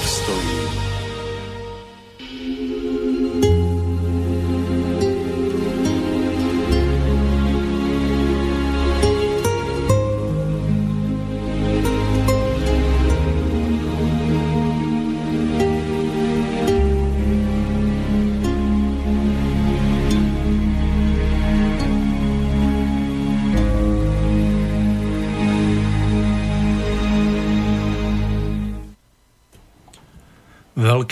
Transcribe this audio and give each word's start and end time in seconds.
obstojí? 0.00 0.89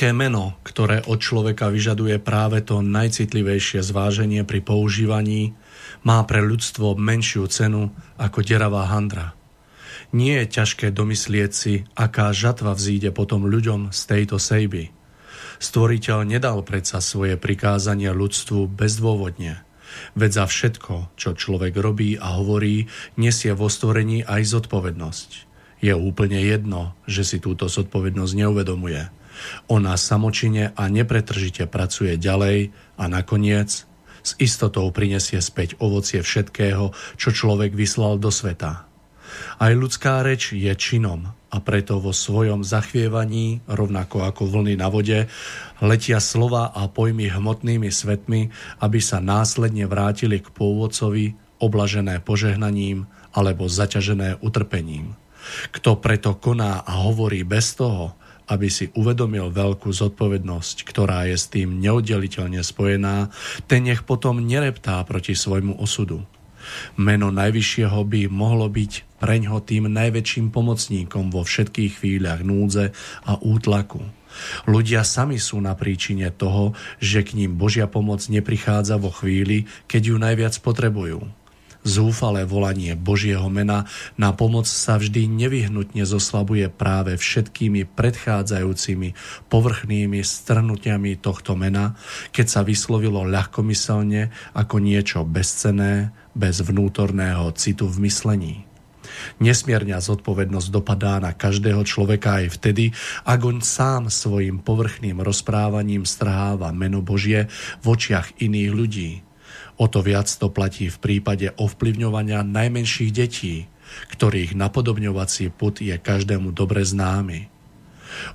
Veľké 0.08 0.24
meno, 0.24 0.56
ktoré 0.64 1.04
od 1.04 1.20
človeka 1.20 1.69
vyžaduje 1.69 2.16
práve 2.16 2.64
to 2.64 2.80
najcitlivejšie 2.80 3.84
zváženie 3.84 4.41
pri 4.41 4.64
používaní, 4.64 5.52
má 6.00 6.24
pre 6.24 6.41
ľudstvo 6.41 6.96
menšiu 6.96 7.44
cenu 7.44 7.92
ako 8.16 8.41
deravá 8.41 8.88
handra. 8.88 9.36
Nie 10.16 10.48
je 10.48 10.56
ťažké 10.56 10.96
domyslieť 10.96 11.50
si, 11.52 11.84
aká 11.92 12.32
žatva 12.32 12.72
vzíde 12.72 13.12
potom 13.12 13.52
ľuďom 13.52 13.92
z 13.92 14.00
tejto 14.08 14.41
sejby. 14.41 14.88
Stvoriteľ 15.60 16.25
nedal 16.25 16.64
predsa 16.64 17.04
svoje 17.04 17.36
prikázania 17.36 18.16
ľudstvu 18.16 18.64
bezdôvodne. 18.64 19.60
Veď 20.16 20.30
za 20.40 20.44
všetko, 20.48 21.20
čo 21.20 21.36
človek 21.36 21.76
robí 21.76 22.16
a 22.16 22.40
hovorí, 22.40 22.88
nesie 23.20 23.52
vo 23.52 23.69
stvorení 23.69 24.25
aj 24.25 24.56
zodpovednosť. 24.56 25.30
Je 25.84 25.92
úplne 25.92 26.40
jedno, 26.40 26.96
že 27.04 27.28
si 27.28 27.44
túto 27.44 27.69
zodpovednosť 27.69 28.32
neuvedomuje. 28.40 29.18
Ona 29.71 29.94
samočine 29.97 30.72
a 30.75 30.82
nepretržite 30.88 31.66
pracuje 31.69 32.16
ďalej 32.16 32.72
a 32.97 33.04
nakoniec 33.06 33.88
s 34.22 34.31
istotou 34.37 34.91
prinesie 34.93 35.41
späť 35.41 35.78
ovocie 35.81 36.21
všetkého, 36.21 36.93
čo 37.16 37.28
človek 37.32 37.72
vyslal 37.72 38.21
do 38.21 38.28
sveta. 38.28 38.88
Aj 39.60 39.72
ľudská 39.72 40.25
reč 40.25 40.56
je 40.56 40.72
činom 40.72 41.32
a 41.49 41.56
preto 41.65 42.00
vo 42.00 42.12
svojom 42.12 42.65
zachvievaní, 42.65 43.65
rovnako 43.65 44.25
ako 44.25 44.49
vlny 44.49 44.75
na 44.76 44.88
vode, 44.93 45.28
letia 45.81 46.20
slova 46.20 46.72
a 46.72 46.88
pojmy 46.88 47.32
hmotnými 47.32 47.88
svetmi, 47.88 48.53
aby 48.84 48.99
sa 49.00 49.20
následne 49.20 49.88
vrátili 49.88 50.44
k 50.44 50.49
pôvodcovi, 50.53 51.37
oblažené 51.59 52.20
požehnaním 52.22 53.09
alebo 53.32 53.66
zaťažené 53.66 54.41
utrpením. 54.44 55.16
Kto 55.72 55.97
preto 55.97 56.37
koná 56.37 56.84
a 56.84 57.00
hovorí 57.09 57.43
bez 57.43 57.72
toho, 57.78 58.12
aby 58.48 58.69
si 58.72 58.88
uvedomil 58.97 59.53
veľkú 59.53 59.92
zodpovednosť, 59.92 60.88
ktorá 60.88 61.28
je 61.28 61.36
s 61.36 61.47
tým 61.53 61.78
neoddeliteľne 61.78 62.64
spojená, 62.64 63.28
ten 63.69 63.84
nech 63.84 64.03
potom 64.09 64.41
nereptá 64.41 65.04
proti 65.04 65.36
svojmu 65.36 65.76
osudu. 65.78 66.25
Meno 67.00 67.32
Najvyššieho 67.32 68.00
by 68.04 68.28
mohlo 68.28 68.69
byť 68.69 69.20
preňho 69.22 69.58
tým 69.64 69.88
najväčším 69.88 70.53
pomocníkom 70.53 71.32
vo 71.32 71.42
všetkých 71.42 72.03
chvíľach 72.03 72.44
núdze 72.44 72.92
a 73.25 73.32
útlaku. 73.41 74.04
Ľudia 74.69 75.03
sami 75.03 75.41
sú 75.41 75.58
na 75.58 75.75
príčine 75.75 76.31
toho, 76.31 76.76
že 77.03 77.25
k 77.25 77.34
ním 77.34 77.56
Božia 77.58 77.91
pomoc 77.91 78.22
neprichádza 78.31 79.00
vo 79.00 79.10
chvíli, 79.10 79.66
keď 79.91 80.03
ju 80.14 80.16
najviac 80.20 80.54
potrebujú. 80.60 81.25
Zúfalé 81.87 82.43
volanie 82.43 82.99
Božieho 82.99 83.47
mena. 83.47 83.87
Na 84.19 84.34
pomoc 84.34 84.66
sa 84.66 84.99
vždy 84.99 85.31
nevyhnutne 85.31 86.03
zoslabuje 86.03 86.66
práve 86.75 87.15
všetkými 87.15 87.87
predchádzajúcimi 87.94 89.15
povrchnými 89.47 90.21
strnutiami 90.21 91.17
tohto 91.22 91.55
mena, 91.55 91.94
keď 92.34 92.47
sa 92.50 92.61
vyslovilo 92.67 93.22
ľahkomyselne 93.22 94.34
ako 94.59 94.77
niečo 94.83 95.22
bezcené, 95.22 96.11
bez 96.38 96.62
vnútorného 96.62 97.50
citu 97.59 97.91
v 97.91 98.06
myslení. 98.06 98.55
Nesmierňa 99.43 99.99
zodpovednosť 99.99 100.69
dopadá 100.71 101.19
na 101.19 101.34
každého 101.34 101.83
človeka 101.83 102.44
aj 102.44 102.47
vtedy, 102.61 102.94
ak 103.27 103.41
on 103.43 103.59
sám 103.59 104.06
svojim 104.06 104.62
povrchným 104.62 105.19
rozprávaním 105.19 106.06
strháva 106.06 106.71
meno 106.71 107.03
Božie 107.03 107.50
v 107.83 107.87
očiach 107.91 108.38
iných 108.38 108.71
ľudí– 108.71 109.11
O 109.78 109.87
to 109.87 110.03
viac 110.03 110.27
to 110.27 110.50
platí 110.50 110.91
v 110.91 110.99
prípade 110.99 111.55
ovplyvňovania 111.55 112.43
najmenších 112.43 113.11
detí, 113.15 113.71
ktorých 114.11 114.59
napodobňovací 114.59 115.55
put 115.55 115.79
je 115.79 115.94
každému 115.94 116.50
dobre 116.50 116.82
známy. 116.82 117.47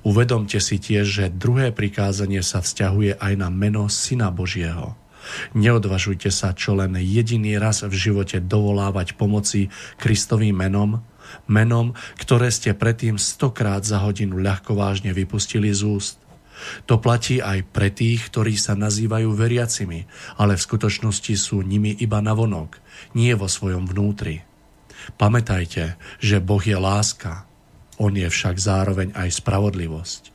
Uvedomte 0.07 0.63
si 0.63 0.79
tiež, 0.79 1.06
že 1.06 1.25
druhé 1.33 1.75
prikázanie 1.75 2.39
sa 2.39 2.63
vzťahuje 2.63 3.19
aj 3.19 3.33
na 3.35 3.51
meno 3.51 3.91
Syna 3.91 4.31
Božieho. 4.31 4.95
Neodvažujte 5.56 6.31
sa 6.31 6.51
čo 6.51 6.75
len 6.75 6.95
jediný 7.00 7.56
raz 7.59 7.83
v 7.83 7.91
živote 7.95 8.44
dovolávať 8.44 9.15
pomoci 9.15 9.71
Kristovým 10.00 10.56
menom, 10.56 11.03
menom, 11.47 11.95
ktoré 12.19 12.51
ste 12.51 12.75
predtým 12.75 13.19
stokrát 13.19 13.83
za 13.83 14.03
hodinu 14.03 14.39
ľahko 14.39 14.75
vážne 14.75 15.15
vypustili 15.15 15.71
z 15.71 15.88
úst. 15.88 16.22
To 16.88 17.00
platí 17.00 17.39
aj 17.39 17.65
pre 17.71 17.89
tých, 17.89 18.31
ktorí 18.31 18.56
sa 18.60 18.75
nazývajú 18.77 19.31
veriacimi, 19.33 20.06
ale 20.38 20.60
v 20.60 20.65
skutočnosti 20.65 21.33
sú 21.36 21.62
nimi 21.63 21.95
iba 22.00 22.19
navonok, 22.19 22.80
nie 23.15 23.33
vo 23.33 23.48
svojom 23.48 23.88
vnútri. 23.89 24.44
Pamätajte, 25.19 26.00
že 26.24 26.39
Boh 26.39 26.63
je 26.63 26.75
láska, 26.75 27.45
On 28.00 28.12
je 28.12 28.25
však 28.25 28.57
zároveň 28.57 29.13
aj 29.13 29.30
spravodlivosť. 29.44 30.33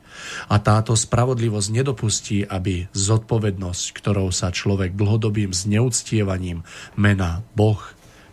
A 0.51 0.59
táto 0.59 0.95
spravodlivosť 0.95 1.69
nedopustí, 1.71 2.43
aby 2.43 2.91
zodpovednosť, 2.91 3.85
ktorou 3.95 4.29
sa 4.35 4.51
človek 4.51 4.95
dlhodobým 4.95 5.55
zneúctievaním 5.55 6.67
mena 6.99 7.43
Boh, 7.55 7.79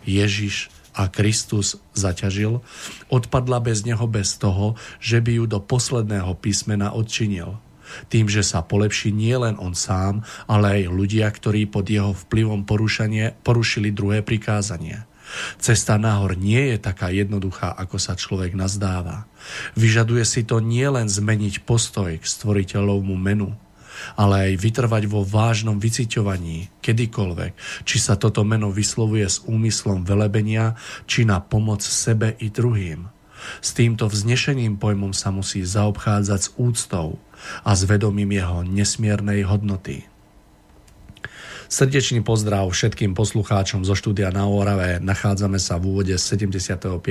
Ježiš 0.03 0.71
a 0.97 1.07
Kristus 1.11 1.77
zaťažil, 1.93 2.59
odpadla 3.07 3.61
bez 3.61 3.85
neho 3.85 4.03
bez 4.09 4.35
toho, 4.39 4.79
že 4.97 5.21
by 5.21 5.43
ju 5.43 5.45
do 5.45 5.59
posledného 5.61 6.33
písmena 6.39 6.91
odčinil– 6.91 7.59
tým, 8.11 8.27
že 8.27 8.43
sa 8.43 8.63
polepší 8.63 9.11
nielen 9.15 9.55
on 9.59 9.73
sám, 9.75 10.23
ale 10.45 10.83
aj 10.83 10.93
ľudia, 10.93 11.27
ktorí 11.31 11.67
pod 11.69 11.87
jeho 11.87 12.11
vplyvom 12.13 12.67
porušili 13.43 13.89
druhé 13.91 14.21
prikázanie. 14.23 15.03
Cesta 15.59 15.99
nahor 15.99 16.39
nie 16.39 16.71
je 16.71 16.77
taká 16.79 17.11
jednoduchá, 17.11 17.75
ako 17.75 17.99
sa 17.99 18.15
človek 18.15 18.55
nazdáva. 18.55 19.27
Vyžaduje 19.75 20.23
si 20.23 20.47
to 20.47 20.63
nielen 20.63 21.11
zmeniť 21.11 21.67
postoj 21.67 22.15
k 22.15 22.23
stvoriteľovmu 22.23 23.15
menu, 23.19 23.51
ale 24.15 24.51
aj 24.51 24.61
vytrvať 24.61 25.03
vo 25.09 25.27
vážnom 25.27 25.81
vyciťovaní, 25.81 26.71
kedykoľvek, 26.79 27.53
či 27.83 27.97
sa 27.99 28.15
toto 28.15 28.47
meno 28.47 28.71
vyslovuje 28.71 29.27
s 29.27 29.43
úmyslom 29.43 30.07
velebenia, 30.07 30.79
či 31.09 31.27
na 31.27 31.43
pomoc 31.43 31.83
sebe 31.83 32.37
i 32.39 32.47
druhým. 32.47 33.09
S 33.61 33.75
týmto 33.75 34.09
vznešeným 34.09 34.81
pojmom 34.81 35.13
sa 35.13 35.29
musí 35.29 35.61
zaobchádzať 35.61 36.39
s 36.39 36.49
úctou, 36.57 37.21
a 37.65 37.71
s 37.75 37.83
vedomím 37.87 38.35
jeho 38.35 38.63
nesmiernej 38.63 39.47
hodnoty. 39.47 40.07
Srdečný 41.67 42.23
pozdrav 42.23 42.63
všetkým 42.71 43.11
poslucháčom 43.11 43.83
zo 43.83 43.91
štúdia 43.91 44.31
na 44.31 44.47
Orave. 44.47 45.03
Nachádzame 45.03 45.59
sa 45.59 45.75
v 45.75 45.91
úvode 45.91 46.15
75. 46.15 47.03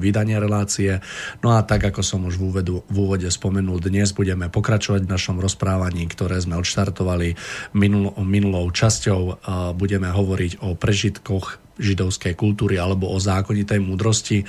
vydania 0.00 0.40
relácie. 0.40 1.04
No 1.44 1.52
a 1.52 1.60
tak, 1.60 1.92
ako 1.92 2.00
som 2.00 2.24
už 2.24 2.40
v, 2.40 2.42
úvedu, 2.48 2.88
v 2.88 2.96
úvode 3.04 3.28
spomenul, 3.28 3.84
dnes 3.84 4.16
budeme 4.16 4.48
pokračovať 4.48 5.04
v 5.04 5.12
našom 5.12 5.36
rozprávaní, 5.44 6.08
ktoré 6.08 6.40
sme 6.40 6.56
odštartovali 6.56 7.36
minul, 7.76 8.16
minulou 8.24 8.72
časťou. 8.72 9.44
Budeme 9.76 10.08
hovoriť 10.08 10.64
o 10.64 10.72
prežitkoch 10.72 11.76
židovskej 11.76 12.32
kultúry 12.32 12.80
alebo 12.80 13.12
o 13.12 13.20
zákonitej 13.20 13.76
múdrosti. 13.76 14.48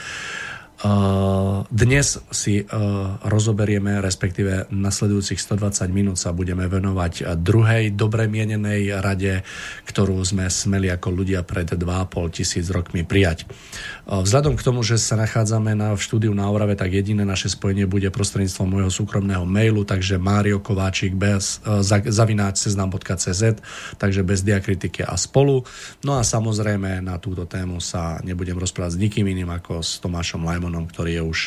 Dnes 1.70 2.08
si 2.32 2.64
rozoberieme, 3.28 4.00
respektíve 4.00 4.72
nasledujúcich 4.72 5.36
120 5.36 5.92
minút 5.92 6.16
sa 6.16 6.32
budeme 6.32 6.72
venovať 6.72 7.36
druhej 7.36 7.92
dobre 7.92 8.32
mienenej 8.32 8.96
rade, 9.04 9.44
ktorú 9.92 10.24
sme 10.24 10.48
smeli 10.48 10.88
ako 10.88 11.12
ľudia 11.12 11.44
pred 11.44 11.68
2,5 11.76 12.32
tisíc 12.32 12.72
rokmi 12.72 13.04
prijať. 13.04 13.44
Vzhľadom 14.08 14.56
k 14.56 14.64
tomu, 14.64 14.80
že 14.80 14.96
sa 14.96 15.20
nachádzame 15.20 15.76
na, 15.76 15.92
v 15.94 16.00
štúdiu 16.00 16.32
na 16.32 16.48
Orave, 16.48 16.80
tak 16.80 16.96
jediné 16.96 17.28
naše 17.28 17.52
spojenie 17.52 17.84
bude 17.84 18.08
prostredníctvom 18.08 18.80
môjho 18.80 18.92
súkromného 19.04 19.44
mailu, 19.44 19.84
takže 19.84 20.16
Mário 20.16 20.64
Kováčik 20.64 21.12
bez, 21.12 21.60
zavináč 22.08 22.64
seznam.cz, 22.64 23.60
takže 24.00 24.24
bez 24.24 24.48
diakritiky 24.48 25.04
a 25.04 25.20
spolu. 25.20 25.68
No 26.08 26.16
a 26.16 26.24
samozrejme 26.24 27.04
na 27.04 27.20
túto 27.20 27.44
tému 27.44 27.84
sa 27.84 28.24
nebudem 28.24 28.56
rozprávať 28.56 28.96
s 28.96 29.02
nikým 29.04 29.28
iným 29.28 29.52
ako 29.52 29.84
s 29.84 30.00
Tomášom 30.00 30.48
Lajmom 30.48 30.69
Simonom, 30.70 30.86
ktorý 30.86 31.18
je 31.18 31.24
už 31.26 31.40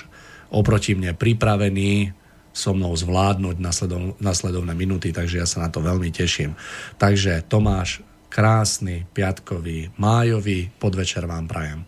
oproti 0.50 0.98
mne 0.98 1.14
pripravený 1.14 2.10
so 2.50 2.74
mnou 2.74 2.90
zvládnuť 2.90 3.56
nasledov, 3.62 4.19
nasledovné 4.19 4.74
minúty, 4.74 5.14
takže 5.14 5.38
ja 5.38 5.46
sa 5.46 5.62
na 5.62 5.70
to 5.70 5.78
veľmi 5.78 6.10
teším. 6.10 6.58
Takže 6.98 7.46
Tomáš, 7.46 8.02
krásny 8.26 9.06
piatkový, 9.14 9.94
májový 9.94 10.74
podvečer 10.74 11.30
vám 11.30 11.46
prajem. 11.46 11.86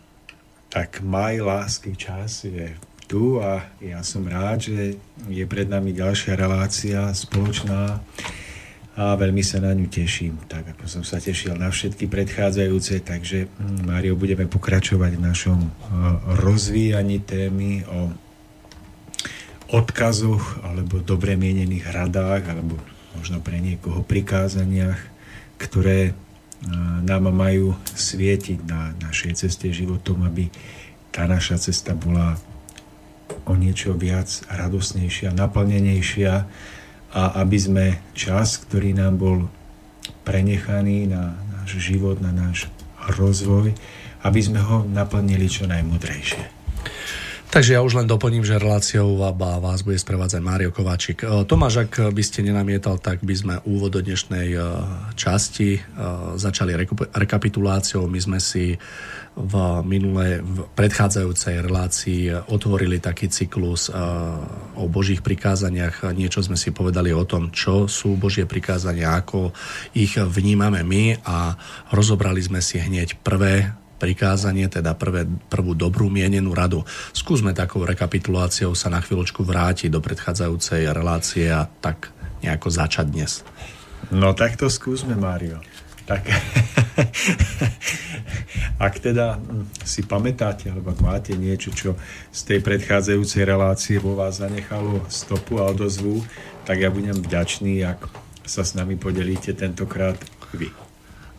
Tak 0.71 1.03
maj 1.03 1.43
lásky 1.43 1.99
čas 1.99 2.47
je 2.47 2.71
tu 3.05 3.43
a 3.43 3.67
ja 3.83 3.99
som 3.99 4.23
rád, 4.23 4.71
že 4.71 4.95
je 5.27 5.43
pred 5.43 5.67
nami 5.67 5.91
ďalšia 5.91 6.39
relácia 6.39 7.11
spoločná 7.11 7.99
a 8.95 9.19
veľmi 9.19 9.43
sa 9.43 9.59
na 9.59 9.75
ňu 9.75 9.91
teším, 9.91 10.39
tak 10.47 10.71
ako 10.71 10.87
som 10.87 11.03
sa 11.03 11.19
tešil 11.19 11.59
na 11.59 11.67
všetky 11.67 12.07
predchádzajúce, 12.07 13.03
takže 13.03 13.51
hm, 13.51 13.91
Mário, 13.91 14.15
budeme 14.15 14.47
pokračovať 14.47 15.19
v 15.19 15.25
našom 15.25 15.59
eh, 15.59 15.69
rozvíjaní 16.39 17.19
témy 17.19 17.83
o 17.91 18.15
odkazoch 19.75 20.63
alebo 20.63 21.03
dobre 21.03 21.35
mienených 21.35 21.91
radách 21.91 22.43
alebo 22.47 22.79
možno 23.19 23.43
pre 23.43 23.59
niekoho 23.59 23.99
prikázaniach, 23.99 24.99
ktoré 25.59 26.11
eh, 26.11 26.15
nám 27.03 27.27
majú 27.35 27.75
svietiť 27.99 28.63
na 28.63 28.95
našej 29.03 29.43
ceste 29.43 29.75
životom, 29.75 30.23
aby 30.23 30.47
tá 31.11 31.27
naša 31.27 31.59
cesta 31.59 31.91
bola 31.91 32.39
o 33.43 33.53
niečo 33.59 33.91
viac 33.91 34.27
radosnejšia, 34.47 35.35
naplnenejšia, 35.35 36.47
a 37.15 37.39
aby 37.39 37.55
sme 37.55 37.85
čas, 38.11 38.59
ktorý 38.59 38.91
nám 38.91 39.15
bol 39.15 39.47
prenechaný 40.27 41.07
na 41.07 41.39
náš 41.55 41.79
život, 41.79 42.19
na 42.19 42.35
náš 42.35 42.67
rozvoj, 43.15 43.71
aby 44.27 44.39
sme 44.43 44.59
ho 44.59 44.83
naplnili 44.83 45.47
čo 45.47 45.63
najmudrejšie. 45.63 46.43
Takže 47.45 47.77
ja 47.77 47.85
už 47.85 47.95
len 47.95 48.09
doplním, 48.09 48.43
že 48.43 48.59
reláciou 48.59 49.15
vás 49.15 49.79
bude 49.79 49.95
sprevádzať 49.95 50.41
Mário 50.43 50.75
Kováčik. 50.75 51.23
E, 51.23 51.47
Tomáš, 51.47 51.87
ak 51.87 52.11
by 52.11 52.23
ste 52.23 52.43
nenamietal, 52.43 52.99
tak 52.99 53.23
by 53.23 53.35
sme 53.35 53.55
úvod 53.63 53.95
do 53.95 54.01
dnešnej 54.03 54.51
e, 54.51 54.59
časti 55.15 55.79
e, 55.79 55.81
začali 56.35 56.75
rekapituláciou. 57.15 58.11
My 58.11 58.19
sme 58.19 58.39
si 58.43 58.75
v 59.35 59.53
minulé, 59.83 60.39
v 60.39 60.67
predchádzajúcej 60.79 61.59
relácii 61.59 62.31
otvorili 62.47 63.03
taký 63.03 63.27
cyklus 63.27 63.91
o 64.79 64.85
Božích 64.87 65.19
prikázaniach. 65.19 66.07
Niečo 66.15 66.39
sme 66.39 66.55
si 66.55 66.71
povedali 66.71 67.11
o 67.11 67.27
tom, 67.27 67.51
čo 67.51 67.91
sú 67.91 68.15
Božie 68.15 68.47
prikázania, 68.47 69.19
ako 69.19 69.51
ich 69.91 70.15
vnímame 70.15 70.87
my 70.87 71.19
a 71.27 71.51
rozobrali 71.91 72.39
sme 72.39 72.63
si 72.63 72.79
hneď 72.79 73.19
prvé 73.27 73.75
prikázanie, 73.95 74.67
teda 74.67 74.93
prvé, 74.95 75.27
prvú 75.47 75.73
dobrú 75.73 76.11
mienenú 76.11 76.51
radu. 76.51 76.83
Skúsme 77.15 77.55
takou 77.55 77.83
rekapituláciou 77.87 78.75
sa 78.75 78.91
na 78.91 78.99
chvíľočku 78.99 79.41
vrátiť 79.41 79.89
do 79.91 80.03
predchádzajúcej 80.03 80.91
relácie 80.91 81.47
a 81.47 81.67
tak 81.67 82.11
nejako 82.43 82.67
začať 82.69 83.05
dnes. 83.09 83.31
No 84.13 84.35
tak 84.37 84.59
to 84.59 84.69
skúsme, 84.69 85.17
Mário. 85.17 85.63
Tak 86.05 86.29
ak 88.77 88.93
teda 88.99 89.39
hm, 89.39 89.65
si 89.81 90.05
pamätáte, 90.05 90.69
alebo 90.69 90.93
ak 90.93 90.99
máte 91.01 91.33
niečo, 91.33 91.73
čo 91.73 91.97
z 92.29 92.41
tej 92.45 92.59
predchádzajúcej 92.61 93.43
relácie 93.47 93.97
vo 93.97 94.13
vás 94.13 94.43
zanechalo 94.43 95.07
stopu 95.09 95.57
a 95.57 95.71
odozvu, 95.71 96.21
tak 96.67 96.83
ja 96.83 96.93
budem 96.93 97.17
vďačný, 97.17 97.81
ak 97.87 98.05
sa 98.45 98.61
s 98.61 98.77
nami 98.77 98.99
podelíte 98.99 99.57
tentokrát 99.57 100.17
vy. 100.53 100.84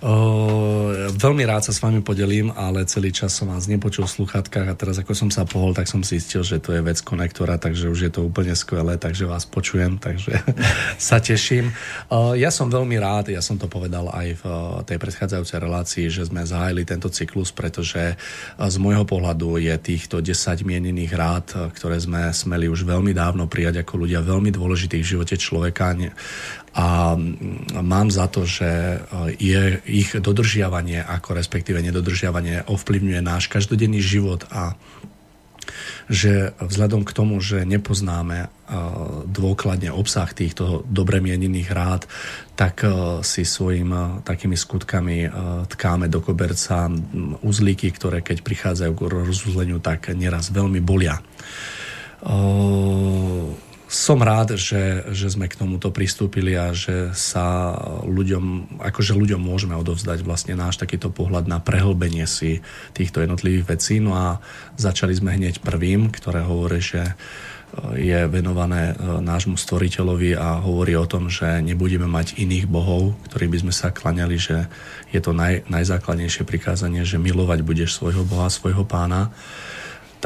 O, 0.05 0.93
veľmi 1.17 1.49
rád 1.49 1.65
sa 1.65 1.73
s 1.73 1.81
vami 1.81 2.05
podelím, 2.05 2.53
ale 2.53 2.85
celý 2.85 3.09
čas 3.17 3.33
som 3.33 3.49
vás 3.49 3.65
nepočul 3.65 4.05
v 4.05 4.13
sluchatkách 4.21 4.69
a 4.69 4.77
teraz 4.77 5.01
ako 5.01 5.17
som 5.17 5.33
sa 5.33 5.49
pohol, 5.49 5.73
tak 5.73 5.89
som 5.89 6.05
si 6.05 6.21
istil, 6.21 6.45
že 6.45 6.61
to 6.61 6.77
je 6.77 6.85
vec 6.85 7.01
konektora, 7.01 7.57
takže 7.57 7.89
už 7.89 8.01
je 8.05 8.13
to 8.13 8.29
úplne 8.29 8.53
skvelé, 8.53 9.01
takže 9.01 9.25
vás 9.25 9.49
počujem, 9.49 9.97
takže 9.97 10.37
sa 11.01 11.17
teším. 11.17 11.73
Ja 12.37 12.53
som 12.53 12.69
veľmi 12.69 12.93
rád, 13.01 13.33
ja 13.33 13.41
som 13.41 13.57
to 13.57 13.73
povedal 13.73 14.13
aj 14.13 14.29
v 14.37 14.45
tej 14.85 15.01
predchádzajúcej 15.01 15.59
relácii, 15.65 16.07
že 16.13 16.29
sme 16.29 16.45
zahájili 16.45 16.85
tento 16.85 17.09
cyklus, 17.09 17.49
pretože 17.49 18.21
z 18.61 18.77
môjho 18.77 19.09
pohľadu 19.09 19.57
je 19.57 19.73
týchto 19.81 20.21
10 20.21 20.61
mienených 20.61 21.13
rád, 21.17 21.73
ktoré 21.73 21.97
sme 21.97 22.29
smeli 22.37 22.69
už 22.69 22.85
veľmi 22.85 23.17
dávno 23.17 23.49
prijať 23.49 23.81
ako 23.81 24.05
ľudia 24.05 24.21
veľmi 24.21 24.53
dôležitých 24.53 25.01
v 25.01 25.13
živote 25.17 25.41
človeka 25.41 25.97
a 26.77 27.17
mám 27.81 28.13
za 28.13 28.29
to, 28.29 28.45
že 28.45 28.69
e, 28.69 28.99
je 29.41 29.81
ich 29.89 30.13
dodržiavanie 30.13 31.01
ako 31.01 31.41
respektíve 31.41 31.81
nedodržiavanie 31.81 32.69
ovplyvňuje 32.69 33.21
náš 33.25 33.49
každodenný 33.49 34.05
život 34.05 34.45
a 34.53 34.77
že 36.07 36.55
vzhľadom 36.63 37.03
k 37.03 37.11
tomu, 37.17 37.41
že 37.41 37.65
nepoznáme 37.65 38.39
e, 38.45 38.49
dôkladne 39.25 39.89
obsah 39.89 40.29
týchto 40.29 40.85
dobre 40.85 41.25
mienených 41.25 41.69
rád, 41.73 42.03
tak 42.61 42.85
e, 42.85 43.25
si 43.25 43.49
svojim 43.49 44.21
takými 44.21 44.55
skutkami 44.61 45.33
tkáme 45.73 46.13
do 46.13 46.21
koberca 46.21 46.93
uzlíky, 47.41 47.89
ktoré 47.89 48.21
keď 48.21 48.45
prichádzajú 48.45 48.93
k 48.93 49.01
rozuzleniu, 49.25 49.81
tak 49.81 50.13
neraz 50.13 50.53
veľmi 50.53 50.85
bolia 50.85 51.25
som 53.97 54.21
rád, 54.21 54.61
že, 54.61 55.09
že 55.17 55.33
sme 55.33 55.49
k 55.49 55.57
tomuto 55.57 55.89
pristúpili 55.89 56.53
a 56.53 56.77
že 56.77 57.17
sa 57.17 57.73
ľuďom, 58.05 58.77
akože 58.77 59.17
ľuďom 59.17 59.41
môžeme 59.41 59.73
odovzdať 59.73 60.21
vlastne 60.21 60.53
náš 60.53 60.77
takýto 60.77 61.09
pohľad 61.09 61.49
na 61.49 61.65
prehlbenie 61.65 62.29
si 62.29 62.61
týchto 62.93 63.25
jednotlivých 63.25 63.65
vecí. 63.65 63.97
No 64.05 64.13
a 64.13 64.45
začali 64.77 65.17
sme 65.17 65.41
hneď 65.41 65.65
prvým, 65.65 66.13
ktoré 66.13 66.45
hovorí, 66.45 66.85
že 66.85 67.09
e, 67.09 67.13
je 68.05 68.21
venované 68.29 68.93
e, 68.93 68.95
nášmu 69.01 69.57
stvoriteľovi 69.57 70.37
a 70.37 70.61
hovorí 70.61 70.93
o 71.01 71.09
tom, 71.09 71.33
že 71.33 71.65
nebudeme 71.65 72.05
mať 72.05 72.37
iných 72.37 72.69
bohov, 72.69 73.17
ktorým 73.33 73.49
by 73.49 73.59
sme 73.65 73.73
sa 73.73 73.97
klaňali, 73.97 74.37
že 74.37 74.69
je 75.09 75.25
to 75.25 75.33
naj, 75.33 75.65
najzákladnejšie 75.73 76.45
prikázanie, 76.45 77.01
že 77.09 77.17
milovať 77.17 77.65
budeš 77.65 77.97
svojho 77.97 78.29
Boha, 78.29 78.53
svojho 78.53 78.85
pána. 78.85 79.33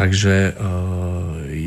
Takže 0.01 0.35
eh, 0.49 0.55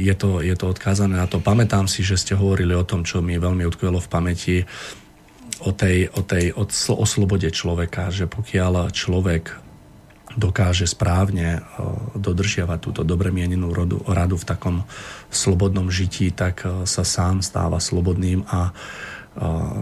je 0.09 0.15
to, 0.17 0.41
je 0.41 0.55
to 0.57 0.65
odkázané 0.73 1.21
na 1.21 1.29
to. 1.29 1.37
Pamätám 1.37 1.85
si, 1.85 2.01
že 2.01 2.17
ste 2.17 2.33
hovorili 2.33 2.73
o 2.73 2.81
tom, 2.81 3.05
čo 3.05 3.21
mi 3.21 3.37
veľmi 3.37 3.61
utkvelo 3.69 4.01
v 4.01 4.09
pamäti, 4.09 4.57
o 5.61 5.69
tej, 5.69 6.09
o 6.09 6.25
tej 6.25 6.49
o, 6.57 6.65
o 6.97 7.05
slobode 7.05 7.45
človeka, 7.53 8.09
že 8.09 8.25
pokiaľ 8.25 8.89
človek 8.89 9.53
dokáže 10.33 10.89
správne 10.89 11.61
eh, 11.61 11.63
dodržiavať 12.17 12.79
túto 12.81 13.01
dobre 13.05 13.29
mienenú 13.29 13.69
radu, 13.69 14.01
radu 14.01 14.41
v 14.41 14.49
takom 14.49 14.75
slobodnom 15.29 15.93
žití, 15.93 16.33
tak 16.33 16.65
eh, 16.65 16.89
sa 16.89 17.05
sám 17.05 17.45
stáva 17.45 17.77
slobodným 17.77 18.49
a 18.49 18.73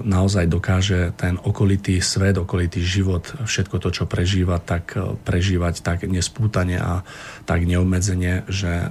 naozaj 0.07 0.47
dokáže 0.47 1.11
ten 1.19 1.35
okolitý 1.35 1.99
svet, 1.99 2.39
okolitý 2.39 2.79
život, 2.79 3.35
všetko 3.43 3.83
to, 3.83 3.89
čo 3.91 4.03
prežíva, 4.07 4.63
tak 4.63 4.95
e, 4.95 5.19
prežívať 5.27 5.83
tak 5.83 6.07
nespútane 6.07 6.79
a 6.79 7.03
tak 7.43 7.67
neobmedzenie, 7.67 8.47
že 8.47 8.87
e, 8.87 8.89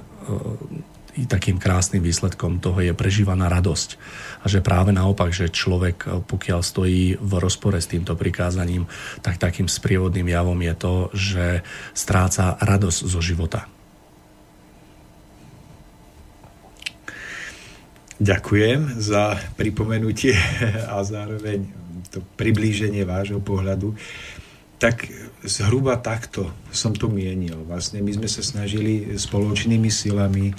i 1.17 1.27
takým 1.27 1.57
krásnym 1.59 1.99
výsledkom 1.99 2.63
toho 2.63 2.79
je 2.79 2.93
prežívaná 2.95 3.51
radosť. 3.51 3.89
A 4.41 4.45
že 4.47 4.63
práve 4.63 4.93
naopak, 4.93 5.33
že 5.33 5.49
človek, 5.49 5.97
e, 6.05 6.07
pokiaľ 6.21 6.61
stojí 6.61 7.17
v 7.17 7.31
rozpore 7.41 7.81
s 7.81 7.89
týmto 7.89 8.13
prikázaním, 8.13 8.85
tak 9.25 9.41
takým 9.41 9.65
sprievodným 9.65 10.29
javom 10.29 10.61
je 10.61 10.73
to, 10.77 10.95
že 11.17 11.45
stráca 11.97 12.61
radosť 12.61 12.99
zo 13.09 13.17
života. 13.17 13.65
Ďakujem 18.21 19.01
za 19.01 19.33
pripomenutie 19.57 20.37
a 20.93 21.01
zároveň 21.01 21.65
to 22.13 22.21
priblíženie 22.37 23.01
vášho 23.01 23.41
pohľadu. 23.41 23.97
Tak 24.77 25.09
zhruba 25.41 25.97
takto 25.97 26.53
som 26.69 26.93
to 26.93 27.09
mienil. 27.09 27.65
Vlastne 27.65 27.97
my 28.05 28.13
sme 28.13 28.29
sa 28.29 28.45
snažili 28.45 29.17
spoločnými 29.17 29.89
silami 29.89 30.53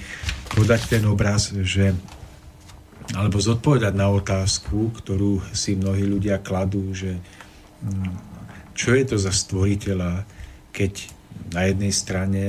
podať 0.58 0.98
ten 0.98 1.06
obraz, 1.06 1.54
že 1.54 1.94
alebo 3.14 3.38
zodpovedať 3.38 3.94
na 3.94 4.10
otázku, 4.10 4.90
ktorú 4.98 5.42
si 5.54 5.78
mnohí 5.78 6.02
ľudia 6.02 6.42
kladú, 6.42 6.90
že 6.90 7.14
mm, 7.14 8.10
čo 8.74 8.90
je 8.98 9.04
to 9.06 9.16
za 9.22 9.30
stvoriteľa, 9.30 10.26
keď 10.74 10.92
na 11.54 11.70
jednej 11.70 11.92
strane 11.94 12.44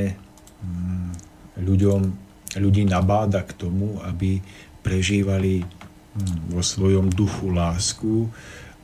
mm, 0.62 1.10
ľuďom, 1.62 2.01
ľudí 2.58 2.86
nabáda 2.89 3.46
k 3.46 3.53
tomu, 3.62 4.01
aby 4.01 4.41
prežívali 4.84 5.63
vo 6.52 6.62
svojom 6.62 7.10
duchu 7.10 7.50
lásku, 7.50 8.30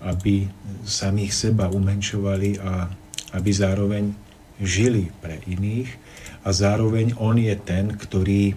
aby 0.02 0.48
samých 0.88 1.36
seba 1.36 1.68
umenšovali 1.70 2.58
a 2.64 2.88
aby 3.36 3.52
zároveň 3.52 4.16
žili 4.58 5.12
pre 5.22 5.44
iných 5.46 5.92
a 6.42 6.50
zároveň 6.50 7.14
on 7.20 7.38
je 7.38 7.54
ten, 7.60 7.94
ktorý 7.94 8.56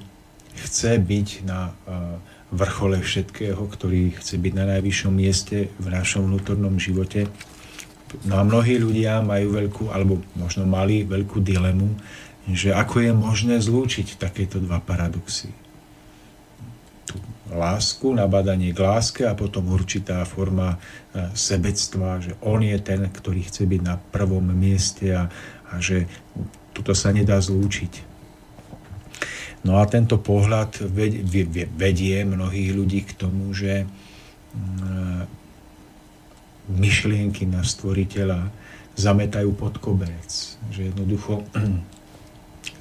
chce 0.56 0.96
byť 1.02 1.28
na 1.44 1.74
vrchole 2.52 3.00
všetkého, 3.00 3.58
ktorý 3.58 4.16
chce 4.16 4.38
byť 4.38 4.52
na 4.56 4.64
najvyššom 4.76 5.12
mieste 5.12 5.72
v 5.76 5.86
našom 5.88 6.28
vnútornom 6.28 6.76
živote. 6.78 7.28
No 8.28 8.40
a 8.40 8.42
mnohí 8.44 8.76
ľudia 8.76 9.24
majú 9.24 9.56
veľkú, 9.56 9.84
alebo 9.88 10.20
možno 10.36 10.68
mali 10.68 11.04
veľkú 11.04 11.40
dilemu, 11.40 11.96
že 12.52 12.76
ako 12.76 13.08
je 13.08 13.12
možné 13.16 13.56
zlúčiť 13.56 14.20
takéto 14.20 14.60
dva 14.60 14.84
paradoxy 14.84 15.61
lásku, 17.56 18.12
nabádanie 18.12 18.72
k 18.72 18.80
láske 18.80 19.22
a 19.28 19.36
potom 19.36 19.68
určitá 19.72 20.24
forma 20.24 20.76
e, 20.76 21.28
sebectva, 21.36 22.20
že 22.20 22.32
on 22.40 22.64
je 22.64 22.78
ten, 22.80 23.04
ktorý 23.04 23.44
chce 23.46 23.68
byť 23.68 23.80
na 23.84 23.96
prvom 24.00 24.44
mieste 24.52 25.12
a, 25.12 25.28
a 25.70 25.74
že 25.78 26.08
toto 26.72 26.96
sa 26.96 27.12
nedá 27.12 27.36
zlúčiť. 27.38 28.12
No 29.62 29.78
a 29.78 29.86
tento 29.86 30.18
pohľad 30.18 30.82
vedie 31.78 32.18
mnohých 32.26 32.70
ľudí 32.74 33.06
k 33.06 33.14
tomu, 33.14 33.54
že 33.54 33.86
mm, 33.86 35.22
myšlienky 36.74 37.46
na 37.46 37.62
stvoriteľa 37.62 38.50
zametajú 38.98 39.54
pod 39.54 39.78
koberec. 39.78 40.58
Že 40.74 40.90
jednoducho 40.90 41.46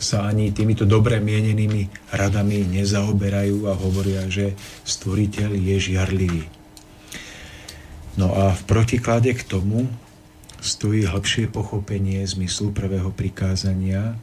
sa 0.01 0.25
ani 0.25 0.49
týmito 0.49 0.89
dobre 0.89 1.21
mienenými 1.21 2.11
radami 2.17 2.65
nezaoberajú 2.65 3.69
a 3.69 3.77
hovoria, 3.77 4.25
že 4.25 4.57
stvoriteľ 4.81 5.53
je 5.53 5.75
žiarlivý. 5.77 6.43
No 8.17 8.33
a 8.33 8.57
v 8.57 8.61
protiklade 8.65 9.31
k 9.37 9.45
tomu 9.45 9.85
stojí 10.57 11.05
hĺbšie 11.05 11.53
pochopenie 11.53 12.25
zmyslu 12.25 12.73
prvého 12.73 13.13
prikázania 13.13 14.17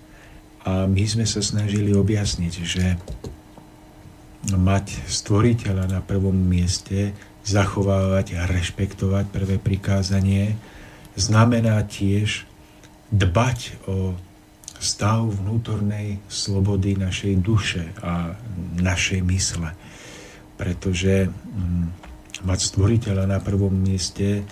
a 0.67 0.85
my 0.85 1.05
sme 1.07 1.25
sa 1.25 1.41
snažili 1.41 1.95
objasniť, 1.95 2.55
že 2.67 2.99
mať 4.51 5.09
stvoriteľa 5.09 5.87
na 5.89 6.01
prvom 6.03 6.35
mieste, 6.35 7.17
zachovávať 7.43 8.37
a 8.39 8.45
rešpektovať 8.45 9.25
prvé 9.33 9.57
prikázanie, 9.57 10.59
znamená 11.17 11.81
tiež 11.89 12.45
dbať 13.09 13.89
o 13.89 14.13
stav 14.79 15.27
vnútornej 15.27 16.23
slobody 16.31 16.95
našej 16.95 17.35
duše 17.43 17.85
a 18.03 18.35
našej 18.79 19.21
mysle. 19.27 19.71
Pretože 20.59 21.31
mm, 21.31 21.87
mať 22.47 22.59
stvoriteľa 22.63 23.25
na 23.27 23.39
prvom 23.43 23.75
mieste 23.75 24.47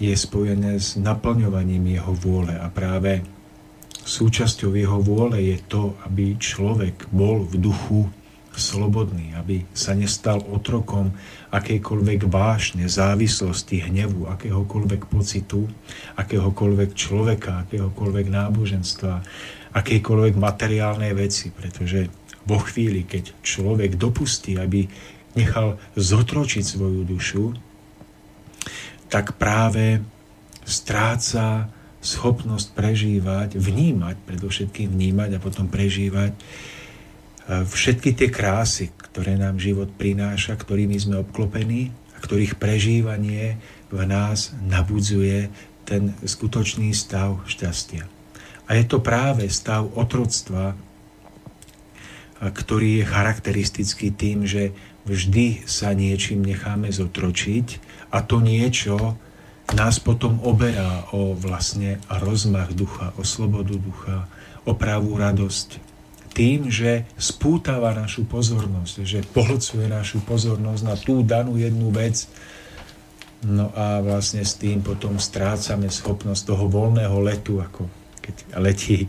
je 0.00 0.12
spojené 0.16 0.76
s 0.76 1.00
naplňovaním 1.00 1.96
jeho 1.96 2.12
vôle 2.12 2.52
a 2.56 2.68
práve 2.68 3.24
súčasťou 4.04 4.76
jeho 4.76 4.98
vôle 5.00 5.40
je 5.54 5.58
to, 5.64 5.96
aby 6.08 6.36
človek 6.36 7.08
bol 7.12 7.44
v 7.48 7.54
duchu 7.60 8.00
slobodný, 8.60 9.32
aby 9.40 9.64
sa 9.72 9.96
nestal 9.96 10.44
otrokom 10.44 11.16
akejkoľvek 11.50 12.28
vášne, 12.28 12.84
závislosti, 12.86 13.88
hnevu, 13.88 14.28
akéhokoľvek 14.28 15.08
pocitu, 15.08 15.66
akéhokoľvek 16.20 16.90
človeka, 16.92 17.66
akéhokoľvek 17.66 18.26
náboženstva, 18.28 19.14
akejkoľvek 19.72 20.34
materiálnej 20.36 21.16
veci, 21.16 21.48
pretože 21.50 22.12
vo 22.44 22.60
chvíli, 22.60 23.08
keď 23.08 23.40
človek 23.42 23.96
dopustí, 23.96 24.60
aby 24.60 24.84
nechal 25.34 25.80
zotročiť 25.96 26.64
svoju 26.64 27.02
dušu, 27.06 27.44
tak 29.10 29.34
práve 29.40 30.04
stráca 30.62 31.70
schopnosť 32.00 32.72
prežívať, 32.72 33.48
vnímať, 33.60 34.16
predovšetkým 34.24 34.88
vnímať 34.88 35.36
a 35.36 35.42
potom 35.42 35.68
prežívať 35.68 36.32
všetky 37.50 38.14
tie 38.14 38.28
krásy, 38.30 38.94
ktoré 38.94 39.34
nám 39.34 39.58
život 39.58 39.90
prináša, 39.98 40.54
ktorými 40.54 40.94
sme 40.94 41.18
obklopení 41.26 41.90
a 42.14 42.18
ktorých 42.22 42.62
prežívanie 42.62 43.58
v 43.90 44.00
nás 44.06 44.54
nabudzuje 44.62 45.50
ten 45.82 46.14
skutočný 46.22 46.94
stav 46.94 47.42
šťastia. 47.50 48.06
A 48.70 48.78
je 48.78 48.84
to 48.86 49.02
práve 49.02 49.50
stav 49.50 49.82
otroctva, 49.98 50.78
ktorý 52.38 53.02
je 53.02 53.10
charakteristický 53.10 54.14
tým, 54.14 54.46
že 54.46 54.70
vždy 55.10 55.66
sa 55.66 55.90
niečím 55.90 56.46
necháme 56.46 56.88
zotročiť 56.94 57.82
a 58.14 58.22
to 58.22 58.38
niečo 58.38 59.18
nás 59.74 59.98
potom 60.02 60.38
oberá 60.42 61.10
o 61.14 61.34
vlastne 61.34 61.98
rozmach 62.06 62.74
ducha, 62.74 63.14
o 63.18 63.22
slobodu 63.26 63.74
ducha, 63.74 64.26
o 64.66 64.74
pravú 64.74 65.18
radosť, 65.18 65.89
tým, 66.30 66.70
že 66.70 67.06
spútava 67.18 67.90
našu 67.92 68.24
pozornosť, 68.24 68.94
že 69.02 69.26
pohlcuje 69.34 69.90
našu 69.90 70.22
pozornosť 70.22 70.82
na 70.86 70.94
tú 70.94 71.26
danú 71.26 71.58
jednu 71.58 71.90
vec. 71.90 72.30
No 73.40 73.72
a 73.72 74.04
vlastne 74.04 74.44
s 74.44 74.54
tým 74.60 74.84
potom 74.84 75.16
strácame 75.16 75.88
schopnosť 75.88 76.54
toho 76.54 76.68
voľného 76.68 77.16
letu, 77.24 77.58
ako 77.58 77.88
keď 78.20 78.36
letí 78.60 79.08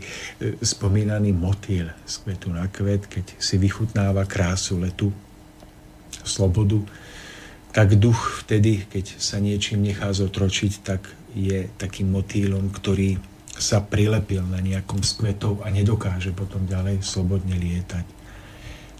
spomínaný 0.64 1.36
motýl 1.36 1.92
z 2.08 2.14
kvetu 2.24 2.48
na 2.48 2.64
kvet, 2.66 3.06
keď 3.06 3.36
si 3.36 3.60
vychutnáva 3.60 4.24
krásu 4.24 4.80
letu, 4.80 5.12
slobodu, 6.24 6.80
tak 7.72 7.96
duch 7.96 8.44
vtedy, 8.44 8.84
keď 8.88 9.16
sa 9.20 9.40
niečím 9.40 9.84
nechá 9.84 10.12
zotročiť, 10.12 10.72
tak 10.84 11.08
je 11.32 11.68
takým 11.80 12.12
motýlom, 12.12 12.68
ktorý 12.68 13.16
sa 13.56 13.84
prilepil 13.84 14.42
na 14.48 14.58
nejakom 14.58 15.04
z 15.04 15.12
kvetov 15.20 15.60
a 15.62 15.68
nedokáže 15.68 16.32
potom 16.32 16.64
ďalej 16.64 17.04
slobodne 17.04 17.56
lietať. 17.56 18.06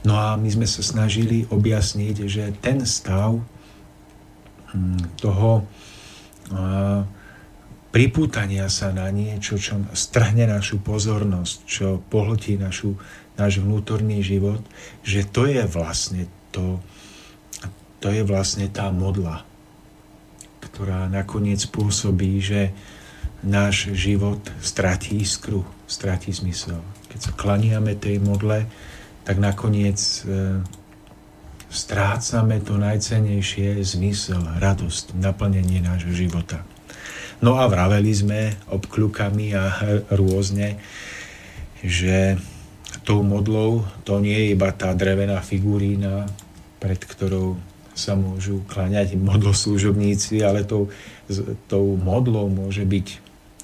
No 0.03 0.19
a 0.19 0.35
my 0.35 0.49
sme 0.51 0.67
sa 0.67 0.83
snažili 0.83 1.47
objasniť, 1.47 2.17
že 2.27 2.45
ten 2.59 2.83
stav 2.83 3.39
hm, 4.75 5.17
toho 5.17 5.63
pripútania 7.93 8.67
sa 8.73 8.91
na 8.91 9.07
niečo, 9.13 9.61
čo 9.61 9.79
strhne 9.93 10.49
našu 10.49 10.81
pozornosť, 10.81 11.57
čo 11.69 11.87
pohltí 12.09 12.57
našu, 12.57 12.97
náš 13.37 13.61
vnútorný 13.61 14.25
život, 14.25 14.61
že 15.05 15.25
to 15.29 15.49
je 15.49 15.65
vlastne 15.69 16.29
to, 16.53 16.81
to 18.01 18.09
je 18.13 18.25
vlastne 18.25 18.69
tá 18.69 18.93
modla, 18.93 19.45
ktorá 20.61 21.09
nakoniec 21.09 21.65
spôsobí, 21.65 22.41
že 22.41 22.73
náš 23.43 23.91
život 23.95 24.39
stratí 24.63 25.19
iskru, 25.19 25.67
stratí 25.91 26.31
zmysel. 26.31 26.79
Keď 27.11 27.19
sa 27.21 27.33
klaniame 27.35 27.99
tej 27.99 28.23
modle, 28.23 28.67
tak 29.27 29.39
nakoniec 29.39 29.99
e, 29.99 30.63
strácame 31.71 32.63
to 32.63 32.79
najcenejšie 32.79 33.83
zmysel, 33.83 34.43
radosť, 34.59 35.19
naplnenie 35.19 35.83
nášho 35.83 36.15
života. 36.15 36.63
No 37.43 37.59
a 37.59 37.67
vraveli 37.67 38.13
sme 38.15 38.41
obklukami 38.71 39.51
a 39.59 39.65
rôzne, 40.15 40.79
že 41.83 42.39
tou 43.03 43.27
modlou 43.27 43.83
to 44.07 44.23
nie 44.23 44.37
je 44.37 44.47
iba 44.55 44.71
tá 44.71 44.95
drevená 44.95 45.43
figurína, 45.43 46.31
pred 46.79 47.03
ktorou 47.03 47.59
sa 47.93 48.15
môžu 48.15 48.63
klaňať 48.71 49.19
modloslúžobníci, 49.19 50.41
ale 50.41 50.63
tou, 50.63 50.89
tou 51.67 51.99
modlou 51.99 52.47
môže 52.47 52.87
byť 52.87 53.22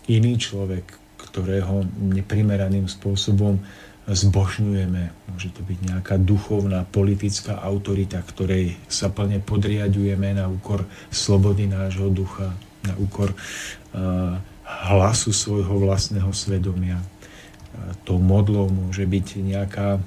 iný 0.09 0.41
človek, 0.41 0.85
ktorého 1.21 1.85
neprimeraným 2.00 2.88
spôsobom 2.88 3.61
zbožňujeme. 4.09 5.03
Môže 5.29 5.53
to 5.53 5.61
byť 5.61 5.79
nejaká 5.93 6.17
duchovná, 6.17 6.88
politická 6.88 7.61
autorita, 7.61 8.25
ktorej 8.25 8.81
sa 8.88 9.12
plne 9.12 9.45
podriadujeme 9.45 10.33
na 10.33 10.49
úkor 10.49 10.88
slobody 11.12 11.69
nášho 11.69 12.09
ducha, 12.09 12.57
na 12.88 12.97
úkor 12.97 13.37
uh, 13.37 14.41
hlasu 14.65 15.37
svojho 15.37 15.77
vlastného 15.77 16.33
svedomia. 16.33 16.97
Uh, 16.97 17.93
tou 18.09 18.17
modlou 18.17 18.73
môže 18.73 19.05
byť 19.05 19.27
nejaká 19.45 20.00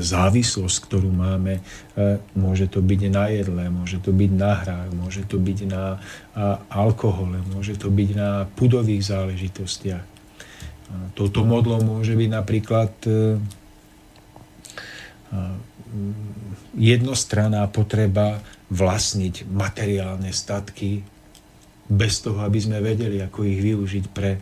závislosť, 0.00 0.78
ktorú 0.88 1.12
máme. 1.12 1.60
Môže 2.32 2.72
to 2.72 2.80
byť 2.80 3.00
na 3.12 3.28
jedle, 3.28 3.68
môže 3.68 4.00
to 4.00 4.16
byť 4.16 4.30
na 4.32 4.52
hrách, 4.64 4.90
môže 4.96 5.22
to 5.28 5.36
byť 5.36 5.58
na 5.68 6.00
alkohole, 6.72 7.44
môže 7.52 7.76
to 7.76 7.92
byť 7.92 8.10
na 8.16 8.48
pudových 8.56 9.04
záležitostiach. 9.04 10.04
Toto 11.12 11.44
modlo 11.44 11.84
môže 11.84 12.16
byť 12.16 12.28
napríklad 12.32 12.92
jednostranná 16.72 17.68
potreba 17.68 18.40
vlastniť 18.72 19.48
materiálne 19.48 20.32
statky 20.32 21.04
bez 21.88 22.20
toho, 22.24 22.40
aby 22.44 22.60
sme 22.60 22.80
vedeli, 22.80 23.20
ako 23.20 23.44
ich 23.44 23.60
využiť 23.60 24.04
pre 24.12 24.40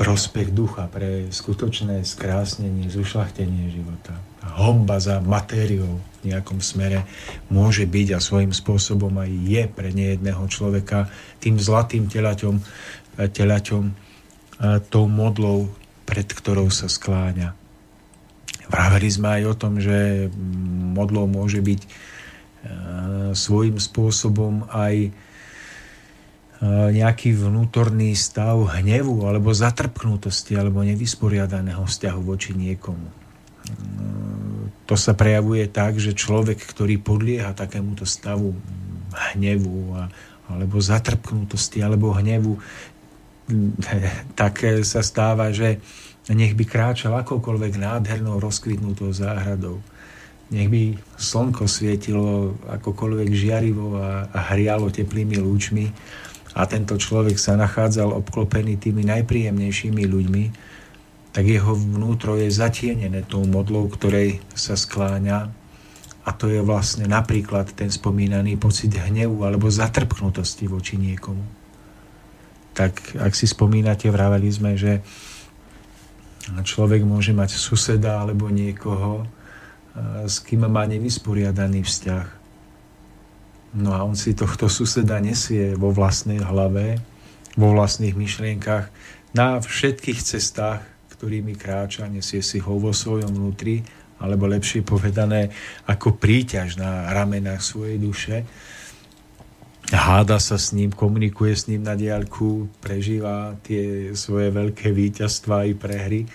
prospech 0.00 0.56
ducha, 0.56 0.88
pre 0.88 1.28
skutočné 1.28 2.08
skrásnenie, 2.08 2.88
zušlachtenie 2.88 3.68
života. 3.68 4.16
Homba 4.56 4.96
za 4.96 5.20
matériou 5.20 6.00
v 6.24 6.32
nejakom 6.32 6.64
smere 6.64 7.04
môže 7.52 7.84
byť 7.84 8.16
a 8.16 8.18
svojím 8.24 8.56
spôsobom 8.56 9.12
aj 9.20 9.28
je 9.28 9.62
pre 9.68 9.92
nejedného 9.92 10.40
človeka 10.48 11.12
tým 11.36 11.60
zlatým 11.60 12.08
telaťom, 12.08 12.64
telaťom 13.20 13.84
tou 14.88 15.04
modlou, 15.04 15.68
pred 16.08 16.24
ktorou 16.24 16.72
sa 16.72 16.88
skláňa. 16.88 17.52
Vraveli 18.72 19.10
sme 19.12 19.28
aj 19.36 19.42
o 19.52 19.54
tom, 19.54 19.76
že 19.84 20.30
modlou 20.96 21.26
môže 21.26 21.58
byť 21.58 21.80
e, 21.82 21.88
svojím 23.34 23.82
spôsobom 23.82 24.64
aj 24.70 25.10
nejaký 26.68 27.32
vnútorný 27.32 28.12
stav 28.12 28.60
hnevu 28.76 29.24
alebo 29.24 29.48
zatrpknutosti 29.48 30.60
alebo 30.60 30.84
nevysporiadaného 30.84 31.80
vzťahu 31.88 32.20
voči 32.20 32.52
niekomu. 32.52 33.08
E, 33.08 33.14
to 34.84 34.92
sa 34.92 35.16
prejavuje 35.16 35.64
tak, 35.72 35.96
že 35.96 36.12
človek, 36.12 36.60
ktorý 36.60 37.00
podlieha 37.00 37.56
takémuto 37.56 38.04
stavu 38.04 38.52
hnevu 39.32 39.96
a, 39.96 40.12
alebo 40.52 40.76
zatrpknutosti 40.76 41.80
alebo 41.80 42.12
hnevu, 42.12 42.60
tak 44.38 44.84
sa 44.84 45.00
stáva, 45.00 45.50
že 45.56 45.80
nech 46.28 46.52
by 46.54 46.64
kráčal 46.68 47.16
akoukoľvek 47.24 47.80
nádhernou 47.80 48.36
rozkvitnutou 48.38 49.10
záhradou. 49.16 49.80
Nech 50.52 50.68
by 50.68 50.98
slnko 51.16 51.64
svietilo 51.64 52.58
akokoľvek 52.68 53.28
žiarivo 53.32 53.96
a, 53.96 54.28
a 54.28 54.38
hrialo 54.54 54.92
teplými 54.92 55.40
lúčmi 55.40 55.88
a 56.54 56.66
tento 56.66 56.98
človek 56.98 57.38
sa 57.38 57.54
nachádzal 57.54 58.10
obklopený 58.10 58.76
tými 58.78 59.06
najpríjemnejšími 59.06 60.02
ľuďmi, 60.02 60.44
tak 61.30 61.46
jeho 61.46 61.78
vnútro 61.78 62.34
je 62.34 62.50
zatienené 62.50 63.22
tou 63.22 63.46
modlou, 63.46 63.86
ktorej 63.86 64.42
sa 64.50 64.74
skláňa 64.74 65.60
a 66.26 66.30
to 66.34 66.50
je 66.50 66.60
vlastne 66.60 67.06
napríklad 67.06 67.70
ten 67.72 67.88
spomínaný 67.88 68.58
pocit 68.58 68.92
hnevu 68.92 69.46
alebo 69.46 69.70
zatrpknutosti 69.70 70.66
voči 70.66 70.98
niekomu. 70.98 71.42
Tak 72.74 73.18
ak 73.18 73.32
si 73.34 73.46
spomínate, 73.46 74.10
vraveli 74.10 74.50
sme, 74.50 74.74
že 74.74 75.00
človek 76.50 77.06
môže 77.06 77.30
mať 77.30 77.56
suseda 77.56 78.20
alebo 78.20 78.50
niekoho, 78.50 79.26
s 80.26 80.42
kým 80.42 80.66
má 80.66 80.86
nevysporiadaný 80.86 81.82
vzťah. 81.82 82.39
No 83.76 83.94
a 83.94 84.02
on 84.02 84.18
si 84.18 84.34
tohto 84.34 84.66
suseda 84.66 85.22
nesie 85.22 85.78
vo 85.78 85.94
vlastnej 85.94 86.42
hlave, 86.42 86.98
vo 87.54 87.70
vlastných 87.70 88.18
myšlienkach, 88.18 88.90
na 89.30 89.62
všetkých 89.62 90.18
cestách, 90.18 90.82
ktorými 91.14 91.54
kráča, 91.54 92.10
nesie 92.10 92.42
si 92.42 92.58
ho 92.58 92.74
vo 92.82 92.90
svojom 92.90 93.30
vnútri, 93.30 93.86
alebo 94.18 94.50
lepšie 94.50 94.82
povedané, 94.82 95.54
ako 95.86 96.18
príťaž 96.18 96.76
na 96.76 97.08
ramenách 97.14 97.62
svojej 97.62 97.96
duše 97.96 98.36
háda 99.96 100.38
sa 100.38 100.54
s 100.58 100.70
ním, 100.70 100.94
komunikuje 100.94 101.54
s 101.54 101.66
ním 101.66 101.82
na 101.82 101.98
diaľku, 101.98 102.70
prežíva 102.78 103.58
tie 103.66 104.14
svoje 104.14 104.54
veľké 104.54 104.94
víťazstvá 104.94 105.66
i 105.66 105.74
prehry 105.74 106.30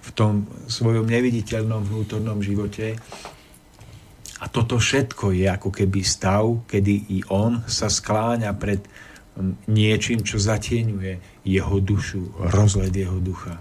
v 0.00 0.10
tom 0.12 0.48
svojom 0.68 1.08
neviditeľnom 1.08 1.84
vnútornom 1.88 2.40
živote. 2.44 3.00
A 4.40 4.48
toto 4.48 4.80
všetko 4.80 5.36
je 5.36 5.44
ako 5.44 5.68
keby 5.68 6.00
stav, 6.00 6.64
kedy 6.64 7.12
i 7.12 7.18
on 7.28 7.60
sa 7.68 7.92
skláňa 7.92 8.56
pred 8.56 8.80
niečím, 9.68 10.24
čo 10.24 10.40
zatieňuje 10.40 11.44
jeho 11.44 11.76
dušu, 11.80 12.48
rozled 12.50 12.92
jeho 12.92 13.20
ducha. 13.20 13.60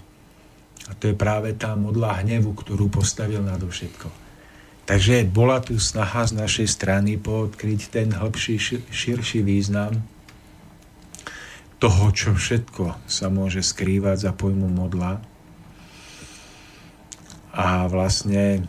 A 0.89 0.91
to 0.97 1.11
je 1.11 1.15
práve 1.15 1.53
tá 1.53 1.77
modlá 1.77 2.23
hnevu, 2.25 2.55
ktorú 2.55 2.89
postavil 2.89 3.43
nadovšetko. 3.45 4.09
Takže 4.89 5.21
bola 5.29 5.61
tu 5.61 5.77
snaha 5.77 6.25
z 6.25 6.33
našej 6.33 6.67
strany 6.67 7.21
poodkryť 7.21 7.93
ten 7.93 8.09
hĺbší, 8.09 8.57
širší 8.89 9.45
význam 9.45 10.01
toho, 11.77 12.09
čo 12.11 12.33
všetko 12.33 13.05
sa 13.05 13.29
môže 13.29 13.61
skrývať 13.61 14.17
za 14.27 14.31
pojmu 14.33 14.65
modla. 14.65 15.21
A 17.53 17.85
vlastne 17.85 18.65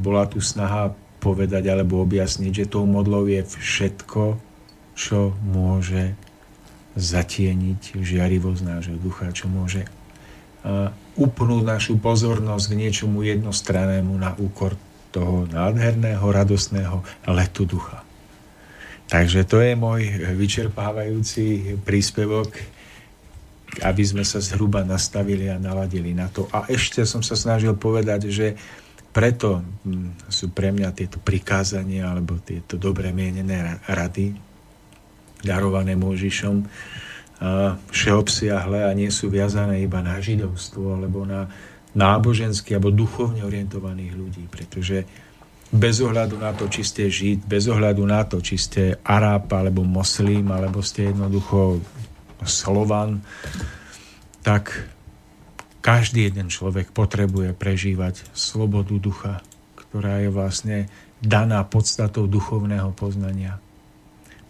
bola 0.00 0.28
tu 0.28 0.42
snaha 0.42 0.92
povedať 1.20 1.72
alebo 1.72 2.04
objasniť, 2.04 2.52
že 2.52 2.70
tou 2.70 2.84
modlou 2.84 3.24
je 3.24 3.40
všetko, 3.40 4.36
čo 4.92 5.32
môže 5.40 6.12
zatieniť 6.94 7.98
žiarivosť 7.98 8.60
nášho 8.62 8.96
ducha, 9.00 9.32
čo 9.32 9.48
môže 9.50 9.88
upnúť 11.16 11.62
našu 11.64 11.96
pozornosť 12.00 12.64
k 12.70 12.78
niečomu 12.78 13.24
jednostrannému 13.24 14.14
na 14.16 14.32
úkor 14.38 14.76
toho 15.14 15.46
nádherného, 15.48 16.24
radostného 16.24 17.02
letu 17.30 17.64
ducha. 17.68 18.04
Takže 19.04 19.44
to 19.44 19.60
je 19.60 19.76
môj 19.76 20.00
vyčerpávajúci 20.34 21.76
príspevok, 21.84 22.50
aby 23.84 24.02
sme 24.06 24.24
sa 24.24 24.40
zhruba 24.40 24.86
nastavili 24.86 25.50
a 25.50 25.60
naladili 25.60 26.14
na 26.14 26.30
to. 26.30 26.48
A 26.54 26.66
ešte 26.70 27.04
som 27.04 27.20
sa 27.20 27.36
snažil 27.36 27.74
povedať, 27.76 28.30
že 28.32 28.54
preto 29.14 29.62
hm, 29.62 30.26
sú 30.26 30.50
pre 30.50 30.74
mňa 30.74 30.90
tieto 30.90 31.22
prikázania 31.22 32.10
alebo 32.10 32.42
tieto 32.42 32.74
dobre 32.74 33.14
mienené 33.14 33.78
rady 33.86 34.34
darované 35.44 35.94
Môžišom 35.94 36.66
všeobsiahle 37.90 38.88
a 38.88 38.90
nie 38.96 39.10
sú 39.12 39.28
viazané 39.28 39.82
iba 39.84 40.00
na 40.00 40.16
židovstvo 40.16 40.96
alebo 40.96 41.28
na 41.28 41.50
nábožensky 41.94 42.74
alebo 42.74 42.90
duchovne 42.90 43.44
orientovaných 43.44 44.12
ľudí, 44.14 44.44
pretože 44.48 45.04
bez 45.74 45.98
ohľadu 45.98 46.38
na 46.38 46.54
to, 46.54 46.70
či 46.70 46.82
ste 46.86 47.04
žid, 47.10 47.42
bez 47.42 47.66
ohľadu 47.66 48.02
na 48.06 48.22
to, 48.22 48.38
či 48.38 48.56
ste 48.58 48.82
Aráb 49.02 49.50
alebo 49.50 49.82
moslim, 49.82 50.46
alebo 50.54 50.82
ste 50.82 51.10
jednoducho 51.10 51.82
Slovan, 52.46 53.22
tak 54.46 54.93
každý 55.84 56.32
jeden 56.32 56.48
človek 56.48 56.96
potrebuje 56.96 57.52
prežívať 57.52 58.24
slobodu 58.32 58.96
ducha, 58.96 59.34
ktorá 59.76 60.24
je 60.24 60.32
vlastne 60.32 60.78
daná 61.20 61.60
podstatou 61.68 62.24
duchovného 62.24 62.96
poznania. 62.96 63.60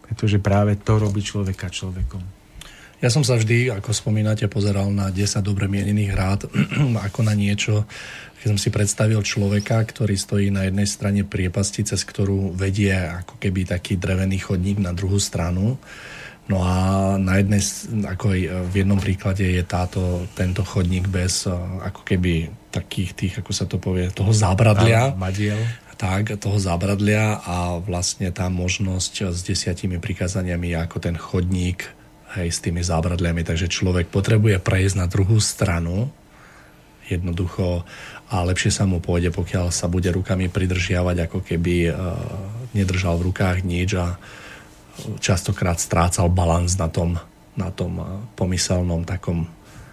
Pretože 0.07 0.39
práve 0.39 0.79
to 0.79 1.03
robí 1.03 1.27
človeka 1.27 1.67
človekom. 1.67 2.23
Ja 3.03 3.11
som 3.11 3.27
sa 3.27 3.35
vždy, 3.35 3.75
ako 3.75 3.91
spomínate, 3.91 4.47
pozeral 4.47 4.89
na 4.95 5.11
10 5.11 5.43
dobre 5.43 5.67
mienených 5.67 6.13
rád 6.15 6.41
ako 7.11 7.21
na 7.27 7.35
niečo, 7.35 7.83
keď 8.39 8.47
som 8.55 8.61
si 8.61 8.71
predstavil 8.71 9.19
človeka, 9.27 9.83
ktorý 9.83 10.15
stojí 10.15 10.55
na 10.55 10.71
jednej 10.71 10.87
strane 10.87 11.27
priepasti, 11.27 11.83
cez 11.83 12.07
ktorú 12.07 12.55
vedie 12.55 12.95
ako 12.95 13.43
keby 13.43 13.67
taký 13.67 13.99
drevený 13.99 14.39
chodník 14.39 14.79
na 14.79 14.95
druhú 14.95 15.19
stranu. 15.19 15.83
No 16.45 16.61
a 16.61 16.77
na 17.17 17.41
jednej, 17.41 17.65
ako 18.05 18.37
aj 18.37 18.41
v 18.69 18.75
jednom 18.85 19.01
príklade 19.01 19.49
je 19.49 19.65
táto, 19.65 20.29
tento 20.37 20.61
chodník 20.61 21.09
bez 21.09 21.49
ako 21.81 22.05
keby 22.05 22.53
takých 22.69 23.11
tých, 23.17 23.35
ako 23.41 23.53
sa 23.57 23.65
to 23.65 23.81
povie, 23.81 24.13
toho 24.13 24.29
zábradlia. 24.29 25.17
madiel. 25.17 25.57
Tak, 25.97 26.37
toho 26.37 26.61
zábradlia 26.61 27.41
a 27.41 27.81
vlastne 27.81 28.29
tá 28.29 28.53
možnosť 28.53 29.33
s 29.33 29.41
desiatimi 29.47 29.97
prikázaniami 30.03 30.77
ako 30.77 31.01
ten 31.01 31.17
chodník 31.17 31.87
hej, 32.37 32.51
s 32.51 32.59
tými 32.61 32.83
zábradliami, 32.83 33.47
takže 33.47 33.71
človek 33.71 34.11
potrebuje 34.11 34.59
prejsť 34.61 34.97
na 35.01 35.07
druhú 35.07 35.39
stranu 35.39 36.11
jednoducho 37.09 37.87
a 38.33 38.37
lepšie 38.43 38.73
sa 38.73 38.85
mu 38.89 38.99
pôjde, 38.99 39.31
pokiaľ 39.31 39.71
sa 39.71 39.87
bude 39.87 40.09
rukami 40.11 40.51
pridržiavať, 40.51 41.17
ako 41.31 41.39
keby 41.45 41.75
uh, 41.89 41.95
nedržal 42.73 43.21
v 43.21 43.31
rukách 43.31 43.63
nič 43.63 43.95
a 43.97 44.17
častokrát 45.19 45.81
strácal 45.81 46.31
balans 46.31 46.79
na 46.79 46.87
tom, 46.91 47.19
na 47.59 47.69
tom 47.71 47.93
uh, 47.99 48.07
pomyselnom 48.39 49.03
takom 49.03 49.47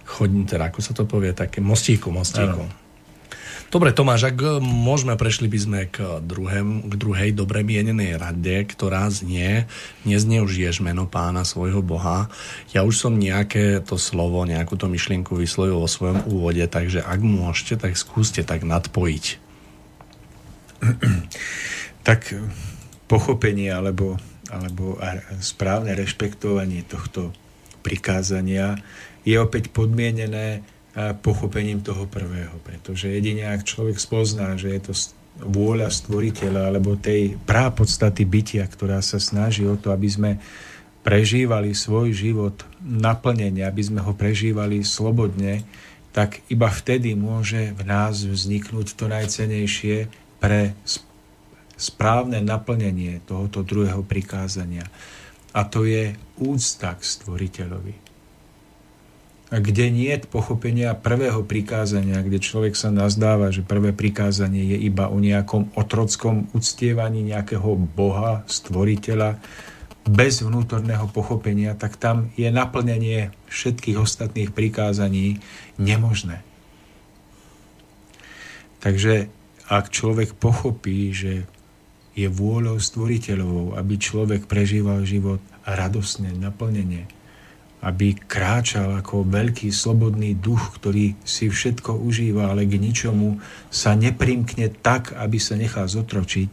chodní, 0.06 0.44
teda 0.44 0.68
ako 0.68 0.80
sa 0.84 0.92
to 0.92 1.08
povie, 1.08 1.32
také 1.32 1.64
mostíku, 1.64 2.12
mostíku. 2.12 2.68
Ano. 2.68 2.80
Dobre, 3.72 3.96
Tomáš, 3.96 4.28
ak 4.28 4.60
môžeme, 4.60 5.16
prešli 5.16 5.48
by 5.48 5.60
sme 5.64 5.80
k, 5.88 6.20
druhém, 6.20 6.92
k 6.92 6.94
druhej 7.00 7.32
dobre 7.32 7.64
mienenej 7.64 8.20
rade, 8.20 8.68
ktorá 8.68 9.08
znie, 9.08 9.64
nezneužiješ 10.04 10.84
meno 10.84 11.08
pána 11.08 11.48
svojho 11.48 11.80
Boha. 11.80 12.28
Ja 12.76 12.84
už 12.84 13.00
som 13.00 13.16
nejaké 13.16 13.80
to 13.80 13.96
slovo, 13.96 14.44
nejakú 14.44 14.76
to 14.76 14.92
myšlienku 14.92 15.40
vyslovil 15.40 15.80
vo 15.80 15.88
svojom 15.88 16.28
úvode, 16.28 16.68
takže 16.68 17.00
ak 17.00 17.24
môžete, 17.24 17.80
tak 17.80 17.96
skúste 17.96 18.44
tak 18.44 18.68
nadpojiť. 18.68 19.40
Tak 22.04 22.36
pochopenie 23.08 23.72
alebo, 23.72 24.20
alebo 24.52 25.00
správne 25.40 25.96
rešpektovanie 25.96 26.84
tohto 26.84 27.32
prikázania 27.80 28.76
je 29.24 29.40
opäť 29.40 29.72
podmienené 29.72 30.62
pochopením 31.24 31.80
toho 31.80 32.04
prvého. 32.06 32.60
Pretože 32.68 33.08
jedine 33.08 33.48
ak 33.48 33.64
človek 33.64 33.96
spozná, 33.96 34.60
že 34.60 34.76
je 34.76 34.82
to 34.92 34.94
vôľa 35.42 35.88
stvoriteľa 35.88 36.68
alebo 36.68 37.00
tej 37.00 37.40
podstaty 37.48 38.28
bytia, 38.28 38.68
ktorá 38.68 39.00
sa 39.00 39.18
snaží 39.18 39.64
o 39.64 39.80
to, 39.80 39.96
aby 39.96 40.10
sme 40.12 40.32
prežívali 41.02 41.74
svoj 41.74 42.14
život 42.14 42.62
naplnenie, 42.84 43.66
aby 43.66 43.82
sme 43.82 44.04
ho 44.06 44.14
prežívali 44.14 44.86
slobodne, 44.86 45.66
tak 46.12 46.44
iba 46.52 46.68
vtedy 46.68 47.16
môže 47.16 47.72
v 47.74 47.82
nás 47.88 48.22
vzniknúť 48.28 49.00
to 49.00 49.08
najcenejšie 49.08 50.12
pre 50.44 50.76
správne 51.82 52.46
naplnenie 52.46 53.26
tohoto 53.26 53.66
druhého 53.66 54.06
prikázania. 54.06 54.86
A 55.52 55.66
to 55.66 55.84
je 55.90 56.14
úcta 56.38 56.94
k 56.94 57.02
stvoriteľovi 57.02 58.12
kde 59.52 59.92
nie 59.92 60.16
je 60.16 60.32
pochopenia 60.32 60.96
prvého 60.96 61.44
prikázania, 61.44 62.24
kde 62.24 62.40
človek 62.40 62.72
sa 62.72 62.88
nazdáva, 62.88 63.52
že 63.52 63.68
prvé 63.68 63.92
prikázanie 63.92 64.64
je 64.64 64.88
iba 64.88 65.12
o 65.12 65.20
nejakom 65.20 65.76
otrockom 65.76 66.48
uctievaní 66.56 67.20
nejakého 67.20 67.76
Boha, 67.76 68.48
stvoriteľa, 68.48 69.44
bez 70.08 70.40
vnútorného 70.40 71.04
pochopenia, 71.12 71.76
tak 71.76 72.00
tam 72.00 72.32
je 72.40 72.48
naplnenie 72.48 73.36
všetkých 73.52 74.00
ostatných 74.00 74.56
prikázaní 74.56 75.44
nemožné. 75.76 76.42
Takže 78.80 79.28
ak 79.68 79.92
človek 79.92 80.34
pochopí, 80.40 81.12
že 81.12 81.46
je 82.12 82.28
vôľou 82.28 82.76
stvoriteľovou, 82.76 83.80
aby 83.80 83.96
človek 83.96 84.48
prežíval 84.48 85.08
život 85.08 85.40
radosne, 85.64 86.36
naplnenie, 86.36 87.08
aby 87.82 88.14
kráčal 88.14 89.00
ako 89.00 89.26
veľký 89.26 89.72
slobodný 89.72 90.36
duch, 90.38 90.78
ktorý 90.78 91.16
si 91.24 91.48
všetko 91.48 91.98
užíva, 91.98 92.52
ale 92.52 92.68
k 92.68 92.78
ničomu 92.78 93.40
sa 93.72 93.96
neprimkne 93.96 94.70
tak, 94.84 95.16
aby 95.16 95.40
sa 95.40 95.56
nechal 95.56 95.88
zotročiť, 95.88 96.52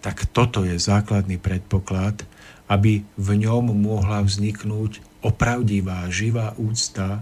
tak 0.00 0.26
toto 0.32 0.64
je 0.64 0.80
základný 0.80 1.36
predpoklad, 1.36 2.24
aby 2.72 3.04
v 3.04 3.30
ňom 3.36 3.76
mohla 3.76 4.24
vzniknúť 4.24 5.04
opravdivá, 5.20 6.08
živá 6.08 6.56
úcta 6.56 7.20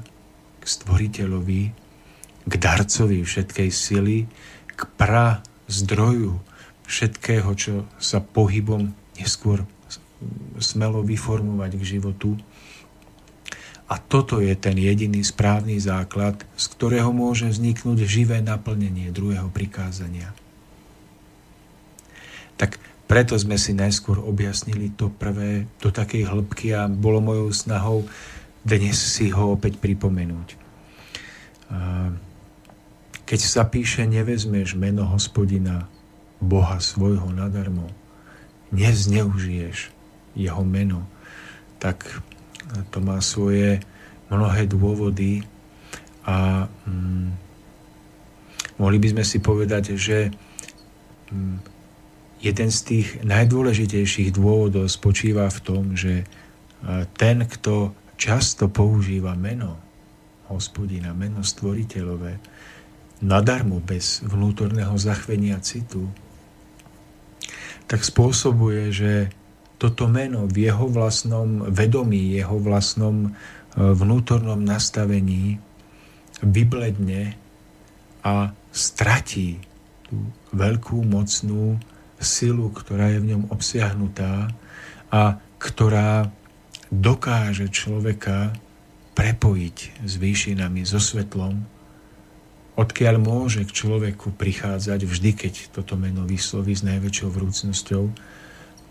k 0.63 0.65
stvoriteľovi, 0.65 1.63
k 2.47 2.53
darcovi 2.55 3.27
všetkej 3.27 3.71
sily, 3.75 4.19
k 4.79 4.81
pra 4.95 5.43
zdroju 5.67 6.39
všetkého, 6.89 7.53
čo 7.53 7.85
sa 8.01 8.25
pohybom 8.25 8.97
neskôr 9.21 9.69
smelo 10.59 11.05
vyformovať 11.05 11.77
k 11.77 11.83
životu. 11.85 12.41
A 13.89 13.97
toto 13.97 14.41
je 14.41 14.53
ten 14.57 14.77
jediný 14.77 15.21
správny 15.25 15.77
základ, 15.81 16.45
z 16.57 16.65
ktorého 16.77 17.13
môže 17.13 17.49
vzniknúť 17.49 18.05
živé 18.05 18.41
naplnenie 18.41 19.13
druhého 19.13 19.49
prikázania. 19.53 20.33
Tak 22.59 22.81
preto 23.09 23.33
sme 23.41 23.57
si 23.57 23.73
najskôr 23.73 24.21
objasnili 24.21 24.93
to 24.93 25.09
prvé 25.09 25.65
do 25.81 25.89
takej 25.89 26.29
hĺbky 26.29 26.77
a 26.77 26.85
bolo 26.85 27.25
mojou 27.25 27.49
snahou 27.53 28.05
dnes 28.61 29.01
si 29.01 29.33
ho 29.33 29.57
opäť 29.57 29.81
pripomenúť. 29.81 30.49
Keď 33.25 33.41
sa 33.41 33.65
píše, 33.65 34.05
nevezmeš 34.05 34.77
meno 34.77 35.09
hospodina, 35.09 35.89
Boha 36.39 36.79
svojho 36.79 37.31
nadarmo, 37.35 37.91
nezneužiješ 38.71 39.91
jeho 40.39 40.63
meno, 40.63 41.07
tak 41.83 42.23
to 42.95 42.99
má 43.03 43.19
svoje 43.19 43.83
mnohé 44.31 44.69
dôvody 44.69 45.43
a 46.29 46.69
mm, 46.87 47.29
mohli 48.79 48.99
by 49.01 49.09
sme 49.19 49.25
si 49.25 49.39
povedať, 49.41 49.97
že 49.97 50.31
mm, 51.33 51.57
jeden 52.39 52.71
z 52.71 52.79
tých 52.87 53.09
najdôležitejších 53.27 54.31
dôvodov 54.31 54.87
spočíva 54.87 55.51
v 55.51 55.59
tom, 55.65 55.85
že 55.99 56.23
ten, 57.19 57.43
kto 57.43 57.91
často 58.15 58.71
používa 58.71 59.35
meno 59.35 59.79
hospodina, 60.47 61.11
meno 61.13 61.43
stvoriteľové, 61.43 62.39
nadarmo 63.21 63.83
bez 63.83 64.23
vnútorného 64.23 64.95
zachvenia 64.97 65.59
citu, 65.59 66.07
tak 67.89 68.05
spôsobuje, 68.05 68.93
že 68.93 69.13
toto 69.81 70.11
meno 70.11 70.45
v 70.45 70.69
jeho 70.69 70.87
vlastnom 70.91 71.65
vedomí, 71.73 72.37
jeho 72.37 72.61
vlastnom 72.61 73.27
e, 73.27 73.29
vnútornom 73.79 74.61
nastavení 74.61 75.57
vybledne 76.45 77.35
a 78.23 78.53
stratí 78.75 79.59
tú 80.05 80.21
veľkú, 80.53 81.07
mocnú 81.07 81.81
silu, 82.19 82.69
ktorá 82.75 83.15
je 83.15 83.19
v 83.23 83.29
ňom 83.35 83.43
obsiahnutá 83.55 84.51
a 85.09 85.39
ktorá 85.57 86.29
dokáže 86.91 87.71
človeka 87.71 88.53
prepojiť 89.15 90.07
s 90.07 90.13
výšinami, 90.19 90.83
so 90.87 91.03
svetlom, 91.03 91.78
odkiaľ 92.79 93.19
môže 93.19 93.67
k 93.67 93.75
človeku 93.75 94.39
prichádzať 94.39 95.03
vždy, 95.03 95.31
keď 95.35 95.55
toto 95.75 95.99
meno 95.99 96.23
vysloví 96.23 96.79
s 96.79 96.87
najväčšou 96.87 97.29
vrúcnosťou, 97.35 98.05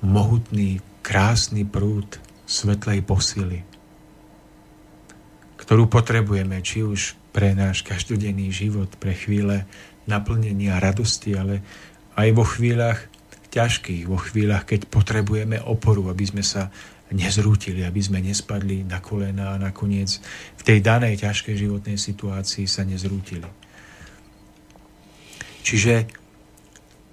mohutný, 0.04 0.84
krásny 1.00 1.64
prúd 1.64 2.20
svetlej 2.44 3.00
posily, 3.08 3.64
ktorú 5.56 5.88
potrebujeme 5.88 6.60
či 6.60 6.84
už 6.84 7.16
pre 7.32 7.56
náš 7.56 7.88
každodenný 7.88 8.52
život, 8.52 8.92
pre 9.00 9.16
chvíle 9.16 9.64
naplnenia 10.04 10.84
radosti, 10.84 11.40
ale 11.40 11.64
aj 12.20 12.28
vo 12.36 12.44
chvíľach 12.44 13.08
ťažkých, 13.56 14.04
vo 14.04 14.20
chvíľach, 14.20 14.68
keď 14.68 14.92
potrebujeme 14.92 15.64
oporu, 15.64 16.12
aby 16.12 16.28
sme 16.28 16.44
sa 16.44 16.68
nezrútili, 17.08 17.88
aby 17.88 18.04
sme 18.04 18.20
nespadli 18.20 18.84
na 18.84 19.00
kolena 19.00 19.56
a 19.56 19.62
nakoniec 19.62 20.20
v 20.60 20.62
tej 20.68 20.84
danej 20.84 21.24
ťažkej 21.24 21.56
životnej 21.56 21.96
situácii 21.96 22.68
sa 22.68 22.84
nezrútili. 22.84 23.67
Čiže 25.68 26.08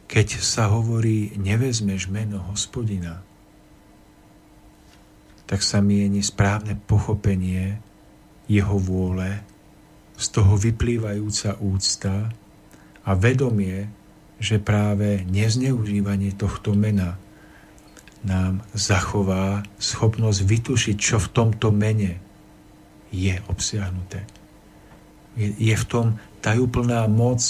keď 0.06 0.38
sa 0.38 0.70
hovorí 0.70 1.34
nevezmeš 1.34 2.06
meno 2.06 2.38
hospodina, 2.54 3.18
tak 5.50 5.58
sa 5.58 5.82
mieni 5.82 6.22
správne 6.22 6.78
pochopenie 6.78 7.82
jeho 8.46 8.78
vôle, 8.78 9.42
z 10.14 10.26
toho 10.30 10.54
vyplývajúca 10.54 11.58
úcta 11.58 12.30
a 13.02 13.10
vedomie, 13.18 13.90
že 14.38 14.62
práve 14.62 15.26
nezneužívanie 15.26 16.38
tohto 16.38 16.78
mena 16.78 17.18
nám 18.22 18.62
zachová 18.70 19.66
schopnosť 19.82 20.40
vytušiť, 20.46 20.96
čo 21.02 21.18
v 21.18 21.28
tomto 21.34 21.74
mene 21.74 22.22
je 23.10 23.34
obsiahnuté. 23.50 24.22
Je, 25.34 25.74
v 25.74 25.86
tom 25.90 26.06
tajúplná 26.38 27.10
moc 27.10 27.42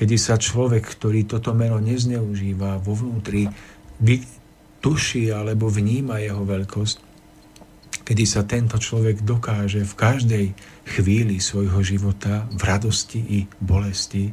kedy 0.00 0.16
sa 0.16 0.40
človek, 0.40 0.80
ktorý 0.80 1.28
toto 1.28 1.52
meno 1.52 1.76
nezneužíva 1.76 2.80
vo 2.80 2.96
vnútri, 2.96 3.52
tuší 4.80 5.28
alebo 5.28 5.68
vníma 5.68 6.24
jeho 6.24 6.40
veľkosť, 6.40 6.96
kedy 8.08 8.24
sa 8.24 8.48
tento 8.48 8.80
človek 8.80 9.20
dokáže 9.20 9.84
v 9.84 9.94
každej 9.94 10.46
chvíli 10.88 11.36
svojho 11.36 11.84
života 11.84 12.48
v 12.48 12.62
radosti 12.64 13.20
i 13.20 13.38
bolesti 13.60 14.32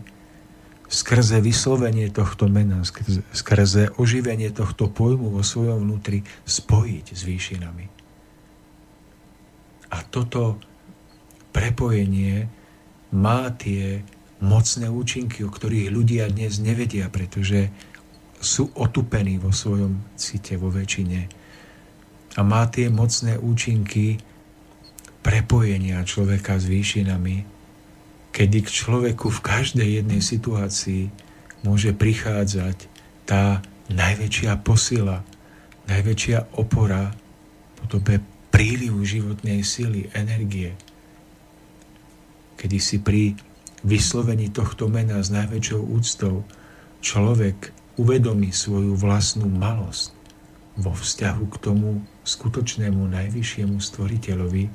skrze 0.87 1.43
vyslovenie 1.43 2.07
tohto 2.15 2.47
mena, 2.47 2.87
skrze, 2.87 3.27
skrze 3.35 3.91
oživenie 3.99 4.55
tohto 4.55 4.87
pojmu 4.87 5.35
vo 5.35 5.43
svojom 5.43 5.83
vnútri 5.83 6.23
spojiť 6.47 7.05
s 7.11 7.21
výšinami. 7.27 7.85
A 9.91 9.97
toto 10.07 10.63
prepojenie 11.51 12.47
má 13.11 13.51
tie 13.59 13.99
mocné 14.43 14.87
účinky, 14.89 15.41
o 15.41 15.49
ktorých 15.49 15.89
ľudia 15.89 16.29
dnes 16.29 16.61
nevedia, 16.61 17.09
pretože 17.09 17.73
sú 18.37 18.69
otupení 18.77 19.41
vo 19.41 19.49
svojom 19.49 20.13
cite, 20.13 20.61
vo 20.61 20.69
väčšine. 20.69 21.21
A 22.37 22.45
má 22.45 22.69
tie 22.69 22.93
mocné 22.93 23.33
účinky 23.41 24.21
prepojenia 25.25 26.05
človeka 26.05 26.61
s 26.61 26.69
výšinami, 26.69 27.43
kedy 28.29 28.57
k 28.61 28.69
človeku 28.69 29.33
v 29.33 29.41
každej 29.41 29.89
jednej 30.03 30.21
situácii 30.21 31.09
môže 31.65 31.97
prichádzať 31.97 32.77
tá 33.25 33.65
najväčšia 33.89 34.61
posila, 34.61 35.25
najväčšia 35.89 36.61
opora 36.61 37.09
v 37.09 37.73
podobe 37.81 38.21
prílivu 38.53 39.01
životnej 39.01 39.65
sily, 39.65 40.13
energie. 40.13 40.77
Kedy 42.57 42.77
si 42.77 43.01
pri 43.01 43.33
vyslovení 43.85 44.49
tohto 44.49 44.89
mena 44.89 45.21
s 45.21 45.29
najväčšou 45.29 45.81
úctou 45.81 46.45
človek 47.01 47.73
uvedomí 47.97 48.53
svoju 48.53 48.97
vlastnú 48.97 49.49
malosť 49.49 50.13
vo 50.77 50.93
vzťahu 50.93 51.43
k 51.49 51.55
tomu 51.57 52.05
skutočnému 52.21 53.09
najvyššiemu 53.09 53.77
stvoriteľovi, 53.81 54.65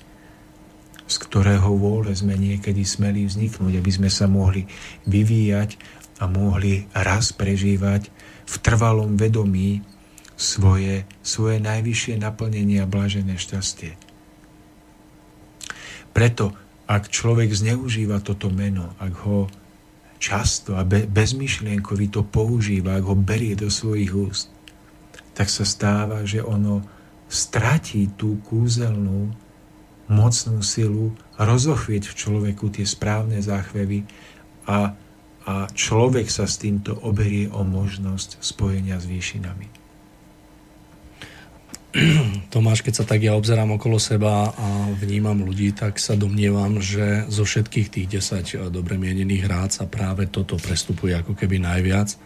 z 1.07 1.17
ktorého 1.19 1.71
vôle 1.79 2.11
sme 2.15 2.35
niekedy 2.35 2.83
smeli 2.83 3.27
vzniknúť, 3.27 3.79
aby 3.79 3.91
sme 3.91 4.11
sa 4.11 4.27
mohli 4.27 4.67
vyvíjať 5.07 5.79
a 6.19 6.27
mohli 6.27 6.87
raz 6.95 7.31
prežívať 7.35 8.11
v 8.47 8.55
trvalom 8.59 9.15
vedomí 9.15 9.83
svoje, 10.35 11.07
svoje 11.23 11.63
najvyššie 11.63 12.19
naplnenie 12.19 12.83
a 12.83 12.91
blážené 12.91 13.39
šťastie. 13.39 13.95
Preto, 16.11 16.53
ak 16.87 17.09
človek 17.09 17.51
zneužíva 17.53 18.21
toto 18.21 18.51
meno, 18.51 18.93
ak 18.99 19.15
ho 19.27 19.47
často 20.23 20.79
a 20.79 20.87
be, 20.87 21.07
bezmyšlienkovi 21.11 22.07
to 22.15 22.23
používa, 22.23 22.95
ak 22.95 23.05
ho 23.11 23.17
berie 23.19 23.59
do 23.59 23.67
svojich 23.67 24.13
úst, 24.15 24.49
tak 25.35 25.51
sa 25.51 25.67
stáva, 25.67 26.23
že 26.23 26.45
ono 26.45 26.85
stratí 27.27 28.13
tú 28.15 28.39
kúzelnú, 28.45 29.33
mocnú 30.13 30.61
silu 30.61 31.17
rozochvieť 31.41 32.13
v 32.13 32.15
človeku 32.15 32.69
tie 32.69 32.85
správne 32.85 33.41
záchvevy 33.41 34.05
a, 34.69 34.93
a 35.49 35.55
človek 35.73 36.29
sa 36.29 36.45
s 36.45 36.61
týmto 36.61 36.93
oberie 37.01 37.49
o 37.49 37.65
možnosť 37.65 38.45
spojenia 38.45 39.01
s 39.01 39.09
výšinami. 39.09 39.82
Tomáš, 42.55 42.81
keď 42.81 42.95
sa 42.97 43.05
tak 43.05 43.21
ja 43.21 43.37
obzerám 43.37 43.77
okolo 43.77 44.01
seba 44.01 44.49
a 44.57 44.69
vnímam 44.97 45.45
ľudí, 45.45 45.77
tak 45.77 46.01
sa 46.01 46.17
domnievam, 46.17 46.81
že 46.81 47.29
zo 47.29 47.45
všetkých 47.45 47.89
tých 47.93 48.07
10 48.09 48.57
eh, 48.57 48.73
dobre 48.73 48.97
mienených 48.97 49.45
rád 49.45 49.71
sa 49.77 49.85
práve 49.85 50.29
toto 50.29 50.57
prestupuje 50.57 51.13
ako 51.13 51.37
keby 51.37 51.61
najviac 51.61 52.17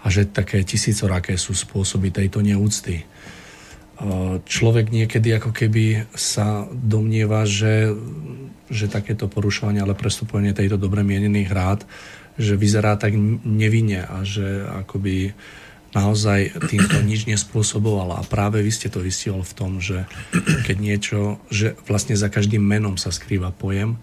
a 0.00 0.06
že 0.08 0.28
také 0.28 0.64
tisícoraké 0.64 1.36
sú 1.36 1.52
spôsoby 1.52 2.08
tejto 2.08 2.40
neúcty. 2.40 3.04
Eh, 3.04 4.34
človek 4.44 4.88
niekedy 4.88 5.28
ako 5.36 5.52
keby 5.52 6.08
sa 6.16 6.64
domnieva, 6.72 7.44
že, 7.44 7.92
že 8.72 8.88
takéto 8.88 9.28
porušovanie, 9.28 9.84
ale 9.84 9.92
prestupovanie 9.92 10.56
tejto 10.56 10.80
dobre 10.80 11.04
mienených 11.04 11.50
rád, 11.52 11.80
že 12.36 12.56
vyzerá 12.56 12.96
tak 13.00 13.16
nevinne 13.44 14.04
a 14.04 14.20
že 14.24 14.64
akoby 14.84 15.32
naozaj 15.94 16.56
týmto 16.66 16.98
nič 17.04 17.28
nespôsobovala. 17.30 18.22
A 18.22 18.28
práve 18.28 18.62
vy 18.64 18.72
ste 18.74 18.90
to 18.90 19.04
vystihol 19.04 19.46
v 19.46 19.56
tom, 19.56 19.78
že 19.78 20.08
keď 20.66 20.76
niečo, 20.78 21.18
že 21.52 21.78
vlastne 21.86 22.18
za 22.18 22.32
každým 22.32 22.62
menom 22.62 22.98
sa 22.98 23.14
skrýva 23.14 23.54
pojem, 23.54 24.00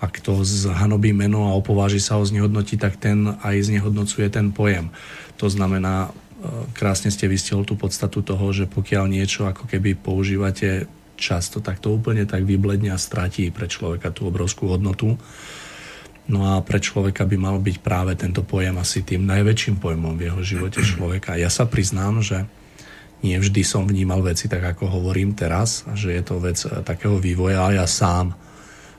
a 0.00 0.08
kto 0.08 0.40
zhanobí 0.48 1.12
meno 1.12 1.52
a 1.52 1.56
opováži 1.60 2.00
sa 2.00 2.16
ho 2.16 2.24
znehodnotiť, 2.24 2.78
tak 2.80 2.96
ten 2.96 3.36
aj 3.44 3.68
znehodnocuje 3.68 4.32
ten 4.32 4.48
pojem. 4.48 4.88
To 5.36 5.52
znamená, 5.52 6.08
e, 6.08 6.10
krásne 6.72 7.12
ste 7.12 7.28
vystihol 7.28 7.68
tú 7.68 7.76
podstatu 7.76 8.24
toho, 8.24 8.48
že 8.56 8.64
pokiaľ 8.64 9.12
niečo 9.12 9.44
ako 9.44 9.68
keby 9.68 10.00
používate 10.00 10.88
často, 11.20 11.60
tak 11.60 11.84
to 11.84 11.92
úplne 11.92 12.24
tak 12.24 12.48
vybledne 12.48 12.96
a 12.96 12.98
stratí 12.98 13.52
pre 13.52 13.68
človeka 13.68 14.08
tú 14.08 14.32
obrovskú 14.32 14.72
hodnotu. 14.72 15.20
No 16.30 16.46
a 16.46 16.62
pre 16.62 16.78
človeka 16.78 17.26
by 17.26 17.34
mal 17.34 17.58
byť 17.58 17.82
práve 17.82 18.14
tento 18.14 18.46
pojem 18.46 18.78
asi 18.78 19.02
tým 19.02 19.26
najväčším 19.26 19.82
pojmom 19.82 20.14
v 20.14 20.30
jeho 20.30 20.40
živote 20.46 20.78
človeka. 20.78 21.34
Ja 21.34 21.50
sa 21.50 21.66
priznám, 21.66 22.22
že 22.22 22.46
nie 23.20 23.34
vždy 23.34 23.66
som 23.66 23.84
vnímal 23.84 24.22
veci 24.22 24.46
tak, 24.46 24.62
ako 24.62 24.88
hovorím 24.88 25.34
teraz, 25.34 25.84
že 25.98 26.14
je 26.14 26.22
to 26.22 26.38
vec 26.38 26.56
eh, 26.64 26.86
takého 26.86 27.18
vývoja 27.18 27.66
a 27.66 27.74
ja 27.82 27.86
sám 27.90 28.32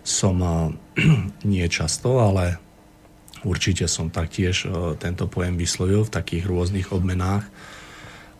som 0.04 0.36
eh, 0.44 0.52
nie 1.56 1.66
často, 1.72 2.20
ale 2.20 2.60
určite 3.48 3.88
som 3.88 4.12
taktiež 4.12 4.68
eh, 4.68 4.72
tento 5.00 5.26
pojem 5.32 5.56
vyslovil 5.56 6.04
v 6.04 6.14
takých 6.14 6.44
rôznych 6.46 6.92
obmenách 6.92 7.48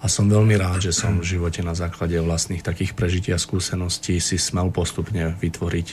a 0.02 0.10
som 0.10 0.28
veľmi 0.28 0.58
rád, 0.58 0.84
že 0.84 0.94
som 0.94 1.22
v 1.22 1.30
živote 1.38 1.64
na 1.64 1.78
základe 1.78 2.18
vlastných 2.18 2.66
takých 2.66 2.98
prežitia 2.98 3.38
skúseností 3.38 4.20
si 4.20 4.36
smel 4.36 4.74
postupne 4.74 5.38
vytvoriť 5.38 5.88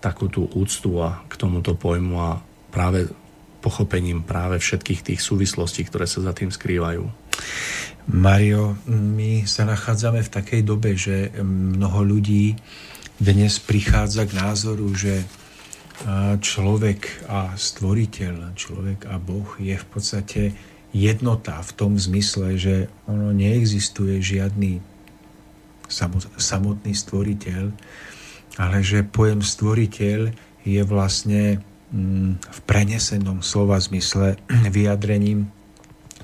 takú 0.00 0.32
tú 0.32 0.48
úctu 0.56 0.96
a 1.00 1.22
k 1.28 1.36
tomuto 1.36 1.76
pojmu 1.76 2.16
a 2.16 2.40
práve 2.72 3.08
pochopením 3.60 4.24
práve 4.24 4.56
všetkých 4.56 5.04
tých 5.12 5.20
súvislostí, 5.20 5.84
ktoré 5.84 6.08
sa 6.08 6.24
za 6.24 6.32
tým 6.32 6.48
skrývajú. 6.48 7.04
Mario, 8.08 8.80
my 8.88 9.44
sa 9.44 9.68
nachádzame 9.68 10.24
v 10.24 10.32
takej 10.32 10.62
dobe, 10.64 10.96
že 10.96 11.28
mnoho 11.44 12.00
ľudí 12.00 12.56
dnes 13.20 13.60
prichádza 13.60 14.24
k 14.24 14.32
názoru, 14.40 14.88
že 14.96 15.28
človek 16.40 17.28
a 17.28 17.52
stvoriteľ, 17.60 18.56
človek 18.56 19.04
a 19.12 19.20
Boh 19.20 19.52
je 19.60 19.76
v 19.76 19.86
podstate 19.92 20.42
jednota 20.96 21.60
v 21.60 21.70
tom 21.76 22.00
zmysle, 22.00 22.56
že 22.56 22.88
ono 23.04 23.36
neexistuje 23.36 24.24
žiadny 24.24 24.80
samotný 26.40 26.96
stvoriteľ, 26.96 27.76
ale 28.60 28.84
že 28.84 29.08
pojem 29.08 29.40
stvoriteľ 29.40 30.20
je 30.68 30.80
vlastne 30.84 31.64
mm, 31.96 32.44
v 32.44 32.58
prenesenom 32.68 33.40
slova 33.40 33.80
zmysle 33.80 34.36
vyjadrením 34.76 35.48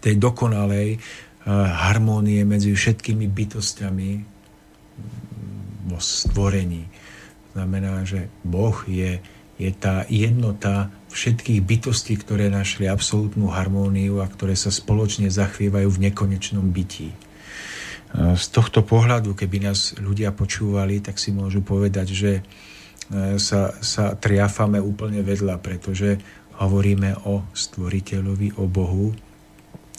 tej 0.05 0.21
dokonalej 0.21 0.89
eh, 0.93 1.01
harmónie 1.57 2.45
medzi 2.45 2.77
všetkými 2.77 3.25
bytostiami 3.25 4.11
mm, 4.21 4.25
vo 5.89 5.97
stvorení. 5.97 6.85
Znamená, 7.57 8.05
že 8.05 8.29
Boh 8.45 8.77
je, 8.85 9.17
je 9.57 9.71
tá 9.73 10.05
jednota 10.13 10.93
všetkých 11.09 11.65
bytostí, 11.65 12.21
ktoré 12.21 12.53
našli 12.53 12.85
absolútnu 12.85 13.49
harmóniu 13.49 14.21
a 14.21 14.29
ktoré 14.29 14.53
sa 14.53 14.69
spoločne 14.69 15.33
zachvievajú 15.33 15.89
v 15.89 16.03
nekonečnom 16.13 16.69
bytí. 16.69 17.17
Z 18.15 18.47
tohto 18.55 18.87
pohľadu, 18.87 19.35
keby 19.35 19.67
nás 19.67 19.99
ľudia 19.99 20.31
počúvali, 20.31 21.03
tak 21.03 21.19
si 21.19 21.35
môžu 21.35 21.61
povedať, 21.61 22.07
že 22.15 22.33
e, 22.39 22.43
sa, 23.37 23.75
sa 23.83 24.15
triafame 24.15 24.79
úplne 24.79 25.21
vedľa, 25.27 25.59
pretože 25.59 26.17
hovoríme 26.57 27.27
o 27.27 27.45
stvoriteľovi, 27.53 28.57
o 28.57 28.65
Bohu, 28.71 29.13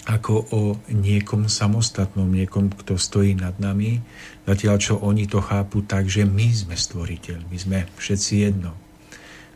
ako 0.07 0.33
o 0.55 0.61
niekom 0.87 1.51
samostatnom, 1.51 2.31
niekom, 2.31 2.71
kto 2.71 2.95
stojí 2.95 3.35
nad 3.35 3.59
nami, 3.59 3.99
zatiaľ 4.47 4.75
čo 4.79 4.93
oni 5.03 5.27
to 5.27 5.43
chápu 5.43 5.83
tak, 5.83 6.07
že 6.07 6.23
my 6.23 6.47
sme 6.47 6.79
stvoriteľ, 6.79 7.43
my 7.51 7.57
sme 7.59 7.77
všetci 7.99 8.33
jedno. 8.47 8.71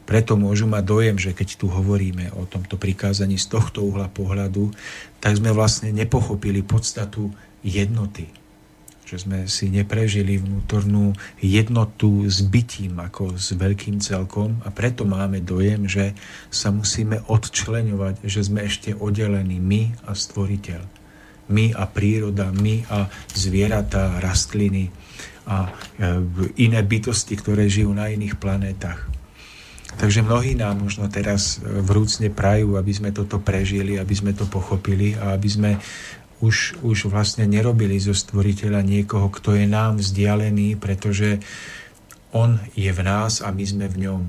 Preto 0.03 0.35
môžu 0.35 0.67
mať 0.67 0.83
dojem, 0.83 1.15
že 1.15 1.31
keď 1.31 1.55
tu 1.55 1.71
hovoríme 1.71 2.35
o 2.35 2.43
tomto 2.43 2.75
prikázaní 2.75 3.39
z 3.39 3.47
tohto 3.47 3.79
uhla 3.87 4.11
pohľadu, 4.11 4.75
tak 5.23 5.39
sme 5.39 5.55
vlastne 5.55 5.95
nepochopili 5.95 6.59
podstatu 6.67 7.31
jednoty, 7.63 8.27
že 9.11 9.27
sme 9.27 9.43
si 9.51 9.67
neprežili 9.67 10.39
vnútornú 10.39 11.11
jednotu 11.43 12.23
s 12.31 12.39
bytím 12.39 12.95
ako 12.95 13.35
s 13.35 13.51
veľkým 13.59 13.99
celkom 13.99 14.63
a 14.63 14.71
preto 14.71 15.03
máme 15.03 15.43
dojem, 15.43 15.83
že 15.83 16.15
sa 16.47 16.71
musíme 16.71 17.19
odčleňovať, 17.27 18.23
že 18.23 18.47
sme 18.47 18.63
ešte 18.63 18.95
oddelení 18.95 19.59
my 19.59 20.07
a 20.07 20.15
stvoriteľ. 20.15 20.81
My 21.51 21.75
a 21.75 21.83
príroda, 21.91 22.55
my 22.55 22.87
a 22.87 23.11
zvieratá, 23.35 24.23
rastliny 24.23 24.87
a 25.43 25.67
e, 25.67 25.69
iné 26.63 26.79
bytosti, 26.79 27.35
ktoré 27.35 27.67
žijú 27.67 27.91
na 27.91 28.07
iných 28.07 28.39
planétach. 28.39 29.11
Takže 29.99 30.23
mnohí 30.23 30.55
nám 30.55 30.87
možno 30.87 31.11
teraz 31.11 31.59
e, 31.59 31.67
vrúcne 31.83 32.31
prajú, 32.31 32.79
aby 32.79 32.91
sme 32.95 33.11
toto 33.11 33.43
prežili, 33.43 33.99
aby 33.99 34.15
sme 34.15 34.31
to 34.31 34.47
pochopili 34.47 35.19
a 35.19 35.35
aby 35.35 35.49
sme 35.51 35.71
už, 36.41 36.81
už 36.81 37.07
vlastne 37.07 37.45
nerobili 37.45 38.01
zo 38.01 38.17
stvoriteľa 38.17 38.81
niekoho, 38.81 39.29
kto 39.29 39.53
je 39.55 39.65
nám 39.69 40.01
vzdialený, 40.01 40.75
pretože 40.81 41.37
on 42.33 42.57
je 42.73 42.89
v 42.89 43.01
nás 43.05 43.45
a 43.45 43.53
my 43.53 43.63
sme 43.63 43.85
v 43.85 44.09
ňom. 44.09 44.21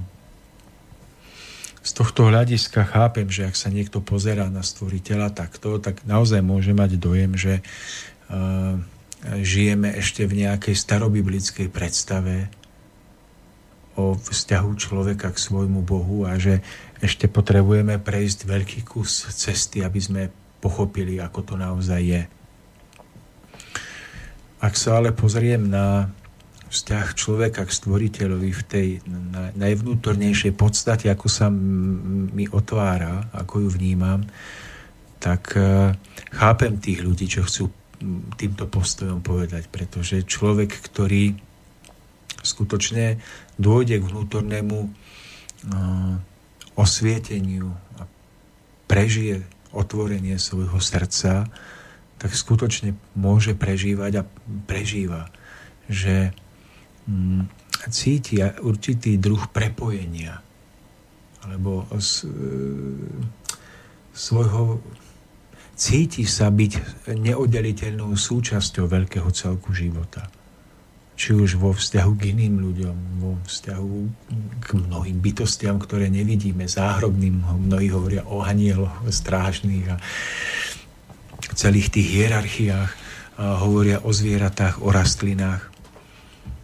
Z 1.82 1.98
tohto 1.98 2.30
hľadiska 2.30 2.86
chápem, 2.86 3.26
že 3.26 3.50
ak 3.50 3.58
sa 3.58 3.66
niekto 3.66 3.98
pozerá 3.98 4.46
na 4.46 4.62
stvoriteľa 4.62 5.34
takto, 5.34 5.82
tak 5.82 6.06
naozaj 6.06 6.38
môže 6.38 6.70
mať 6.70 6.94
dojem, 6.94 7.34
že 7.34 7.58
uh, 8.30 8.78
žijeme 9.42 9.90
ešte 9.98 10.22
v 10.28 10.46
nejakej 10.46 10.78
starobiblickej 10.78 11.68
predstave 11.74 12.52
o 13.98 14.14
vzťahu 14.16 14.70
človeka 14.78 15.34
k 15.34 15.42
svojmu 15.42 15.82
Bohu 15.84 16.24
a 16.24 16.38
že 16.38 16.64
ešte 17.02 17.26
potrebujeme 17.26 17.98
prejsť 17.98 18.46
veľký 18.46 18.80
kus 18.86 19.26
cesty, 19.34 19.82
aby 19.82 20.00
sme 20.00 20.22
pochopili, 20.62 21.18
ako 21.18 21.40
to 21.42 21.54
naozaj 21.58 21.98
je. 21.98 22.22
Ak 24.62 24.78
sa 24.78 25.02
ale 25.02 25.10
pozriem 25.10 25.66
na 25.66 26.14
vzťah 26.70 27.06
človeka 27.18 27.66
k 27.66 27.76
stvoriteľovi 27.82 28.50
v 28.54 28.62
tej 28.64 28.88
najvnútornejšej 29.58 30.54
podstate, 30.54 31.10
ako 31.10 31.26
sa 31.26 31.50
mi 31.52 32.46
otvára, 32.48 33.28
ako 33.34 33.66
ju 33.66 33.68
vnímam, 33.74 34.24
tak 35.20 35.52
e, 35.54 35.92
chápem 36.32 36.80
tých 36.80 37.04
ľudí, 37.04 37.28
čo 37.28 37.44
chcú 37.44 37.68
týmto 38.34 38.66
postojom 38.66 39.20
povedať, 39.20 39.68
pretože 39.68 40.26
človek, 40.26 40.72
ktorý 40.90 41.36
skutočne 42.42 43.22
dôjde 43.60 44.02
k 44.02 44.08
vnútornému 44.08 44.78
e, 44.82 44.88
osvieteniu 46.74 47.70
a 48.00 48.08
prežije 48.88 49.44
otvorenie 49.72 50.36
svojho 50.36 50.78
srdca, 50.78 51.48
tak 52.20 52.30
skutočne 52.30 52.94
môže 53.18 53.56
prežívať 53.58 54.22
a 54.22 54.28
prežíva, 54.68 55.32
že 55.90 56.30
mm, 57.10 57.50
cíti 57.90 58.38
určitý 58.62 59.18
druh 59.18 59.50
prepojenia 59.50 60.38
alebo 61.42 61.90
z, 61.98 62.22
e, 62.22 62.30
svojho 64.14 64.78
cíti 65.74 66.22
sa 66.22 66.46
byť 66.46 67.06
neoddeliteľnou 67.10 68.14
súčasťou 68.14 68.86
veľkého 68.86 69.26
celku 69.34 69.74
života. 69.74 70.30
Či 71.12 71.36
už 71.36 71.60
vo 71.60 71.76
vzťahu 71.76 72.12
k 72.18 72.32
iným 72.32 72.58
ľuďom, 72.58 72.96
vo 73.20 73.32
vzťahu 73.44 73.94
k 74.64 74.66
mnohým 74.74 75.20
bytostiam, 75.20 75.76
ktoré 75.76 76.08
nevidíme, 76.08 76.64
záhrobným, 76.64 77.44
mnohí 77.68 77.92
hovoria 77.92 78.24
o 78.26 78.40
anieloch 78.40 79.06
strážnych 79.12 79.92
a 79.92 79.96
celých 81.52 81.92
tých 81.92 82.08
hierarchiách, 82.08 82.92
a 83.40 83.56
hovoria 83.64 84.04
o 84.04 84.12
zvieratách, 84.12 84.84
o 84.84 84.92
rastlinách. 84.92 85.72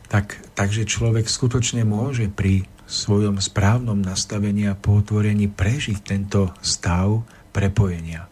Tak, 0.08 0.37
takže 0.56 0.88
človek 0.88 1.28
skutočne 1.28 1.84
môže 1.84 2.28
pri 2.28 2.64
svojom 2.88 3.40
správnom 3.40 4.00
nastavení 4.00 4.68
a 4.68 4.78
potvorení 4.78 5.48
prežiť 5.48 5.98
tento 6.00 6.52
stav 6.64 7.24
prepojenia. 7.52 8.24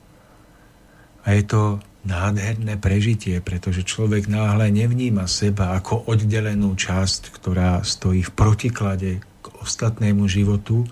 A 1.25 1.37
je 1.37 1.43
to 1.45 1.63
nádherné 2.07 2.79
prežitie, 2.79 3.43
pretože 3.43 3.83
človek 3.83 4.31
náhle 4.31 4.71
nevníma 4.71 5.27
seba 5.27 5.75
ako 5.75 6.07
oddelenú 6.07 6.79
časť, 6.79 7.35
ktorá 7.35 7.83
stojí 7.83 8.23
v 8.23 8.33
protiklade 8.33 9.11
k 9.19 9.47
ostatnému 9.61 10.31
životu, 10.31 10.87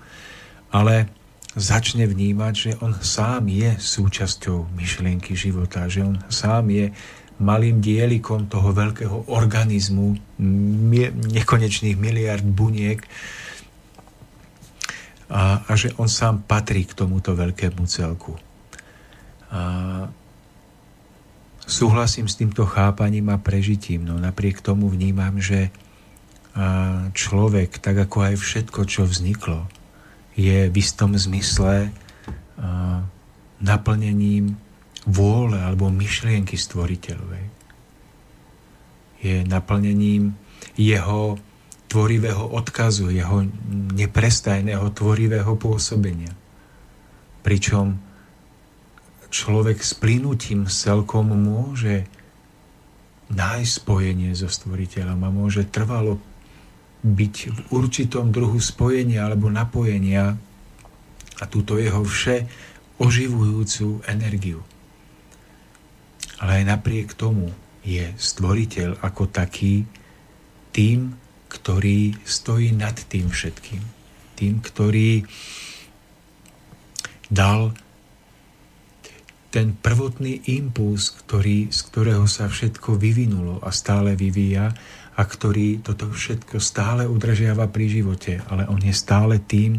ale 0.74 1.06
začne 1.54 2.10
vnímať, 2.10 2.54
že 2.54 2.72
on 2.82 2.98
sám 2.98 3.46
je 3.46 3.78
súčasťou 3.78 4.74
myšlienky 4.74 5.38
života, 5.38 5.86
že 5.86 6.02
on 6.02 6.18
sám 6.26 6.74
je 6.74 6.90
malým 7.38 7.78
dielikom 7.78 8.46
toho 8.50 8.74
veľkého 8.74 9.30
organizmu, 9.30 10.18
nekonečných 11.30 11.98
miliard 11.98 12.42
buniek 12.42 13.02
a, 15.30 15.62
a 15.66 15.72
že 15.74 15.94
on 15.98 16.10
sám 16.10 16.46
patrí 16.46 16.86
k 16.86 16.94
tomuto 16.94 17.34
veľkému 17.34 17.82
celku. 17.90 18.38
A 19.50 19.62
súhlasím 21.64 22.28
s 22.28 22.36
týmto 22.36 22.68
chápaním 22.68 23.32
a 23.32 23.40
prežitím, 23.40 24.04
no 24.04 24.20
napriek 24.20 24.60
tomu 24.60 24.88
vnímam, 24.88 25.40
že 25.40 25.72
človek, 27.12 27.82
tak 27.82 27.98
ako 28.06 28.30
aj 28.30 28.34
všetko, 28.38 28.80
čo 28.86 29.02
vzniklo, 29.02 29.66
je 30.38 30.70
v 30.70 30.74
istom 30.78 31.18
zmysle 31.18 31.90
naplnením 33.58 34.54
vôle 35.02 35.58
alebo 35.58 35.90
myšlienky 35.90 36.54
stvoriteľovej. 36.54 37.44
Je 39.24 39.42
naplnením 39.48 40.38
jeho 40.78 41.42
tvorivého 41.90 42.44
odkazu, 42.54 43.10
jeho 43.10 43.46
neprestajného 43.94 44.94
tvorivého 44.94 45.58
pôsobenia. 45.58 46.32
Pričom 47.42 47.98
človek 49.34 49.82
s 49.82 49.98
plynutím 49.98 50.70
celkom 50.70 51.34
môže 51.34 52.06
nájsť 53.34 53.72
spojenie 53.82 54.30
so 54.30 54.46
stvoriteľom 54.46 55.18
a 55.26 55.34
môže 55.34 55.66
trvalo 55.66 56.22
byť 57.02 57.36
v 57.50 57.58
určitom 57.74 58.30
druhu 58.30 58.62
spojenia 58.62 59.26
alebo 59.26 59.50
napojenia 59.50 60.38
a 61.42 61.44
túto 61.50 61.82
jeho 61.82 62.06
vše 62.06 62.46
oživujúcu 63.02 64.06
energiu. 64.06 64.62
Ale 66.38 66.62
aj 66.62 66.78
napriek 66.78 67.18
tomu 67.18 67.50
je 67.82 68.06
stvoriteľ 68.14 69.02
ako 69.02 69.34
taký 69.34 69.82
tým, 70.70 71.18
ktorý 71.50 72.14
stojí 72.22 72.70
nad 72.70 72.94
tým 72.94 73.34
všetkým. 73.34 73.82
Tým, 74.38 74.54
ktorý 74.62 75.26
dal 77.30 77.74
ten 79.54 79.70
prvotný 79.78 80.50
impuls, 80.50 81.14
ktorý, 81.14 81.70
z 81.70 81.80
ktorého 81.86 82.26
sa 82.26 82.50
všetko 82.50 82.98
vyvinulo 82.98 83.62
a 83.62 83.70
stále 83.70 84.18
vyvíja 84.18 84.74
a 85.14 85.22
ktorý 85.22 85.78
toto 85.78 86.10
všetko 86.10 86.58
stále 86.58 87.06
udržiava 87.06 87.70
pri 87.70 87.86
živote, 87.86 88.42
ale 88.50 88.66
on 88.66 88.82
je 88.82 88.90
stále 88.90 89.38
tým, 89.38 89.78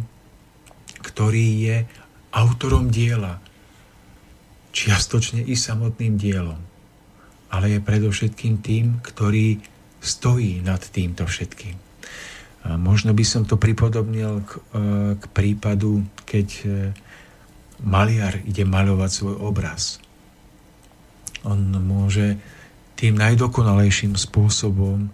ktorý 1.03 1.47
je 1.67 1.77
autorom 2.31 2.88
diela, 2.88 3.43
čiastočne 4.71 5.43
i 5.43 5.59
samotným 5.59 6.15
dielom, 6.15 6.59
ale 7.51 7.75
je 7.75 7.79
predovšetkým 7.83 8.63
tým, 8.63 9.03
ktorý 9.03 9.59
stojí 9.99 10.63
nad 10.63 10.79
týmto 10.88 11.27
všetkým. 11.27 11.75
A 12.65 12.79
možno 12.79 13.11
by 13.11 13.23
som 13.27 13.43
to 13.43 13.59
pripodobnil 13.59 14.39
k, 14.41 14.51
e, 14.55 14.59
k 15.19 15.23
prípadu, 15.35 16.01
keď 16.23 16.47
e, 16.63 16.67
maliar 17.83 18.39
ide 18.47 18.63
maľovať 18.63 19.11
svoj 19.11 19.35
obraz. 19.41 19.99
On 21.43 21.59
môže 21.59 22.39
tým 22.95 23.19
najdokonalejším 23.19 24.15
spôsobom 24.15 25.11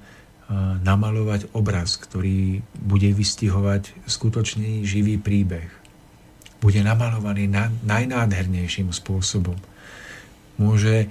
namalovať 0.83 1.49
obraz, 1.55 1.95
ktorý 1.95 2.59
bude 2.75 3.09
vystihovať 3.15 3.95
skutočný 4.05 4.83
živý 4.83 5.15
príbeh. 5.15 5.71
Bude 6.61 6.83
namalovaný 6.85 7.49
na, 7.49 7.71
najnádhernejším 7.81 8.93
spôsobom. 8.93 9.57
Môže 10.61 11.09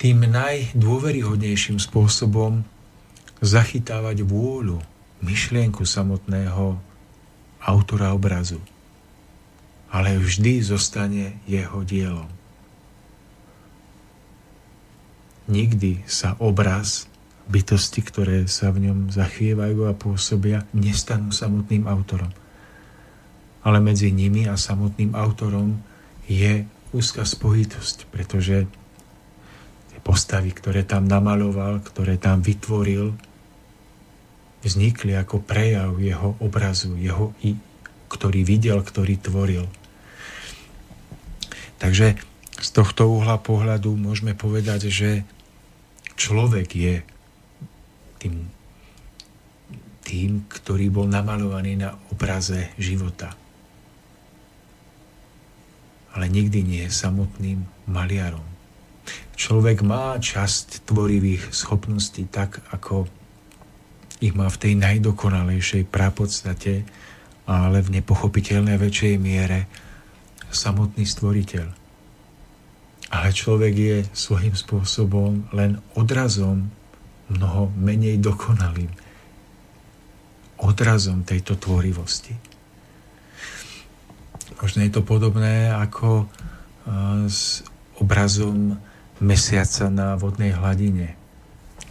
tým 0.00 0.26
najdôveryhodnejším 0.26 1.78
spôsobom 1.78 2.66
zachytávať 3.38 4.26
vôľu, 4.26 4.82
myšlienku 5.22 5.86
samotného 5.86 6.80
autora 7.64 8.12
obrazu 8.12 8.60
ale 9.94 10.18
vždy 10.18 10.58
zostane 10.58 11.38
jeho 11.46 11.86
dielom. 11.86 12.26
Nikdy 15.46 16.02
sa 16.10 16.34
obraz 16.42 17.06
bytosti, 17.46 18.02
ktoré 18.02 18.50
sa 18.50 18.74
v 18.74 18.90
ňom 18.90 19.14
zachvievajú 19.14 19.86
a 19.86 19.94
pôsobia, 19.94 20.66
nestanú 20.74 21.30
samotným 21.30 21.86
autorom. 21.86 22.32
Ale 23.62 23.78
medzi 23.78 24.10
nimi 24.10 24.50
a 24.50 24.58
samotným 24.58 25.14
autorom 25.14 25.78
je 26.26 26.66
úzka 26.90 27.22
spojitosť, 27.22 28.10
pretože 28.10 28.66
tie 29.94 29.98
postavy, 30.02 30.50
ktoré 30.50 30.82
tam 30.82 31.06
namaloval, 31.06 31.84
ktoré 31.86 32.18
tam 32.18 32.42
vytvoril, 32.42 33.14
vznikli 34.64 35.14
ako 35.14 35.44
prejav 35.44 36.00
jeho 36.00 36.34
obrazu, 36.40 36.96
jeho, 36.96 37.36
ktorý 38.08 38.42
videl, 38.42 38.80
ktorý 38.80 39.20
tvoril. 39.20 39.83
Takže 41.78 42.16
z 42.54 42.68
tohto 42.70 43.10
uhla 43.10 43.40
pohľadu 43.42 43.92
môžeme 43.98 44.32
povedať, 44.32 44.88
že 44.88 45.26
človek 46.14 46.68
je 46.70 46.94
tým, 48.22 48.48
tým, 50.06 50.46
ktorý 50.48 50.88
bol 50.88 51.06
namalovaný 51.10 51.76
na 51.80 51.98
obraze 52.14 52.70
života. 52.78 53.34
Ale 56.14 56.30
nikdy 56.30 56.62
nie 56.62 56.82
je 56.86 56.94
samotným 56.94 57.66
maliarom. 57.90 58.46
Človek 59.34 59.82
má 59.82 60.14
časť 60.14 60.86
tvorivých 60.86 61.50
schopností 61.50 62.30
tak, 62.30 62.62
ako 62.70 63.10
ich 64.22 64.32
má 64.32 64.46
v 64.46 64.60
tej 64.62 64.72
najdokonalejšej 64.78 65.90
prapodstate, 65.90 66.86
ale 67.44 67.82
v 67.82 68.00
nepochopiteľnej 68.00 68.78
väčšej 68.78 69.14
miere 69.18 69.66
samotný 70.54 71.04
stvoriteľ. 71.04 71.66
Ale 73.12 73.28
človek 73.30 73.74
je 73.74 73.96
svojím 74.16 74.54
spôsobom 74.56 75.50
len 75.52 75.78
odrazom 75.94 76.70
mnoho 77.30 77.70
menej 77.76 78.18
dokonalým. 78.18 78.90
Odrazom 80.62 81.26
tejto 81.26 81.58
tvorivosti. 81.58 82.34
Možno 84.62 84.86
je 84.86 84.90
to 84.94 85.02
podobné 85.04 85.68
ako 85.68 86.30
s 87.28 87.60
obrazom 87.98 88.78
mesiaca 89.22 89.88
na 89.88 90.16
vodnej 90.18 90.52
hladine. 90.52 91.16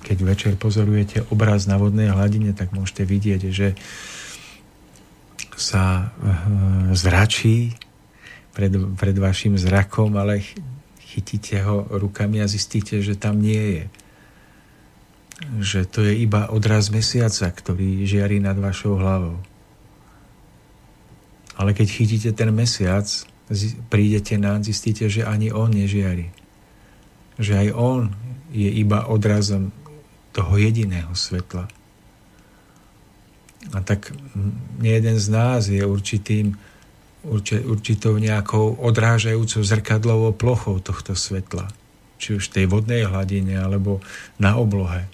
keď 0.03 0.17
večer 0.19 0.53
pozorujete 0.59 1.23
obraz 1.31 1.63
na 1.63 1.79
vodnej 1.79 2.11
hladine, 2.11 2.51
tak 2.51 2.75
môžete 2.75 3.07
vidieť, 3.07 3.41
že 3.55 3.71
sa 5.55 6.11
eh, 6.11 6.11
zračí 6.91 7.71
pred, 8.53 8.73
pred 8.97 9.15
vašim 9.17 9.57
zrakom, 9.57 10.13
ale 10.17 10.45
chytíte 11.13 11.61
ho 11.65 11.85
rukami 11.89 12.41
a 12.41 12.49
zistíte, 12.49 13.01
že 13.01 13.17
tam 13.17 13.41
nie 13.41 13.81
je. 13.81 13.83
Že 15.61 15.79
to 15.89 15.99
je 16.05 16.13
iba 16.23 16.49
odraz 16.49 16.93
mesiaca, 16.93 17.49
ktorý 17.49 18.05
žiari 18.05 18.37
nad 18.41 18.57
vašou 18.57 18.97
hlavou. 18.97 19.37
Ale 21.53 21.77
keď 21.77 21.87
chytíte 21.89 22.31
ten 22.33 22.49
mesiac, 22.49 23.05
prídete 23.93 24.39
na 24.41 24.57
zistíte, 24.63 25.05
že 25.05 25.21
ani 25.21 25.53
on 25.53 25.69
nežiari. 25.69 26.33
Že 27.37 27.53
aj 27.53 27.69
on 27.77 28.01
je 28.53 28.69
iba 28.69 29.05
odrazom 29.09 29.73
toho 30.33 30.57
jediného 30.57 31.13
svetla. 31.13 31.69
A 33.73 33.79
tak 33.85 34.11
jeden 34.81 35.17
z 35.21 35.27
nás 35.29 35.69
je 35.69 35.81
určitým, 35.85 36.57
určitou 37.23 38.19
nejakou 38.19 38.75
odrážajúcou 38.83 39.63
zrkadlovou 39.63 40.35
plochou 40.35 40.83
tohto 40.83 41.15
svetla. 41.15 41.71
Či 42.19 42.39
už 42.39 42.51
tej 42.51 42.67
vodnej 42.67 43.07
hladine, 43.07 43.59
alebo 43.59 44.03
na 44.39 44.55
oblohe. 44.59 45.07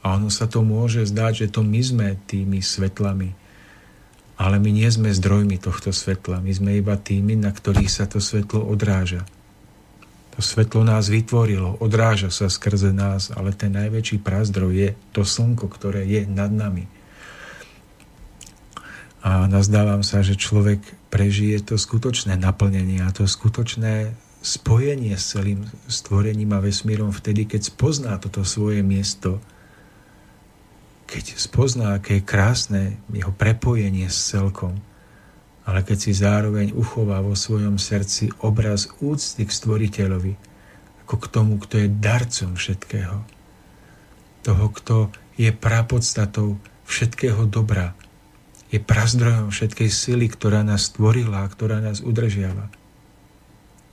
A 0.00 0.16
ono 0.16 0.32
sa 0.32 0.48
to 0.48 0.64
môže 0.64 1.04
zdať, 1.08 1.32
že 1.44 1.52
to 1.52 1.60
my 1.60 1.80
sme 1.84 2.06
tými 2.28 2.64
svetlami, 2.64 3.36
ale 4.38 4.56
my 4.62 4.70
nie 4.70 4.88
sme 4.88 5.10
zdrojmi 5.10 5.58
tohto 5.58 5.90
svetla, 5.90 6.38
my 6.38 6.52
sme 6.54 6.70
iba 6.78 6.94
tými, 6.94 7.34
na 7.34 7.50
ktorých 7.50 7.90
sa 7.90 8.06
to 8.06 8.22
svetlo 8.22 8.62
odráža. 8.62 9.26
To 10.38 10.40
svetlo 10.40 10.86
nás 10.86 11.10
vytvorilo, 11.10 11.82
odráža 11.82 12.30
sa 12.30 12.46
skrze 12.46 12.94
nás, 12.94 13.34
ale 13.34 13.50
ten 13.50 13.74
najväčší 13.74 14.22
prázdroj 14.22 14.72
je 14.72 14.90
to 15.10 15.26
slnko, 15.26 15.66
ktoré 15.66 16.06
je 16.06 16.22
nad 16.30 16.54
nami. 16.54 16.86
A 19.18 19.50
nazdávam 19.50 20.06
sa, 20.06 20.22
že 20.22 20.38
človek 20.38 20.78
prežije 21.10 21.58
to 21.64 21.74
skutočné 21.74 22.38
naplnenie 22.38 23.02
a 23.02 23.10
to 23.10 23.26
skutočné 23.26 24.14
spojenie 24.38 25.18
s 25.18 25.34
celým 25.34 25.66
stvorením 25.90 26.54
a 26.54 26.62
vesmírom 26.62 27.10
vtedy, 27.10 27.50
keď 27.50 27.74
spozná 27.74 28.14
toto 28.22 28.46
svoje 28.46 28.86
miesto, 28.86 29.42
keď 31.08 31.40
spozná, 31.40 31.98
aké 31.98 32.20
je 32.20 32.28
krásne 32.28 32.82
jeho 33.10 33.34
prepojenie 33.34 34.06
s 34.06 34.30
celkom, 34.30 34.78
ale 35.66 35.82
keď 35.82 35.98
si 35.98 36.12
zároveň 36.14 36.72
uchová 36.72 37.18
vo 37.20 37.34
svojom 37.34 37.76
srdci 37.76 38.30
obraz 38.44 38.88
úcty 39.02 39.44
k 39.44 39.50
stvoriteľovi, 39.50 40.32
ako 41.04 41.14
k 41.18 41.26
tomu, 41.28 41.56
kto 41.58 41.74
je 41.82 41.88
darcom 41.88 42.54
všetkého, 42.54 43.24
toho, 44.46 44.66
kto 44.72 44.96
je 45.34 45.50
prapodstatou 45.50 46.60
všetkého 46.86 47.48
dobra, 47.50 47.92
je 48.68 48.78
prazdrojom 48.80 49.48
všetkej 49.48 49.88
sily, 49.88 50.26
ktorá 50.28 50.60
nás 50.60 50.92
stvorila 50.92 51.44
a 51.44 51.50
ktorá 51.50 51.80
nás 51.80 52.04
udržiava. 52.04 52.68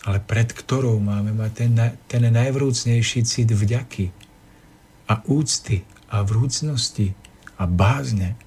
Ale 0.06 0.22
pred 0.22 0.52
ktorou 0.52 1.02
máme 1.02 1.34
mať 1.34 1.52
ten, 1.56 1.72
ten 2.06 2.24
najvrúcnejší 2.30 3.26
cit 3.26 3.50
vďaky 3.50 4.12
a 5.10 5.24
úcty 5.26 5.82
a 6.12 6.22
vrúcnosti 6.22 7.18
a 7.58 7.66
bázne. 7.66 8.38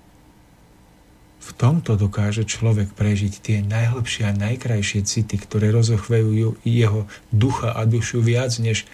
V 1.42 1.50
tomto 1.56 1.96
dokáže 1.96 2.44
človek 2.44 2.92
prežiť 2.92 3.34
tie 3.40 3.58
najhlbšie 3.64 4.28
a 4.28 4.36
najkrajšie 4.36 5.00
city, 5.08 5.40
ktoré 5.40 5.72
rozochvejú 5.72 6.60
jeho 6.62 7.08
ducha 7.32 7.72
a 7.72 7.88
dušu 7.88 8.20
viac 8.20 8.52
než 8.60 8.84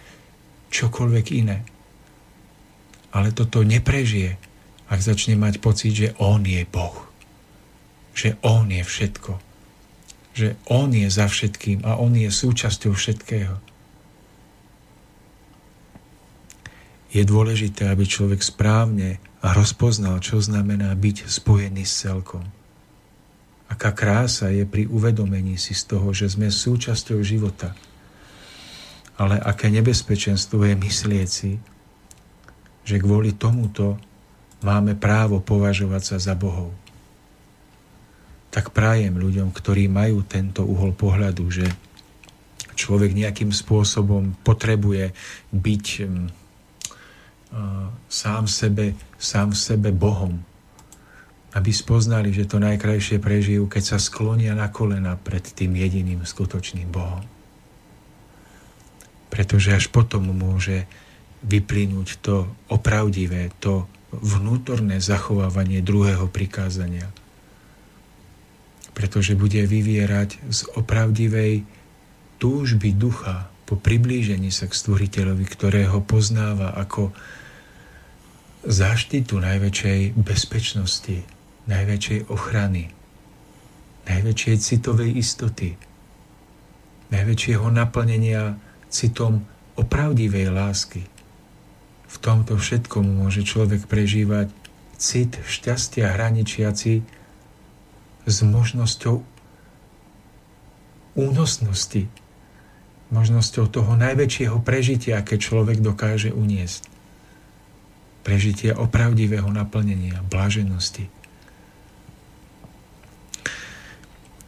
čokoľvek 0.71 1.27
iné. 1.35 1.67
Ale 3.11 3.35
toto 3.35 3.67
neprežije, 3.67 4.39
ak 4.87 5.01
začne 5.03 5.35
mať 5.35 5.59
pocit, 5.59 5.93
že 5.95 6.09
On 6.23 6.39
je 6.43 6.63
Boh. 6.67 7.14
Že 8.15 8.39
On 8.47 8.67
je 8.71 8.83
všetko. 8.83 9.33
Že 10.35 10.49
On 10.71 10.91
je 10.91 11.07
za 11.11 11.27
všetkým 11.27 11.83
a 11.83 11.99
On 11.99 12.15
je 12.15 12.31
súčasťou 12.31 12.95
všetkého. 12.95 13.59
je 17.15 17.23
dôležité, 17.23 17.87
aby 17.87 18.03
človek 18.03 18.43
správne 18.43 19.23
rozpoznal, 19.39 20.19
čo 20.19 20.43
znamená 20.43 20.91
byť 20.99 21.31
spojený 21.31 21.87
s 21.87 22.03
celkom. 22.03 22.43
Aká 23.71 23.95
krása 23.95 24.51
je 24.51 24.67
pri 24.67 24.91
uvedomení 24.91 25.55
si 25.55 25.79
z 25.79 25.95
toho, 25.95 26.11
že 26.11 26.27
sme 26.27 26.51
súčasťou 26.51 27.23
života. 27.23 27.71
Ale 29.15 29.39
aké 29.39 29.71
nebezpečenstvo 29.71 30.67
je 30.67 30.75
myslieť 30.75 31.29
si, 31.31 31.63
že 32.83 32.99
kvôli 32.99 33.31
tomuto 33.31 33.95
máme 34.67 34.99
právo 34.99 35.39
považovať 35.39 36.03
sa 36.03 36.17
za 36.19 36.35
Bohov. 36.35 36.75
Tak 38.55 38.71
prajem 38.71 39.19
ľuďom, 39.19 39.51
ktorí 39.51 39.91
majú 39.91 40.23
tento 40.23 40.63
uhol 40.63 40.95
pohľadu, 40.95 41.45
že 41.51 41.67
človek 42.79 43.11
nejakým 43.11 43.51
spôsobom 43.51 44.39
potrebuje 44.47 45.11
byť 45.51 45.87
hm, 46.07 46.27
sám 48.07 48.47
sebe, 48.47 48.95
sám 49.19 49.55
sebe 49.55 49.91
Bohom. 49.91 50.43
Aby 51.55 51.71
spoznali, 51.71 52.35
že 52.35 52.51
to 52.51 52.59
najkrajšie 52.59 53.23
prežijú, 53.23 53.71
keď 53.71 53.95
sa 53.95 53.99
sklonia 54.03 54.59
na 54.59 54.71
kolena 54.75 55.15
pred 55.15 55.43
tým 55.43 55.75
jediným 55.79 56.27
skutočným 56.27 56.91
Bohom. 56.91 57.23
Pretože 59.31 59.75
až 59.75 59.87
potom 59.91 60.31
môže 60.35 60.87
vyplynúť 61.47 62.23
to 62.23 62.51
opravdivé, 62.71 63.55
to 63.59 63.87
vnútorné 64.15 65.03
zachovávanie 65.03 65.83
druhého 65.83 66.31
prikázania. 66.31 67.11
Pretože 68.95 69.35
bude 69.35 69.61
vyvierať 69.67 70.39
z 70.49 70.61
opravdivej 70.79 71.67
túžby 72.39 72.95
ducha 72.95 73.51
po 73.65 73.81
priblížení 73.81 74.53
sa 74.53 74.69
k 74.69 74.77
stvoriteľovi, 74.77 75.45
ktorého 75.49 76.05
poznáva 76.05 76.77
ako 76.77 77.17
záštitu 78.65 79.41
najväčšej 79.41 80.13
bezpečnosti, 80.21 81.25
najväčšej 81.65 82.29
ochrany, 82.29 82.93
najväčšej 84.05 84.57
citovej 84.61 85.17
istoty, 85.17 85.81
najväčšieho 87.09 87.65
naplnenia 87.73 88.61
citom 88.93 89.49
opravdivej 89.81 90.53
lásky. 90.53 91.03
V 92.05 92.17
tomto 92.21 92.61
všetkom 92.61 93.25
môže 93.25 93.43
človek 93.49 93.89
prežívať 93.89 94.53
cit 95.01 95.41
šťastia 95.41 96.13
hraničiaci 96.15 97.24
s 98.25 98.41
možnosťou 98.45 99.23
únosnosti, 101.15 102.11
možnosťou 103.13 103.71
toho 103.71 103.93
najväčšieho 103.95 104.59
prežitia, 104.65 105.23
keď 105.23 105.39
človek 105.39 105.79
dokáže 105.85 106.35
uniesť 106.35 106.91
prežitie 108.25 108.73
opravdivého 108.73 109.47
naplnenia, 109.53 110.25
bláženosti. 110.33 111.13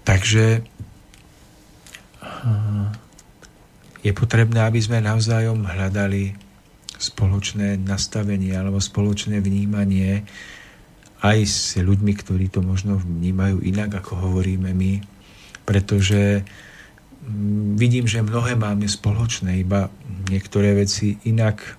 Takže 0.09 0.65
je 4.01 4.13
potrebné, 4.17 4.65
aby 4.65 4.81
sme 4.81 5.05
navzájom 5.05 5.67
hľadali 5.67 6.39
spoločné 6.97 7.77
nastavenie 7.77 8.57
alebo 8.57 8.81
spoločné 8.81 9.45
vnímanie 9.45 10.25
aj 11.27 11.39
s 11.47 11.59
ľuďmi, 11.79 12.13
ktorí 12.15 12.47
to 12.47 12.63
možno 12.63 13.03
vnímajú 13.03 13.63
inak, 13.67 13.99
ako 13.99 14.31
hovoríme 14.31 14.71
my, 14.71 15.03
pretože 15.67 16.47
mm, 17.27 17.75
vidím, 17.75 18.07
že 18.07 18.23
mnohé 18.23 18.55
máme 18.55 18.87
spoločné, 18.87 19.59
iba 19.59 19.91
niektoré 20.31 20.79
veci 20.79 21.19
inak 21.27 21.79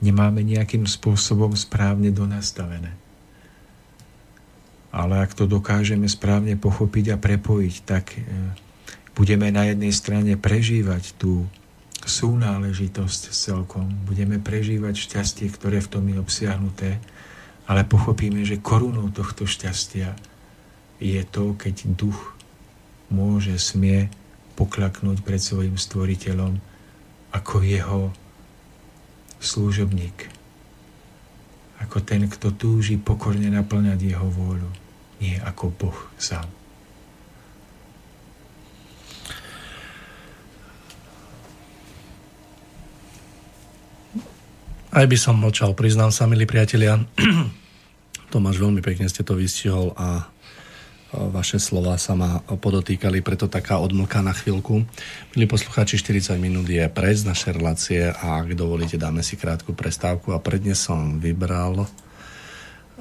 nemáme 0.00 0.40
nejakým 0.40 0.88
spôsobom 0.88 1.56
správne 1.56 2.08
donastavené. 2.12 2.96
Ale 4.90 5.22
ak 5.22 5.38
to 5.38 5.46
dokážeme 5.46 6.08
správne 6.10 6.58
pochopiť 6.58 7.14
a 7.14 7.16
prepojiť, 7.20 7.74
tak 7.86 8.16
e, 8.16 8.20
budeme 9.14 9.52
na 9.54 9.70
jednej 9.70 9.92
strane 9.94 10.34
prežívať 10.34 11.14
tú 11.14 11.46
súnáležitosť 12.00 13.20
s 13.28 13.36
celkom, 13.52 13.86
budeme 14.08 14.40
prežívať 14.40 14.96
šťastie, 14.96 15.52
ktoré 15.52 15.84
v 15.84 15.90
tom 15.92 16.04
je 16.08 16.16
obsiahnuté, 16.16 16.90
ale 17.70 17.86
pochopíme, 17.86 18.42
že 18.42 18.58
korunou 18.58 19.14
tohto 19.14 19.46
šťastia 19.46 20.18
je 20.98 21.22
to, 21.22 21.54
keď 21.54 21.86
duch 21.94 22.34
môže, 23.14 23.54
smie 23.62 24.10
poklaknúť 24.58 25.22
pred 25.22 25.38
svojim 25.38 25.78
stvoriteľom 25.78 26.58
ako 27.30 27.62
jeho 27.62 28.10
služobník. 29.38 30.26
Ako 31.78 32.02
ten, 32.02 32.26
kto 32.26 32.50
túži 32.50 32.98
pokorne 32.98 33.46
naplňať 33.54 34.02
jeho 34.02 34.26
vôľu, 34.26 34.68
nie 35.22 35.38
ako 35.38 35.70
Boh 35.70 35.98
sám. 36.18 36.50
Aj 44.90 45.06
by 45.06 45.14
som 45.14 45.38
mlčal, 45.38 45.78
priznám 45.78 46.10
sa, 46.10 46.26
milí 46.26 46.50
priatelia. 46.50 46.98
Tomáš, 48.30 48.62
veľmi 48.62 48.78
pekne 48.78 49.10
ste 49.10 49.26
to 49.26 49.34
vystihol 49.34 49.90
a 49.98 50.30
vaše 51.10 51.58
slova 51.58 51.98
sa 51.98 52.14
ma 52.14 52.38
podotýkali, 52.46 53.26
preto 53.26 53.50
taká 53.50 53.82
odmlka 53.82 54.22
na 54.22 54.30
chvíľku. 54.30 54.86
Milí 55.34 55.46
poslucháči, 55.50 55.98
40 55.98 56.38
minút 56.38 56.70
je 56.70 56.86
prec 56.86 57.18
naše 57.26 57.50
relácie 57.50 58.06
a 58.06 58.38
ak 58.38 58.54
dovolíte, 58.54 58.94
dáme 58.94 59.26
si 59.26 59.34
krátku 59.34 59.74
prestávku 59.74 60.30
a 60.30 60.38
prednes 60.38 60.78
som 60.78 61.18
vybral 61.18 61.90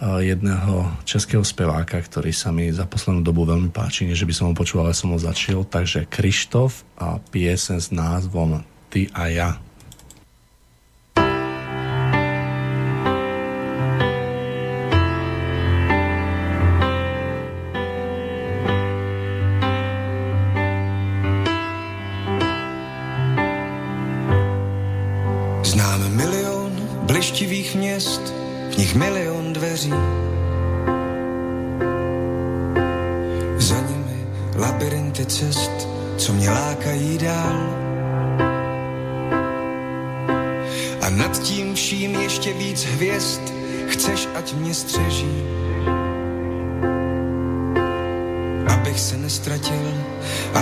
jedného 0.02 0.90
českého 1.06 1.46
speváka, 1.46 2.02
ktorý 2.02 2.34
sa 2.34 2.50
mi 2.50 2.74
za 2.74 2.90
poslednú 2.90 3.22
dobu 3.22 3.46
veľmi 3.46 3.70
páči, 3.70 4.10
nie 4.10 4.18
že 4.18 4.26
by 4.26 4.34
som 4.34 4.50
ho 4.50 4.58
počul, 4.58 4.82
ale 4.82 4.98
som 4.98 5.14
ho 5.14 5.20
začil. 5.22 5.62
Takže 5.62 6.10
Krištof 6.10 6.82
a 6.98 7.22
piesen 7.22 7.78
s 7.78 7.94
názvom 7.94 8.66
Ty 8.90 9.14
a 9.14 9.24
ja. 9.30 9.50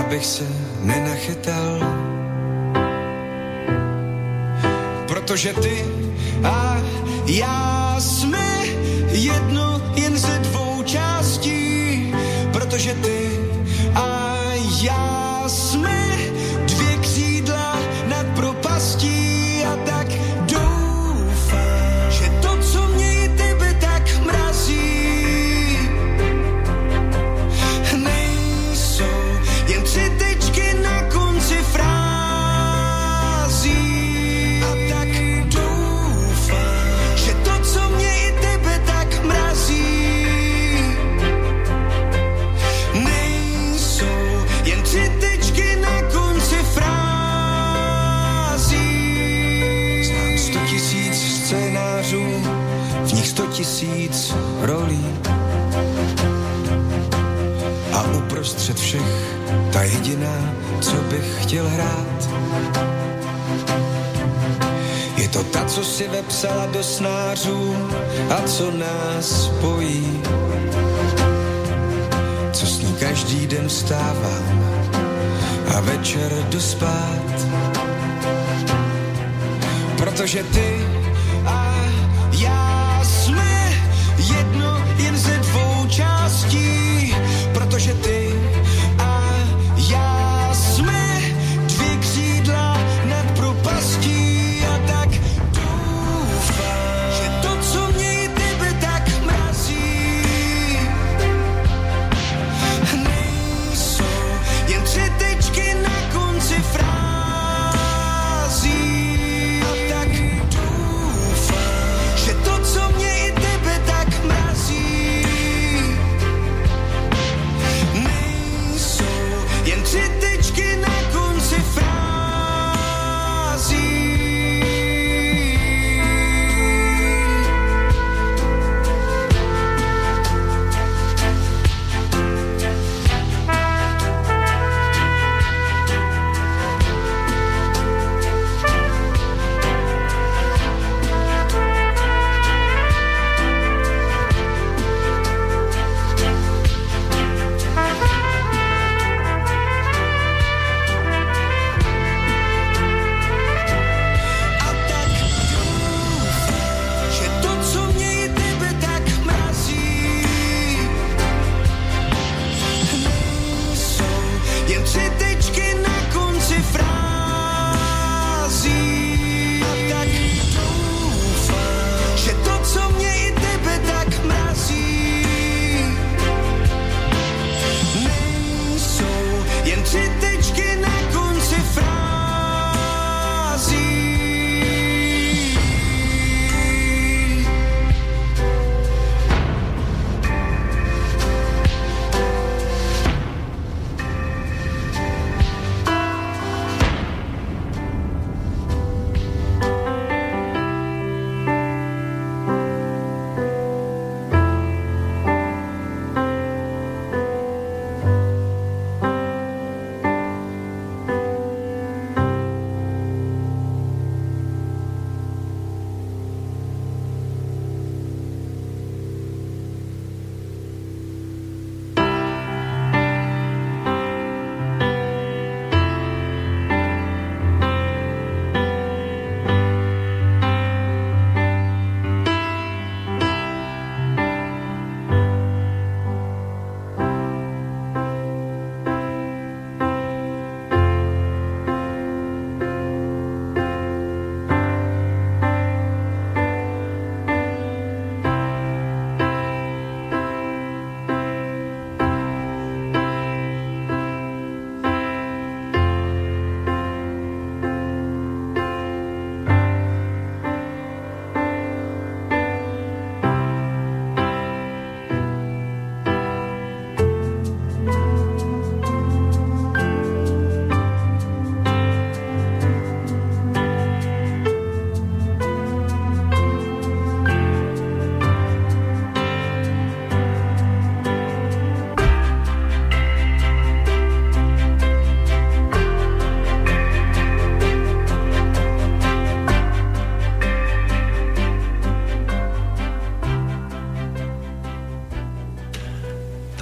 Abych 0.08 0.26
se 0.26 0.48
nenachytal. 0.84 1.80
Protože 5.08 5.54
ty 5.54 5.86
a 6.44 6.78
já 7.26 7.77
co 60.88 60.96
bych 60.96 61.44
chtěl 61.44 61.70
hrát. 61.70 62.30
Je 65.18 65.28
to 65.28 65.44
ta, 65.44 65.66
co 65.66 65.84
si 65.84 66.08
vepsala 66.08 66.66
do 66.66 66.84
snářů 66.84 67.76
a 68.30 68.48
co 68.48 68.72
nás 68.72 69.46
spojí. 69.46 70.22
Co 72.52 72.66
s 72.66 72.80
ní 72.80 72.94
každý 73.00 73.48
den 73.48 73.68
vstávám 73.68 74.46
a 75.76 75.80
večer 75.82 76.32
jdu 76.50 76.62
spát. 76.62 77.36
Protože 79.98 80.44
ty 80.44 80.86
a 81.46 81.76
já 82.32 83.02
jsme 83.04 83.74
jedno 84.18 84.84
jen 84.98 85.18
ze 85.18 85.38
dvou 85.38 85.88
částí. 85.88 86.77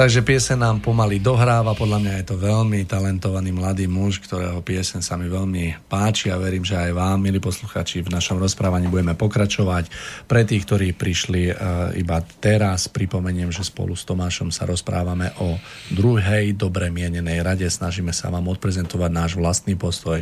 Takže 0.05 0.21
piesen 0.21 0.61
nám 0.61 0.85
pomaly 0.85 1.17
dohráva, 1.17 1.73
podľa 1.73 1.97
mňa 1.97 2.13
je 2.21 2.25
to 2.29 2.37
veľmi 2.37 2.85
talentovaný 2.85 3.49
mladý 3.49 3.89
muž, 3.89 4.21
ktorého 4.21 4.61
piesen 4.61 5.01
sa 5.01 5.17
mi 5.17 5.25
veľmi 5.25 5.89
páči 5.89 6.29
a 6.29 6.37
verím, 6.37 6.61
že 6.61 6.77
aj 6.77 6.93
vám, 6.93 7.25
milí 7.25 7.41
posluchači, 7.41 8.05
v 8.05 8.13
našom 8.13 8.37
rozprávaní 8.37 8.85
budeme 8.85 9.17
pokračovať. 9.17 9.89
Pre 10.29 10.45
tých, 10.45 10.61
ktorí 10.61 10.93
prišli 10.93 11.49
uh, 11.49 11.89
iba 11.97 12.21
teraz, 12.37 12.85
pripomeniem, 12.85 13.49
že 13.49 13.65
spolu 13.65 13.97
s 13.97 14.05
Tomášom 14.05 14.53
sa 14.53 14.69
rozprávame 14.69 15.33
o 15.41 15.57
druhej 15.89 16.53
dobre 16.53 16.93
mienenej 16.93 17.41
rade. 17.41 17.65
Snažíme 17.65 18.13
sa 18.13 18.29
vám 18.29 18.45
odprezentovať 18.45 19.09
náš 19.09 19.31
vlastný 19.41 19.73
postoj 19.73 20.21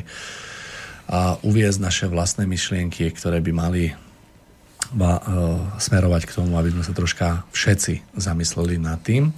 a 1.12 1.36
uviezť 1.44 1.80
naše 1.84 2.06
vlastné 2.08 2.48
myšlienky, 2.48 3.12
ktoré 3.12 3.44
by 3.44 3.52
mali 3.52 3.92
uh, 3.92 4.00
smerovať 5.76 6.24
k 6.24 6.36
tomu, 6.40 6.56
aby 6.56 6.72
sme 6.72 6.88
sa 6.88 6.96
troška 6.96 7.44
všetci 7.52 8.16
zamysleli 8.16 8.80
nad 8.80 9.04
tým. 9.04 9.36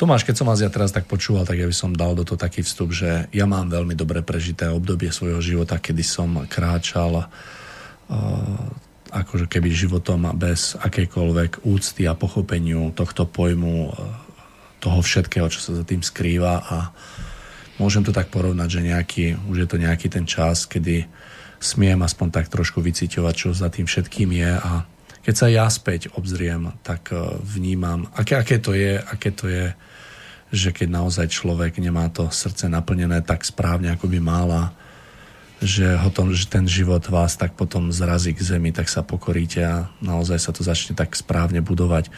Tomáš, 0.00 0.24
keď 0.24 0.32
som 0.40 0.48
vás 0.48 0.64
ja 0.64 0.72
teraz 0.72 0.96
tak 0.96 1.04
počúval, 1.04 1.44
tak 1.44 1.60
ja 1.60 1.68
by 1.68 1.76
som 1.76 1.92
dal 1.92 2.16
do 2.16 2.24
toho 2.24 2.40
taký 2.40 2.64
vstup, 2.64 2.88
že 2.88 3.28
ja 3.36 3.44
mám 3.44 3.68
veľmi 3.68 3.92
dobre 3.92 4.24
prežité 4.24 4.72
obdobie 4.72 5.12
svojho 5.12 5.44
života, 5.44 5.76
kedy 5.76 6.00
som 6.00 6.48
kráčal 6.48 7.28
uh, 7.28 7.28
akože 9.12 9.44
keby 9.44 9.68
životom 9.68 10.32
bez 10.40 10.72
akejkoľvek 10.80 11.68
úcty 11.68 12.08
a 12.08 12.16
pochopeniu 12.16 12.96
tohto 12.96 13.28
pojmu, 13.28 13.92
uh, 13.92 14.30
toho 14.80 15.04
všetkého, 15.04 15.52
čo 15.52 15.60
sa 15.60 15.76
za 15.76 15.84
tým 15.84 16.00
skrýva. 16.00 16.64
A 16.64 16.76
môžem 17.76 18.00
to 18.00 18.16
tak 18.16 18.32
porovnať, 18.32 18.80
že 18.80 18.80
nejaký, 18.80 19.24
už 19.52 19.56
je 19.62 19.68
to 19.68 19.76
nejaký 19.76 20.08
ten 20.08 20.24
čas, 20.24 20.64
kedy 20.64 21.04
smiem 21.60 22.00
aspoň 22.00 22.32
tak 22.32 22.48
trošku 22.48 22.80
vyciťovať, 22.80 23.34
čo 23.36 23.52
za 23.52 23.68
tým 23.68 23.84
všetkým 23.84 24.32
je. 24.32 24.52
A 24.64 24.88
keď 25.20 25.34
sa 25.36 25.46
ja 25.52 25.68
späť 25.68 26.08
obzriem, 26.16 26.72
tak 26.80 27.12
e, 27.12 27.20
vnímam, 27.44 28.08
aké, 28.16 28.40
aké 28.40 28.56
to 28.56 28.72
je, 28.72 28.96
aké 28.96 29.30
to 29.36 29.52
je, 29.52 29.76
že 30.50 30.74
keď 30.74 30.88
naozaj 30.90 31.30
človek 31.30 31.78
nemá 31.78 32.10
to 32.10 32.26
srdce 32.30 32.66
naplnené 32.66 33.22
tak 33.22 33.46
správne, 33.46 33.94
ako 33.94 34.10
by 34.10 34.18
mala, 34.18 34.74
že, 35.62 35.94
ho 35.96 36.10
tom, 36.10 36.34
že 36.34 36.50
ten 36.50 36.66
život 36.66 37.02
vás 37.06 37.38
tak 37.38 37.54
potom 37.54 37.94
zrazí 37.94 38.34
k 38.34 38.42
zemi, 38.42 38.74
tak 38.74 38.90
sa 38.90 39.06
pokoríte 39.06 39.60
a 39.62 39.76
naozaj 40.02 40.38
sa 40.40 40.50
to 40.50 40.66
začne 40.66 40.96
tak 40.96 41.12
správne 41.14 41.60
budovať. 41.60 42.08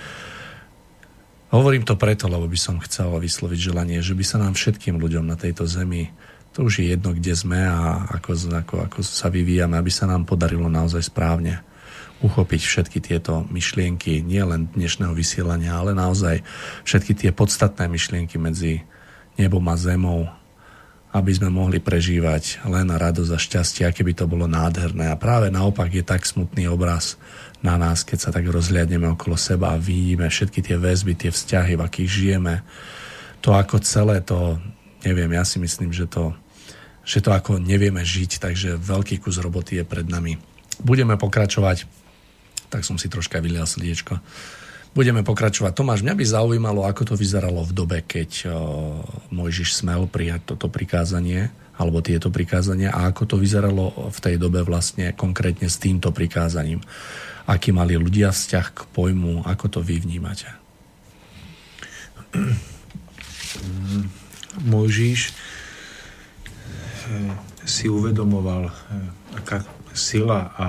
Hovorím 1.53 1.85
to 1.85 2.01
preto, 2.01 2.33
lebo 2.33 2.49
by 2.49 2.57
som 2.57 2.81
chcel 2.81 3.13
vysloviť 3.21 3.59
želanie, 3.61 4.01
že 4.01 4.17
by 4.17 4.25
sa 4.25 4.41
nám 4.41 4.57
všetkým 4.57 4.97
ľuďom 4.97 5.29
na 5.29 5.37
tejto 5.37 5.69
zemi 5.69 6.09
to 6.53 6.69
už 6.69 6.85
je 6.85 6.93
jedno, 6.93 7.17
kde 7.17 7.33
sme 7.33 7.65
a 7.65 8.05
ako, 8.13 8.31
ako, 8.53 8.75
ako 8.85 8.99
sa 9.01 9.33
vyvíjame, 9.33 9.81
aby 9.81 9.89
sa 9.89 10.05
nám 10.05 10.29
podarilo 10.29 10.69
naozaj 10.69 11.09
správne 11.09 11.65
uchopiť 12.23 12.63
všetky 12.63 12.99
tieto 13.03 13.43
myšlienky, 13.51 14.23
nielen 14.23 14.71
dnešného 14.73 15.11
vysielania, 15.11 15.75
ale 15.75 15.93
naozaj 15.93 16.41
všetky 16.87 17.13
tie 17.19 17.31
podstatné 17.35 17.91
myšlienky 17.91 18.39
medzi 18.39 18.87
nebom 19.35 19.67
a 19.67 19.75
zemou, 19.75 20.31
aby 21.13 21.33
sme 21.35 21.53
mohli 21.53 21.83
prežívať 21.83 22.65
len 22.65 22.89
radosť 22.89 23.33
a 23.35 23.39
šťastie, 23.39 23.83
aké 23.85 24.01
by 24.07 24.15
to 24.17 24.31
bolo 24.31 24.47
nádherné. 24.49 25.11
A 25.13 25.21
práve 25.21 25.53
naopak 25.53 25.93
je 25.93 26.07
tak 26.07 26.25
smutný 26.25 26.71
obraz 26.71 27.21
na 27.61 27.77
nás, 27.77 28.07
keď 28.07 28.19
sa 28.19 28.31
tak 28.31 28.49
rozhliadneme 28.49 29.11
okolo 29.13 29.37
seba 29.37 29.77
a 29.77 29.83
vidíme 29.83 30.31
všetky 30.31 30.65
tie 30.65 30.77
väzby, 30.81 31.13
tie 31.19 31.31
vzťahy, 31.35 31.77
v 31.77 31.85
akých 31.85 32.11
žijeme. 32.11 32.55
To 33.45 33.53
ako 33.53 33.83
celé 33.83 34.23
to, 34.25 34.57
neviem, 35.05 35.35
ja 35.35 35.45
si 35.45 35.61
myslím, 35.61 35.91
že 35.91 36.07
to 36.07 36.33
že 37.03 37.19
to 37.19 37.35
ako 37.35 37.59
nevieme 37.59 37.99
žiť, 37.99 38.39
takže 38.39 38.79
veľký 38.79 39.19
kus 39.19 39.43
roboty 39.43 39.83
je 39.83 39.85
pred 39.87 40.07
nami. 40.07 40.39
Budeme 40.79 41.19
pokračovať, 41.19 41.83
tak 42.73 42.89
som 42.89 42.97
si 42.97 43.13
troška 43.13 43.37
vylial 43.45 43.69
srdiečko. 43.69 44.17
Budeme 44.97 45.21
pokračovať. 45.21 45.73
Tomáš, 45.77 46.01
mňa 46.05 46.17
by 46.17 46.25
zaujímalo, 46.25 46.85
ako 46.89 47.13
to 47.13 47.15
vyzeralo 47.17 47.65
v 47.65 47.73
dobe, 47.73 47.99
keď 48.05 48.49
Mojžiš 49.33 49.81
smel 49.81 50.05
prijať 50.09 50.53
toto 50.53 50.69
prikázanie, 50.69 51.49
alebo 51.81 52.05
tieto 52.05 52.29
prikázania, 52.29 52.93
a 52.93 53.09
ako 53.09 53.25
to 53.25 53.37
vyzeralo 53.41 54.13
v 54.13 54.19
tej 54.21 54.37
dobe 54.37 54.61
vlastne 54.61 55.17
konkrétne 55.17 55.73
s 55.73 55.81
týmto 55.81 56.13
prikázaním. 56.13 56.85
Aký 57.49 57.73
mali 57.73 57.97
ľudia 57.97 58.33
vzťah 58.33 58.67
k 58.73 58.81
pojmu, 58.93 59.49
ako 59.49 59.67
to 59.69 59.81
vy 59.81 59.97
vnímate? 60.01 60.49
Mojžiš 64.61 65.33
si 67.65 67.87
uvedomoval, 67.89 68.69
eh, 68.69 68.73
aká 69.37 69.65
sila 69.93 70.53
a 70.57 70.69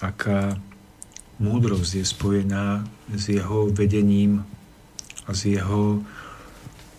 aká 0.00 0.56
múdrosť 1.38 2.02
je 2.02 2.04
spojená 2.04 2.82
s 3.14 3.30
jeho 3.30 3.70
vedením 3.70 4.42
a 5.26 5.30
s 5.34 5.46
jeho 5.46 6.02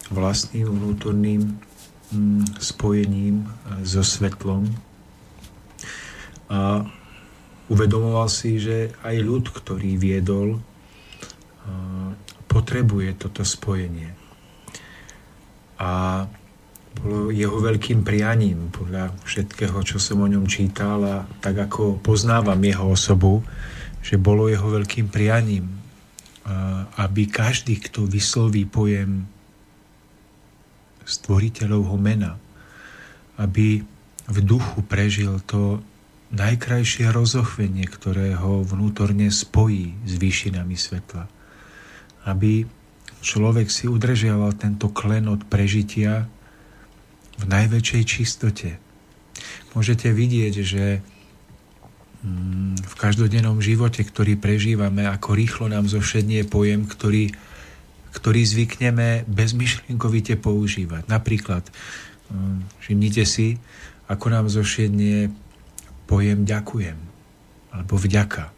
vlastným 0.10 0.68
vnútorným 0.68 1.42
mm, 2.12 2.58
spojením 2.60 3.46
eh, 3.46 3.50
so 3.86 4.02
svetlom. 4.02 4.68
A 6.50 6.82
uvedomoval 7.70 8.26
si, 8.26 8.58
že 8.58 8.90
aj 9.06 9.16
ľud, 9.22 9.46
ktorý 9.54 10.00
viedol, 10.00 10.58
eh, 10.58 12.12
potrebuje 12.50 13.10
toto 13.22 13.46
spojenie. 13.46 14.18
A 15.80 16.26
bolo 17.00 17.32
jeho 17.32 17.56
veľkým 17.62 18.04
prianím 18.04 18.74
podľa 18.74 19.16
všetkého, 19.24 19.78
čo 19.86 20.02
som 20.02 20.20
o 20.20 20.28
ňom 20.28 20.50
čítal 20.50 21.00
a 21.06 21.18
tak 21.40 21.56
ako 21.70 22.02
poznávam 22.02 22.60
jeho 22.60 22.92
osobu, 22.92 23.40
že 24.10 24.18
bolo 24.18 24.50
jeho 24.50 24.66
veľkým 24.66 25.14
prianím, 25.14 25.70
aby 26.98 27.30
každý, 27.30 27.78
kto 27.78 28.10
vysloví 28.10 28.66
pojem 28.66 29.30
stvoriteľovho 31.06 31.94
mena, 32.02 32.42
aby 33.38 33.86
v 34.26 34.38
duchu 34.42 34.82
prežil 34.82 35.38
to 35.46 35.86
najkrajšie 36.34 37.06
rozochvenie, 37.14 37.86
ktoré 37.86 38.34
ho 38.34 38.66
vnútorne 38.66 39.30
spojí 39.30 39.94
s 40.06 40.18
výšinami 40.18 40.74
svetla. 40.74 41.30
Aby 42.26 42.66
človek 43.22 43.70
si 43.70 43.86
udržiaval 43.86 44.58
tento 44.58 44.90
klenot 44.90 45.46
prežitia, 45.46 46.26
v 47.40 47.44
najväčšej 47.48 48.04
čistote. 48.04 48.70
Môžete 49.72 50.12
vidieť, 50.12 50.54
že 50.60 51.00
v 52.20 52.94
každodennom 53.00 53.64
živote, 53.64 54.04
ktorý 54.04 54.36
prežívame, 54.36 55.08
ako 55.08 55.40
rýchlo 55.40 55.66
nám 55.72 55.88
zošednie 55.88 56.44
pojem, 56.52 56.84
ktorý, 56.84 57.32
ktorý 58.12 58.42
zvykneme 58.44 59.24
bezmyšlienkovite 59.24 60.36
používať. 60.36 61.08
Napríklad, 61.08 61.64
mm, 62.28 62.84
všimnite 62.84 63.24
si, 63.24 63.56
ako 64.12 64.26
nám 64.36 64.46
zošednie 64.52 65.32
pojem 66.10 66.44
ďakujem 66.44 66.98
alebo 67.70 67.96
vďaka. 67.96 68.52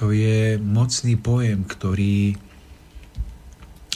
To 0.00 0.10
je 0.10 0.58
mocný 0.58 1.14
pojem, 1.20 1.62
ktorý 1.62 2.34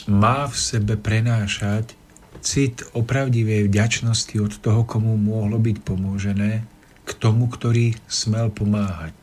má 0.07 0.47
v 0.47 0.55
sebe 0.55 0.95
prenášať 0.95 1.97
cit 2.39 2.85
opravdivej 2.95 3.67
vďačnosti 3.67 4.35
od 4.39 4.53
toho, 4.63 4.87
komu 4.87 5.19
mohlo 5.19 5.59
byť 5.59 5.77
pomôžené, 5.83 6.63
k 7.07 7.11
tomu, 7.15 7.47
ktorý 7.47 7.95
smel 8.11 8.51
pomáhať. 8.51 9.15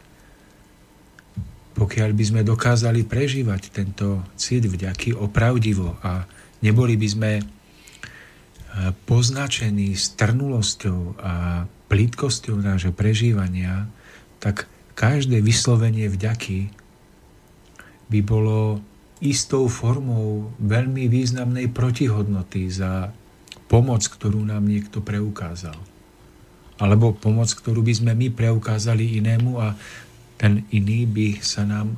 Pokiaľ 1.76 2.10
by 2.16 2.24
sme 2.24 2.40
dokázali 2.46 3.04
prežívať 3.04 3.68
tento 3.68 4.24
cit 4.40 4.64
vďaky 4.64 5.12
opravdivo 5.12 6.00
a 6.00 6.24
neboli 6.64 6.96
by 6.96 7.08
sme 7.10 7.32
e, 7.38 7.44
poznačení 9.04 9.92
strnulosťou 9.92 11.20
a 11.20 11.66
plítkosťou 11.92 12.56
nášho 12.62 12.94
prežívania, 12.94 13.90
tak 14.40 14.70
každé 14.94 15.42
vyslovenie 15.42 16.08
vďaky 16.08 16.70
by 18.08 18.20
bolo 18.22 18.80
istou 19.18 19.66
formou 19.66 20.54
veľmi 20.62 21.10
významnej 21.10 21.74
protihodnoty 21.74 22.70
za 22.70 23.10
pomoc, 23.66 24.06
ktorú 24.06 24.46
nám 24.46 24.62
niekto 24.62 25.02
preukázal. 25.02 25.93
Alebo 26.82 27.14
pomoc, 27.14 27.50
ktorú 27.54 27.82
by 27.86 27.94
sme 27.94 28.12
my 28.18 28.34
preukázali 28.34 29.22
inému 29.22 29.62
a 29.62 29.78
ten 30.34 30.66
iný 30.74 31.06
by 31.06 31.38
sa 31.40 31.62
nám 31.62 31.94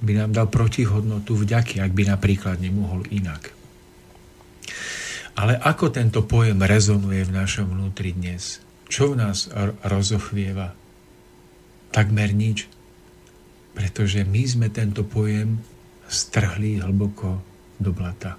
by 0.00 0.12
nám 0.16 0.32
dal 0.32 0.48
protihodnotu 0.48 1.36
vďaky, 1.36 1.76
ak 1.82 1.92
by 1.92 2.08
napríklad 2.08 2.56
nemohol 2.56 3.04
inak. 3.12 3.52
Ale 5.36 5.60
ako 5.60 5.92
tento 5.92 6.24
pojem 6.24 6.56
rezonuje 6.64 7.26
v 7.26 7.34
našom 7.36 7.68
vnútri 7.68 8.16
dnes? 8.16 8.64
Čo 8.88 9.12
v 9.12 9.20
nás 9.20 9.50
rozochvieva? 9.84 10.72
Takmer 11.92 12.32
nič 12.32 12.64
pretože 13.74 14.22
my 14.22 14.42
sme 14.46 14.66
tento 14.70 15.02
pojem 15.02 15.58
strhli 16.06 16.78
hlboko 16.78 17.42
do 17.82 17.90
blata. 17.90 18.38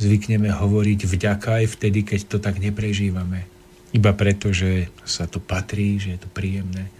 Zvykneme 0.00 0.48
hovoriť 0.48 1.04
vďaka 1.04 1.62
aj 1.62 1.66
vtedy, 1.76 2.00
keď 2.02 2.20
to 2.26 2.36
tak 2.40 2.56
neprežívame. 2.56 3.44
Iba 3.92 4.12
preto, 4.12 4.52
že 4.52 4.92
sa 5.08 5.24
to 5.24 5.40
patrí, 5.40 5.96
že 5.96 6.16
je 6.16 6.20
to 6.20 6.28
príjemné. 6.28 6.92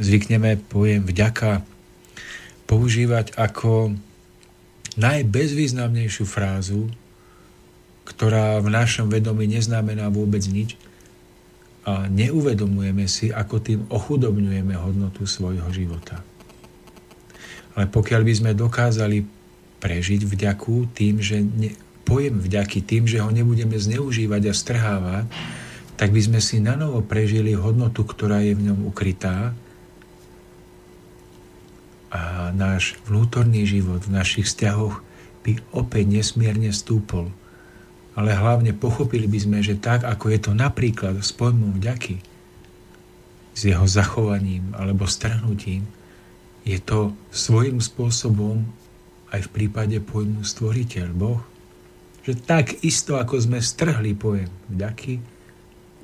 Zvykneme 0.00 0.56
pojem 0.56 1.04
vďaka 1.04 1.60
používať 2.64 3.36
ako 3.36 3.92
najbezvýznamnejšiu 4.96 6.24
frázu, 6.24 6.88
ktorá 8.08 8.58
v 8.64 8.68
našom 8.72 9.12
vedomí 9.12 9.46
neznamená 9.46 10.08
vôbec 10.08 10.42
nič 10.48 10.74
a 11.84 12.08
neuvedomujeme 12.08 13.04
si, 13.08 13.32
ako 13.32 13.56
tým 13.60 13.80
ochudobňujeme 13.88 14.74
hodnotu 14.76 15.24
svojho 15.24 15.68
života. 15.72 16.20
Ale 17.76 17.86
pokiaľ 17.88 18.20
by 18.26 18.32
sme 18.34 18.50
dokázali 18.52 19.24
prežiť 19.80 20.26
vďaku 20.28 20.92
tým, 20.92 21.24
že 21.24 21.40
ne, 21.40 21.72
pojem 22.04 22.36
vďaky 22.36 22.84
tým, 22.84 23.08
že 23.08 23.22
ho 23.22 23.30
nebudeme 23.32 23.78
zneužívať 23.78 24.42
a 24.50 24.52
strhávať, 24.52 25.24
tak 26.00 26.16
by 26.16 26.20
sme 26.24 26.40
si 26.40 26.64
na 26.64 26.80
novo 26.80 27.04
prežili 27.04 27.52
hodnotu, 27.52 28.08
ktorá 28.08 28.40
je 28.40 28.56
v 28.56 28.72
ňom 28.72 28.88
ukrytá 28.88 29.52
a 32.08 32.48
náš 32.56 32.96
vnútorný 33.04 33.68
život 33.68 34.08
v 34.08 34.16
našich 34.16 34.48
vzťahoch 34.48 35.04
by 35.44 35.60
opäť 35.76 36.08
nesmierne 36.08 36.72
stúpol. 36.72 37.28
Ale 38.16 38.32
hlavne 38.32 38.72
pochopili 38.72 39.28
by 39.28 39.38
sme, 39.44 39.58
že 39.60 39.76
tak, 39.76 40.08
ako 40.08 40.32
je 40.32 40.40
to 40.40 40.52
napríklad 40.56 41.20
s 41.20 41.36
pojmom 41.36 41.76
vďaky, 41.76 42.24
s 43.52 43.60
jeho 43.68 43.84
zachovaním 43.84 44.72
alebo 44.80 45.04
strhnutím, 45.04 45.84
je 46.64 46.80
to 46.80 47.12
svojím 47.28 47.76
spôsobom 47.76 48.64
aj 49.36 49.44
v 49.44 49.52
prípade 49.52 50.00
pojmu 50.00 50.48
stvoriteľ, 50.48 51.12
Boh. 51.12 51.44
Že 52.24 52.40
tak 52.40 52.80
isto, 52.80 53.20
ako 53.20 53.36
sme 53.36 53.60
strhli 53.60 54.16
pojem 54.16 54.48
vďaky, 54.72 55.39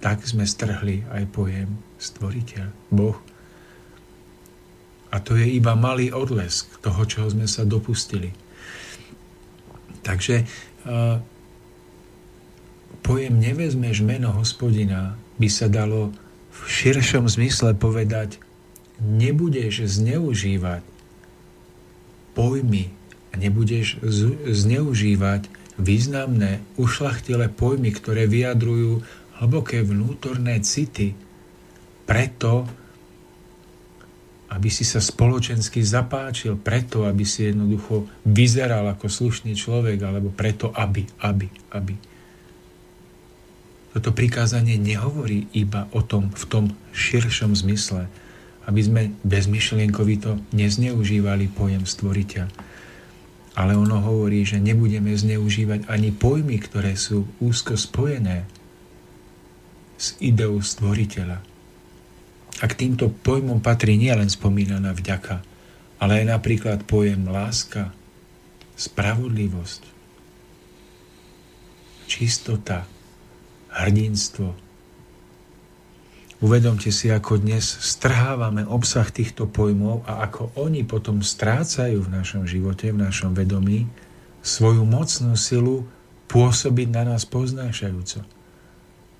tak 0.00 0.22
sme 0.24 0.44
strhli 0.44 1.06
aj 1.08 1.24
pojem 1.32 1.68
stvoriteľ, 1.96 2.66
Boh. 2.92 3.16
A 5.10 5.16
to 5.22 5.38
je 5.38 5.48
iba 5.48 5.72
malý 5.72 6.12
odlesk 6.12 6.68
toho, 6.84 7.00
čoho 7.08 7.32
sme 7.32 7.48
sa 7.48 7.64
dopustili. 7.64 8.34
Takže 10.04 10.44
uh, 10.86 11.18
pojem 13.00 13.34
nevezmeš 13.38 14.04
meno 14.04 14.34
hospodina 14.36 15.16
by 15.40 15.48
sa 15.48 15.66
dalo 15.72 16.12
v 16.52 16.60
širšom 16.66 17.26
zmysle 17.30 17.76
povedať 17.76 18.38
nebudeš 19.00 19.84
zneužívať 19.86 20.82
pojmy 22.36 22.92
a 23.32 23.34
nebudeš 23.36 24.00
zneužívať 24.44 25.48
významné, 25.76 26.64
ušlachtilé 26.80 27.52
pojmy, 27.52 27.92
ktoré 27.92 28.24
vyjadrujú 28.24 29.04
hlboké 29.40 29.84
vnútorné 29.84 30.60
city 30.64 31.12
preto, 32.06 32.64
aby 34.46 34.68
si 34.70 34.86
sa 34.86 35.02
spoločensky 35.02 35.82
zapáčil, 35.82 36.54
preto, 36.56 37.04
aby 37.04 37.26
si 37.26 37.50
jednoducho 37.50 38.06
vyzeral 38.22 38.86
ako 38.88 39.10
slušný 39.10 39.58
človek, 39.58 39.98
alebo 40.06 40.30
preto, 40.30 40.70
aby, 40.70 41.02
aby, 41.26 41.50
aby. 41.74 41.94
Toto 43.90 44.12
prikázanie 44.12 44.78
nehovorí 44.78 45.50
iba 45.56 45.90
o 45.90 46.04
tom 46.04 46.30
v 46.30 46.44
tom 46.46 46.64
širšom 46.94 47.58
zmysle, 47.58 48.06
aby 48.70 48.80
sme 48.80 49.02
bezmyšlienkovito 49.26 50.38
nezneužívali 50.54 51.50
pojem 51.50 51.82
stvoriteľ. 51.82 52.46
Ale 53.56 53.72
ono 53.72 54.04
hovorí, 54.04 54.44
že 54.44 54.60
nebudeme 54.60 55.16
zneužívať 55.16 55.88
ani 55.88 56.12
pojmy, 56.12 56.60
ktoré 56.60 56.92
sú 56.92 57.24
úzko 57.40 57.74
spojené 57.74 58.44
s 59.96 60.16
ideou 60.20 60.60
stvoriteľa 60.60 61.56
a 62.56 62.64
k 62.64 62.72
týmto 62.72 63.12
pojmom 63.12 63.60
patrí 63.60 64.00
nielen 64.00 64.32
spomínaná 64.32 64.96
vďaka, 64.96 65.44
ale 66.00 66.24
aj 66.24 66.40
napríklad 66.40 66.78
pojem 66.88 67.28
láska, 67.28 67.92
spravodlivosť, 68.76 69.82
čistota, 72.08 72.88
hrdinstvo. 73.72 74.56
Uvedomte 76.44 76.92
si, 76.92 77.08
ako 77.08 77.40
dnes 77.40 77.64
strhávame 77.64 78.68
obsah 78.68 79.08
týchto 79.08 79.48
pojmov 79.48 80.04
a 80.04 80.28
ako 80.28 80.52
oni 80.60 80.84
potom 80.84 81.24
strácajú 81.24 82.04
v 82.04 82.12
našom 82.12 82.44
živote, 82.44 82.92
v 82.92 83.00
našom 83.00 83.32
vedomí 83.32 83.88
svoju 84.44 84.84
mocnú 84.84 85.32
silu 85.32 85.88
pôsobiť 86.28 86.88
na 86.92 87.02
nás 87.08 87.24
poznášajúco. 87.24 88.35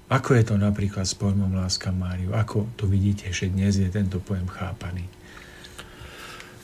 Ako 0.06 0.38
je 0.38 0.44
to 0.46 0.54
napríklad 0.54 1.02
s 1.02 1.18
pojmom 1.18 1.50
láska 1.58 1.90
Máriu? 1.90 2.30
Ako 2.30 2.70
to 2.78 2.86
vidíte, 2.86 3.26
že 3.34 3.50
dnes 3.50 3.74
je 3.74 3.90
tento 3.90 4.22
pojem 4.22 4.46
chápaný? 4.46 5.02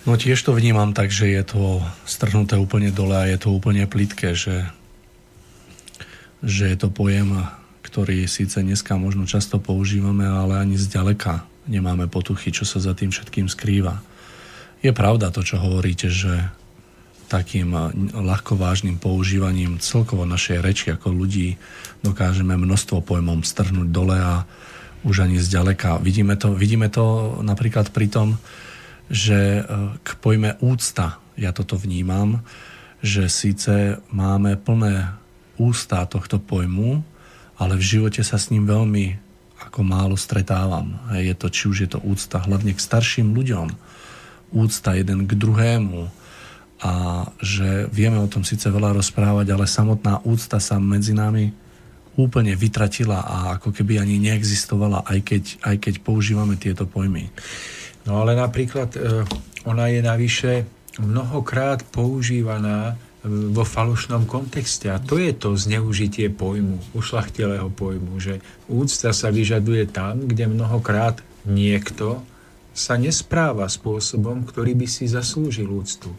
No 0.07 0.15
tiež 0.15 0.39
to 0.47 0.55
vnímam 0.55 0.95
tak, 0.95 1.11
že 1.11 1.31
je 1.31 1.43
to 1.43 1.83
strhnuté 2.07 2.55
úplne 2.55 2.95
dole 2.95 3.19
a 3.19 3.27
je 3.27 3.39
to 3.39 3.51
úplne 3.51 3.83
plitké, 3.91 4.35
že, 4.35 4.67
že 6.43 6.71
je 6.71 6.77
to 6.79 6.91
pojem, 6.91 7.43
ktorý 7.83 8.31
síce 8.31 8.63
dneska 8.63 8.95
možno 8.95 9.27
často 9.27 9.59
používame, 9.59 10.27
ale 10.27 10.63
ani 10.63 10.79
zďaleka 10.79 11.47
nemáme 11.67 12.07
potuchy, 12.07 12.55
čo 12.55 12.63
sa 12.63 12.79
za 12.79 12.95
tým 12.95 13.11
všetkým 13.11 13.51
skrýva. 13.51 14.03
Je 14.83 14.91
pravda 14.91 15.31
to, 15.35 15.43
čo 15.47 15.59
hovoríte, 15.59 16.11
že 16.11 16.51
takým 17.33 17.73
ľahko 18.13 18.61
vážnym 18.61 19.01
používaním 19.01 19.81
celkovo 19.81 20.29
našej 20.29 20.61
reči 20.61 20.87
ako 20.93 21.09
ľudí 21.17 21.57
dokážeme 22.05 22.53
množstvo 22.61 23.01
pojmom 23.01 23.41
strhnúť 23.41 23.89
dole 23.89 24.21
a 24.21 24.45
už 25.03 25.25
ani 25.25 25.41
zďaleka. 25.41 25.97
Vidíme 26.05 26.37
to, 26.37 26.53
vidíme 26.53 26.93
to 26.93 27.39
napríklad 27.41 27.89
pri 27.89 28.13
tom, 28.13 28.29
že 29.09 29.61
e, 29.61 29.63
k 29.99 30.09
pojme 30.21 30.61
úcta, 30.61 31.19
ja 31.35 31.51
toto 31.51 31.81
vnímam, 31.81 32.45
že 33.03 33.27
síce 33.27 33.99
máme 34.13 34.61
plné 34.61 35.11
ústa 35.59 36.05
tohto 36.07 36.39
pojmu, 36.39 37.03
ale 37.59 37.75
v 37.81 37.83
živote 37.99 38.23
sa 38.23 38.39
s 38.39 38.53
ním 38.53 38.69
veľmi 38.69 39.19
ako 39.63 39.81
málo 39.83 40.15
stretávam. 40.19 41.01
Je 41.17 41.35
to, 41.35 41.49
či 41.51 41.63
už 41.71 41.77
je 41.87 41.91
to 41.91 42.01
úcta 42.03 42.43
hlavne 42.45 42.75
k 42.75 42.81
starším 42.83 43.35
ľuďom, 43.35 43.73
úcta 44.53 44.95
jeden 44.95 45.25
k 45.25 45.33
druhému, 45.35 46.22
a 46.83 47.25
že 47.39 47.87
vieme 47.95 48.19
o 48.19 48.27
tom 48.27 48.43
síce 48.43 48.67
veľa 48.67 48.99
rozprávať, 48.99 49.55
ale 49.55 49.71
samotná 49.71 50.19
úcta 50.27 50.59
sa 50.59 50.83
medzi 50.83 51.15
nami 51.15 51.55
úplne 52.19 52.53
vytratila 52.53 53.25
a 53.25 53.37
ako 53.57 53.73
keby 53.73 54.03
ani 54.03 54.21
neexistovala, 54.21 55.07
aj 55.07 55.19
keď, 55.25 55.43
aj 55.65 55.77
keď 55.79 55.95
používame 56.05 56.61
tieto 56.61 56.85
pojmy. 56.85 57.31
No 58.05 58.21
ale 58.21 58.37
napríklad 58.37 58.99
e, 58.99 59.25
ona 59.65 59.89
je 59.89 60.01
navyše 60.03 60.53
mnohokrát 61.01 61.87
používaná 61.89 62.93
e, 62.93 62.95
vo 63.31 63.65
falošnom 63.65 64.29
kontexte. 64.29 64.93
A 64.93 65.01
to 65.01 65.17
je 65.17 65.33
to 65.33 65.57
zneužitie 65.57 66.29
pojmu, 66.29 66.83
ušlachtilého 66.93 67.71
pojmu, 67.73 68.21
že 68.21 68.43
úcta 68.69 69.15
sa 69.15 69.33
vyžaduje 69.33 69.89
tam, 69.89 70.29
kde 70.29 70.51
mnohokrát 70.51 71.23
niekto 71.49 72.21
sa 72.77 72.97
nespráva 72.97 73.69
spôsobom, 73.69 74.45
ktorý 74.45 74.77
by 74.77 74.87
si 74.89 75.09
zaslúžil 75.09 75.69
úctu. 75.69 76.13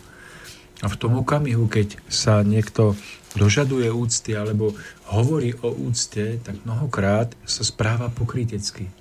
A 0.83 0.91
v 0.91 0.99
tom 0.99 1.15
okamihu, 1.15 1.71
keď 1.71 1.95
sa 2.11 2.43
niekto 2.43 2.99
dožaduje 3.39 3.87
úcty 3.87 4.35
alebo 4.35 4.75
hovorí 5.07 5.55
o 5.63 5.71
úcte, 5.71 6.43
tak 6.43 6.59
mnohokrát 6.67 7.31
sa 7.47 7.63
správa 7.63 8.11
pokrytecky. 8.11 8.91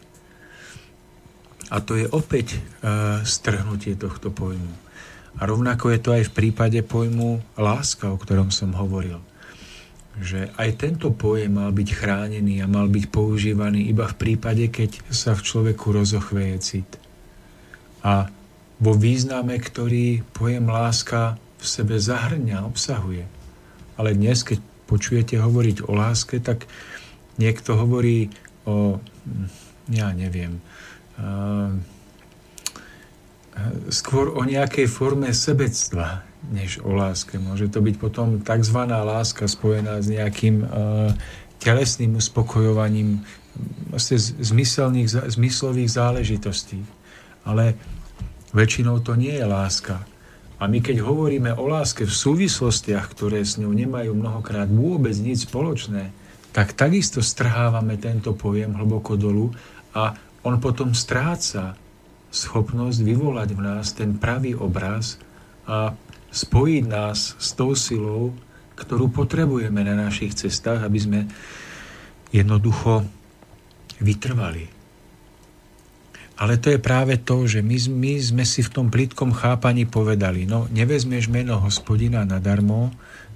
A 1.72 1.82
to 1.82 1.98
je 1.98 2.06
opäť 2.06 2.60
uh, 2.60 3.24
strhnutie 3.26 3.98
tohto 3.98 4.30
pojmu. 4.30 4.72
A 5.40 5.48
rovnako 5.48 5.90
je 5.90 6.00
to 6.00 6.10
aj 6.12 6.28
v 6.28 6.34
prípade 6.36 6.78
pojmu 6.84 7.40
láska, 7.56 8.12
o 8.12 8.20
ktorom 8.20 8.52
som 8.52 8.76
hovoril. 8.76 9.18
Že 10.20 10.52
aj 10.60 10.70
tento 10.76 11.08
pojem 11.08 11.56
mal 11.56 11.72
byť 11.72 11.88
chránený 11.96 12.60
a 12.60 12.68
mal 12.68 12.92
byť 12.92 13.08
používaný 13.08 13.88
iba 13.88 14.04
v 14.04 14.18
prípade, 14.20 14.68
keď 14.68 15.00
sa 15.08 15.32
v 15.32 15.40
človeku 15.40 15.88
rozochveje 15.88 16.56
cit. 16.60 16.90
A 18.04 18.28
vo 18.76 18.92
význame, 18.92 19.56
ktorý 19.56 20.20
pojem 20.36 20.68
láska 20.68 21.40
v 21.62 21.66
sebe 21.70 21.94
zahrňa, 22.02 22.66
obsahuje. 22.66 23.30
Ale 23.94 24.18
dnes, 24.18 24.42
keď 24.42 24.58
počujete 24.90 25.38
hovoriť 25.38 25.86
o 25.86 25.94
láske, 25.94 26.42
tak 26.42 26.66
niekto 27.38 27.78
hovorí 27.78 28.34
o, 28.66 28.98
ja 29.86 30.10
neviem, 30.10 30.58
skôr 33.94 34.34
o 34.34 34.42
nejakej 34.42 34.90
forme 34.90 35.30
sebectva, 35.30 36.26
než 36.50 36.82
o 36.82 36.90
láske. 36.98 37.38
Môže 37.38 37.70
to 37.70 37.78
byť 37.78 37.96
potom 38.02 38.42
tzv. 38.42 38.78
láska 38.90 39.46
spojená 39.46 40.02
s 40.02 40.10
nejakým 40.10 40.66
telesným 41.62 42.18
uspokojovaním 42.18 43.22
vlastne 43.92 44.18
zmyselných, 44.18 45.30
zmyslových 45.30 45.90
záležitostí. 45.94 46.82
Ale 47.46 47.76
väčšinou 48.50 48.98
to 49.04 49.14
nie 49.14 49.36
je 49.36 49.46
láska. 49.46 50.02
A 50.62 50.70
my 50.70 50.78
keď 50.78 51.02
hovoríme 51.02 51.58
o 51.58 51.66
láske 51.66 52.06
v 52.06 52.14
súvislostiach, 52.14 53.10
ktoré 53.10 53.42
s 53.42 53.58
ňou 53.58 53.74
nemajú 53.74 54.14
mnohokrát 54.14 54.70
vôbec 54.70 55.18
nič 55.18 55.50
spoločné, 55.50 56.14
tak 56.54 56.78
takisto 56.78 57.18
strhávame 57.18 57.98
tento 57.98 58.30
pojem 58.30 58.78
hlboko 58.78 59.18
dolu 59.18 59.50
a 59.90 60.14
on 60.46 60.62
potom 60.62 60.94
stráca 60.94 61.74
schopnosť 62.30 62.98
vyvolať 63.02 63.48
v 63.58 63.60
nás 63.60 63.90
ten 63.90 64.14
pravý 64.14 64.54
obraz 64.54 65.18
a 65.66 65.98
spojiť 66.30 66.84
nás 66.86 67.34
s 67.36 67.48
tou 67.58 67.74
silou, 67.74 68.30
ktorú 68.78 69.10
potrebujeme 69.10 69.82
na 69.82 69.98
našich 69.98 70.38
cestách, 70.38 70.86
aby 70.86 70.98
sme 71.02 71.20
jednoducho 72.30 73.04
vytrvali. 74.00 74.71
Ale 76.40 76.56
to 76.56 76.72
je 76.72 76.80
práve 76.80 77.20
to, 77.20 77.44
že 77.44 77.60
my, 77.60 77.76
my 77.92 78.12
sme 78.18 78.44
si 78.48 78.64
v 78.64 78.72
tom 78.72 78.86
plitkom 78.88 79.36
chápaní 79.36 79.84
povedali, 79.84 80.48
no 80.48 80.66
nevezmeš 80.72 81.28
meno 81.28 81.60
hospodina 81.60 82.24
nadarmo, 82.24 82.90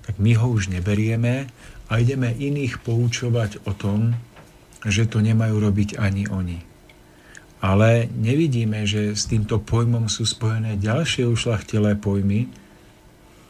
tak 0.07 0.17
my 0.17 0.33
ho 0.39 0.47
už 0.49 0.73
neberieme 0.73 1.51
a 1.87 1.93
ideme 2.01 2.33
iných 2.33 2.81
poučovať 2.83 3.69
o 3.69 3.73
tom, 3.77 4.17
že 4.87 5.07
to 5.11 5.21
nemajú 5.21 5.57
robiť 5.59 5.99
ani 5.99 6.31
oni. 6.31 6.59
Ale 7.61 8.07
nevidíme, 8.13 8.87
že 8.87 9.17
s 9.17 9.27
týmto 9.27 9.59
pojmom 9.59 10.07
sú 10.07 10.23
spojené 10.29 10.79
ďalšie 10.79 11.27
ušlachtilé 11.27 11.99
pojmy, 11.99 12.47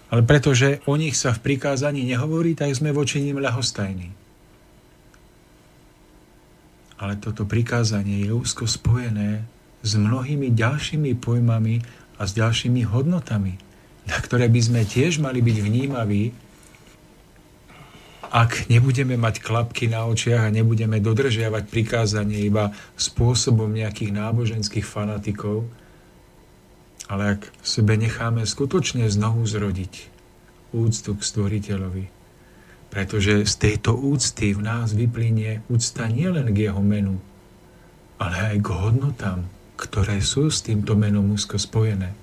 ale 0.06 0.22
pretože 0.22 0.80
o 0.86 0.94
nich 0.94 1.18
sa 1.18 1.34
v 1.34 1.42
prikázaní 1.42 2.06
nehovorí, 2.06 2.54
tak 2.54 2.70
sme 2.72 2.94
voči 2.94 3.18
ním 3.20 3.42
ľahostajní. 3.42 4.25
Ale 6.96 7.20
toto 7.20 7.44
prikázanie 7.44 8.24
je 8.24 8.32
úzko 8.32 8.64
spojené 8.64 9.44
s 9.84 9.92
mnohými 9.94 10.50
ďalšími 10.52 11.12
pojmami 11.20 11.84
a 12.16 12.24
s 12.24 12.32
ďalšími 12.32 12.88
hodnotami, 12.88 13.60
na 14.08 14.16
ktoré 14.16 14.48
by 14.48 14.60
sme 14.60 14.82
tiež 14.88 15.20
mali 15.20 15.44
byť 15.44 15.56
vnímaví, 15.60 16.32
ak 18.26 18.66
nebudeme 18.66 19.14
mať 19.14 19.38
klapky 19.38 19.86
na 19.86 20.04
očiach 20.04 20.50
a 20.50 20.54
nebudeme 20.54 20.98
dodržiavať 20.98 21.70
prikázanie 21.70 22.44
iba 22.44 22.74
spôsobom 22.98 23.70
nejakých 23.70 24.12
náboženských 24.12 24.84
fanatikov, 24.84 25.64
ale 27.06 27.38
ak 27.38 27.40
sebe 27.62 27.94
necháme 27.94 28.42
skutočne 28.42 29.06
znovu 29.06 29.46
zrodiť 29.46 30.10
úctu 30.74 31.14
k 31.14 31.20
stvoriteľovi, 31.22 32.04
pretože 32.96 33.44
z 33.44 33.54
tejto 33.60 33.92
úcty 33.92 34.56
v 34.56 34.64
nás 34.64 34.96
vyplynie 34.96 35.60
úcta 35.68 36.08
nielen 36.08 36.48
k 36.56 36.72
jeho 36.72 36.80
menu, 36.80 37.20
ale 38.16 38.56
aj 38.56 38.64
k 38.64 38.68
hodnotám, 38.72 39.44
ktoré 39.76 40.24
sú 40.24 40.48
s 40.48 40.64
týmto 40.64 40.96
menom 40.96 41.28
úzko 41.28 41.60
spojené. 41.60 42.16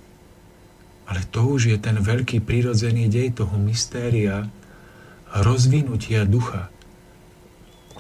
Ale 1.05 1.21
to 1.29 1.45
už 1.45 1.69
je 1.69 1.77
ten 1.77 2.01
veľký 2.01 2.41
prirodzený 2.41 3.05
dej 3.05 3.37
toho 3.37 3.53
mystéria 3.69 4.49
rozvinutia 5.29 6.25
ducha. 6.25 6.73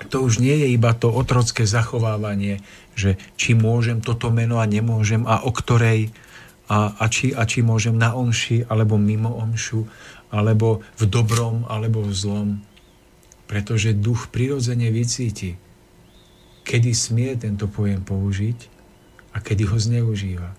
To 0.09 0.25
už 0.25 0.41
nie 0.41 0.65
je 0.65 0.73
iba 0.73 0.97
to 0.97 1.13
otrocké 1.13 1.69
zachovávanie, 1.69 2.65
že 2.97 3.21
či 3.37 3.53
môžem 3.53 4.01
toto 4.01 4.33
meno 4.33 4.57
a 4.57 4.65
nemôžem 4.65 5.29
a 5.29 5.45
o 5.45 5.53
ktorej 5.53 6.09
a, 6.65 6.95
a, 6.97 7.05
či, 7.05 7.37
a 7.37 7.45
či 7.45 7.61
môžem 7.61 7.93
na 7.93 8.17
omši, 8.17 8.65
alebo 8.65 8.97
mimo 8.97 9.29
omšu, 9.29 9.85
alebo 10.33 10.81
v 10.97 11.05
dobrom, 11.05 11.69
alebo 11.69 12.01
v 12.01 12.11
zlom. 12.11 12.49
Pretože 13.45 13.93
duch 13.93 14.33
prirodzene 14.33 14.89
vycíti, 14.89 15.53
kedy 16.65 16.89
smie 16.97 17.37
tento 17.37 17.69
pojem 17.69 18.01
použiť 18.01 18.59
a 19.35 19.37
kedy 19.37 19.69
ho 19.69 19.77
zneužíva. 19.77 20.57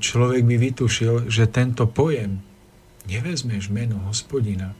Človek 0.00 0.48
by 0.48 0.56
vytušil, 0.56 1.28
že 1.28 1.44
tento 1.44 1.84
pojem 1.84 2.40
nevezmeš 3.04 3.68
meno 3.68 4.00
hospodina, 4.08 4.72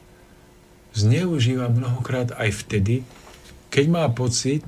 zneužíva 0.96 1.68
mnohokrát 1.68 2.32
aj 2.32 2.64
vtedy, 2.64 3.04
keď 3.68 3.84
má 3.92 4.04
pocit, 4.08 4.64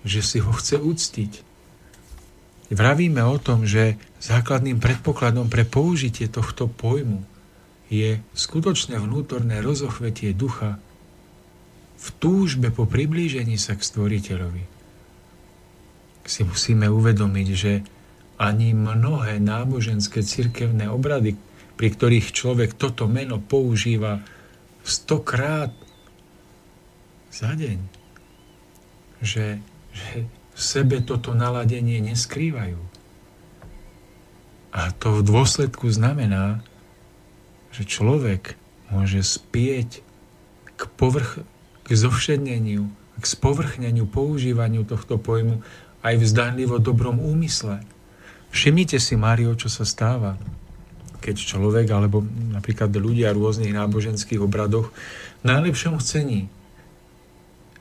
že 0.00 0.24
si 0.24 0.40
ho 0.40 0.48
chce 0.56 0.80
uctiť 0.80 1.50
Vravíme 2.70 3.18
o 3.26 3.34
tom, 3.34 3.66
že 3.66 3.98
základným 4.22 4.78
predpokladom 4.78 5.50
pre 5.50 5.66
použitie 5.66 6.30
tohto 6.30 6.70
pojmu 6.70 7.26
je 7.90 8.22
skutočné 8.38 8.96
vnútorné 9.02 9.58
rozochvetie 9.58 10.30
ducha 10.30 10.78
v 12.00 12.06
túžbe 12.16 12.72
po 12.72 12.88
priblížení 12.88 13.60
sa 13.60 13.76
k 13.76 13.84
stvoriteľovi. 13.84 14.64
Si 16.24 16.46
musíme 16.46 16.86
uvedomiť, 16.86 17.48
že 17.52 17.82
ani 18.40 18.72
mnohé 18.72 19.36
náboženské 19.42 20.24
cirkevné 20.24 20.88
obrady, 20.88 21.36
pri 21.74 21.88
ktorých 21.90 22.32
človek 22.32 22.78
toto 22.78 23.04
meno 23.10 23.42
používa 23.42 24.22
stokrát 24.80 25.74
za 27.28 27.52
deň, 27.52 27.78
že, 29.20 29.60
že 29.92 30.24
v 30.54 30.60
sebe 30.60 31.04
toto 31.04 31.36
naladenie 31.36 32.00
neskrývajú. 32.00 32.80
A 34.70 34.94
to 34.96 35.20
v 35.20 35.26
dôsledku 35.26 35.90
znamená, 35.90 36.62
že 37.70 37.82
človek 37.86 38.58
môže 38.90 39.22
spieť 39.22 40.02
k, 40.76 40.82
povrch, 40.98 41.42
k 41.86 41.88
zovšedneniu, 41.90 42.90
k 43.20 43.24
spovrchneniu, 43.24 44.08
používaniu 44.08 44.82
tohto 44.88 45.20
pojmu 45.20 45.60
aj 46.00 46.14
v 46.16 46.24
zdanlivo 46.24 46.80
dobrom 46.80 47.20
úmysle. 47.20 47.84
Všimnite 48.50 48.98
si, 48.98 49.14
Mário, 49.14 49.54
čo 49.54 49.70
sa 49.70 49.84
stáva, 49.86 50.40
keď 51.20 51.36
človek, 51.36 51.86
alebo 51.92 52.24
napríklad 52.50 52.90
ľudia 52.96 53.30
v 53.30 53.44
rôznych 53.44 53.76
náboženských 53.76 54.40
obradoch 54.40 54.90
v 55.40 55.44
najlepšom 55.44 56.00
chcení 56.00 56.48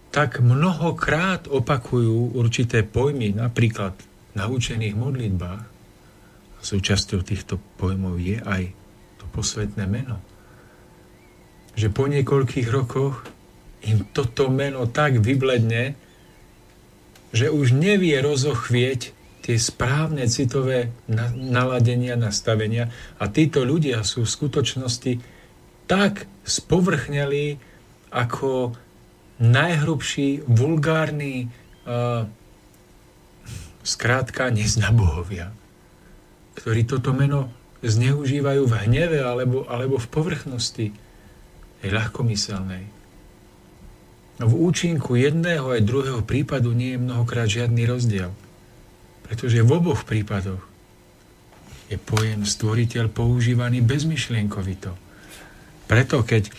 tak 0.10 0.42
mnohokrát 0.42 1.46
opakujú 1.46 2.34
určité 2.34 2.82
pojmy, 2.82 3.38
napríklad 3.38 3.94
na 4.34 4.50
učených 4.50 4.98
modlitbách. 4.98 5.64
Súčasťou 6.60 7.22
týchto 7.24 7.62
pojmov 7.80 8.20
je 8.20 8.42
aj 8.42 8.74
posvetné 9.32 9.86
meno. 9.86 10.18
Že 11.78 11.88
po 11.94 12.10
niekoľkých 12.10 12.68
rokoch 12.70 13.24
im 13.86 14.04
toto 14.12 14.52
meno 14.52 14.84
tak 14.90 15.24
vybledne, 15.24 15.96
že 17.32 17.54
už 17.54 17.78
nevie 17.78 18.18
rozochvieť 18.20 19.16
tie 19.46 19.58
správne 19.58 20.28
citové 20.28 20.92
naladenia, 21.34 22.20
nastavenia 22.20 22.92
a 23.18 23.32
títo 23.32 23.64
ľudia 23.64 24.04
sú 24.04 24.28
v 24.28 24.34
skutočnosti 24.36 25.14
tak 25.90 26.30
spovrchneli 26.46 27.58
ako 28.14 28.78
najhrubší, 29.42 30.46
vulgárny, 30.46 31.50
uh, 31.88 32.28
skrátka 33.82 34.52
neznabohovia, 34.54 35.50
ktorí 36.60 36.86
toto 36.86 37.16
meno 37.16 37.50
zneužívajú 37.84 38.64
v 38.68 38.74
hneve 38.88 39.20
alebo, 39.24 39.64
alebo 39.68 39.96
v 39.96 40.08
povrchnosti, 40.12 40.88
je 41.80 41.88
ľahkomyselnej. 41.88 42.84
No 44.40 44.48
v 44.48 44.56
účinku 44.56 45.20
jedného 45.20 45.68
aj 45.76 45.84
druhého 45.84 46.22
prípadu 46.24 46.72
nie 46.72 46.96
je 46.96 47.04
mnohokrát 47.04 47.48
žiadny 47.48 47.84
rozdiel. 47.88 48.32
Pretože 49.28 49.64
v 49.64 49.70
oboch 49.72 50.08
prípadoch 50.08 50.64
je 51.92 52.00
pojem 52.00 52.48
stvoriteľ 52.48 53.12
používaný 53.12 53.84
bezmyšlienkovito. 53.84 54.96
Preto 55.90 56.24
keď 56.24 56.52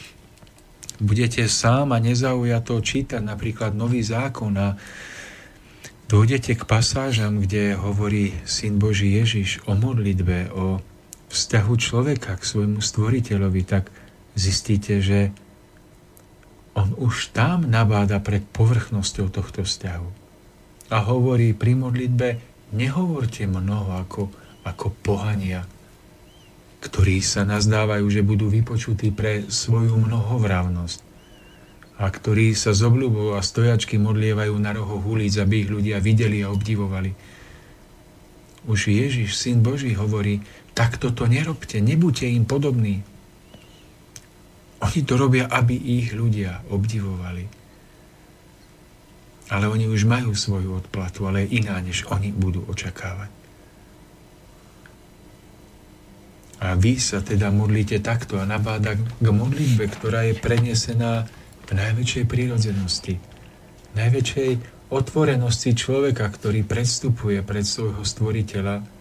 budete 1.00 1.48
sám 1.48 1.96
a 1.96 1.98
nezaujato 1.98 2.76
čítať 2.84 3.24
napríklad 3.24 3.72
Nový 3.72 4.04
zákon 4.04 4.52
a 4.60 4.76
dojdete 6.12 6.60
k 6.60 6.62
pasážam, 6.68 7.40
kde 7.40 7.72
hovorí 7.78 8.36
Syn 8.44 8.76
Boží 8.76 9.16
Ježiš 9.16 9.64
o 9.64 9.72
modlitbe, 9.72 10.52
o 10.52 10.84
vzťahu 11.30 11.72
človeka 11.78 12.34
k 12.36 12.42
svojmu 12.42 12.82
stvoriteľovi, 12.82 13.62
tak 13.62 13.88
zistíte, 14.34 14.98
že 14.98 15.30
on 16.74 16.94
už 16.98 17.34
tam 17.34 17.66
nabáda 17.66 18.22
pred 18.22 18.42
povrchnosťou 18.46 19.30
tohto 19.30 19.66
vzťahu. 19.66 20.08
A 20.90 20.98
hovorí 21.06 21.54
pri 21.54 21.78
modlitbe, 21.78 22.28
nehovorte 22.74 23.46
mnoho 23.46 24.02
ako, 24.02 24.22
ako 24.66 24.86
pohania, 25.02 25.66
ktorí 26.82 27.22
sa 27.22 27.46
nazdávajú, 27.46 28.06
že 28.10 28.26
budú 28.26 28.50
vypočutí 28.50 29.14
pre 29.14 29.46
svoju 29.46 29.94
mnohovravnosť 29.98 31.10
a 32.00 32.08
ktorí 32.08 32.56
sa 32.56 32.72
z 32.72 32.88
obľubou 32.88 33.36
a 33.36 33.44
stojačky 33.44 34.00
modlievajú 34.00 34.56
na 34.56 34.72
roho 34.72 34.96
ulic, 35.04 35.36
aby 35.36 35.68
ich 35.68 35.68
ľudia 35.68 36.00
videli 36.00 36.40
a 36.40 36.48
obdivovali. 36.48 37.12
Už 38.64 38.88
Ježiš, 38.88 39.36
Syn 39.36 39.60
Boží, 39.60 39.92
hovorí, 39.92 40.40
takto 40.72 41.12
to 41.12 41.26
nerobte, 41.26 41.78
nebuďte 41.82 42.26
im 42.30 42.44
podobní. 42.46 43.02
Oni 44.80 45.00
to 45.04 45.14
robia, 45.20 45.44
aby 45.46 45.76
ich 45.76 46.16
ľudia 46.16 46.64
obdivovali. 46.72 47.44
Ale 49.50 49.66
oni 49.66 49.90
už 49.90 50.08
majú 50.08 50.32
svoju 50.32 50.78
odplatu, 50.78 51.26
ale 51.26 51.44
iná, 51.44 51.76
než 51.82 52.06
oni 52.08 52.32
budú 52.32 52.64
očakávať. 52.70 53.28
A 56.60 56.76
vy 56.76 57.00
sa 57.00 57.24
teda 57.24 57.48
modlíte 57.48 58.04
takto 58.04 58.36
a 58.36 58.44
nabáda 58.44 58.94
k 58.96 59.26
modlitbe, 59.26 59.88
ktorá 59.90 60.28
je 60.28 60.36
prenesená 60.36 61.24
v 61.66 61.70
najväčšej 61.72 62.24
prírodzenosti, 62.28 63.16
najväčšej 63.96 64.50
otvorenosti 64.92 65.72
človeka, 65.72 66.28
ktorý 66.28 66.66
predstupuje 66.66 67.40
pred 67.40 67.64
svojho 67.64 68.04
stvoriteľa 68.04 68.99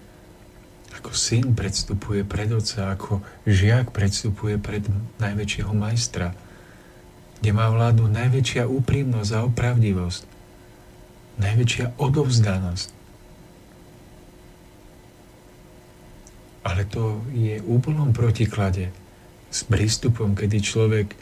Ako 0.99 1.15
syn 1.15 1.55
predstupuje 1.55 2.27
pred 2.27 2.51
oca, 2.51 2.91
ako 2.91 3.23
žiak 3.47 3.95
predstupuje 3.95 4.59
pred 4.59 4.83
najväčšieho 5.23 5.71
majstra, 5.71 6.35
kde 7.39 7.51
má 7.55 7.71
vládu 7.71 8.11
najväčšia 8.11 8.67
úprimnosť 8.67 9.31
a 9.31 9.47
opravdivosť, 9.47 10.21
najväčšia 11.39 11.95
odovzdanosť. 11.95 12.89
Ale 16.67 16.83
to 16.83 17.23
je 17.31 17.63
úplnom 17.63 18.11
protiklade 18.11 18.91
s 19.47 19.63
prístupom, 19.63 20.35
kedy 20.35 20.59
človek 20.59 21.15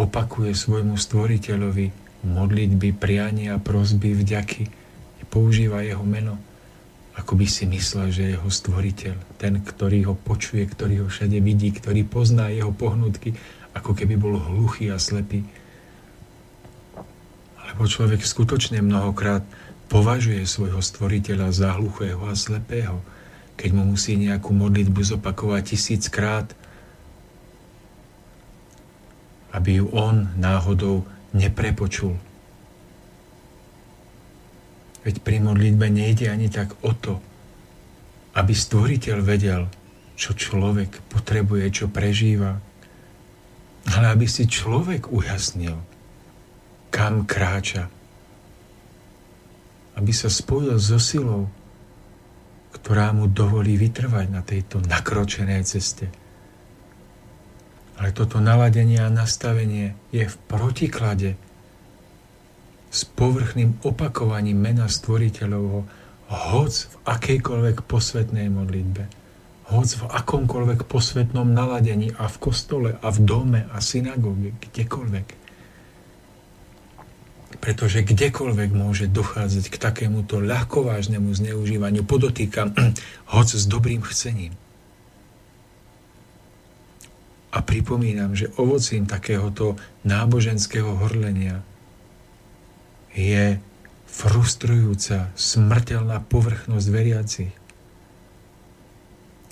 opakuje 0.00 0.56
svojmu 0.56 0.96
stvoriteľovi 0.96 1.92
modlitby, 2.24 2.96
priania, 2.96 3.60
prosby, 3.60 4.16
vďaky, 4.16 4.72
používa 5.32 5.80
jeho 5.80 6.04
meno, 6.04 6.36
ako 7.12 7.36
by 7.36 7.46
si 7.46 7.68
myslel, 7.68 8.08
že 8.08 8.22
je 8.24 8.34
jeho 8.36 8.48
stvoriteľ, 8.48 9.16
ten, 9.36 9.60
ktorý 9.60 10.08
ho 10.08 10.14
počuje, 10.16 10.64
ktorý 10.64 11.04
ho 11.04 11.08
všade 11.12 11.36
vidí, 11.44 11.68
ktorý 11.68 12.08
pozná 12.08 12.48
jeho 12.48 12.72
pohnutky, 12.72 13.36
ako 13.76 13.92
keby 13.92 14.16
bol 14.16 14.40
hluchý 14.40 14.88
a 14.88 14.96
slepý. 14.96 15.44
Alebo 17.60 17.84
človek 17.84 18.24
skutočne 18.24 18.80
mnohokrát 18.80 19.44
považuje 19.92 20.48
svojho 20.48 20.80
stvoriteľa 20.80 21.52
za 21.52 21.76
hluchého 21.76 22.20
a 22.24 22.32
slepého, 22.32 23.04
keď 23.60 23.70
mu 23.76 23.92
musí 23.92 24.16
nejakú 24.16 24.56
modlitbu 24.56 25.00
zopakovať 25.04 25.76
tisíckrát, 25.76 26.48
aby 29.52 29.84
ju 29.84 29.92
on 29.92 30.32
náhodou 30.40 31.04
neprepočul. 31.36 32.16
Veď 35.02 35.18
pri 35.22 35.42
modlitbe 35.42 35.90
nejde 35.90 36.30
ani 36.30 36.46
tak 36.46 36.78
o 36.86 36.94
to, 36.94 37.18
aby 38.38 38.54
stvoriteľ 38.54 39.18
vedel, 39.20 39.66
čo 40.14 40.32
človek 40.32 41.02
potrebuje, 41.10 41.64
čo 41.74 41.86
prežíva, 41.90 42.62
ale 43.90 44.06
aby 44.14 44.30
si 44.30 44.46
človek 44.46 45.10
ujasnil, 45.10 45.74
kam 46.94 47.26
kráča. 47.26 47.90
Aby 49.98 50.14
sa 50.14 50.30
spojil 50.30 50.78
so 50.78 51.02
silou, 51.02 51.50
ktorá 52.72 53.10
mu 53.10 53.26
dovolí 53.26 53.74
vytrvať 53.76 54.26
na 54.30 54.40
tejto 54.40 54.80
nakročenej 54.86 55.66
ceste. 55.66 56.08
Ale 57.98 58.14
toto 58.14 58.40
naladenie 58.40 59.02
a 59.02 59.12
nastavenie 59.12 59.92
je 60.14 60.24
v 60.24 60.36
protiklade 60.48 61.36
s 62.92 63.08
povrchným 63.08 63.80
opakovaním 63.88 64.60
mena 64.60 64.84
stvoriteľovho, 64.84 65.88
hoc 66.28 66.72
v 66.76 66.94
akejkoľvek 67.08 67.88
posvetnej 67.88 68.52
modlitbe, 68.52 69.08
hoc 69.72 69.88
v 69.88 70.04
akomkoľvek 70.12 70.84
posvetnom 70.84 71.48
naladení 71.48 72.12
a 72.20 72.28
v 72.28 72.36
kostole 72.36 72.90
a 73.00 73.08
v 73.08 73.18
dome 73.24 73.60
a 73.72 73.80
synagóge, 73.80 74.52
kdekoľvek. 74.68 75.40
Pretože 77.62 78.04
kdekoľvek 78.04 78.70
môže 78.76 79.08
dochádzať 79.08 79.64
k 79.72 79.76
takémuto 79.80 80.44
ľahkovážnemu 80.44 81.32
zneužívaniu, 81.32 82.04
podotýkam, 82.04 82.76
hoc 83.34 83.48
s 83.48 83.64
dobrým 83.64 84.04
chcením. 84.04 84.52
A 87.52 87.60
pripomínam, 87.60 88.32
že 88.32 88.52
ovocím 88.56 89.04
takéhoto 89.04 89.76
náboženského 90.08 90.96
horlenia 90.96 91.60
je 93.12 93.60
frustrujúca, 94.08 95.32
smrteľná 95.36 96.20
povrchnosť 96.28 96.86
veriacich, 96.92 97.52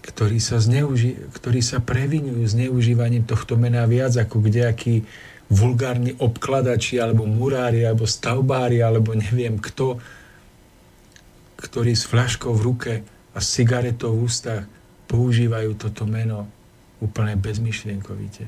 ktorí 0.00 0.40
sa, 0.40 0.60
zneuži- 0.60 1.16
ktorí 1.32 1.60
sa 1.64 1.80
previnujú 1.80 2.44
zneužívaním 2.44 3.24
tohto 3.24 3.56
mena 3.56 3.84
viac 3.88 4.16
ako 4.16 4.44
kdejaký 4.48 5.04
vulgárni 5.50 6.14
obkladači, 6.16 7.00
alebo 7.02 7.26
murári, 7.26 7.84
alebo 7.84 8.06
stavbári, 8.06 8.80
alebo 8.80 9.12
neviem 9.16 9.58
kto, 9.58 9.98
ktorí 11.58 11.92
s 11.92 12.08
fľaškou 12.08 12.52
v 12.54 12.64
ruke 12.64 12.92
a 13.34 13.38
cigaretou 13.42 14.16
v 14.16 14.30
ústach 14.30 14.64
používajú 15.10 15.74
toto 15.76 16.06
meno 16.06 16.46
úplne 17.02 17.34
bezmyšlienkovite. 17.34 18.46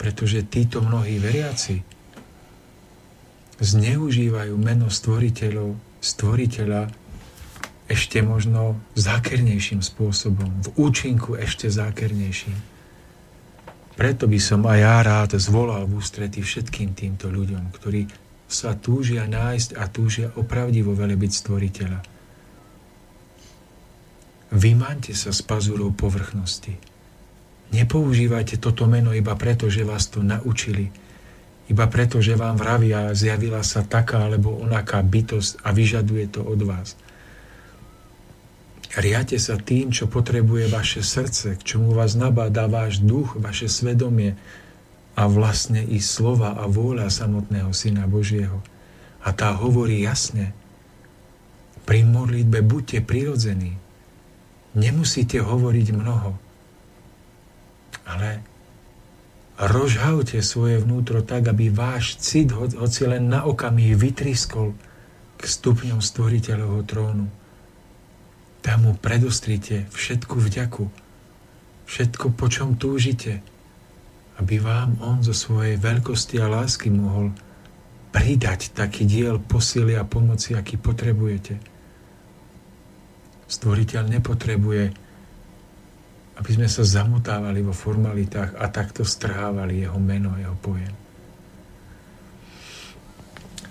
Pretože 0.00 0.46
títo 0.48 0.80
mnohí 0.80 1.20
veriaci 1.20 1.99
zneužívajú 3.60 4.56
meno 4.56 4.88
stvoriteľov, 4.88 5.76
stvoriteľa 6.00 6.88
ešte 7.90 8.22
možno 8.22 8.78
zákernejším 8.94 9.82
spôsobom, 9.82 10.62
v 10.64 10.68
účinku 10.78 11.34
ešte 11.36 11.66
zákernejším. 11.66 12.54
Preto 13.98 14.24
by 14.30 14.38
som 14.40 14.64
aj 14.64 14.78
ja 14.80 14.96
rád 15.04 15.30
zvolal 15.36 15.84
v 15.84 16.00
ústrety 16.00 16.40
všetkým 16.40 16.96
týmto 16.96 17.28
ľuďom, 17.28 17.68
ktorí 17.74 18.08
sa 18.48 18.72
túžia 18.72 19.28
nájsť 19.28 19.76
a 19.76 19.84
túžia 19.90 20.32
opravdivo 20.38 20.96
velebiť 20.96 21.30
stvoriteľa. 21.44 22.00
Vymaňte 24.50 25.14
sa 25.14 25.30
z 25.30 25.40
pazúrov 25.46 25.94
povrchnosti. 25.94 26.74
Nepoužívajte 27.70 28.58
toto 28.58 28.90
meno 28.90 29.14
iba 29.14 29.38
preto, 29.38 29.70
že 29.70 29.86
vás 29.86 30.10
to 30.10 30.26
naučili, 30.26 30.90
iba 31.70 31.86
preto, 31.86 32.18
že 32.18 32.34
vám 32.34 32.58
vravia, 32.58 33.14
zjavila 33.14 33.62
sa 33.62 33.86
taká 33.86 34.26
alebo 34.26 34.58
onaká 34.58 34.98
bytosť 35.06 35.62
a 35.62 35.70
vyžaduje 35.70 36.26
to 36.26 36.42
od 36.42 36.60
vás. 36.66 36.98
Riate 38.98 39.38
sa 39.38 39.54
tým, 39.54 39.94
čo 39.94 40.10
potrebuje 40.10 40.66
vaše 40.66 41.06
srdce, 41.06 41.54
k 41.54 41.62
čomu 41.62 41.94
vás 41.94 42.18
nabáda 42.18 42.66
váš 42.66 42.98
duch, 42.98 43.38
vaše 43.38 43.70
svedomie 43.70 44.34
a 45.14 45.30
vlastne 45.30 45.78
i 45.78 46.02
slova 46.02 46.58
a 46.58 46.66
vôľa 46.66 47.06
samotného 47.06 47.70
Syna 47.70 48.10
Božieho. 48.10 48.58
A 49.22 49.30
tá 49.30 49.54
hovorí 49.54 50.02
jasne, 50.02 50.50
pri 51.86 52.02
modlitbe 52.02 52.66
buďte 52.66 53.06
prirodzení. 53.06 53.78
Nemusíte 54.74 55.38
hovoriť 55.38 55.86
mnoho, 55.94 56.34
ale 58.10 58.42
rozžhavte 59.60 60.40
svoje 60.40 60.80
vnútro 60.80 61.20
tak, 61.20 61.52
aby 61.52 61.68
váš 61.68 62.16
cit, 62.16 62.48
hoci 62.56 63.02
len 63.04 63.28
na 63.28 63.44
okamih, 63.44 63.92
vytriskol 63.92 64.72
k 65.36 65.42
stupňom 65.44 66.00
stvoriteľovho 66.00 66.80
trónu. 66.88 67.26
Tam 68.64 68.78
mu 68.84 68.92
predostrite 68.96 69.88
všetku 69.92 70.36
vďaku, 70.36 70.84
všetko, 71.84 72.26
po 72.36 72.46
čom 72.48 72.76
túžite, 72.80 73.44
aby 74.40 74.56
vám 74.56 74.96
on 75.04 75.20
zo 75.20 75.36
svojej 75.36 75.76
veľkosti 75.76 76.40
a 76.40 76.48
lásky 76.48 76.88
mohol 76.88 77.32
pridať 78.12 78.72
taký 78.72 79.04
diel 79.04 79.36
posily 79.40 79.96
a 79.96 80.08
pomoci, 80.08 80.56
aký 80.56 80.80
potrebujete. 80.80 81.60
Stvoriteľ 83.44 84.02
nepotrebuje 84.20 85.09
aby 86.40 86.50
sme 86.56 86.68
sa 86.72 86.80
zamotávali 86.80 87.60
vo 87.60 87.76
formalitách 87.76 88.56
a 88.56 88.72
takto 88.72 89.04
strhávali 89.04 89.84
jeho 89.84 90.00
meno, 90.00 90.32
jeho 90.40 90.56
pojem. 90.56 90.94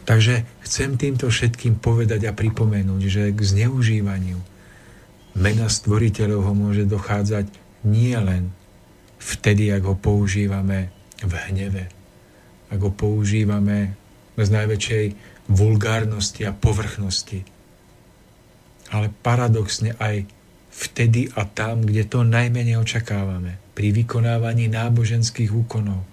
Takže 0.05 0.45
chcem 0.65 0.97
týmto 0.97 1.29
všetkým 1.29 1.81
povedať 1.81 2.29
a 2.29 2.33
pripomenúť, 2.33 3.01
že 3.05 3.23
k 3.33 3.39
zneužívaniu 3.41 4.41
mena 5.37 5.69
stvoriteľov 5.69 6.49
ho 6.49 6.53
môže 6.53 6.85
dochádzať 6.85 7.45
nie 7.85 8.17
len 8.17 8.53
vtedy, 9.21 9.69
ak 9.69 9.85
ho 9.85 9.93
používame 9.97 10.89
v 11.21 11.33
hneve, 11.49 11.85
ak 12.69 12.79
ho 12.81 12.89
používame 12.93 13.93
z 14.33 14.49
najväčšej 14.49 15.05
vulgárnosti 15.49 16.41
a 16.45 16.57
povrchnosti, 16.57 17.45
ale 18.89 19.13
paradoxne 19.21 19.93
aj 19.97 20.25
vtedy 20.79 21.27
a 21.35 21.43
tam, 21.43 21.83
kde 21.83 22.07
to 22.07 22.23
najmenej 22.23 22.79
očakávame, 22.79 23.59
pri 23.75 23.91
vykonávaní 23.91 24.71
náboženských 24.71 25.51
úkonov, 25.51 26.07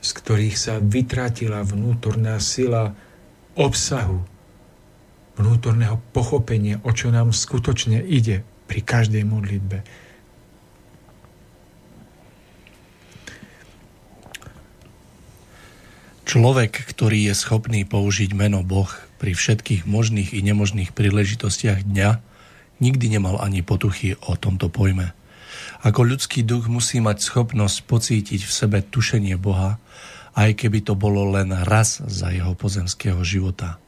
z 0.00 0.10
ktorých 0.16 0.56
sa 0.56 0.80
vytratila 0.80 1.60
vnútorná 1.60 2.40
sila 2.40 2.96
obsahu, 3.52 4.24
vnútorného 5.36 6.00
pochopenia, 6.16 6.80
o 6.80 6.96
čo 6.96 7.12
nám 7.12 7.36
skutočne 7.36 8.00
ide 8.00 8.40
pri 8.64 8.80
každej 8.80 9.28
modlitbe. 9.28 9.84
Človek, 16.24 16.88
ktorý 16.88 17.30
je 17.30 17.34
schopný 17.36 17.84
použiť 17.84 18.32
meno 18.32 18.64
Boh 18.64 18.88
pri 19.20 19.36
všetkých 19.36 19.84
možných 19.84 20.32
i 20.32 20.40
nemožných 20.40 20.96
príležitostiach 20.96 21.84
dňa, 21.84 22.33
nikdy 22.80 23.18
nemal 23.18 23.38
ani 23.42 23.62
potuchy 23.62 24.16
o 24.26 24.38
tomto 24.38 24.70
pojme. 24.70 25.14
Ako 25.84 26.00
ľudský 26.02 26.42
duch 26.42 26.66
musí 26.66 26.98
mať 26.98 27.20
schopnosť 27.20 27.84
pocítiť 27.84 28.40
v 28.42 28.52
sebe 28.52 28.78
tušenie 28.80 29.36
Boha, 29.36 29.76
aj 30.34 30.56
keby 30.58 30.82
to 30.82 30.98
bolo 30.98 31.30
len 31.30 31.52
raz 31.52 32.02
za 32.02 32.34
jeho 32.34 32.58
pozemského 32.58 33.22
života. 33.22 33.78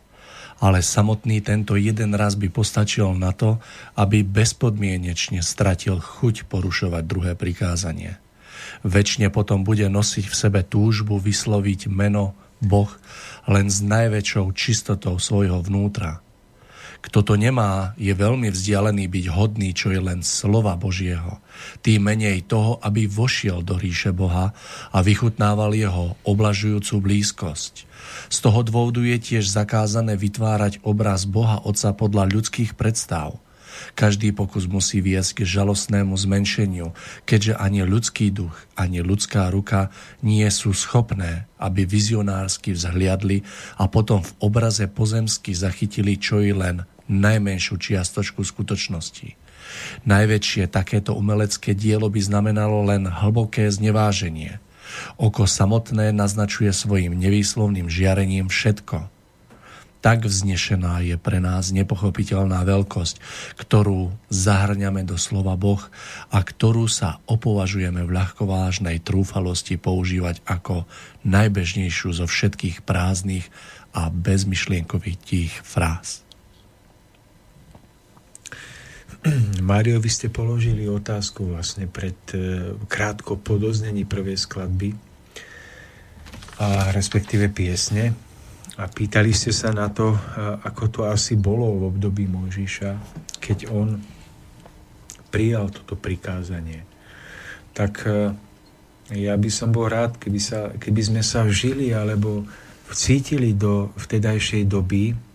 ale 0.57 0.81
samotný 0.81 1.45
tento 1.45 1.77
jeden 1.77 2.17
raz 2.17 2.33
by 2.37 2.49
postačil 2.49 3.13
na 3.13 3.37
to, 3.37 3.61
aby 3.97 4.25
bezpodmienečne 4.25 5.45
stratil 5.45 6.01
chuť 6.01 6.49
porušovať 6.49 7.03
druhé 7.05 7.33
prikázanie. 7.37 8.17
Večne 8.81 9.29
potom 9.29 9.69
bude 9.69 9.85
nosiť 9.93 10.25
v 10.33 10.35
sebe 10.35 10.61
túžbu 10.65 11.21
vysloviť 11.21 11.93
meno 11.93 12.33
Boh 12.65 12.89
len 13.45 13.69
s 13.69 13.85
najväčšou 13.85 14.57
čistotou 14.57 15.21
svojho 15.21 15.61
vnútra. 15.61 16.25
Kto 17.07 17.23
to 17.23 17.35
nemá, 17.39 17.95
je 17.95 18.11
veľmi 18.11 18.51
vzdialený 18.51 19.07
byť 19.07 19.27
hodný, 19.31 19.71
čo 19.71 19.95
je 19.95 20.01
len 20.03 20.27
slova 20.27 20.75
Božieho. 20.75 21.39
Tým 21.81 22.03
menej 22.03 22.43
toho, 22.51 22.83
aby 22.83 23.07
vošiel 23.07 23.63
do 23.63 23.79
ríše 23.79 24.11
Boha 24.11 24.51
a 24.91 24.99
vychutnával 25.07 25.79
jeho 25.79 26.19
oblažujúcu 26.27 26.95
blízkosť. 27.07 27.87
Z 28.27 28.37
toho 28.43 28.67
dôvodu 28.67 29.07
je 29.07 29.17
tiež 29.23 29.47
zakázané 29.47 30.19
vytvárať 30.19 30.83
obraz 30.83 31.31
Boha 31.31 31.63
Otca 31.63 31.95
podľa 31.95 32.27
ľudských 32.27 32.75
predstav– 32.75 33.39
každý 33.93 34.33
pokus 34.33 34.65
musí 34.65 35.05
viesť 35.05 35.43
k 35.43 35.49
žalostnému 35.61 36.17
zmenšeniu, 36.17 36.97
keďže 37.29 37.61
ani 37.61 37.85
ľudský 37.85 38.33
duch, 38.33 38.57
ani 38.77 39.05
ľudská 39.05 39.53
ruka 39.53 39.93
nie 40.25 40.47
sú 40.49 40.73
schopné, 40.73 41.49
aby 41.61 41.85
vizionársky 41.85 42.73
vzhliadli 42.73 43.45
a 43.77 43.85
potom 43.89 44.25
v 44.25 44.33
obraze 44.41 44.89
pozemsky 44.89 45.53
zachytili 45.53 46.17
čo 46.17 46.41
i 46.41 46.57
len 46.57 46.89
najmenšiu 47.11 47.77
čiastočku 47.79 48.43
skutočnosti. 48.43 49.35
Najväčšie 50.07 50.71
takéto 50.71 51.13
umelecké 51.19 51.75
dielo 51.75 52.07
by 52.07 52.21
znamenalo 52.23 52.87
len 52.87 53.11
hlboké 53.11 53.67
zneváženie. 53.67 54.63
Oko 55.19 55.51
samotné 55.51 56.15
naznačuje 56.15 56.71
svojim 56.71 57.19
nevýslovným 57.19 57.91
žiarením 57.91 58.47
všetko– 58.47 58.99
tak 60.07 60.23
vznešená 60.23 61.03
je 61.03 61.17
pre 61.19 61.43
nás 61.43 61.75
nepochopiteľná 61.75 62.63
veľkosť, 62.63 63.19
ktorú 63.59 64.15
zahrňame 64.31 65.03
do 65.03 65.19
slova 65.19 65.59
Boh 65.59 65.83
a 66.31 66.39
ktorú 66.47 66.87
sa 66.87 67.19
opovažujeme 67.27 68.07
v 68.07 68.15
ľahkovážnej 68.15 69.03
trúfalosti 69.03 69.81
používať 69.81 70.47
ako 70.47 70.87
najbežnejšiu 71.27 72.23
zo 72.23 72.27
všetkých 72.31 72.87
prázdnych 72.87 73.51
a 73.97 74.07
bezmyšlienkových 74.13 75.19
tých 75.27 75.53
fráz. 75.65 76.26
Mário, 79.63 79.99
vy 79.99 80.11
ste 80.11 80.29
položili 80.31 80.87
otázku 80.87 81.51
vlastne 81.51 81.91
pred 81.91 82.17
e, 82.33 82.75
krátko 82.87 83.39
po 83.41 83.59
doznení 83.59 84.07
prvej 84.07 84.39
skladby 84.39 84.95
a 86.57 86.91
respektíve 86.95 87.53
piesne 87.53 88.17
a 88.77 88.89
pýtali 88.89 89.33
ste 89.33 89.57
sa 89.57 89.73
na 89.73 89.89
to, 89.89 90.13
ako 90.65 90.85
to 90.93 91.01
asi 91.09 91.33
bolo 91.37 91.81
v 91.81 91.83
období 91.97 92.29
Mojžiša, 92.29 92.91
keď 93.41 93.73
on 93.73 94.05
prijal 95.33 95.73
toto 95.73 95.97
prikázanie. 95.97 96.85
Tak 97.73 97.93
e, 98.05 98.37
ja 99.17 99.35
by 99.37 99.51
som 99.53 99.73
bol 99.73 99.89
rád, 99.89 100.21
keby, 100.21 100.41
sa, 100.41 100.73
keby 100.77 101.01
sme 101.03 101.23
sa 101.25 101.45
vžili 101.45 101.93
alebo 101.93 102.45
vcítili 102.93 103.57
do 103.57 103.91
vtedajšej 103.97 104.63
doby 104.69 105.26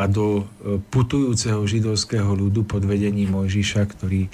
a 0.00 0.08
do 0.08 0.48
e, 0.48 0.80
putujúceho 0.80 1.60
židovského 1.68 2.32
ľudu 2.32 2.64
pod 2.64 2.88
vedením 2.88 3.36
Mojžiša, 3.36 3.84
ktorý, 3.84 4.32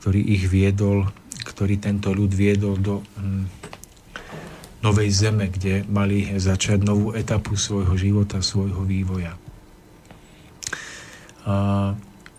ktorý 0.00 0.20
ich 0.24 0.48
viedol, 0.48 1.12
ktorý 1.44 1.76
tento 1.76 2.16
ľud 2.16 2.32
viedol 2.32 2.80
do 2.80 3.04
hm, 3.20 3.44
novej 4.80 5.12
zeme, 5.12 5.52
kde 5.52 5.84
mali 5.92 6.32
začať 6.32 6.80
novú 6.80 7.12
etapu 7.12 7.52
svojho 7.52 7.92
života, 8.00 8.40
svojho 8.40 8.80
vývoja. 8.88 9.36
A 11.44 11.92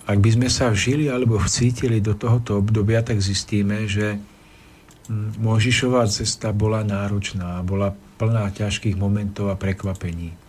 ak 0.06 0.18
by 0.18 0.30
sme 0.34 0.50
sa 0.50 0.74
vžili 0.74 1.06
alebo 1.06 1.38
vcítili 1.38 2.02
do 2.02 2.18
tohoto 2.18 2.62
obdobia, 2.62 3.06
tak 3.06 3.22
zistíme, 3.22 3.86
že 3.86 4.18
hm, 4.18 5.38
Možišová 5.38 6.10
cesta 6.10 6.50
bola 6.50 6.82
náročná, 6.82 7.62
bola 7.62 7.94
plná 8.18 8.50
ťažkých 8.58 8.98
momentov 8.98 9.54
a 9.54 9.60
prekvapení. 9.60 10.45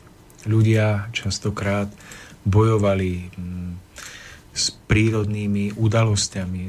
Ľudia 0.46 1.10
častokrát 1.10 1.90
bojovali 2.46 3.28
hm, 3.34 3.72
s 4.54 4.72
prírodnými 4.86 5.74
udalosťami, 5.76 6.62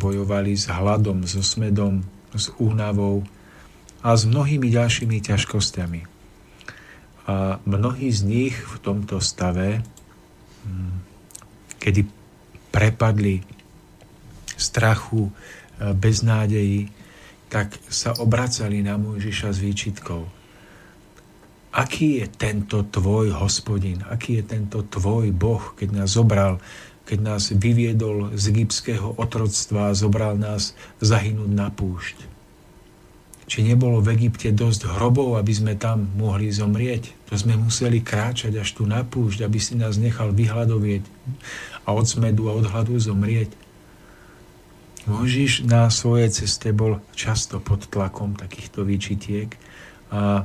bojovali 0.00 0.56
s 0.56 0.72
hladom, 0.72 1.28
so 1.28 1.44
smedom, 1.44 2.02
s 2.32 2.50
únavou, 2.58 3.22
a 4.02 4.14
s 4.14 4.24
mnohými 4.24 4.70
ďalšími 4.72 5.20
ťažkosťami. 5.20 6.00
A 7.28 7.60
mnohí 7.68 8.08
z 8.08 8.20
nich 8.24 8.56
v 8.56 8.76
tomto 8.80 9.20
stave, 9.20 9.84
hm, 10.64 10.96
kedy 11.76 12.08
prepadli 12.72 13.44
strachu, 14.58 15.28
e, 15.28 15.32
beznádeji, 15.94 16.90
tak 17.48 17.78
sa 17.88 18.12
obracali 18.18 18.82
na 18.84 19.00
Mojžiša 19.00 19.48
s 19.54 19.58
výčitkou. 19.62 20.37
Aký 21.78 22.18
je 22.18 22.26
tento 22.26 22.82
tvoj 22.82 23.38
hospodin? 23.38 24.02
Aký 24.10 24.42
je 24.42 24.44
tento 24.50 24.82
tvoj 24.82 25.30
Boh, 25.30 25.62
keď 25.78 26.02
nás 26.02 26.18
zobral, 26.18 26.58
keď 27.06 27.18
nás 27.22 27.42
vyviedol 27.54 28.34
z 28.34 28.50
egyptského 28.50 29.14
otroctva 29.14 29.94
a 29.94 29.96
zobral 29.96 30.34
nás 30.34 30.74
zahynúť 30.98 31.50
na 31.54 31.70
púšť? 31.70 32.38
či 33.48 33.64
nebolo 33.64 34.04
v 34.04 34.12
Egypte 34.12 34.52
dosť 34.52 34.92
hrobov, 34.92 35.40
aby 35.40 35.52
sme 35.56 35.72
tam 35.72 36.12
mohli 36.20 36.52
zomrieť. 36.52 37.16
To 37.32 37.34
sme 37.34 37.56
museli 37.56 38.04
kráčať 38.04 38.60
až 38.60 38.76
tu 38.76 38.84
na 38.84 39.00
púšť, 39.00 39.48
aby 39.48 39.56
si 39.56 39.72
nás 39.72 39.96
nechal 39.96 40.36
vyhľadovieť 40.36 41.02
a 41.88 41.96
od 41.96 42.04
smedu 42.04 42.52
a 42.52 42.60
od 42.60 42.68
hladu 42.68 43.00
zomrieť. 43.00 43.48
Možiš 45.08 45.64
na 45.64 45.88
svojej 45.88 46.28
ceste 46.28 46.76
bol 46.76 47.00
často 47.16 47.56
pod 47.56 47.88
tlakom 47.88 48.36
takýchto 48.36 48.84
výčitiek 48.84 49.56
a 50.12 50.44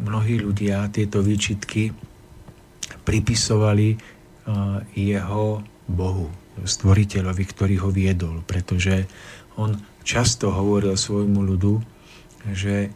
mnohí 0.00 0.40
ľudia 0.40 0.88
tieto 0.92 1.24
výčitky 1.24 1.92
pripisovali 3.06 3.96
jeho 4.94 5.46
Bohu, 5.86 6.26
stvoriteľovi, 6.62 7.44
ktorý 7.46 7.74
ho 7.82 7.90
viedol, 7.90 8.42
pretože 8.46 9.06
on 9.56 9.78
často 10.06 10.52
hovoril 10.54 10.94
svojmu 10.94 11.40
ľudu, 11.42 11.74
že 12.54 12.90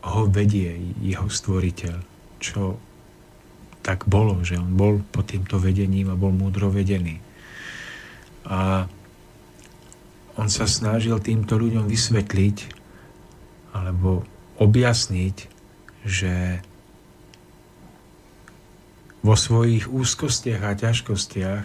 ho 0.00 0.22
vedie 0.28 0.96
jeho 1.00 1.28
stvoriteľ, 1.28 1.96
čo 2.40 2.76
tak 3.80 4.04
bolo, 4.08 4.44
že 4.44 4.60
on 4.60 4.76
bol 4.76 5.00
pod 5.12 5.32
týmto 5.32 5.56
vedením 5.56 6.12
a 6.12 6.20
bol 6.20 6.32
múdro 6.32 6.68
vedený. 6.68 7.20
A 8.48 8.84
on 10.36 10.48
sa 10.48 10.64
snažil 10.64 11.16
týmto 11.20 11.56
ľuďom 11.56 11.88
vysvetliť 11.88 12.56
alebo 13.76 14.24
objasniť, 14.60 15.59
že 16.04 16.64
vo 19.20 19.36
svojich 19.36 19.84
úzkostiach 19.88 20.62
a 20.64 20.72
ťažkostiach 20.72 21.64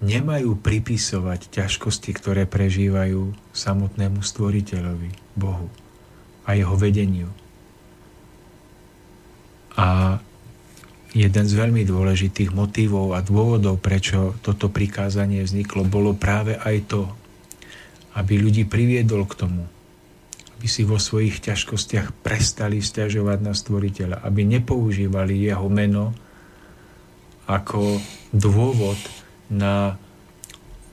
nemajú 0.00 0.56
pripisovať 0.60 1.48
ťažkosti, 1.52 2.10
ktoré 2.16 2.44
prežívajú 2.44 3.32
samotnému 3.52 4.20
stvoriteľovi, 4.20 5.12
Bohu 5.36 5.68
a 6.44 6.56
jeho 6.56 6.76
vedeniu. 6.76 7.28
A 9.76 10.20
jeden 11.16 11.44
z 11.48 11.52
veľmi 11.52 11.84
dôležitých 11.84 12.52
motivov 12.52 13.16
a 13.16 13.20
dôvodov, 13.24 13.80
prečo 13.80 14.36
toto 14.44 14.68
prikázanie 14.68 15.44
vzniklo, 15.44 15.84
bolo 15.84 16.12
práve 16.12 16.56
aj 16.60 16.76
to, 16.92 17.02
aby 18.16 18.40
ľudí 18.40 18.64
priviedol 18.64 19.28
k 19.28 19.36
tomu, 19.44 19.68
aby 20.66 20.74
si 20.74 20.82
vo 20.82 20.98
svojich 20.98 21.46
ťažkostiach 21.46 22.26
prestali 22.26 22.82
stiažovať 22.82 23.38
na 23.38 23.54
stvoriteľa, 23.54 24.18
aby 24.26 24.42
nepoužívali 24.42 25.46
jeho 25.46 25.70
meno 25.70 26.10
ako 27.46 28.02
dôvod 28.34 28.98
na 29.46 29.94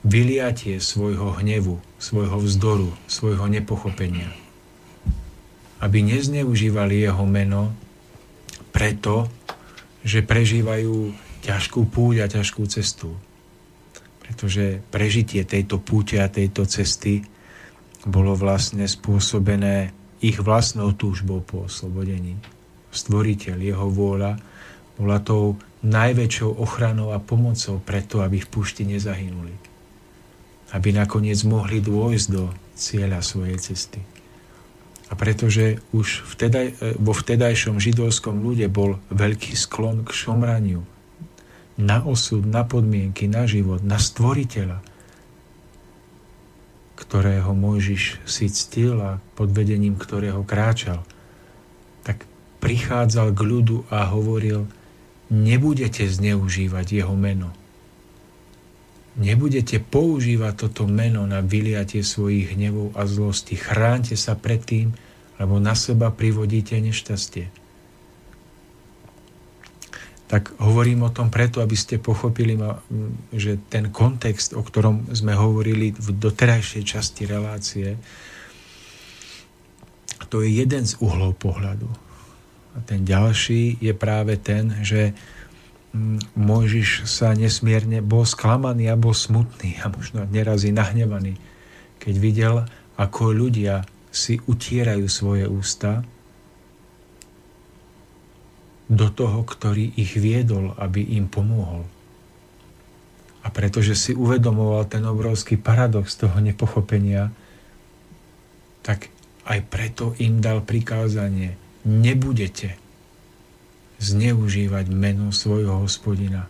vyliatie 0.06 0.78
svojho 0.78 1.34
hnevu, 1.42 1.82
svojho 1.98 2.38
vzdoru, 2.38 2.94
svojho 3.10 3.50
nepochopenia. 3.50 4.30
Aby 5.82 6.06
nezneužívali 6.06 7.02
jeho 7.02 7.26
meno 7.26 7.74
preto, 8.70 9.26
že 10.06 10.22
prežívajú 10.22 11.10
ťažkú 11.42 11.82
púť 11.90 12.22
a 12.22 12.26
ťažkú 12.30 12.62
cestu. 12.70 13.10
Pretože 14.22 14.86
prežitie 14.94 15.42
tejto 15.42 15.82
púte 15.82 16.22
a 16.22 16.30
tejto 16.30 16.62
cesty 16.62 17.26
bolo 18.04 18.36
vlastne 18.36 18.84
spôsobené 18.84 19.92
ich 20.20 20.40
vlastnou 20.40 20.92
túžbou 20.96 21.44
po 21.44 21.68
oslobodení. 21.68 22.36
Stvoriteľ, 22.94 23.56
jeho 23.60 23.88
vôľa 23.90 24.38
bola 24.96 25.18
tou 25.20 25.58
najväčšou 25.84 26.62
ochranou 26.62 27.12
a 27.12 27.20
pomocou 27.20 27.82
preto, 27.82 28.24
aby 28.24 28.40
v 28.40 28.48
púšti 28.48 28.88
nezahynuli. 28.88 29.52
Aby 30.72 30.96
nakoniec 30.96 31.42
mohli 31.44 31.82
dôjsť 31.84 32.26
do 32.32 32.48
cieľa 32.78 33.20
svojej 33.20 33.58
cesty. 33.60 34.00
A 35.12 35.18
pretože 35.18 35.84
už 35.92 36.24
vtedaj, 36.24 36.96
vo 36.96 37.12
vtedajšom 37.12 37.76
židovskom 37.76 38.40
ľude 38.40 38.66
bol 38.72 38.96
veľký 39.12 39.52
sklon 39.52 40.08
k 40.08 40.10
šomraniu, 40.10 40.80
na 41.74 42.06
osud, 42.06 42.46
na 42.46 42.62
podmienky, 42.62 43.26
na 43.26 43.44
život, 43.50 43.82
na 43.82 43.98
stvoriteľa, 43.98 44.78
ktorého 46.94 47.50
Mojžiš 47.54 48.22
si 48.26 48.46
ctil 48.50 48.98
a 49.02 49.18
pod 49.34 49.50
vedením 49.50 49.98
ktorého 49.98 50.46
kráčal, 50.46 51.02
tak 52.06 52.22
prichádzal 52.62 53.34
k 53.34 53.40
ľudu 53.42 53.76
a 53.90 54.08
hovoril, 54.08 54.66
nebudete 55.30 56.06
zneužívať 56.06 56.86
jeho 57.02 57.14
meno. 57.18 57.50
Nebudete 59.14 59.78
používať 59.78 60.66
toto 60.66 60.90
meno 60.90 61.22
na 61.22 61.38
vyliatie 61.38 62.02
svojich 62.02 62.58
hnevov 62.58 62.98
a 62.98 63.06
zlosti. 63.06 63.54
Chránte 63.54 64.18
sa 64.18 64.34
pred 64.34 64.58
tým, 64.58 64.90
lebo 65.38 65.62
na 65.62 65.78
seba 65.78 66.10
privodíte 66.10 66.74
nešťastie. 66.82 67.63
Tak 70.34 70.58
hovorím 70.58 71.06
o 71.06 71.14
tom 71.14 71.30
preto, 71.30 71.62
aby 71.62 71.78
ste 71.78 72.02
pochopili, 72.02 72.58
že 73.30 73.62
ten 73.70 73.94
kontext, 73.94 74.58
o 74.58 74.66
ktorom 74.66 75.14
sme 75.14 75.30
hovorili 75.30 75.94
v 75.94 76.08
doterajšej 76.10 76.82
časti 76.82 77.22
relácie, 77.22 77.94
to 80.26 80.42
je 80.42 80.58
jeden 80.58 80.82
z 80.82 80.98
uhlov 80.98 81.38
pohľadu. 81.38 81.86
A 82.74 82.82
ten 82.82 83.06
ďalší 83.06 83.78
je 83.78 83.94
práve 83.94 84.34
ten, 84.42 84.74
že 84.82 85.14
Mojžiš 86.34 87.06
sa 87.06 87.30
nesmierne 87.38 88.02
bol 88.02 88.26
sklamaný 88.26 88.90
a 88.90 88.98
bol 88.98 89.14
smutný 89.14 89.78
a 89.78 89.86
možno 89.86 90.26
neraz 90.26 90.66
i 90.66 90.74
nahnevaný, 90.74 91.38
keď 92.02 92.14
videl, 92.18 92.54
ako 92.98 93.30
ľudia 93.30 93.86
si 94.10 94.42
utierajú 94.42 95.06
svoje 95.06 95.46
ústa 95.46 96.02
do 98.88 99.08
toho, 99.08 99.44
ktorý 99.44 99.96
ich 99.96 100.16
viedol, 100.16 100.76
aby 100.76 101.00
im 101.16 101.28
pomohol. 101.28 101.88
A 103.44 103.52
pretože 103.52 103.96
si 103.96 104.12
uvedomoval 104.16 104.88
ten 104.88 105.04
obrovský 105.04 105.60
paradox 105.60 106.16
toho 106.16 106.36
nepochopenia, 106.40 107.28
tak 108.84 109.12
aj 109.44 109.60
preto 109.68 110.16
im 110.20 110.40
dal 110.40 110.64
prikázanie, 110.64 111.56
nebudete 111.84 112.80
zneužívať 114.00 114.88
meno 114.92 115.32
svojho 115.32 115.84
hospodina. 115.84 116.48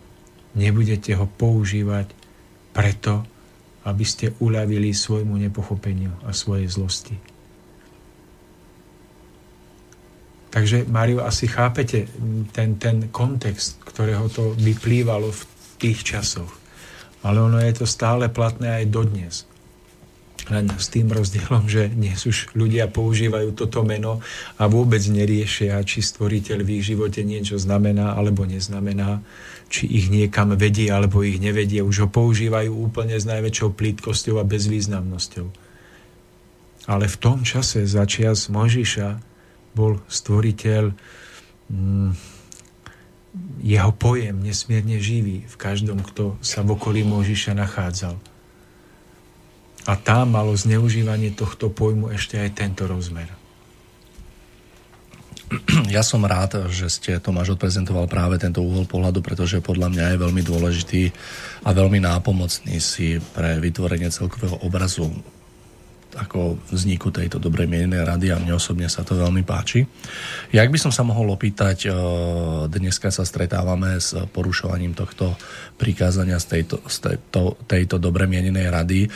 Nebudete 0.55 1.15
ho 1.19 1.27
používať 1.27 2.11
preto, 2.71 3.27
aby 3.83 4.05
ste 4.07 4.31
uľavili 4.39 4.95
svojmu 4.95 5.35
nepochopeniu 5.35 6.15
a 6.23 6.31
svojej 6.31 6.67
zlosti. 6.71 7.34
Takže, 10.55 10.87
Mário, 10.87 11.19
asi 11.19 11.51
chápete 11.51 12.07
ten, 12.55 12.79
ten 12.79 13.11
kontext, 13.11 13.75
ktorého 13.83 14.31
to 14.31 14.55
vyplývalo 14.55 15.27
v 15.27 15.41
tých 15.75 16.15
časoch. 16.15 16.47
Ale 17.27 17.43
ono 17.43 17.59
je 17.59 17.75
to 17.75 17.83
stále 17.83 18.31
platné 18.31 18.79
aj 18.79 18.85
dodnes. 18.87 19.43
Len 20.47 20.71
s 20.71 20.87
tým 20.87 21.11
rozdielom, 21.11 21.67
že 21.67 21.91
dnes 21.91 22.23
už 22.23 22.55
ľudia 22.55 22.87
používajú 22.87 23.51
toto 23.51 23.83
meno 23.83 24.23
a 24.55 24.71
vôbec 24.71 25.03
neriešia, 25.03 25.75
či 25.83 25.99
stvoriteľ 25.99 26.63
v 26.63 26.79
ich 26.79 26.87
živote 26.87 27.19
niečo 27.27 27.59
znamená 27.59 28.15
alebo 28.15 28.47
neznamená, 28.47 29.27
či 29.67 29.91
ich 29.91 30.07
niekam 30.07 30.55
vedie 30.55 30.87
alebo 30.87 31.19
ich 31.19 31.35
nevedie. 31.35 31.83
Už 31.83 32.07
ho 32.07 32.07
používajú 32.07 32.71
úplne 32.71 33.19
s 33.19 33.27
najväčšou 33.27 33.75
plítkosťou 33.75 34.39
a 34.39 34.47
bezvýznamnosťou. 34.47 35.47
Ale 36.87 37.11
v 37.11 37.17
tom 37.19 37.43
čase 37.43 37.83
začias 37.83 38.47
Možiša 38.47 39.34
bol 39.75 39.99
stvoriteľ, 40.07 40.95
mm, 41.69 42.11
jeho 43.59 43.91
pojem 43.91 44.39
nesmierne 44.39 44.95
živý 44.95 45.43
v 45.43 45.55
každom, 45.59 45.99
kto 45.99 46.39
sa 46.39 46.63
v 46.63 46.79
okolí 46.79 47.03
Možiša 47.03 47.51
nachádzal. 47.51 48.15
A 49.85 49.93
tam 49.99 50.33
malo 50.33 50.55
zneužívanie 50.55 51.35
tohto 51.35 51.69
pojmu 51.69 52.09
ešte 52.15 52.39
aj 52.39 52.57
tento 52.57 52.87
rozmer. 52.87 53.29
Ja 55.93 56.01
som 56.01 56.25
rád, 56.25 56.73
že 56.73 56.89
ste 56.89 57.21
Tomáš 57.21 57.53
odprezentoval 57.53 58.09
práve 58.09 58.41
tento 58.41 58.65
úhol 58.65 58.89
pohľadu, 58.89 59.21
pretože 59.21 59.61
podľa 59.61 59.93
mňa 59.93 60.05
je 60.15 60.21
veľmi 60.25 60.41
dôležitý 60.41 61.03
a 61.61 61.69
veľmi 61.69 62.01
nápomocný 62.01 62.81
si 62.81 63.21
pre 63.37 63.61
vytvorenie 63.61 64.09
celkového 64.09 64.57
obrazu 64.65 65.13
ako 66.15 66.57
vzniku 66.71 67.11
tejto 67.11 67.37
dobrej 67.37 67.67
mienenej 67.69 68.03
rady 68.07 68.31
a 68.31 68.39
mne 68.39 68.55
osobne 68.57 68.87
sa 68.89 69.03
to 69.03 69.19
veľmi 69.19 69.43
páči. 69.43 69.85
Jak 70.49 70.71
by 70.71 70.79
som 70.79 70.89
sa 70.89 71.03
mohol 71.03 71.29
opýtať, 71.31 71.87
e, 71.87 71.89
dneska 72.67 73.13
sa 73.13 73.27
stretávame 73.27 73.99
s 73.99 74.15
porušovaním 74.33 74.95
tohto 74.97 75.35
prikázania 75.75 76.41
z 76.41 76.59
tejto, 76.59 76.81
z 76.87 76.97
tejto, 77.03 77.59
tejto 77.69 77.95
dobre 78.01 78.25
mienenej 78.25 78.67
rady. 78.71 78.99
E, 79.05 79.09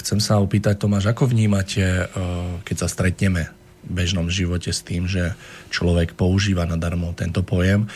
chcem 0.00 0.18
sa 0.22 0.40
opýtať, 0.40 0.80
Tomáš, 0.80 1.10
ako 1.10 1.28
vnímate, 1.28 1.84
e, 1.84 2.04
keď 2.64 2.76
sa 2.86 2.88
stretneme 2.88 3.59
bežnom 3.80 4.28
živote 4.28 4.68
s 4.70 4.84
tým, 4.84 5.08
že 5.08 5.32
človek 5.72 6.12
používa 6.12 6.68
nadarmo 6.68 7.16
tento 7.16 7.40
pojem, 7.40 7.88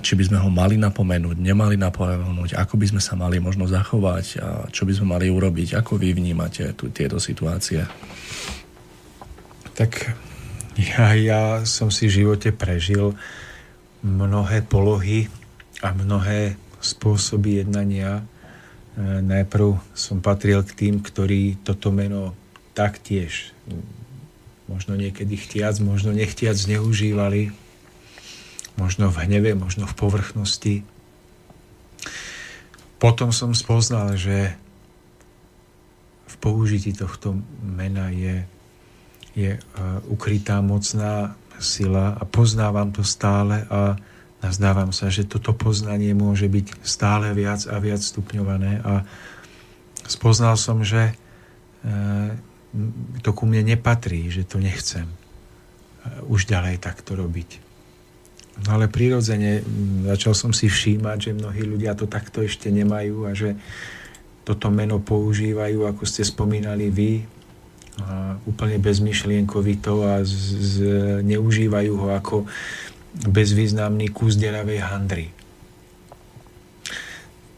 či 0.00 0.14
by 0.14 0.24
sme 0.24 0.38
ho 0.40 0.48
mali 0.48 0.78
napomenúť, 0.78 1.36
nemali 1.36 1.74
napomenúť, 1.74 2.54
ako 2.54 2.78
by 2.78 2.86
sme 2.94 3.02
sa 3.02 3.18
mali 3.18 3.42
možno 3.42 3.66
zachovať, 3.66 4.40
čo 4.70 4.82
by 4.86 4.92
sme 4.94 5.18
mali 5.18 5.26
urobiť, 5.28 5.74
ako 5.74 5.98
vy 5.98 6.14
vnímate 6.14 6.72
tu, 6.78 6.88
tieto 6.94 7.18
situácie? 7.18 7.82
Tak 9.74 10.14
ja, 10.78 11.14
ja 11.18 11.42
som 11.66 11.90
si 11.90 12.06
v 12.06 12.22
živote 12.22 12.54
prežil 12.54 13.18
mnohé 14.06 14.62
polohy 14.62 15.26
a 15.82 15.90
mnohé 15.90 16.54
spôsoby 16.78 17.62
jednania. 17.62 18.22
E, 18.22 19.22
najprv 19.22 19.78
som 19.94 20.22
patril 20.22 20.62
k 20.62 20.74
tým, 20.74 20.94
ktorí 21.02 21.62
toto 21.66 21.90
meno 21.90 22.34
taktiež 22.78 23.50
možno 24.68 24.94
niekedy 24.94 25.34
chtiac, 25.34 25.80
možno 25.80 26.12
nechtiac 26.12 26.54
zneužívali, 26.54 27.50
možno 28.76 29.10
v 29.10 29.26
hneve, 29.26 29.56
možno 29.58 29.88
v 29.88 29.94
povrchnosti. 29.96 30.74
Potom 33.02 33.34
som 33.34 33.56
spoznal, 33.56 34.14
že 34.14 34.54
v 36.28 36.34
použití 36.38 36.94
tohto 36.94 37.40
mena 37.64 38.12
je, 38.12 38.46
je 39.34 39.58
uh, 39.58 39.98
ukrytá 40.06 40.62
mocná 40.62 41.34
sila 41.58 42.14
a 42.14 42.22
poznávam 42.22 42.94
to 42.94 43.02
stále 43.02 43.66
a 43.66 43.98
nazdávam 44.38 44.94
sa, 44.94 45.10
že 45.10 45.26
toto 45.26 45.50
poznanie 45.50 46.14
môže 46.14 46.46
byť 46.46 46.86
stále 46.86 47.34
viac 47.34 47.66
a 47.66 47.82
viac 47.82 47.98
stupňované 47.98 48.78
a 48.86 49.02
spoznal 50.06 50.54
som, 50.54 50.86
že 50.86 51.10
uh, 51.10 52.30
to 53.24 53.30
ku 53.32 53.48
mne 53.48 53.64
nepatrí, 53.76 54.28
že 54.28 54.44
to 54.44 54.60
nechcem 54.60 55.08
už 56.28 56.48
ďalej 56.48 56.80
takto 56.80 57.16
robiť. 57.16 57.64
No 58.66 58.74
ale 58.74 58.90
prirodzene 58.90 59.62
začal 60.08 60.34
som 60.34 60.50
si 60.50 60.66
všímať, 60.66 61.18
že 61.30 61.38
mnohí 61.38 61.62
ľudia 61.62 61.94
to 61.94 62.10
takto 62.10 62.42
ešte 62.42 62.68
nemajú 62.74 63.28
a 63.28 63.32
že 63.32 63.54
toto 64.42 64.72
meno 64.72 64.98
používajú, 64.98 65.84
ako 65.84 66.02
ste 66.08 66.24
spomínali 66.24 66.88
vy, 66.88 67.22
a 67.98 68.38
úplne 68.46 68.78
bezmyšlienkovito 68.78 70.06
a 70.06 70.22
neužívajú 71.26 71.92
ho 71.98 72.08
ako 72.14 72.46
bezvýznamný 73.26 74.14
kus 74.14 74.38
deravej 74.38 74.80
handry. 74.86 75.26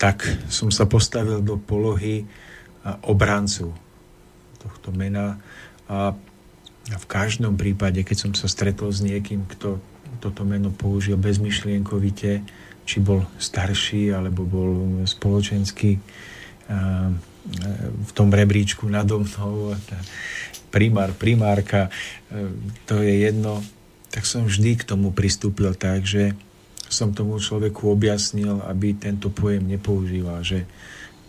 Tak 0.00 0.24
som 0.48 0.72
sa 0.72 0.88
postavil 0.88 1.44
do 1.44 1.60
polohy 1.60 2.24
obrancu 3.04 3.76
tohto 4.60 4.92
mena. 4.92 5.40
A 5.88 6.12
v 6.90 7.06
každom 7.08 7.56
prípade, 7.56 8.04
keď 8.04 8.16
som 8.28 8.32
sa 8.36 8.46
stretol 8.46 8.92
s 8.92 9.00
niekým, 9.00 9.48
kto 9.48 9.80
toto 10.20 10.44
meno 10.44 10.68
použil 10.68 11.16
bezmyšlienkovite, 11.16 12.44
či 12.84 12.96
bol 13.00 13.24
starší, 13.40 14.12
alebo 14.12 14.44
bol 14.44 15.02
spoločenský 15.08 15.96
v 17.90 18.10
tom 18.12 18.28
rebríčku 18.30 18.84
nado 18.86 19.24
mnou, 19.24 19.74
primár, 20.68 21.16
primárka, 21.16 21.88
to 22.86 23.00
je 23.00 23.26
jedno, 23.26 23.64
tak 24.10 24.26
som 24.26 24.46
vždy 24.46 24.78
k 24.78 24.86
tomu 24.86 25.10
pristúpil 25.10 25.72
tak, 25.74 26.04
že 26.04 26.36
som 26.90 27.14
tomu 27.14 27.38
človeku 27.38 27.86
objasnil, 27.90 28.60
aby 28.66 28.98
tento 28.98 29.30
pojem 29.30 29.66
nepoužíval, 29.70 30.42
že 30.42 30.66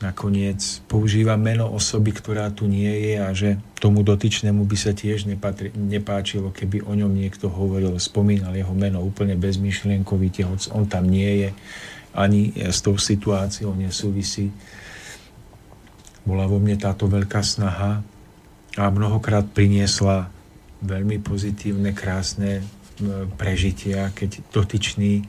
nakoniec 0.01 0.81
používa 0.89 1.37
meno 1.37 1.69
osoby, 1.69 2.09
ktorá 2.11 2.49
tu 2.49 2.65
nie 2.65 2.89
je 2.89 3.13
a 3.21 3.29
že 3.37 3.49
tomu 3.77 4.01
dotyčnému 4.01 4.65
by 4.65 4.77
sa 4.77 4.91
tiež 4.97 5.29
nepatri, 5.29 5.69
nepáčilo, 5.73 6.49
keby 6.49 6.81
o 6.81 6.93
ňom 6.97 7.13
niekto 7.13 7.49
hovoril, 7.49 7.97
spomínal 8.01 8.53
jeho 8.57 8.73
meno 8.73 9.01
úplne 9.01 9.37
bezmyšlienkovite, 9.37 10.45
hoď 10.45 10.73
on 10.73 10.85
tam 10.89 11.05
nie 11.05 11.45
je, 11.45 11.49
ani 12.17 12.51
s 12.57 12.81
tou 12.83 12.97
situáciou 12.97 13.77
nesúvisí. 13.77 14.51
Bola 16.25 16.45
vo 16.45 16.61
mne 16.61 16.77
táto 16.77 17.07
veľká 17.07 17.41
snaha 17.41 18.03
a 18.77 18.83
mnohokrát 18.89 19.47
priniesla 19.49 20.29
veľmi 20.81 21.21
pozitívne, 21.21 21.93
krásne 21.93 22.65
prežitia, 23.37 24.13
keď 24.13 24.45
dotyčný 24.53 25.25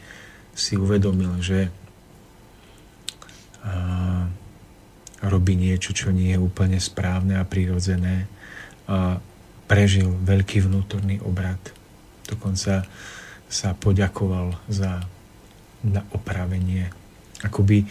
si 0.52 0.74
uvedomil, 0.76 1.40
že 1.40 1.72
robí 5.22 5.54
niečo, 5.54 5.94
čo 5.94 6.10
nie 6.10 6.34
je 6.34 6.42
úplne 6.42 6.78
správne 6.82 7.38
a 7.38 7.46
prirodzené 7.46 8.26
a 8.90 9.22
prežil 9.70 10.10
veľký 10.10 10.66
vnútorný 10.66 11.22
obrad. 11.22 11.58
Dokonca 12.26 12.84
sa 13.46 13.68
poďakoval 13.78 14.58
za 14.66 15.04
na 15.82 16.06
opravenie. 16.14 16.88
Akoby 17.42 17.86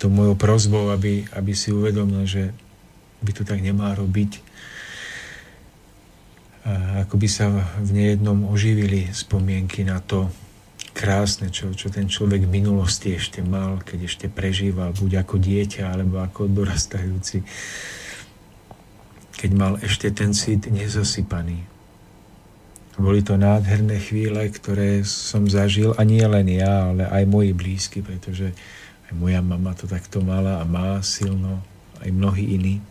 to 0.00 0.10
mojou 0.10 0.34
prozbou, 0.34 0.90
aby, 0.90 1.28
aby 1.36 1.52
si 1.54 1.70
uvedomil, 1.70 2.24
že 2.26 2.50
by 3.22 3.30
to 3.30 3.42
tak 3.46 3.62
nemal 3.62 3.94
robiť. 3.94 4.42
A 6.62 7.06
ako 7.06 7.14
by 7.18 7.28
sa 7.30 7.46
v 7.78 7.90
nejednom 7.94 8.50
oživili 8.50 9.10
spomienky 9.14 9.86
na 9.86 10.02
to 10.02 10.32
krásne, 10.92 11.48
čo, 11.48 11.72
čo 11.72 11.88
ten 11.88 12.06
človek 12.06 12.44
v 12.44 12.54
minulosti 12.62 13.16
ešte 13.16 13.40
mal, 13.40 13.80
keď 13.80 13.98
ešte 14.06 14.26
prežíval, 14.28 14.92
buď 14.92 15.24
ako 15.24 15.40
dieťa, 15.40 15.88
alebo 15.88 16.20
ako 16.20 16.52
dorastajúci, 16.52 17.42
keď 19.40 19.50
mal 19.56 19.72
ešte 19.80 20.12
ten 20.12 20.36
cit 20.36 20.68
nezasypaný. 20.68 21.64
Boli 23.00 23.24
to 23.24 23.40
nádherné 23.40 23.96
chvíle, 24.04 24.52
ktoré 24.52 25.00
som 25.02 25.48
zažil, 25.48 25.96
a 25.96 26.04
nie 26.04 26.22
len 26.22 26.44
ja, 26.52 26.92
ale 26.92 27.08
aj 27.08 27.24
moji 27.24 27.56
blízky, 27.56 28.04
pretože 28.04 28.52
aj 29.08 29.12
moja 29.16 29.40
mama 29.40 29.72
to 29.72 29.88
takto 29.88 30.20
mala 30.20 30.60
a 30.60 30.64
má 30.68 31.00
silno, 31.00 31.64
aj 32.04 32.12
mnohí 32.12 32.44
iní. 32.60 32.84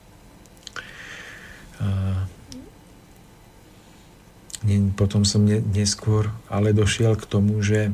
Potom 4.93 5.25
som 5.25 5.41
neskôr 5.47 6.29
ale 6.45 6.73
došiel 6.73 7.17
k 7.17 7.25
tomu, 7.25 7.61
že 7.65 7.89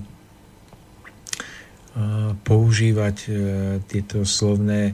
používať 2.46 3.18
e, 3.26 3.30
tieto 3.90 4.22
slovné, 4.22 4.94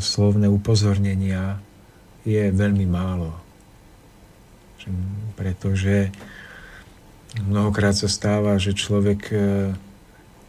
slovné 0.00 0.48
upozornenia 0.48 1.60
je 2.26 2.50
veľmi 2.50 2.86
málo. 2.88 3.36
Pretože 5.38 6.10
mnohokrát 7.44 7.94
sa 7.94 8.08
stáva, 8.08 8.56
že 8.56 8.74
človek 8.74 9.20
e, 9.30 9.36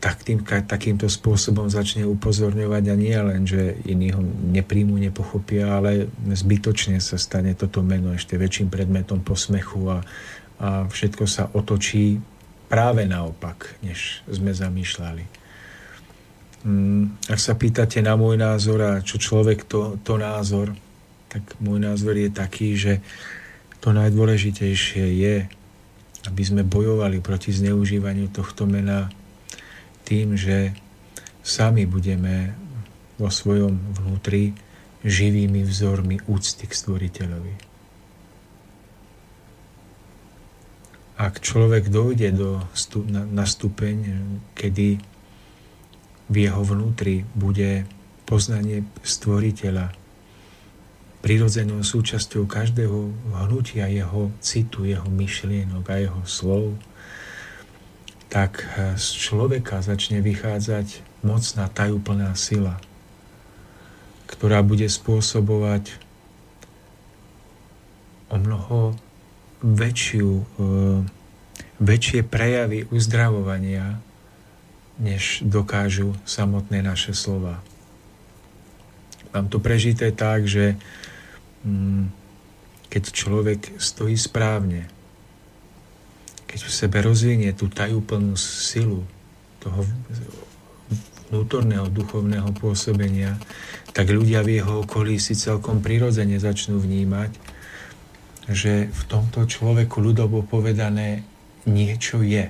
tak 0.08 0.24
tým, 0.24 0.40
takýmto 0.48 1.12
spôsobom 1.12 1.68
začne 1.68 2.08
upozorňovať 2.08 2.84
a 2.88 2.96
nie 2.96 3.12
len, 3.12 3.44
že 3.44 3.76
iní 3.84 4.16
ho 4.16 4.24
nepríjmu, 4.24 4.96
nepochopia, 4.96 5.84
ale 5.84 6.08
zbytočne 6.32 6.96
sa 7.04 7.20
stane 7.20 7.52
toto 7.60 7.84
meno 7.84 8.16
ešte 8.16 8.40
väčším 8.40 8.72
predmetom 8.72 9.20
posmechu 9.20 9.84
a, 9.92 10.00
a 10.64 10.68
všetko 10.88 11.28
sa 11.28 11.52
otočí 11.52 12.24
práve 12.72 13.04
naopak, 13.04 13.76
než 13.84 14.24
sme 14.32 14.56
zamýšľali. 14.56 15.28
Mm, 16.64 17.28
ak 17.28 17.40
sa 17.44 17.60
pýtate 17.60 18.00
na 18.00 18.16
môj 18.16 18.40
názor 18.40 18.80
a 18.88 18.92
čo 19.04 19.20
človek 19.20 19.68
to, 19.68 20.00
to 20.08 20.16
názor, 20.16 20.72
tak 21.28 21.44
môj 21.60 21.84
názor 21.84 22.16
je 22.16 22.32
taký, 22.32 22.80
že 22.80 23.04
to 23.84 23.92
najdôležitejšie 23.92 25.04
je, 25.20 25.36
aby 26.32 26.44
sme 26.48 26.64
bojovali 26.64 27.20
proti 27.20 27.52
zneužívaniu 27.52 28.32
tohto 28.32 28.64
mena 28.64 29.12
tým, 30.08 30.40
že 30.40 30.72
sami 31.44 31.84
budeme 31.84 32.56
vo 33.20 33.28
svojom 33.28 33.76
vnútri 34.00 34.56
živými 35.04 35.68
vzormi 35.68 36.24
úcty 36.32 36.64
k 36.64 36.74
stvoriteľovi. 36.74 37.54
Ak 41.18 41.42
človek 41.44 41.90
dojde 41.92 42.30
do 42.32 42.64
na, 43.10 43.26
na 43.26 43.46
stupeň, 43.50 43.96
kedy 44.56 45.02
v 46.30 46.36
jeho 46.36 46.62
vnútri 46.62 47.26
bude 47.36 47.90
poznanie 48.30 48.86
stvoriteľa 49.02 49.92
prirodzenou 51.26 51.82
súčasťou 51.82 52.46
každého 52.46 53.12
hnutia 53.34 53.90
jeho 53.90 54.30
citu, 54.40 54.86
jeho 54.86 55.10
myšlienok 55.10 55.84
a 55.90 55.96
jeho 56.06 56.22
slov, 56.30 56.78
tak 58.28 58.64
eh, 58.64 58.96
z 59.00 59.08
človeka 59.16 59.80
začne 59.84 60.20
vychádzať 60.20 61.04
mocná 61.24 61.66
tajúplná 61.72 62.32
sila, 62.38 62.80
ktorá 64.28 64.62
bude 64.62 64.88
spôsobovať 64.88 65.98
o 68.28 68.36
mnoho 68.36 68.96
väčšiu, 69.64 70.32
eh, 70.44 71.00
väčšie 71.80 72.22
prejavy 72.28 72.86
uzdravovania, 72.92 74.02
než 74.98 75.46
dokážu 75.46 76.18
samotné 76.26 76.82
naše 76.82 77.14
slova. 77.14 77.62
Mám 79.30 79.54
to 79.54 79.62
prežité 79.62 80.10
tak, 80.10 80.50
že 80.50 80.74
mm, 81.62 82.10
keď 82.90 83.04
človek 83.14 83.62
stojí 83.78 84.18
správne, 84.18 84.90
keď 86.48 86.60
v 86.64 86.72
sebe 86.72 86.98
rozvinie 87.04 87.52
tú 87.52 87.68
tajúplnú 87.68 88.40
silu 88.40 89.04
toho 89.60 89.84
vnútorného 91.28 91.92
duchovného 91.92 92.56
pôsobenia, 92.56 93.36
tak 93.92 94.16
ľudia 94.16 94.42
v 94.48 94.64
jeho 94.64 94.88
okolí 94.88 95.20
si 95.20 95.36
celkom 95.36 95.84
prirodzene 95.84 96.40
začnú 96.40 96.80
vnímať, 96.80 97.32
že 98.48 98.88
v 98.88 99.02
tomto 99.12 99.44
človeku 99.44 100.00
ľudovo 100.00 100.40
povedané 100.48 101.28
niečo 101.68 102.24
je. 102.24 102.48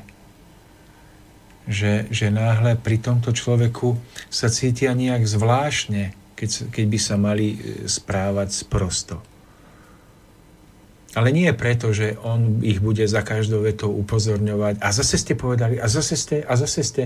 Že, 1.68 2.08
že 2.14 2.28
náhle 2.32 2.80
pri 2.80 3.02
tomto 3.02 3.34
človeku 3.34 3.98
sa 4.30 4.48
cítia 4.48 4.94
nejak 4.94 5.26
zvláštne, 5.26 6.14
keď, 6.38 6.70
keď 6.70 6.86
by 6.86 7.00
sa 7.02 7.16
mali 7.18 7.58
e, 7.58 7.90
správať 7.90 8.50
sprosto. 8.54 9.20
Ale 11.18 11.34
nie 11.34 11.50
preto, 11.58 11.90
že 11.90 12.14
on 12.22 12.62
ich 12.62 12.78
bude 12.78 13.02
za 13.10 13.26
každou 13.26 13.66
vetou 13.66 13.90
upozorňovať 13.90 14.78
a 14.78 14.94
zase 14.94 15.18
ste 15.18 15.34
povedali, 15.34 15.82
a 15.82 15.90
zase 15.90 16.14
ste, 16.14 16.46
a 16.46 16.54
zase 16.54 16.86
ste. 16.86 17.04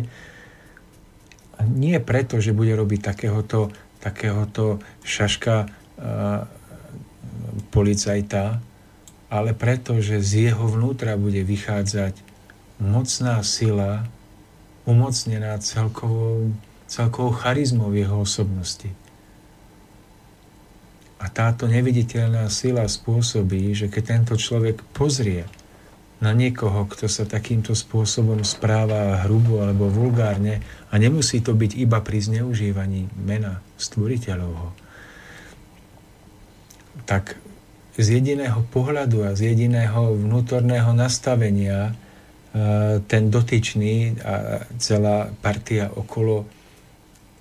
A 1.56 1.64
nie 1.64 1.96
preto, 2.04 2.44
že 2.44 2.52
bude 2.52 2.76
robiť 2.76 3.00
takéhoto, 3.00 3.72
takéhoto 4.04 4.84
šaška 5.08 5.64
uh, 5.64 6.44
policajta, 7.72 8.60
ale 9.32 9.56
preto, 9.56 10.04
že 10.04 10.20
z 10.20 10.52
jeho 10.52 10.68
vnútra 10.68 11.16
bude 11.16 11.40
vychádzať 11.48 12.20
mocná 12.84 13.40
sila, 13.48 14.04
umocnená 14.84 15.56
celkovou, 15.64 16.52
celkovou 16.92 17.32
charizmou 17.32 17.96
jeho 17.96 18.28
osobnosti. 18.28 18.92
A 21.22 21.30
táto 21.30 21.69
neviditeľná 21.69 22.49
sila 22.49 22.89
spôsobí, 22.89 23.77
že 23.77 23.93
keď 23.93 24.03
tento 24.18 24.34
človek 24.34 24.81
pozrie 24.89 25.45
na 26.22 26.34
niekoho, 26.34 26.85
kto 26.89 27.06
sa 27.06 27.30
takýmto 27.30 27.77
spôsobom 27.77 28.41
správa 28.41 29.22
hrubo 29.26 29.61
alebo 29.61 29.89
vulgárne, 29.89 30.61
a 30.89 30.98
nemusí 30.98 31.41
to 31.45 31.53
byť 31.53 31.77
iba 31.77 32.02
pri 32.02 32.26
zneužívaní 32.26 33.10
mena 33.18 33.61
stvoriteľovho, 33.77 34.73
tak 37.06 37.38
z 37.98 38.22
jediného 38.22 38.65
pohľadu 38.69 39.26
a 39.26 39.38
z 39.38 39.53
jediného 39.53 40.18
vnútorného 40.18 40.93
nastavenia 40.93 41.91
e, 41.91 41.93
ten 43.06 43.30
dotyčný 43.30 44.22
a 44.22 44.65
celá 44.81 45.30
partia 45.41 45.89
okolo 45.93 46.45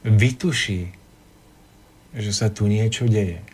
vytuší, 0.05 0.90
že 2.16 2.32
sa 2.32 2.48
tu 2.48 2.66
niečo 2.66 3.07
deje. 3.07 3.50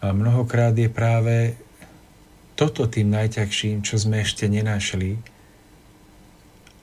A 0.00 0.16
mnohokrát 0.16 0.72
je 0.72 0.88
práve 0.88 1.52
toto 2.56 2.88
tým 2.88 3.12
najťažším, 3.12 3.84
čo 3.84 4.00
sme 4.00 4.24
ešte 4.24 4.48
nenašli. 4.48 5.20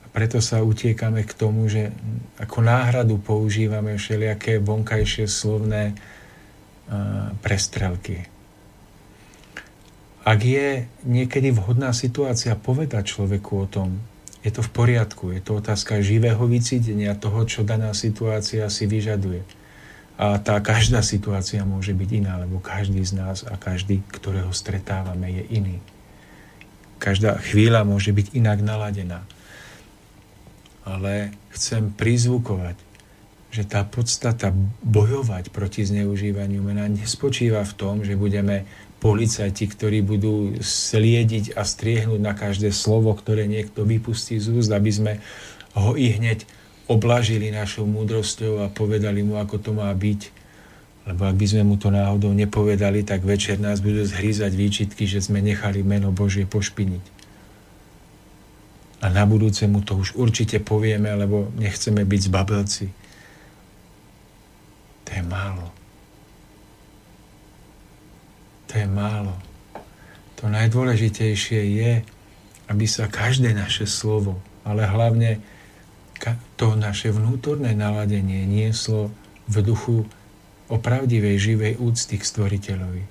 A 0.02 0.06
preto 0.10 0.38
sa 0.38 0.62
utiekame 0.62 1.26
k 1.26 1.34
tomu, 1.34 1.66
že 1.66 1.90
ako 2.38 2.62
náhradu 2.62 3.18
používame 3.18 3.98
všelijaké 3.98 4.62
vonkajšie 4.62 5.26
slovné 5.26 5.98
prestrelky. 7.42 8.26
Ak 10.22 10.44
je 10.44 10.86
niekedy 11.08 11.50
vhodná 11.50 11.90
situácia 11.96 12.54
povedať 12.54 13.18
človeku 13.18 13.52
o 13.54 13.66
tom, 13.66 13.98
je 14.46 14.54
to 14.54 14.62
v 14.62 14.70
poriadku, 14.70 15.34
je 15.34 15.42
to 15.42 15.58
otázka 15.58 15.98
živého 15.98 16.40
vycítenia 16.46 17.18
toho, 17.18 17.42
čo 17.44 17.66
daná 17.66 17.90
situácia 17.92 18.70
si 18.70 18.86
vyžaduje 18.86 19.42
a 20.18 20.34
tá 20.42 20.58
každá 20.58 20.98
situácia 20.98 21.62
môže 21.62 21.94
byť 21.94 22.10
iná, 22.10 22.42
lebo 22.42 22.58
každý 22.58 22.98
z 23.06 23.14
nás 23.14 23.46
a 23.46 23.54
každý, 23.54 24.02
ktorého 24.10 24.50
stretávame, 24.50 25.30
je 25.30 25.44
iný. 25.54 25.76
Každá 26.98 27.38
chvíľa 27.38 27.86
môže 27.86 28.10
byť 28.10 28.34
inak 28.34 28.58
naladená. 28.58 29.22
Ale 30.82 31.30
chcem 31.54 31.94
prizvukovať, 31.94 32.74
že 33.54 33.62
tá 33.62 33.86
podstata 33.86 34.50
bojovať 34.82 35.54
proti 35.54 35.86
zneužívaniu 35.86 36.66
mena 36.66 36.90
nespočíva 36.90 37.62
v 37.62 37.76
tom, 37.78 38.02
že 38.02 38.18
budeme 38.18 38.66
policajti, 38.98 39.70
ktorí 39.70 40.02
budú 40.02 40.58
sliediť 40.58 41.54
a 41.54 41.62
striehnúť 41.62 42.18
na 42.18 42.34
každé 42.34 42.74
slovo, 42.74 43.14
ktoré 43.14 43.46
niekto 43.46 43.86
vypustí 43.86 44.42
z 44.42 44.50
úst, 44.50 44.74
aby 44.74 44.90
sme 44.90 45.12
ho 45.78 45.94
i 45.94 46.10
hneď 46.10 46.42
oblažili 46.88 47.52
našou 47.52 47.84
múdrosťou 47.84 48.64
a 48.64 48.72
povedali 48.72 49.20
mu, 49.20 49.36
ako 49.36 49.60
to 49.60 49.70
má 49.76 49.92
byť. 49.92 50.20
Lebo 51.08 51.24
ak 51.24 51.36
by 51.36 51.46
sme 51.48 51.62
mu 51.64 51.76
to 51.76 51.92
náhodou 51.92 52.32
nepovedali, 52.32 53.04
tak 53.04 53.24
večer 53.24 53.60
nás 53.60 53.80
budú 53.80 54.04
zhrízať 54.04 54.52
výčitky, 54.52 55.04
že 55.04 55.24
sme 55.24 55.44
nechali 55.44 55.84
meno 55.84 56.12
Božie 56.12 56.48
pošpiniť. 56.48 57.04
A 58.98 59.06
na 59.12 59.22
budúce 59.28 59.62
mu 59.70 59.84
to 59.84 59.94
už 60.00 60.18
určite 60.18 60.58
povieme, 60.58 61.12
lebo 61.14 61.52
nechceme 61.54 62.02
byť 62.02 62.20
zbabelci. 62.28 62.86
To 65.06 65.10
je 65.14 65.22
málo. 65.24 65.66
To 68.68 68.74
je 68.76 68.88
málo. 68.90 69.32
To 70.42 70.50
najdôležitejšie 70.50 71.60
je, 71.78 71.92
aby 72.68 72.84
sa 72.84 73.08
každé 73.08 73.56
naše 73.56 73.88
slovo, 73.88 74.36
ale 74.60 74.84
hlavne 74.84 75.40
to 76.58 76.74
naše 76.74 77.14
vnútorné 77.14 77.72
naladenie 77.72 78.44
nieslo 78.44 79.14
v 79.46 79.56
duchu 79.62 79.96
opravdivej, 80.68 81.36
živej 81.38 81.74
úcty 81.80 82.20
k 82.20 82.28
stvoriteľovi. 82.28 83.04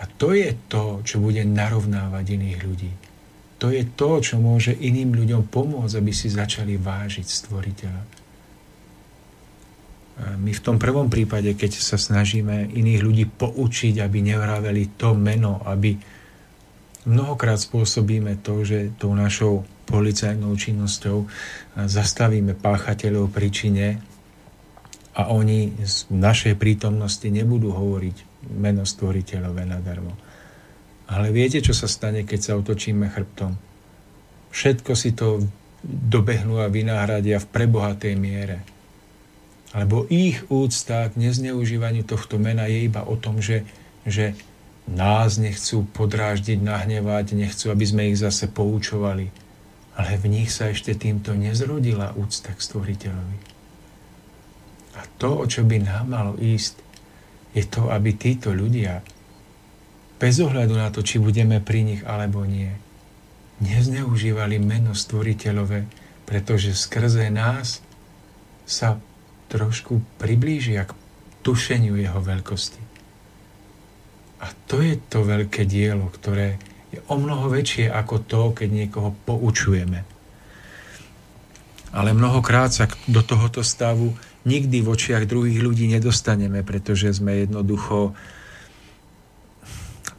A 0.00 0.08
to 0.16 0.32
je 0.32 0.56
to, 0.72 1.04
čo 1.04 1.20
bude 1.20 1.44
narovnávať 1.44 2.24
iných 2.40 2.58
ľudí. 2.64 2.92
To 3.60 3.68
je 3.68 3.84
to, 3.84 4.24
čo 4.24 4.40
môže 4.40 4.72
iným 4.72 5.12
ľuďom 5.12 5.52
pomôcť, 5.52 6.00
aby 6.00 6.12
si 6.16 6.32
začali 6.32 6.80
vážiť 6.80 7.26
stvoriteľa. 7.28 8.02
My 10.40 10.52
v 10.52 10.64
tom 10.64 10.76
prvom 10.80 11.12
prípade, 11.12 11.52
keď 11.52 11.80
sa 11.80 11.96
snažíme 12.00 12.72
iných 12.72 13.00
ľudí 13.00 13.24
poučiť, 13.28 14.00
aby 14.00 14.24
nevraveli 14.24 14.96
to 14.96 15.12
meno, 15.16 15.60
aby 15.64 15.96
mnohokrát 17.08 17.60
spôsobíme 17.60 18.40
to, 18.44 18.64
že 18.64 18.96
tou 19.00 19.12
našou 19.12 19.64
policajnou 19.90 20.54
činnosťou 20.54 21.26
zastavíme 21.74 22.54
páchateľov 22.54 23.34
príčine 23.34 23.98
a 25.18 25.28
oni 25.34 25.74
v 25.74 26.14
našej 26.14 26.54
prítomnosti 26.54 27.26
nebudú 27.26 27.74
hovoriť 27.74 28.46
meno 28.54 28.86
stvoriteľové 28.86 29.66
nadarmo. 29.66 30.14
Ale 31.10 31.34
viete, 31.34 31.58
čo 31.58 31.74
sa 31.74 31.90
stane, 31.90 32.22
keď 32.22 32.40
sa 32.40 32.52
otočíme 32.54 33.10
chrbtom? 33.10 33.58
Všetko 34.54 34.92
si 34.94 35.10
to 35.18 35.42
dobehnú 35.82 36.62
a 36.62 36.70
vynáhradia 36.70 37.42
v 37.42 37.50
prebohatej 37.50 38.14
miere 38.14 38.62
alebo 39.70 40.06
ich 40.10 40.42
úcta 40.50 41.06
k 41.06 41.14
nezneužívaniu 41.14 42.02
tohto 42.02 42.42
mena 42.42 42.66
je 42.66 42.90
iba 42.90 43.06
o 43.06 43.14
tom, 43.14 43.38
že, 43.38 43.62
že 44.02 44.34
nás 44.90 45.38
nechcú 45.38 45.86
podráždiť, 45.94 46.58
nahnevať, 46.58 47.38
nechcú, 47.38 47.70
aby 47.70 47.84
sme 47.86 48.02
ich 48.10 48.18
zase 48.18 48.50
poučovali. 48.50 49.30
Ale 50.00 50.16
v 50.16 50.32
nich 50.32 50.48
sa 50.48 50.72
ešte 50.72 50.96
týmto 50.96 51.36
nezrodila 51.36 52.16
úcta 52.16 52.56
k 52.56 52.64
stvoriteľovi. 52.64 53.38
A 54.96 55.04
to, 55.20 55.44
o 55.44 55.44
čo 55.44 55.60
by 55.60 55.76
nám 55.84 56.08
malo 56.08 56.32
ísť, 56.40 56.80
je 57.52 57.68
to, 57.68 57.92
aby 57.92 58.16
títo 58.16 58.56
ľudia, 58.56 59.04
bez 60.16 60.40
ohľadu 60.40 60.72
na 60.72 60.88
to, 60.88 61.04
či 61.04 61.20
budeme 61.20 61.60
pri 61.60 61.84
nich 61.84 62.02
alebo 62.08 62.48
nie, 62.48 62.72
nezneužívali 63.60 64.56
meno 64.56 64.96
stvoriteľové, 64.96 65.84
pretože 66.24 66.72
skrze 66.72 67.28
nás 67.28 67.84
sa 68.64 68.96
trošku 69.52 70.00
priblížia 70.16 70.88
k 70.88 70.96
tušeniu 71.44 72.00
jeho 72.00 72.24
veľkosti. 72.24 72.80
A 74.40 74.48
to 74.64 74.80
je 74.80 74.96
to 75.12 75.20
veľké 75.20 75.68
dielo, 75.68 76.08
ktoré 76.08 76.56
je 76.90 76.98
o 77.06 77.14
mnoho 77.18 77.50
väčšie 77.50 77.90
ako 77.90 78.14
to, 78.26 78.42
keď 78.54 78.68
niekoho 78.68 79.14
poučujeme. 79.26 80.02
Ale 81.90 82.14
mnohokrát 82.14 82.70
sa 82.70 82.86
do 83.10 83.22
tohoto 83.22 83.66
stavu 83.66 84.14
nikdy 84.46 84.82
v 84.82 84.90
očiach 84.94 85.26
druhých 85.26 85.58
ľudí 85.58 85.90
nedostaneme, 85.90 86.62
pretože 86.62 87.10
sme 87.10 87.46
jednoducho 87.46 88.14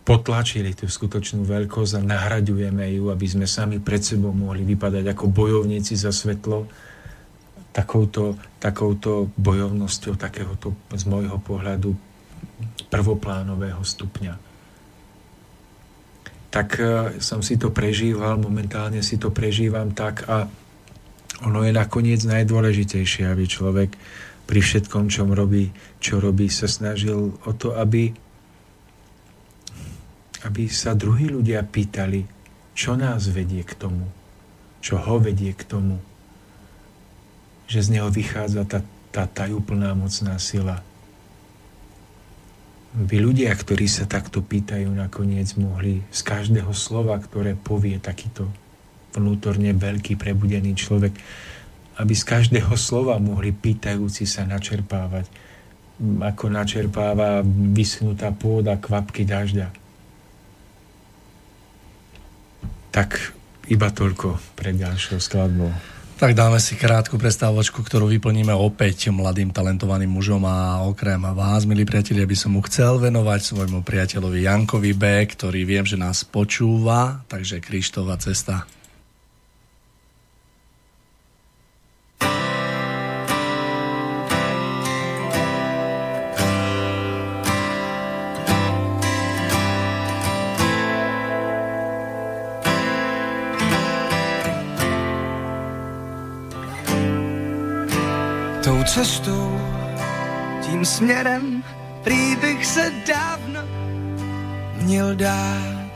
potlačili 0.01 0.75
tú 0.75 0.89
skutočnú 0.89 1.45
veľkosť 1.45 2.01
a 2.01 2.01
nahraďujeme 2.03 2.83
ju, 2.99 3.13
aby 3.13 3.27
sme 3.29 3.45
sami 3.47 3.77
pred 3.79 4.01
sebou 4.01 4.33
mohli 4.33 4.65
vypadať 4.65 5.13
ako 5.13 5.29
bojovníci 5.29 5.95
za 5.95 6.11
svetlo, 6.11 6.67
takouto, 7.71 8.35
takouto 8.59 9.31
bojovnosťou 9.39 10.19
takéhoto 10.19 10.75
z 10.91 11.03
môjho 11.07 11.39
pohľadu 11.39 11.95
prvoplánového 12.91 13.79
stupňa. 13.79 14.50
Tak 16.51 16.67
e, 16.77 16.83
som 17.23 17.39
si 17.39 17.55
to 17.55 17.71
prežíval, 17.71 18.35
momentálne 18.35 18.99
si 18.99 19.15
to 19.15 19.31
prežívam 19.31 19.95
tak 19.95 20.27
a 20.27 20.51
ono 21.41 21.65
je 21.65 21.73
nakoniec 21.73 22.21
najdôležitejšie, 22.21 23.25
aby 23.25 23.49
človek 23.49 23.89
pri 24.45 24.59
všetkom, 24.61 25.09
čo 25.09 25.25
robí, 25.25 25.71
čo 25.97 26.19
robí, 26.19 26.51
sa 26.51 26.67
snažil 26.67 27.33
o 27.33 27.51
to, 27.55 27.73
aby, 27.73 28.13
aby 30.45 30.63
sa 30.67 30.93
druhí 30.93 31.31
ľudia 31.31 31.63
pýtali, 31.65 32.27
čo 32.75 32.99
nás 32.99 33.31
vedie 33.31 33.63
k 33.63 33.73
tomu, 33.73 34.05
čo 34.83 34.99
ho 34.99 35.17
vedie 35.17 35.55
k 35.55 35.63
tomu, 35.65 35.97
že 37.65 37.79
z 37.79 37.97
neho 37.97 38.11
vychádza 38.11 38.67
tá, 38.67 38.79
tá 39.15 39.23
tajúplná 39.23 39.95
mocná 39.95 40.35
sila. 40.35 40.83
By 42.91 43.23
ľudia, 43.23 43.55
ktorí 43.55 43.87
sa 43.87 44.03
takto 44.03 44.43
pýtajú, 44.43 44.91
nakoniec 44.91 45.55
mohli 45.55 46.03
z 46.11 46.21
každého 46.27 46.75
slova, 46.75 47.15
ktoré 47.23 47.55
povie 47.55 47.95
takýto 48.03 48.51
vnútorne 49.15 49.71
veľký 49.71 50.19
prebudený 50.19 50.75
človek, 50.75 51.15
aby 52.03 52.13
z 52.15 52.23
každého 52.27 52.75
slova 52.75 53.15
mohli 53.19 53.55
pýtajúci 53.55 54.27
sa 54.27 54.43
načerpávať, 54.43 55.27
ako 56.01 56.51
načerpáva 56.51 57.39
vyschnutá 57.47 58.35
pôda 58.35 58.75
kvapky 58.75 59.23
dažďa. 59.23 59.71
Tak 62.91 63.31
iba 63.71 63.87
toľko 63.87 64.35
pred 64.59 64.75
ďalšou 64.75 65.23
skladbou. 65.23 65.71
Tak 66.21 66.37
dáme 66.37 66.61
si 66.61 66.77
krátku 66.77 67.17
prestávočku, 67.17 67.81
ktorú 67.81 68.05
vyplníme 68.05 68.53
opäť 68.53 69.09
mladým 69.09 69.49
talentovaným 69.49 70.21
mužom 70.21 70.45
a 70.45 70.85
okrem 70.85 71.17
vás, 71.17 71.65
milí 71.65 71.81
priatelia, 71.81 72.29
by 72.29 72.37
som 72.37 72.53
mu 72.53 72.61
chcel 72.61 73.01
venovať 73.01 73.41
svojmu 73.41 73.81
priateľovi 73.81 74.45
Jankovi 74.45 74.93
B, 74.93 75.25
ktorý 75.25 75.65
viem, 75.65 75.81
že 75.81 75.97
nás 75.97 76.21
počúva, 76.21 77.25
takže 77.25 77.57
Krištova 77.57 78.21
cesta. 78.21 78.69
Cestou, 98.93 99.59
tím 100.61 100.85
směrem, 100.85 101.63
prý 102.03 102.35
bych 102.35 102.65
se 102.65 102.91
dávno 103.07 103.59
měl 104.75 105.15
dát. 105.15 105.91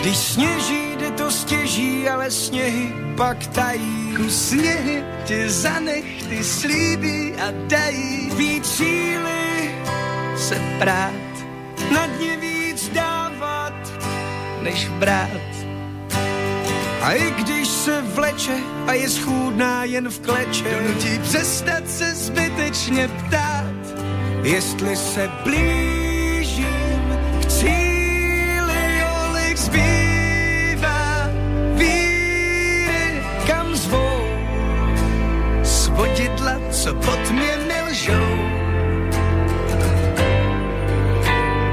Když 0.00 0.16
sněží, 0.16 0.96
jde 0.96 1.10
to 1.10 1.30
stěží, 1.30 2.08
ale 2.08 2.30
sněhy 2.30 2.92
pak 3.16 3.46
tají. 3.46 4.16
Sněhy 4.28 5.04
tě 5.24 5.50
zanech, 5.50 6.22
ty 6.28 6.44
slíbí 6.44 7.34
a 7.34 7.50
dají 7.68 8.30
víc 8.36 8.66
síly 8.66 9.74
se 10.36 10.56
prát. 10.78 11.30
Na 11.92 12.06
dně 12.06 12.36
víc 12.36 12.88
dávat, 12.88 13.74
než 14.62 14.88
brát. 14.88 15.59
A 17.02 17.12
i 17.12 17.30
když 17.30 17.68
se 17.68 18.02
vleče 18.02 18.56
a 18.86 18.92
je 18.92 19.08
schůdná 19.08 19.84
jen 19.84 20.08
v 20.08 20.20
kleče, 20.20 20.64
donutí 20.64 21.18
přestat 21.18 21.88
se 21.88 22.14
zbytečně 22.14 23.08
ptát, 23.08 23.64
jestli 24.42 24.96
se 24.96 25.30
blížím 25.44 27.18
k 27.40 27.46
cíli, 27.46 29.02
kolik 29.02 29.56
zbývá 29.56 31.30
víry, 31.74 33.22
kam 33.46 33.76
zvou 33.76 34.20
svodidla, 35.62 36.60
co 36.70 36.94
pod 36.94 37.30
mě 37.30 37.56
nelžou. 37.68 38.36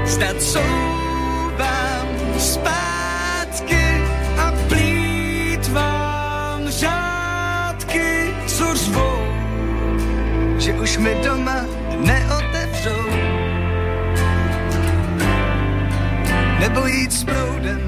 Zdat 0.04 0.42
jsou 0.42 0.87
už 10.88 10.98
mi 10.98 11.14
doma 11.24 11.64
neotevřou. 11.96 13.04
Nebo 16.60 16.86
jít 16.86 17.12
s 17.12 17.24
proudem, 17.24 17.82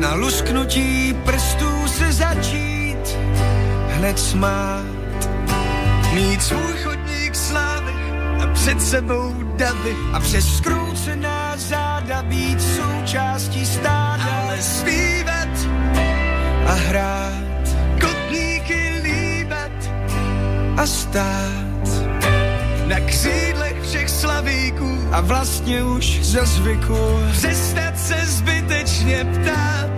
na 0.00 0.14
lusknutí 0.14 1.14
prstů 1.24 1.88
se 1.88 2.12
začít 2.12 3.18
hned 3.88 4.18
smát. 4.18 4.84
Mít 6.14 6.42
svůj 6.42 6.72
chodník 6.84 7.34
slávy 7.34 7.92
a 8.42 8.46
před 8.52 8.82
sebou 8.82 9.34
davy 9.56 9.96
a 10.12 10.20
přes 10.20 10.56
skroucená 10.56 11.52
záda 11.56 12.22
být 12.22 12.62
součástí 12.62 13.66
stáda. 13.66 14.24
Ale 14.42 14.62
zpívat 14.62 15.48
a 16.66 16.72
hrát, 16.72 17.41
a 20.76 20.86
stát. 20.86 21.88
Na 22.86 23.00
křídlech 23.00 23.82
všech 23.82 24.10
slavíků. 24.10 24.98
A 25.12 25.20
vlastně 25.20 25.84
už 25.84 26.24
za 26.24 26.44
zvyku. 26.44 27.20
Přestat 27.32 27.98
se 27.98 28.16
zbytečně 28.26 29.24
ptát, 29.24 29.90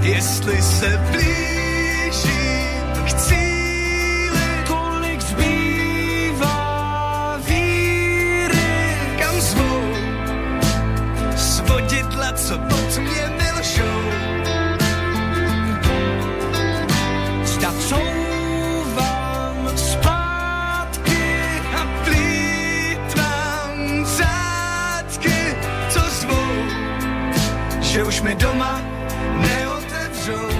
jestli 0.00 0.62
se 0.62 1.00
blížím 1.10 3.04
k 3.06 3.12
cíli, 3.12 4.64
kolik 4.66 5.20
zbývá 5.20 6.56
víry, 7.48 8.96
kam 9.18 9.40
zvou? 9.40 9.94
Svodidla, 11.36 12.32
co 12.32 12.58
pod 12.58 12.98
mě 12.98 13.37
že 27.98 28.04
už 28.04 28.20
mi 28.22 28.34
doma 28.34 28.80
neotevřou. 29.42 30.57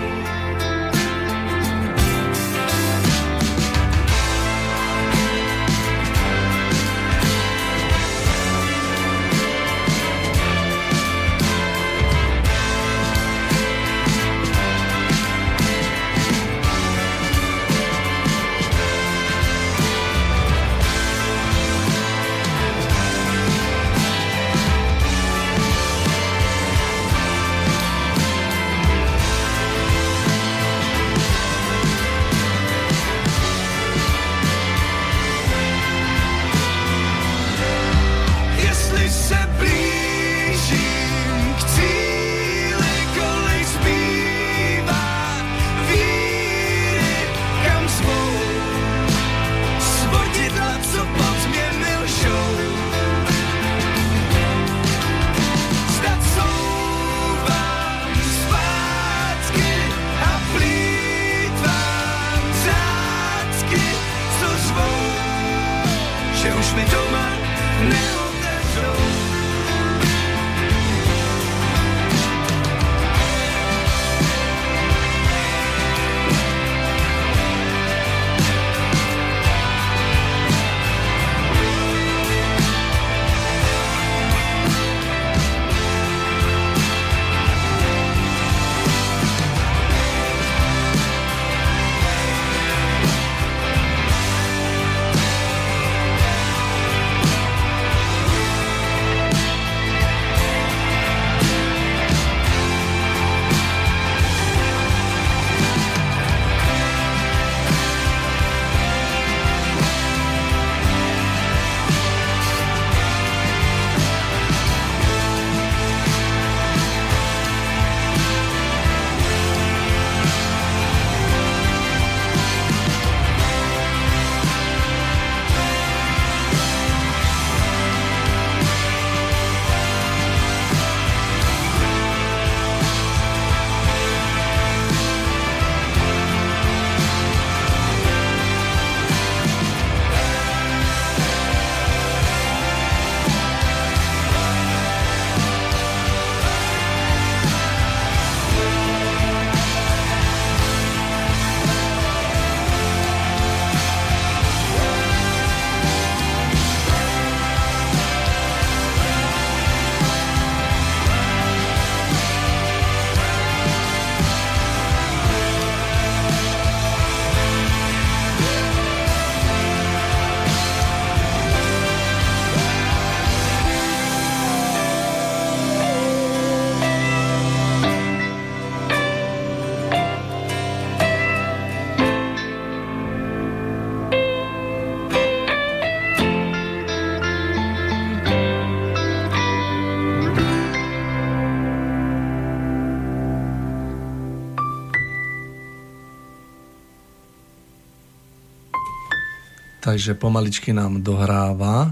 Takže 199.98 200.14
pomaličky 200.14 200.70
nám 200.72 201.02
dohráva 201.02 201.90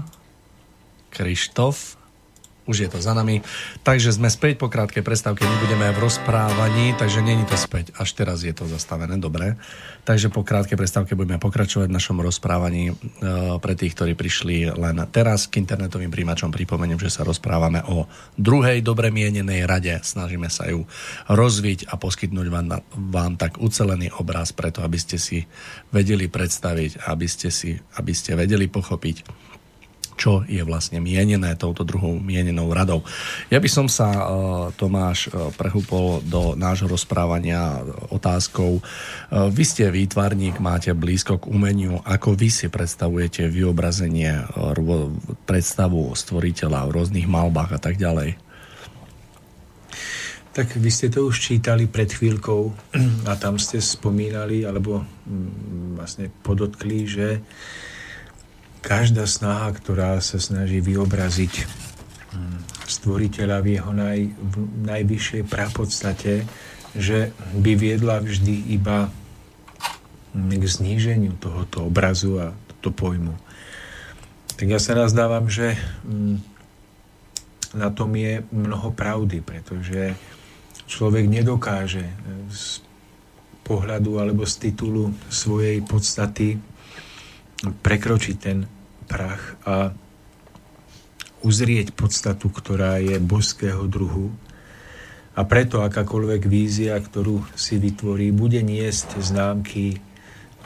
Krištof 1.11 1.96
už 2.67 2.85
je 2.85 2.89
to 2.91 2.99
za 2.99 3.15
nami. 3.15 3.41
Takže 3.81 4.13
sme 4.13 4.27
späť 4.27 4.59
po 4.59 4.67
krátkej 4.67 5.01
prestávke, 5.01 5.47
nebudeme 5.47 5.89
v 5.95 5.99
rozprávaní, 6.03 6.93
takže 6.99 7.23
není 7.23 7.47
to 7.47 7.55
späť. 7.55 7.95
Až 7.95 8.13
teraz 8.13 8.43
je 8.43 8.51
to 8.51 8.67
zastavené, 8.67 9.15
dobre. 9.17 9.55
Takže 10.03 10.27
po 10.31 10.43
krátkej 10.43 10.75
prestávke 10.75 11.15
budeme 11.15 11.39
pokračovať 11.39 11.87
v 11.87 11.97
našom 11.97 12.19
rozprávaní. 12.19 12.91
E, 12.91 12.93
pre 13.57 13.73
tých, 13.75 13.95
ktorí 13.95 14.13
prišli 14.15 14.71
len 14.71 14.99
teraz 15.11 15.47
k 15.47 15.63
internetovým 15.63 16.11
príjimačom, 16.11 16.51
pripomeniem, 16.51 16.99
že 16.99 17.11
sa 17.11 17.27
rozprávame 17.27 17.83
o 17.87 18.07
druhej 18.35 18.83
dobre 18.83 19.11
mienenej 19.11 19.63
rade. 19.63 19.95
Snažíme 20.03 20.51
sa 20.51 20.67
ju 20.67 20.83
rozviť 21.31 21.87
a 21.91 21.95
poskytnúť 21.95 22.47
vám, 22.51 22.67
vám 22.95 23.33
tak 23.39 23.59
ucelený 23.63 24.11
obraz 24.19 24.51
preto, 24.51 24.83
aby 24.83 24.99
ste 24.99 25.15
si 25.15 25.47
vedeli 25.91 26.27
predstaviť, 26.27 27.07
aby 27.07 27.27
ste, 27.27 27.47
si, 27.51 27.79
aby 27.95 28.11
ste 28.11 28.35
vedeli 28.35 28.67
pochopiť, 28.67 29.47
čo 30.17 30.41
je 30.49 30.59
vlastne 30.65 30.97
mienené 30.97 31.53
touto 31.53 31.85
druhou 31.85 32.17
mienenou 32.17 32.73
radou. 32.73 33.05
Ja 33.53 33.61
by 33.61 33.69
som 33.69 33.85
sa, 33.85 34.09
e, 34.09 34.23
Tomáš, 34.73 35.29
e, 35.29 35.53
prehúpol 35.53 36.25
do 36.25 36.57
nášho 36.57 36.89
rozprávania 36.89 37.85
otázkou. 38.09 38.81
E, 38.81 38.81
vy 39.53 39.63
ste 39.63 39.93
výtvarník, 39.93 40.57
máte 40.57 40.91
blízko 40.97 41.37
k 41.37 41.47
umeniu. 41.53 42.01
Ako 42.01 42.33
vy 42.33 42.49
si 42.49 42.67
predstavujete 42.67 43.45
vyobrazenie, 43.47 44.49
predstavu 45.45 46.17
stvoriteľa 46.17 46.89
v 46.89 46.93
rôznych 46.97 47.27
malbách 47.29 47.77
a 47.77 47.79
tak 47.79 48.01
ďalej? 48.01 48.39
Tak 50.57 50.73
vy 50.73 50.89
ste 50.89 51.13
to 51.13 51.29
už 51.29 51.37
čítali 51.37 51.85
pred 51.85 52.09
chvíľkou 52.09 52.73
a 53.29 53.37
tam 53.37 53.61
ste 53.61 53.77
spomínali, 53.77 54.65
alebo 54.65 55.05
mm, 55.05 56.01
vlastne 56.01 56.33
podotkli, 56.41 57.05
že 57.05 57.45
každá 58.87 59.27
snaha, 59.27 59.75
ktorá 59.75 60.15
sa 60.23 60.39
snaží 60.39 60.79
vyobraziť 60.79 61.53
hm, 62.31 62.87
stvoriteľa 62.87 63.59
v 63.59 63.67
jeho 63.75 63.91
naj, 63.91 64.19
v 64.31 64.53
najvyššej 64.87 65.43
prapodstate, 65.43 66.47
že 66.95 67.35
by 67.51 67.75
viedla 67.75 68.23
vždy 68.23 68.71
iba 68.71 69.11
hm, 70.31 70.55
k 70.55 70.63
zníženiu 70.63 71.35
tohoto 71.35 71.83
obrazu 71.83 72.39
a 72.39 72.55
tohoto 72.71 72.95
pojmu. 72.95 73.35
Tak 74.55 74.65
ja 74.71 74.79
sa 74.79 74.95
nazdávam, 74.95 75.51
že 75.51 75.75
hm, 76.07 76.39
na 77.75 77.91
tom 77.91 78.15
je 78.15 78.39
mnoho 78.55 78.95
pravdy, 78.95 79.43
pretože 79.43 80.15
človek 80.87 81.27
nedokáže 81.27 82.07
z 82.47 82.79
pohľadu 83.67 84.23
alebo 84.23 84.47
z 84.47 84.71
titulu 84.71 85.11
svojej 85.27 85.83
podstaty 85.83 86.55
prekročiť 87.83 88.35
ten 88.39 88.76
prach 89.07 89.55
a 89.63 89.95
uzrieť 91.41 91.95
podstatu, 91.95 92.51
ktorá 92.51 92.99
je 92.99 93.17
božského 93.23 93.87
druhu. 93.87 94.35
A 95.37 95.45
preto 95.45 95.85
akákoľvek 95.85 96.49
vízia, 96.49 96.97
ktorú 96.97 97.45
si 97.53 97.77
vytvorí, 97.77 98.33
bude 98.33 98.59
niesť 98.59 99.21
známky 99.21 100.01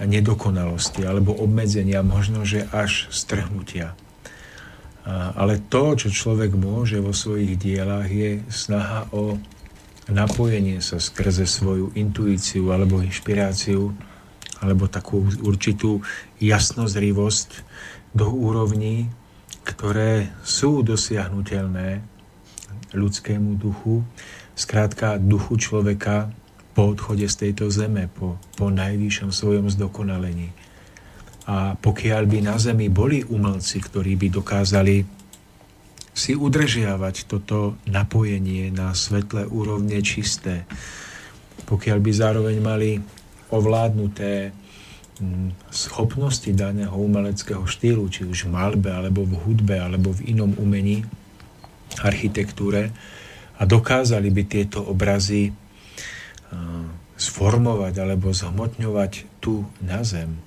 nedokonalosti 0.02 1.06
alebo 1.06 1.36
obmedzenia, 1.36 2.02
možno 2.02 2.48
že 2.48 2.66
až 2.74 3.12
strhnutia. 3.12 3.94
Ale 5.36 5.58
to, 5.58 5.98
čo 5.98 6.10
človek 6.14 6.54
môže 6.54 7.02
vo 7.02 7.12
svojich 7.12 7.58
dielách, 7.58 8.10
je 8.10 8.32
snaha 8.50 9.10
o 9.12 9.38
napojenie 10.10 10.82
sa 10.82 10.98
skrze 10.98 11.46
svoju 11.46 11.94
intuíciu 11.94 12.70
alebo 12.74 13.02
inšpiráciu 13.02 13.94
alebo 14.62 14.86
takú 14.86 15.26
určitú 15.42 16.06
jasnozrivosť 16.38 17.66
do 18.12 18.28
úrovní, 18.32 19.08
ktoré 19.64 20.32
sú 20.44 20.84
dosiahnutelné 20.84 22.04
ľudskému 22.92 23.56
duchu, 23.56 24.04
zkrátka 24.56 25.16
duchu 25.20 25.56
človeka 25.56 26.32
po 26.72 26.92
odchode 26.92 27.28
z 27.28 27.36
tejto 27.48 27.68
zeme, 27.72 28.08
po, 28.12 28.40
po 28.56 28.72
najvyššom 28.72 29.32
svojom 29.32 29.68
zdokonalení. 29.72 30.52
A 31.48 31.76
pokiaľ 31.76 32.24
by 32.28 32.40
na 32.48 32.56
zemi 32.62 32.88
boli 32.88 33.24
umelci, 33.26 33.82
ktorí 33.82 34.16
by 34.16 34.28
dokázali 34.32 34.96
si 36.12 36.36
udržiavať 36.36 37.28
toto 37.28 37.80
napojenie 37.88 38.70
na 38.72 38.92
svetlé 38.92 39.48
úrovne 39.48 40.00
čisté, 40.04 40.68
pokiaľ 41.66 41.98
by 42.04 42.12
zároveň 42.12 42.58
mali 42.60 42.92
ovládnuté 43.52 44.52
schopnosti 45.70 46.50
daného 46.52 46.94
umeleckého 46.98 47.64
štýlu, 47.66 48.10
či 48.10 48.26
už 48.26 48.50
v 48.50 48.54
malbe, 48.54 48.90
alebo 48.90 49.24
v 49.24 49.38
hudbe, 49.38 49.78
alebo 49.78 50.12
v 50.12 50.34
inom 50.34 50.54
umení, 50.58 51.06
architektúre 52.00 52.92
a 53.60 53.68
dokázali 53.68 54.32
by 54.32 54.44
tieto 54.48 54.80
obrazy 54.80 55.52
sformovať 57.20 57.94
alebo 58.02 58.34
zhmotňovať 58.34 59.44
tu 59.44 59.68
na 59.84 60.02
zem, 60.02 60.42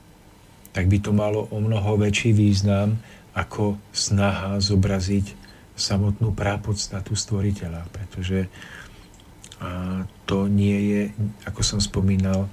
tak 0.74 0.90
by 0.90 0.98
to 0.98 1.14
malo 1.14 1.46
o 1.54 1.62
mnoho 1.62 2.00
väčší 2.00 2.34
význam 2.34 2.98
ako 3.36 3.78
snaha 3.94 4.58
zobraziť 4.58 5.36
samotnú 5.74 6.34
prápodstatu 6.34 7.14
stvoriteľa, 7.14 7.86
pretože 7.90 8.50
to 10.26 10.50
nie 10.50 10.78
je, 10.90 11.02
ako 11.46 11.60
som 11.62 11.78
spomínal, 11.78 12.50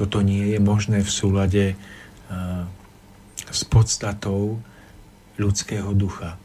toto 0.00 0.24
nie 0.24 0.56
je 0.56 0.58
možné 0.64 1.04
v 1.04 1.10
súlade 1.12 1.64
s 3.44 3.60
podstatou 3.68 4.56
ľudského 5.36 5.92
ducha. 5.92 6.40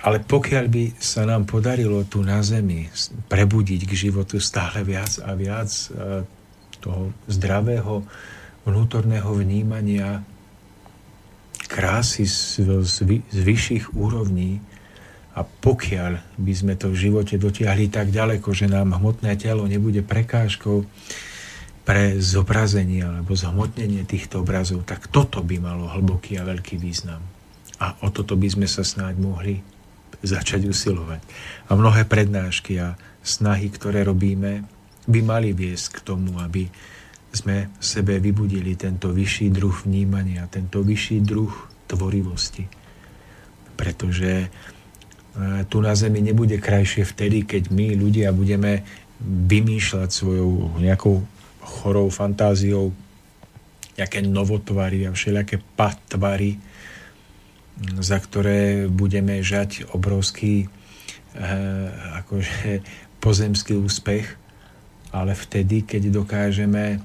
Ale 0.00 0.24
pokiaľ 0.24 0.64
by 0.72 0.84
sa 0.96 1.28
nám 1.28 1.44
podarilo 1.44 2.08
tu 2.08 2.24
na 2.24 2.40
Zemi 2.40 2.88
prebudiť 3.28 3.84
k 3.84 3.92
životu 3.92 4.40
stále 4.40 4.80
viac 4.80 5.20
a 5.20 5.36
viac 5.36 5.68
toho 6.80 7.12
zdravého 7.28 8.08
vnútorného 8.64 9.28
vnímania 9.36 10.24
krásy 11.68 12.24
z 12.24 13.28
vyšších 13.28 13.92
úrovní 13.92 14.64
a 15.36 15.44
pokiaľ 15.44 16.40
by 16.40 16.52
sme 16.56 16.74
to 16.74 16.90
v 16.90 17.00
živote 17.08 17.36
dotiahli 17.38 17.92
tak 17.92 18.10
ďaleko, 18.10 18.50
že 18.50 18.66
nám 18.66 18.96
hmotné 18.98 19.36
telo 19.38 19.68
nebude 19.68 20.02
prekážkou, 20.02 20.82
pre 21.84 22.20
zobrazenie 22.20 23.02
alebo 23.02 23.32
zhmotnenie 23.32 24.04
týchto 24.04 24.44
obrazov, 24.44 24.84
tak 24.84 25.08
toto 25.08 25.40
by 25.40 25.56
malo 25.58 25.88
hlboký 25.88 26.36
a 26.36 26.46
veľký 26.46 26.76
význam. 26.76 27.24
A 27.80 27.96
o 28.04 28.12
toto 28.12 28.36
by 28.36 28.48
sme 28.52 28.68
sa 28.68 28.84
snáď 28.84 29.16
mohli 29.16 29.64
začať 30.20 30.68
usilovať. 30.68 31.24
A 31.72 31.76
mnohé 31.76 32.04
prednášky 32.04 32.76
a 32.76 33.00
snahy, 33.24 33.72
ktoré 33.72 34.04
robíme, 34.04 34.68
by 35.08 35.20
mali 35.24 35.56
viesť 35.56 36.00
k 36.00 36.04
tomu, 36.04 36.36
aby 36.44 36.68
sme 37.32 37.72
v 37.72 37.84
sebe 37.84 38.20
vybudili 38.20 38.76
tento 38.76 39.08
vyšší 39.14 39.48
druh 39.54 39.72
vnímania, 39.86 40.50
tento 40.50 40.84
vyšší 40.84 41.24
druh 41.24 41.52
tvorivosti. 41.88 42.68
Pretože 43.78 44.32
e, 44.44 44.48
tu 45.70 45.80
na 45.80 45.96
Zemi 45.96 46.20
nebude 46.20 46.60
krajšie 46.60 47.06
vtedy, 47.06 47.48
keď 47.48 47.72
my 47.72 47.96
ľudia 47.96 48.34
budeme 48.34 48.84
vymýšľať 49.24 50.08
svojou 50.10 50.80
nejakou 50.82 51.22
chorou 51.60 52.08
fantáziou 52.08 52.92
nejaké 54.00 54.24
novotvary 54.24 55.04
a 55.04 55.12
všelijaké 55.12 55.60
patvary, 55.76 56.56
za 58.00 58.16
ktoré 58.20 58.88
budeme 58.88 59.44
žať 59.44 59.92
obrovský 59.92 60.66
eh, 60.66 61.88
akože 62.24 62.80
pozemský 63.20 63.76
úspech, 63.76 64.26
ale 65.12 65.36
vtedy, 65.36 65.84
keď 65.84 66.08
dokážeme 66.08 67.04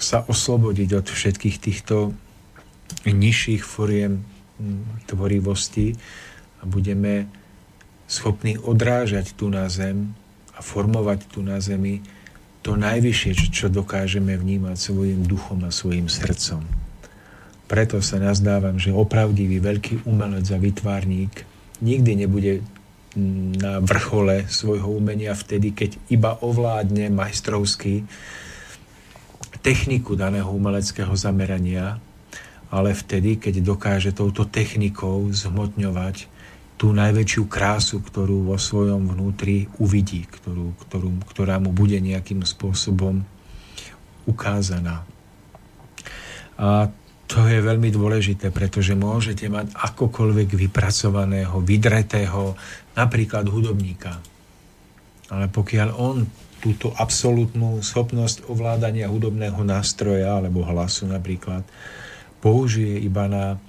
sa 0.00 0.24
oslobodiť 0.24 0.96
od 0.96 1.06
všetkých 1.12 1.56
týchto 1.60 2.16
nižších 3.04 3.60
foriem 3.60 4.24
hm, 4.56 5.04
tvorivosti 5.04 5.92
a 6.60 6.64
budeme 6.64 7.28
schopní 8.08 8.56
odrážať 8.56 9.36
tu 9.36 9.52
na 9.52 9.68
zem 9.68 10.16
a 10.56 10.64
formovať 10.64 11.28
tu 11.28 11.44
na 11.44 11.60
zemi 11.60 12.00
to 12.60 12.76
najvyššie, 12.76 13.52
čo 13.52 13.66
dokážeme 13.72 14.36
vnímať 14.36 14.76
svojim 14.76 15.24
duchom 15.24 15.64
a 15.64 15.72
svojim 15.72 16.12
srdcom. 16.12 16.60
Preto 17.70 18.02
sa 18.02 18.18
nazdávam, 18.18 18.76
že 18.76 18.90
opravdivý 18.90 19.62
veľký 19.62 20.04
umelec 20.04 20.44
a 20.50 20.58
vytvárník 20.58 21.46
nikdy 21.80 22.12
nebude 22.26 22.60
na 23.58 23.82
vrchole 23.82 24.46
svojho 24.46 24.86
umenia 24.86 25.34
vtedy, 25.34 25.74
keď 25.74 25.98
iba 26.12 26.38
ovládne 26.38 27.10
majstrovský 27.10 28.06
techniku 29.60 30.14
daného 30.14 30.46
umeleckého 30.46 31.10
zamerania, 31.18 31.98
ale 32.70 32.94
vtedy, 32.94 33.34
keď 33.38 33.66
dokáže 33.66 34.14
touto 34.14 34.46
technikou 34.46 35.26
zhmotňovať 35.26 36.30
tú 36.80 36.96
najväčšiu 36.96 37.44
krásu, 37.44 38.00
ktorú 38.00 38.48
vo 38.48 38.56
svojom 38.56 39.12
vnútri 39.12 39.68
uvidí, 39.76 40.24
ktorú, 40.24 40.72
ktorú, 40.88 41.12
ktorá 41.28 41.60
mu 41.60 41.76
bude 41.76 42.00
nejakým 42.00 42.40
spôsobom 42.40 43.20
ukázaná. 44.24 45.04
A 46.56 46.88
To 47.30 47.46
je 47.46 47.62
veľmi 47.62 47.94
dôležité, 47.94 48.50
pretože 48.50 48.98
môžete 48.98 49.46
mať 49.46 49.70
akokoľvek 49.70 50.50
vypracovaného, 50.50 51.62
vydretého, 51.62 52.58
napríklad 52.98 53.46
hudobníka. 53.46 54.18
Ale 55.30 55.46
pokiaľ 55.46 55.88
on 55.94 56.26
túto 56.58 56.90
absolútnu 56.90 57.78
schopnosť 57.86 58.50
ovládania 58.50 59.06
hudobného 59.06 59.62
nástroja 59.62 60.42
alebo 60.42 60.66
hlasu 60.66 61.06
napríklad 61.06 61.62
použije 62.42 62.98
iba 62.98 63.30
na 63.30 63.62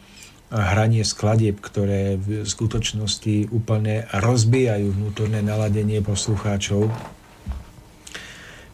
hranie 0.51 1.07
skladieb, 1.07 1.63
ktoré 1.63 2.19
v 2.19 2.43
skutočnosti 2.43 3.55
úplne 3.55 4.03
rozbijajú 4.11 4.91
vnútorné 4.91 5.39
naladenie 5.39 6.03
poslucháčov, 6.03 6.91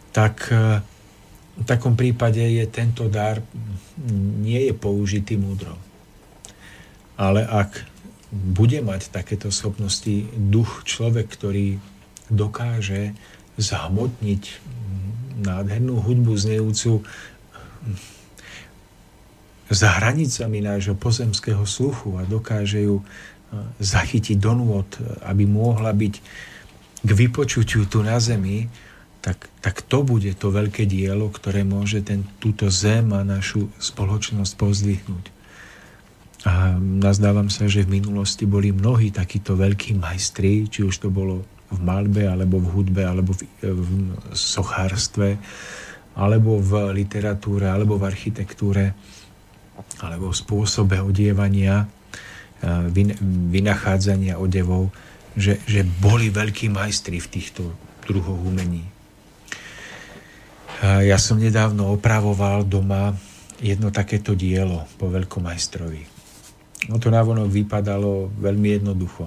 tak 0.09 0.49
v 1.57 1.63
takom 1.65 1.93
prípade 1.93 2.41
je 2.41 2.65
tento 2.65 3.05
dar 3.05 3.41
nie 4.41 4.65
je 4.65 4.73
použitý 4.73 5.37
múdro. 5.37 5.77
Ale 7.17 7.45
ak 7.45 7.85
bude 8.33 8.81
mať 8.81 9.13
takéto 9.13 9.53
schopnosti 9.53 10.25
duch 10.33 10.81
človek, 10.85 11.29
ktorý 11.29 11.77
dokáže 12.33 13.13
zahmotniť 13.57 14.43
nádhernú 15.45 16.01
hudbu 16.01 16.33
znejúcu 16.33 17.05
za 19.67 19.89
hranicami 19.99 20.63
nášho 20.63 20.95
pozemského 20.95 21.67
sluchu 21.67 22.15
a 22.15 22.23
dokáže 22.23 22.87
ju 22.87 23.03
zachytiť 23.79 24.37
do 24.39 24.53
nôd, 24.55 24.89
aby 25.23 25.47
mohla 25.47 25.95
byť 25.95 26.15
k 27.03 27.09
vypočutiu 27.11 27.87
tu 27.87 28.03
na 28.03 28.19
zemi, 28.19 28.67
tak, 29.23 29.47
tak 29.59 29.83
to 29.83 30.03
bude 30.03 30.31
to 30.39 30.51
veľké 30.51 30.87
dielo, 30.87 31.27
ktoré 31.31 31.63
môže 31.67 32.03
ten, 32.03 32.23
túto 32.39 32.71
zem 32.71 33.11
a 33.11 33.27
našu 33.27 33.67
spoločnosť 33.79 34.53
pozdvihnúť. 34.55 35.25
A 36.47 36.79
nazdávam 36.79 37.51
sa, 37.51 37.67
že 37.67 37.83
v 37.83 37.99
minulosti 37.99 38.47
boli 38.47 38.71
mnohí 38.71 39.11
takíto 39.11 39.59
veľkí 39.59 39.99
majstri, 39.99 40.69
či 40.71 40.85
už 40.85 40.95
to 40.95 41.09
bolo 41.11 41.43
v 41.67 41.79
malbe, 41.83 42.23
alebo 42.23 42.63
v 42.63 42.71
hudbe, 42.71 43.03
alebo 43.03 43.35
v, 43.35 43.43
v 43.59 43.89
sochárstve, 44.31 45.35
alebo 46.15 46.63
v 46.63 46.95
literatúre, 46.95 47.67
alebo 47.67 47.99
v 47.99 48.07
architektúre, 48.07 48.95
alebo 50.01 50.29
v 50.29 50.39
spôsobe 50.39 51.01
odievania, 51.01 51.89
vynachádzania 53.53 54.41
odevov, 54.41 54.89
že, 55.37 55.61
že 55.69 55.85
boli 55.85 56.33
veľkí 56.33 56.73
majstri 56.73 57.21
v 57.21 57.27
týchto 57.29 57.69
druhoch 58.09 58.41
umení. 58.41 58.81
Ja 60.81 61.17
som 61.17 61.41
nedávno 61.41 61.93
opravoval 61.97 62.65
doma 62.65 63.13
jedno 63.57 63.89
takéto 63.89 64.37
dielo 64.37 64.85
po 65.01 65.09
veľkomajstrovi. 65.09 66.01
No 66.93 67.01
to 67.01 67.09
návonok 67.09 67.49
vypadalo 67.49 68.29
veľmi 68.37 68.77
jednoducho. 68.77 69.25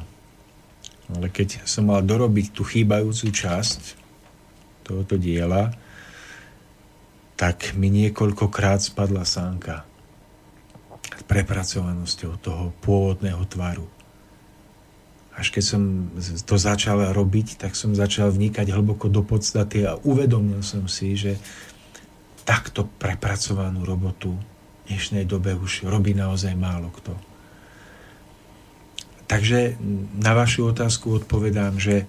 Ale 1.11 1.27
keď 1.35 1.67
som 1.67 1.91
mal 1.91 2.07
dorobiť 2.07 2.55
tú 2.55 2.63
chýbajúcu 2.63 3.35
časť 3.35 3.81
tohoto 4.87 5.19
diela, 5.19 5.75
tak 7.35 7.75
mi 7.75 7.91
niekoľkokrát 7.91 8.79
spadla 8.79 9.27
sánka 9.27 9.90
prepracovanosťou 11.27 12.33
toho 12.41 12.73
pôvodného 12.85 13.43
tvaru 13.49 13.89
až 15.41 15.57
keď 15.57 15.65
som 15.65 15.83
to 16.45 16.61
začal 16.61 17.17
robiť, 17.17 17.57
tak 17.65 17.73
som 17.73 17.97
začal 17.97 18.29
vnikať 18.29 18.77
hlboko 18.77 19.09
do 19.09 19.25
podstaty 19.25 19.89
a 19.89 19.97
uvedomil 20.05 20.61
som 20.61 20.85
si, 20.85 21.17
že 21.17 21.41
takto 22.45 22.85
prepracovanú 23.01 23.89
robotu 23.89 24.37
v 24.37 24.41
dnešnej 24.93 25.25
dobe 25.25 25.57
už 25.57 25.89
robí 25.89 26.13
naozaj 26.13 26.53
málo 26.53 26.93
kto. 26.93 27.17
Takže 29.31 29.81
na 30.19 30.37
vašu 30.37 30.75
otázku 30.75 31.23
odpovedám, 31.25 31.81
že 31.81 32.05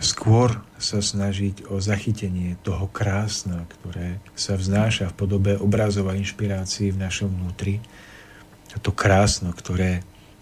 skôr 0.00 0.64
sa 0.80 1.04
snažiť 1.04 1.68
o 1.68 1.76
zachytenie 1.78 2.56
toho 2.64 2.88
krásna, 2.88 3.68
ktoré 3.68 4.16
sa 4.32 4.56
vznáša 4.56 5.12
v 5.12 5.18
podobe 5.20 5.52
obrazov 5.60 6.08
a 6.08 6.16
inšpirácií 6.16 6.90
v 6.90 7.04
našom 7.04 7.28
vnútri, 7.28 7.84
a 8.72 8.78
to 8.80 8.94
krásno, 8.94 9.52
ktoré 9.52 10.00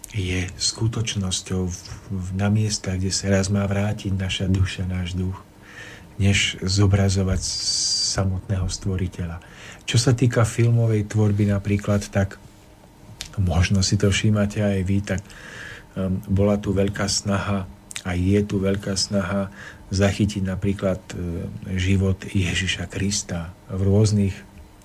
je 0.09 0.49
skutočnosťou 0.57 1.61
v, 1.69 1.75
v, 2.09 2.27
na 2.33 2.49
miestach, 2.49 2.97
kde 2.97 3.13
sa 3.13 3.29
raz 3.29 3.51
má 3.53 3.61
vrátiť 3.67 4.15
naša 4.15 4.45
duša, 4.49 4.89
náš 4.89 5.13
duch, 5.13 5.37
než 6.17 6.57
zobrazovať 6.61 7.41
samotného 8.15 8.65
stvoriteľa. 8.65 9.37
Čo 9.85 9.97
sa 10.01 10.11
týka 10.13 10.45
filmovej 10.45 11.09
tvorby 11.09 11.49
napríklad, 11.49 12.09
tak 12.09 12.41
možno 13.37 13.85
si 13.85 13.97
to 13.97 14.09
všímate 14.09 14.61
aj 14.61 14.79
vy, 14.85 14.97
tak 15.01 15.21
um, 15.95 16.21
bola 16.25 16.57
tu 16.57 16.73
veľká 16.73 17.05
snaha 17.05 17.69
a 18.07 18.15
je 18.15 18.39
tu 18.45 18.61
veľká 18.61 18.95
snaha 18.95 19.51
zachytiť 19.89 20.45
napríklad 20.45 21.01
uh, 21.13 21.49
život 21.75 22.21
Ježiša 22.29 22.87
Krista 22.87 23.51
v 23.67 23.81
rôznych 23.83 24.35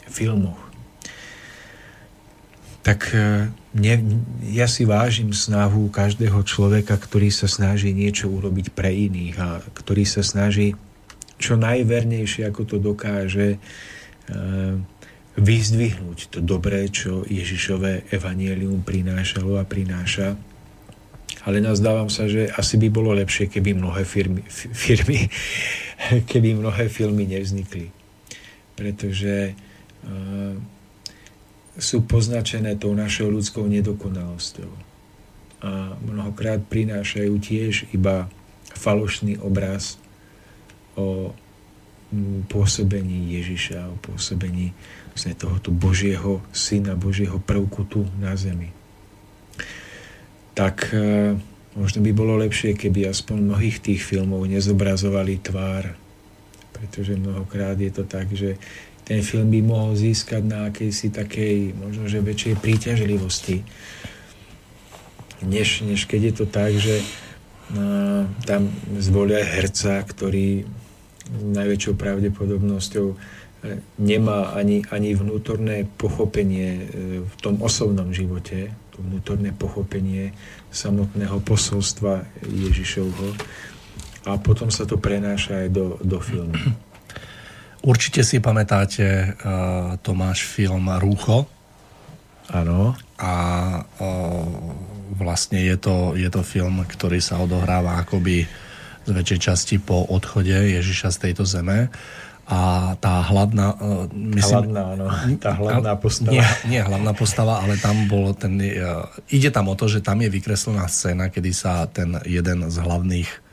filmoch 0.09 0.65
tak 2.85 3.17
e, 3.17 3.49
ne, 3.73 3.95
ja 4.45 4.69
si 4.69 4.85
vážim 4.85 5.33
snahu 5.33 5.89
každého 5.89 6.45
človeka, 6.45 7.01
ktorý 7.01 7.33
sa 7.33 7.49
snaží 7.49 7.97
niečo 7.97 8.29
urobiť 8.29 8.77
pre 8.77 8.93
iných 8.93 9.37
a 9.41 9.65
ktorý 9.73 10.05
sa 10.05 10.21
snaží 10.21 10.77
čo 11.41 11.57
najvernejšie, 11.57 12.45
ako 12.45 12.63
to 12.69 12.77
dokáže, 12.77 13.57
e, 13.57 13.59
vyzdvihnúť 15.35 16.31
to 16.31 16.39
dobré, 16.45 16.87
čo 16.93 17.25
Ježišové 17.25 18.13
evanielium 18.13 18.85
prinášalo 18.85 19.59
a 19.59 19.65
prináša. 19.65 20.37
Ale 21.45 21.61
nazdávam 21.61 22.09
sa, 22.09 22.25
že 22.25 22.49
asi 22.49 22.81
by 22.81 22.89
bolo 22.89 23.13
lepšie, 23.13 23.53
keby 23.53 23.77
mnohé 23.77 24.09
firmy, 24.09 24.41
firmy 24.49 25.29
keby 26.31 26.57
mnohé 26.57 26.89
filmy 26.89 27.29
nevznikli. 27.29 27.93
Pretože 28.75 29.53
uh, 29.53 30.57
sú 31.79 32.07
poznačené 32.07 32.79
tou 32.79 32.95
našou 32.95 33.31
ľudskou 33.31 33.67
nedokonalosťou. 33.67 34.71
A 35.65 35.97
mnohokrát 36.01 36.61
prinášajú 36.65 37.35
tiež 37.41 37.89
iba 37.97 38.29
falošný 38.75 39.41
obraz 39.41 39.97
o 40.95 41.33
mm, 42.13 42.47
pôsobení 42.47 43.35
Ježiša, 43.41 43.91
o 43.91 43.97
pôsobení 43.99 44.77
vlastne 45.11 45.35
tohoto 45.35 45.71
Božieho 45.75 46.43
syna, 46.51 46.95
Božieho 46.95 47.39
prvku 47.43 47.87
tu 47.87 48.07
na 48.19 48.35
zemi. 48.39 48.71
Tak 50.55 50.95
e, 50.95 51.35
možno 51.75 51.99
by 52.07 52.11
bolo 52.15 52.39
lepšie, 52.39 52.79
keby 52.79 53.11
aspoň 53.11 53.43
mnohých 53.43 53.83
tých 53.83 54.01
filmov 54.07 54.47
nezobrazovali 54.47 55.43
tvár, 55.43 55.99
pretože 56.71 57.19
mnohokrát 57.19 57.75
je 57.75 57.91
to 57.91 58.07
tak, 58.07 58.31
že 58.31 58.55
ten 59.05 59.21
film 59.21 59.51
by 59.51 59.61
mohol 59.61 59.93
získať 59.99 60.43
na 60.47 60.71
akejsi 60.71 61.13
takej 61.13 61.77
možno, 61.77 62.09
že 62.09 62.25
väčšej 62.25 62.55
príťažlivosti, 62.63 63.67
než, 65.45 65.85
než 65.85 66.07
keď 66.09 66.21
je 66.23 66.35
to 66.39 66.47
tak, 66.49 66.73
že 66.79 67.03
no, 67.75 68.25
tam 68.47 68.71
zvolia 68.97 69.43
herca, 69.45 70.01
ktorý 70.07 70.65
s 71.25 71.43
najväčšou 71.43 71.99
pravdepodobnosťou 71.99 73.07
e, 73.11 73.17
nemá 73.99 74.55
ani, 74.55 74.87
ani 74.89 75.19
vnútorné 75.19 75.91
pochopenie 75.99 76.87
v 77.27 77.35
tom 77.43 77.59
osobnom 77.59 78.15
živote, 78.15 78.71
to 78.95 79.03
vnútorné 79.03 79.51
pochopenie 79.51 80.31
samotného 80.71 81.43
posolstva 81.43 82.23
Ježišovho 82.47 83.35
a 84.25 84.39
potom 84.39 84.71
sa 84.71 84.87
to 84.87 84.97
prenáša 84.97 85.67
aj 85.67 85.69
do, 85.75 85.99
do 86.01 86.23
filmu. 86.23 86.55
Určite 87.85 88.25
si 88.25 88.41
pamätáte 88.41 89.05
uh, 89.05 90.01
Tomáš 90.01 90.49
film 90.49 90.89
Rúcho. 90.97 91.45
Áno. 92.49 92.97
A 93.21 93.35
uh, 93.85 94.49
vlastne 95.21 95.61
je 95.61 95.77
to, 95.77 96.17
je 96.17 96.29
to 96.33 96.41
film, 96.41 96.81
ktorý 96.81 97.21
sa 97.21 97.37
odohráva 97.45 98.01
akoby 98.01 98.49
z 99.05 99.11
väčšej 99.13 99.41
časti 99.41 99.77
po 99.85 100.01
odchode 100.09 100.57
Ježiša 100.57 101.13
z 101.13 101.19
tejto 101.29 101.45
zeme. 101.45 101.93
A 102.45 102.93
tá 103.01 103.25
hlavná... 103.25 103.73
Uh, 103.81 104.05
myslím, 104.37 104.69
hlavná, 104.69 104.83
áno. 104.93 105.05
Tá 105.41 105.57
hlavná 105.57 105.93
postava. 105.97 106.33
Nie, 106.37 106.45
nie 106.69 106.81
hlavná 106.85 107.13
postava, 107.17 107.65
ale 107.65 107.81
tam 107.81 108.05
bolo 108.05 108.37
ten... 108.37 108.61
Uh, 108.61 109.09
ide 109.33 109.49
tam 109.49 109.73
o 109.73 109.75
to, 109.79 109.89
že 109.89 110.05
tam 110.05 110.21
je 110.21 110.29
vykreslená 110.29 110.85
scéna, 110.85 111.33
kedy 111.33 111.51
sa 111.57 111.89
ten 111.89 112.21
jeden 112.29 112.69
z 112.69 112.77
hlavných 112.81 113.45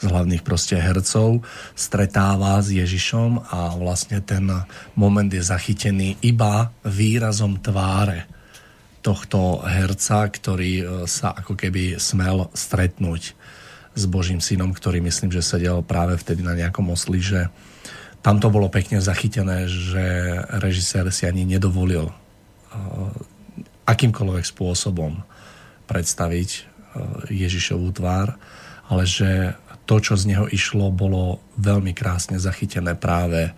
z 0.00 0.08
hlavných 0.08 0.40
proste 0.40 0.80
hercov, 0.80 1.44
stretáva 1.76 2.56
s 2.64 2.72
Ježišom 2.72 3.52
a 3.52 3.76
vlastne 3.76 4.24
ten 4.24 4.48
moment 4.96 5.28
je 5.28 5.44
zachytený 5.44 6.16
iba 6.24 6.72
výrazom 6.88 7.60
tváre 7.60 8.24
tohto 9.04 9.60
herca, 9.64 10.28
ktorý 10.28 10.72
e, 10.80 10.84
sa 11.08 11.32
ako 11.36 11.56
keby 11.56 12.00
smel 12.00 12.48
stretnúť 12.52 13.32
s 13.96 14.02
Božím 14.08 14.40
synom, 14.40 14.72
ktorý 14.72 15.04
myslím, 15.04 15.32
že 15.32 15.44
sedel 15.44 15.80
práve 15.84 16.16
vtedy 16.20 16.44
na 16.44 16.56
nejakom 16.56 16.88
osli, 16.92 17.20
že 17.20 17.48
tam 18.20 18.36
to 18.36 18.52
bolo 18.52 18.68
pekne 18.68 19.00
zachytené, 19.00 19.64
že 19.64 20.36
režisér 20.60 21.08
si 21.08 21.24
ani 21.24 21.48
nedovolil 21.48 22.12
akýmkoľvek 23.88 24.44
spôsobom 24.46 25.24
predstaviť 25.90 26.50
e, 26.54 26.60
Ježišovú 27.34 27.90
tvár, 27.90 28.38
ale 28.86 29.02
že 29.02 29.58
to, 29.90 29.98
čo 29.98 30.14
z 30.14 30.30
neho 30.30 30.46
išlo, 30.46 30.94
bolo 30.94 31.42
veľmi 31.58 31.90
krásne 31.90 32.38
zachytené 32.38 32.94
práve 32.94 33.50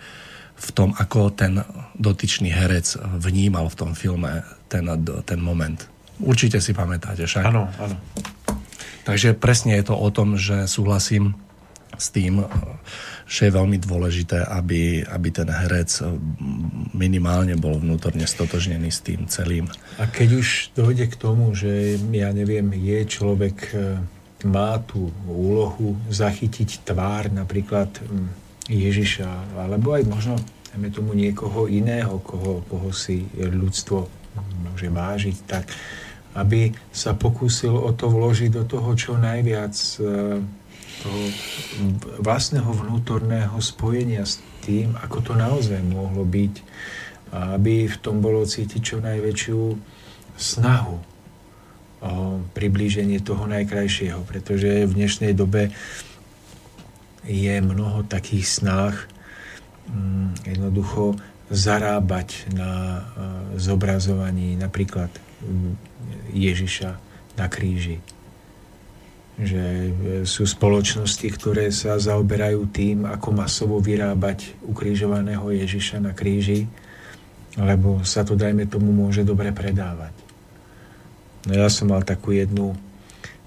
v 0.56 0.68
tom, 0.72 0.96
ako 0.96 1.34
ten 1.34 1.60
dotyčný 1.98 2.48
herec 2.48 2.96
vnímal 3.20 3.68
v 3.68 3.76
tom 3.76 3.92
filme 3.92 4.40
ten, 4.72 4.88
ten 5.28 5.40
moment. 5.42 5.76
Určite 6.22 6.62
si 6.62 6.72
pamätáte 6.72 7.28
však. 7.28 7.44
Áno, 7.44 7.68
áno. 7.76 7.96
Takže 9.02 9.34
presne 9.34 9.76
je 9.76 9.92
to 9.92 9.98
o 9.98 10.08
tom, 10.14 10.38
že 10.38 10.70
súhlasím 10.70 11.34
s 11.98 12.08
tým, 12.12 12.44
že 13.28 13.48
je 13.48 13.56
veľmi 13.56 13.78
dôležité, 13.80 14.44
aby, 14.44 15.04
aby 15.04 15.28
ten 15.32 15.48
herec 15.48 15.88
minimálne 16.92 17.56
bol 17.56 17.80
vnútorne 17.80 18.24
stotožnený 18.24 18.90
s 18.92 19.00
tým 19.04 19.28
celým. 19.28 19.68
A 20.00 20.08
keď 20.08 20.28
už 20.40 20.48
dojde 20.76 21.08
k 21.08 21.16
tomu, 21.16 21.52
že 21.52 22.00
ja 22.12 22.32
neviem, 22.32 22.72
je 22.76 22.98
človek, 23.06 23.56
e, 23.72 23.76
má 24.42 24.78
tú 24.82 25.14
úlohu 25.30 25.94
zachytiť 26.10 26.82
tvár 26.82 27.30
napríklad 27.30 27.88
Ježiša, 28.66 29.58
alebo 29.58 29.94
aj 29.94 30.02
možno 30.06 30.34
dajme 30.72 30.88
tomu 30.90 31.12
niekoho 31.12 31.68
iného, 31.68 32.18
koho, 32.24 32.64
koho 32.66 32.90
si 32.90 33.28
ľudstvo 33.36 34.08
môže 34.64 34.88
vážiť, 34.88 35.36
tak 35.44 35.68
aby 36.32 36.72
sa 36.88 37.12
pokúsil 37.12 37.76
o 37.76 37.92
to 37.92 38.08
vložiť 38.08 38.50
do 38.56 38.64
toho 38.64 38.96
čo 38.96 39.20
najviac 39.20 39.76
e, 39.76 39.96
toho 41.02 41.22
vlastného 42.22 42.70
vnútorného 42.70 43.58
spojenia 43.58 44.22
s 44.22 44.38
tým, 44.62 44.94
ako 45.02 45.18
to 45.20 45.32
naozaj 45.34 45.82
mohlo 45.82 46.22
byť, 46.22 46.54
aby 47.58 47.90
v 47.90 47.96
tom 47.98 48.22
bolo 48.22 48.46
cítiť 48.46 48.80
čo 48.80 48.96
najväčšiu 49.02 49.60
snahu 50.38 50.96
o 52.02 52.12
priblíženie 52.54 53.22
toho 53.22 53.46
najkrajšieho, 53.46 54.22
pretože 54.26 54.86
v 54.86 54.92
dnešnej 54.94 55.34
dobe 55.34 55.70
je 57.22 57.54
mnoho 57.62 58.02
takých 58.06 58.46
snách 58.62 59.06
mm, 59.86 60.50
jednoducho 60.50 61.14
zarábať 61.52 62.50
na 62.54 63.04
zobrazovaní 63.54 64.58
napríklad 64.58 65.10
mm, 65.42 65.72
Ježiša 66.34 66.90
na 67.38 67.46
kríži 67.46 68.02
že 69.42 69.62
e, 69.62 69.90
sú 70.22 70.46
spoločnosti, 70.46 71.26
ktoré 71.34 71.74
sa 71.74 71.98
zaoberajú 71.98 72.70
tým, 72.70 73.04
ako 73.10 73.28
masovo 73.34 73.82
vyrábať 73.82 74.54
ukrižovaného 74.64 75.42
Ježiša 75.50 75.98
na 75.98 76.14
kríži, 76.14 76.70
lebo 77.58 78.00
sa 78.06 78.24
to, 78.24 78.38
dajme 78.38 78.64
tomu, 78.70 78.94
môže 78.94 79.26
dobre 79.26 79.52
predávať. 79.52 80.14
No 81.50 81.52
ja 81.58 81.68
som 81.68 81.90
mal 81.90 82.06
takú 82.06 82.32
jednu 82.32 82.78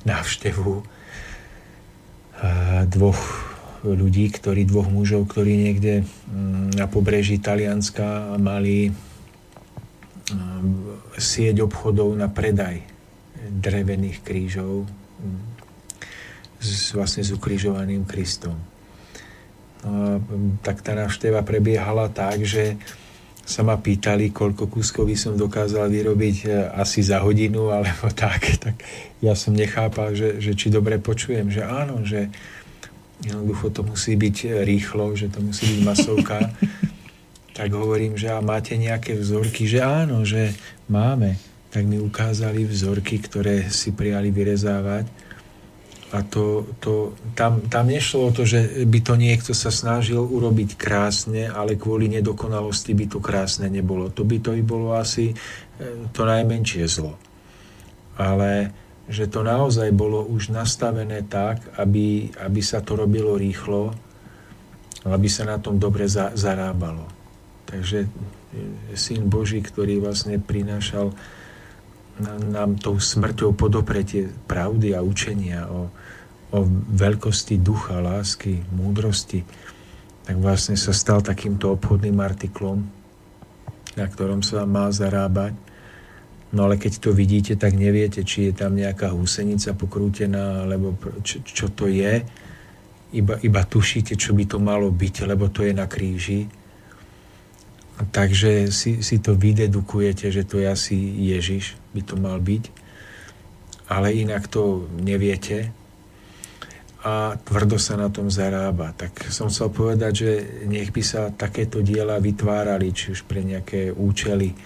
návštevu 0.04 0.84
dvoch 2.92 3.22
ľudí, 3.82 4.28
ktorí, 4.30 4.68
dvoch 4.68 4.92
mužov, 4.92 5.32
ktorí 5.32 5.56
niekde 5.56 6.04
mm, 6.04 6.76
na 6.76 6.86
pobreží 6.86 7.40
Talianska 7.40 8.36
mali 8.36 8.92
sieť 11.16 11.64
obchodov 11.64 12.18
na 12.18 12.28
predaj 12.28 12.82
drevených 13.46 14.26
krížov 14.26 14.90
s, 16.66 16.92
vlastne 16.98 17.22
s 17.22 17.30
ukrižovaným 17.30 18.04
Kristom. 18.10 18.58
No 19.86 19.90
a 19.94 20.10
tak 20.66 20.82
tá 20.82 20.98
návšteva 20.98 21.46
prebiehala 21.46 22.10
tak, 22.10 22.42
že 22.42 22.74
sa 23.46 23.62
ma 23.62 23.78
pýtali, 23.78 24.34
koľko 24.34 24.66
kúskov 24.66 25.06
by 25.06 25.14
som 25.14 25.38
dokázal 25.38 25.86
vyrobiť 25.94 26.38
e, 26.44 26.74
asi 26.74 27.06
za 27.06 27.22
hodinu, 27.22 27.70
alebo 27.70 28.10
tak. 28.26 28.58
Tak 28.58 28.76
ja 29.22 29.38
som 29.38 29.54
nechápal, 29.54 30.18
že, 30.18 30.42
že 30.42 30.58
či 30.58 30.74
dobre 30.74 30.98
počujem, 30.98 31.54
že 31.54 31.62
áno, 31.62 32.02
že 32.02 32.34
jednoducho 33.22 33.70
to 33.70 33.86
musí 33.86 34.18
byť 34.18 34.66
rýchlo, 34.66 35.14
že 35.14 35.30
to 35.30 35.46
musí 35.46 35.78
byť 35.78 35.82
masovka. 35.86 36.42
tak 37.58 37.70
hovorím, 37.70 38.18
že 38.18 38.34
a 38.34 38.42
máte 38.42 38.74
nejaké 38.76 39.14
vzorky, 39.14 39.70
že 39.70 39.86
áno, 39.86 40.26
že 40.26 40.58
máme. 40.90 41.38
Tak 41.70 41.86
mi 41.86 42.02
ukázali 42.02 42.66
vzorky, 42.66 43.22
ktoré 43.22 43.70
si 43.70 43.94
prijali 43.94 44.34
vyrezávať 44.34 45.25
a 46.14 46.22
to, 46.22 46.70
to, 46.78 47.18
tam, 47.34 47.66
tam 47.66 47.90
nešlo 47.90 48.30
o 48.30 48.36
to, 48.36 48.46
že 48.46 48.86
by 48.86 49.00
to 49.02 49.18
niekto 49.18 49.58
sa 49.58 49.74
snažil 49.74 50.22
urobiť 50.22 50.78
krásne, 50.78 51.50
ale 51.50 51.82
kvôli 51.82 52.06
nedokonalosti 52.14 52.94
by 52.94 53.06
to 53.10 53.18
krásne 53.18 53.66
nebolo. 53.74 54.14
To 54.14 54.22
by 54.22 54.38
to 54.38 54.54
i 54.54 54.62
bolo 54.62 54.94
asi 54.94 55.34
e, 55.34 55.36
to 56.14 56.22
najmenšie 56.22 56.86
zlo. 56.86 57.18
Ale 58.22 58.70
že 59.10 59.30
to 59.30 59.42
naozaj 59.46 59.90
bolo 59.94 60.26
už 60.26 60.54
nastavené 60.54 61.26
tak, 61.26 61.62
aby, 61.78 62.30
aby 62.38 62.62
sa 62.62 62.86
to 62.86 62.98
robilo 62.98 63.38
rýchlo, 63.38 63.94
aby 65.06 65.30
sa 65.30 65.46
na 65.46 65.58
tom 65.58 65.78
dobre 65.78 66.06
za, 66.06 66.38
zarábalo. 66.38 67.06
Takže 67.66 68.06
e, 68.06 68.10
Syn 68.94 69.26
Boží, 69.26 69.58
ktorý 69.58 70.06
vlastne 70.06 70.38
prinášal 70.38 71.18
nám 72.24 72.80
tou 72.80 72.96
smrťou 72.96 73.52
podopretie 73.60 74.32
pravdy 74.48 74.96
a 74.96 75.04
učenia 75.04 75.68
o, 75.68 75.92
o 76.56 76.60
veľkosti 76.96 77.60
ducha, 77.60 78.00
lásky, 78.00 78.64
múdrosti, 78.72 79.44
tak 80.24 80.40
vlastne 80.40 80.80
sa 80.80 80.96
stal 80.96 81.20
takýmto 81.20 81.76
obchodným 81.76 82.18
artiklom, 82.24 82.88
na 84.00 84.06
ktorom 84.08 84.42
sa 84.42 84.64
má 84.64 84.88
zarábať. 84.90 85.54
No 86.56 86.72
ale 86.72 86.80
keď 86.80 87.04
to 87.04 87.12
vidíte, 87.12 87.60
tak 87.60 87.76
neviete, 87.76 88.24
či 88.24 88.50
je 88.50 88.54
tam 88.56 88.80
nejaká 88.80 89.12
húsenica 89.12 89.76
pokrútená, 89.76 90.64
alebo 90.64 90.96
čo, 91.20 91.44
čo 91.44 91.68
to 91.68 91.92
je. 91.92 92.24
Iba, 93.12 93.36
iba 93.44 93.62
tušíte, 93.68 94.16
čo 94.16 94.32
by 94.32 94.48
to 94.48 94.58
malo 94.58 94.88
byť, 94.88 95.28
lebo 95.28 95.52
to 95.52 95.68
je 95.68 95.74
na 95.76 95.84
kríži. 95.84 96.48
Takže 98.12 98.72
si, 98.72 99.04
si 99.04 99.16
to 99.20 99.36
vydedukujete, 99.36 100.32
že 100.32 100.48
to 100.48 100.64
je 100.64 100.68
asi 100.68 100.96
Ježiš, 101.32 101.85
by 101.96 102.02
to 102.04 102.20
mal 102.20 102.36
byť. 102.44 102.64
Ale 103.88 104.12
inak 104.12 104.52
to 104.52 104.92
neviete, 105.00 105.72
a 107.06 107.38
tvrdo 107.38 107.78
sa 107.78 107.94
na 108.02 108.10
tom 108.10 108.34
zarába. 108.34 108.90
Tak 108.98 109.30
som 109.30 109.54
chcel 109.54 109.70
povedať, 109.70 110.14
že 110.26 110.32
nech 110.66 110.90
by 110.90 111.06
sa 111.06 111.30
takéto 111.30 111.86
diela 111.86 112.18
vytvárali, 112.18 112.90
či 112.90 113.14
už 113.14 113.30
pre 113.30 113.46
nejaké 113.46 113.94
účely 113.94 114.58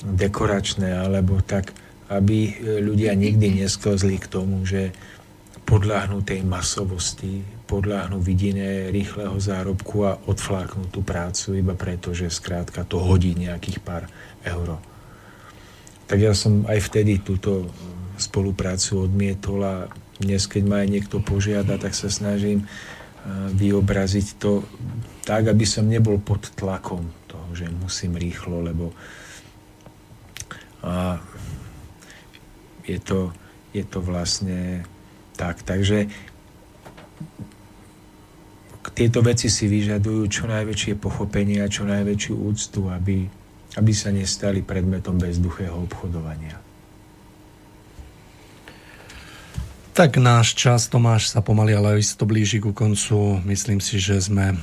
dekoračné, 0.00 0.96
alebo 0.96 1.44
tak, 1.44 1.76
aby 2.08 2.56
ľudia 2.80 3.12
nikdy 3.12 3.60
nesklzli 3.60 4.16
k 4.16 4.32
tomu, 4.32 4.64
že 4.64 4.96
podľahnú 5.68 6.24
tej 6.24 6.40
masovosti, 6.48 7.44
podľahnú 7.68 8.16
vidine 8.24 8.88
rýchleho 8.88 9.36
zárobku 9.36 10.08
a 10.08 10.16
odfláknú 10.24 10.88
tú 10.88 11.04
prácu 11.04 11.60
iba 11.60 11.76
preto, 11.76 12.16
že 12.16 12.32
skrátka 12.32 12.88
to 12.88 12.96
hodí 12.96 13.36
nejakých 13.36 13.84
pár 13.84 14.08
euro. 14.40 14.80
Tak 16.08 16.18
ja 16.18 16.32
som 16.32 16.64
aj 16.64 16.88
vtedy 16.88 17.20
túto 17.20 17.68
spoluprácu 18.16 19.04
odmietol 19.04 19.60
a 19.60 19.74
dnes, 20.18 20.48
keď 20.48 20.62
ma 20.64 20.76
aj 20.82 20.88
niekto 20.88 21.20
požiada, 21.20 21.76
tak 21.76 21.92
sa 21.92 22.08
snažím 22.08 22.64
vyobraziť 23.54 24.40
to 24.40 24.64
tak, 25.28 25.52
aby 25.52 25.68
som 25.68 25.84
nebol 25.84 26.16
pod 26.16 26.48
tlakom 26.56 27.04
toho, 27.28 27.48
že 27.52 27.68
musím 27.68 28.16
rýchlo, 28.16 28.64
lebo 28.64 28.96
a 30.80 31.20
je 32.88 32.96
to, 33.02 33.36
je 33.76 33.84
to 33.84 33.98
vlastne 34.00 34.86
tak. 35.36 35.60
Takže 35.60 36.08
tieto 38.96 39.20
veci 39.20 39.52
si 39.52 39.68
vyžadujú 39.68 40.22
čo 40.26 40.48
najväčšie 40.48 40.96
pochopenie 40.96 41.60
a 41.60 41.68
čo 41.68 41.84
najväčšiu 41.84 42.34
úctu, 42.34 42.88
aby, 42.88 43.28
aby 43.78 43.92
sa 43.94 44.10
nestali 44.10 44.66
predmetom 44.66 45.14
bezduchého 45.14 45.78
obchodovania. 45.86 46.58
Tak 49.94 50.18
náš 50.22 50.54
čas, 50.54 50.86
Tomáš, 50.86 51.34
sa 51.34 51.42
pomaly, 51.42 51.74
ale 51.74 51.98
isto 51.98 52.22
blíži 52.22 52.62
ku 52.62 52.70
koncu. 52.70 53.42
Myslím 53.42 53.82
si, 53.82 53.98
že 53.98 54.22
sme 54.22 54.54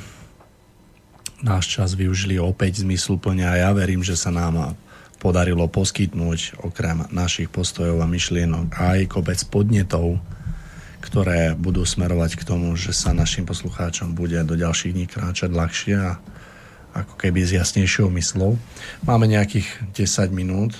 náš 1.43 1.75
čas 1.75 1.91
využili 1.91 2.39
opäť 2.39 2.87
zmysluplne 2.87 3.43
a 3.43 3.59
ja 3.59 3.69
verím, 3.75 3.99
že 3.99 4.15
sa 4.15 4.31
nám 4.31 4.79
podarilo 5.19 5.67
poskytnúť 5.67 6.63
okrem 6.63 7.11
našich 7.11 7.51
postojov 7.51 7.99
a 7.99 8.07
myšlienok 8.07 8.79
aj 8.79 8.99
kobec 9.11 9.39
podnetov, 9.51 10.23
ktoré 11.03 11.51
budú 11.59 11.83
smerovať 11.83 12.39
k 12.39 12.47
tomu, 12.47 12.71
že 12.79 12.95
sa 12.95 13.11
našim 13.11 13.43
poslucháčom 13.43 14.15
bude 14.15 14.39
do 14.47 14.55
ďalších 14.55 14.93
dní 14.95 15.05
kráčať 15.11 15.51
ľahšie 15.51 15.95
a 15.99 16.15
ako 16.95 17.19
keby 17.19 17.43
s 17.43 17.51
jasnejšou 17.51 18.07
myslou. 18.15 18.55
Máme 19.03 19.27
nejakých 19.27 19.67
10 19.91 20.31
minút, 20.31 20.71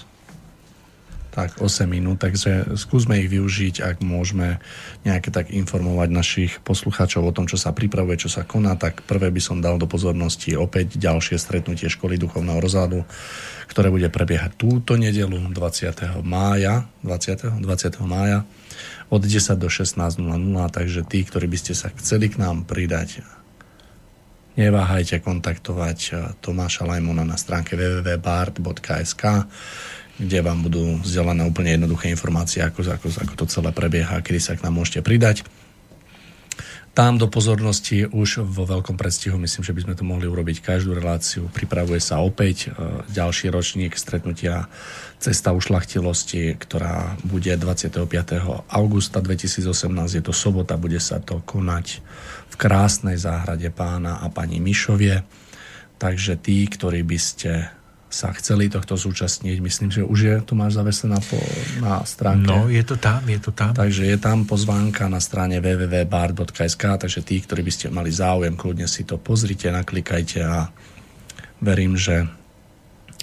Tak, 1.36 1.60
8 1.60 1.84
minút, 1.84 2.24
takže 2.24 2.80
skúsme 2.80 3.20
ich 3.20 3.28
využiť, 3.28 3.84
ak 3.84 4.00
môžeme 4.00 4.64
nejaké 5.04 5.36
tak 5.36 5.52
informovať 5.52 6.08
našich 6.08 6.52
poslucháčov 6.64 7.28
o 7.28 7.36
tom, 7.36 7.44
čo 7.44 7.60
sa 7.60 7.76
pripravuje, 7.76 8.24
čo 8.24 8.32
sa 8.32 8.48
koná, 8.48 8.80
tak 8.80 9.04
prvé 9.04 9.36
by 9.36 9.44
som 9.44 9.60
dal 9.60 9.76
do 9.76 9.84
pozornosti 9.84 10.56
opäť 10.56 10.96
ďalšie 10.96 11.36
stretnutie 11.36 11.92
školy 11.92 12.16
duchovného 12.16 12.64
rozhľadu, 12.64 13.04
ktoré 13.68 13.92
bude 13.92 14.08
prebiehať 14.08 14.56
túto 14.56 14.96
nedelu 14.96 15.36
20. 15.52 16.24
mája, 16.24 16.88
20. 17.04 17.60
20. 17.60 18.00
mája 18.08 18.48
od 19.12 19.20
10 19.20 19.60
do 19.60 19.68
16.00, 19.68 20.16
takže 20.72 21.04
tí, 21.04 21.20
ktorí 21.28 21.52
by 21.52 21.58
ste 21.60 21.76
sa 21.76 21.92
chceli 22.00 22.32
k 22.32 22.40
nám 22.40 22.64
pridať, 22.64 23.28
neváhajte 24.56 25.20
kontaktovať 25.20 26.00
Tomáša 26.40 26.88
Lajmona 26.88 27.28
na 27.28 27.36
stránke 27.36 27.76
www.bart.sk 27.76 29.24
kde 30.16 30.40
vám 30.40 30.64
budú 30.64 31.04
vzdelané 31.04 31.44
úplne 31.44 31.76
jednoduché 31.76 32.08
informácie, 32.08 32.64
ako, 32.64 32.88
ako, 32.88 33.08
ako 33.20 33.34
to 33.36 33.46
celé 33.52 33.76
prebieha, 33.76 34.24
kedy 34.24 34.40
sa 34.40 34.56
k 34.56 34.64
nám 34.64 34.80
môžete 34.80 35.04
pridať. 35.04 35.44
Tam 36.96 37.20
do 37.20 37.28
pozornosti 37.28 38.08
už 38.08 38.48
vo 38.48 38.64
veľkom 38.64 38.96
predstihu, 38.96 39.36
myslím, 39.36 39.68
že 39.68 39.76
by 39.76 39.82
sme 39.84 39.96
to 40.00 40.08
mohli 40.08 40.32
urobiť 40.32 40.64
každú 40.64 40.96
reláciu. 40.96 41.52
Pripravuje 41.52 42.00
sa 42.00 42.24
opäť 42.24 42.72
e, 42.72 43.04
ďalší 43.12 43.52
ročník 43.52 44.00
stretnutia 44.00 44.72
Cesta 45.26 45.58
ušlachtilosti, 45.58 46.54
ktorá 46.54 47.18
bude 47.26 47.50
25. 47.58 48.06
augusta 48.70 49.18
2018. 49.26 50.22
Je 50.22 50.22
to 50.22 50.30
sobota, 50.30 50.78
bude 50.78 51.02
sa 51.02 51.18
to 51.18 51.42
konať 51.42 52.06
v 52.54 52.56
krásnej 52.62 53.18
záhrade 53.18 53.74
pána 53.74 54.22
a 54.22 54.30
pani 54.30 54.62
Mišovie. 54.62 55.26
Takže 55.98 56.38
tí, 56.38 56.62
ktorí 56.70 57.02
by 57.02 57.18
ste 57.18 57.74
sa 58.06 58.30
chceli 58.38 58.70
tohto 58.70 58.94
zúčastniť. 58.94 59.58
Myslím, 59.66 59.90
že 59.90 60.06
už 60.06 60.20
je, 60.22 60.36
tu 60.46 60.54
máš 60.54 60.78
zavesená 60.78 61.18
po, 61.18 61.42
na 61.82 62.06
stránke. 62.06 62.46
No, 62.46 62.70
je 62.70 62.86
to 62.86 62.96
tam, 63.02 63.26
je 63.26 63.42
to 63.42 63.50
tam. 63.50 63.74
Takže 63.74 64.06
je 64.06 64.18
tam 64.22 64.46
pozvánka 64.46 65.10
na 65.10 65.18
strane 65.18 65.58
www.bar.sk, 65.58 66.84
takže 67.02 67.26
tí, 67.26 67.42
ktorí 67.42 67.66
by 67.66 67.72
ste 67.74 67.90
mali 67.90 68.14
záujem, 68.14 68.54
kľudne 68.54 68.86
si 68.86 69.10
to 69.10 69.18
pozrite, 69.18 69.74
naklikajte 69.74 70.40
a 70.46 70.70
verím, 71.66 71.98
že 71.98 72.45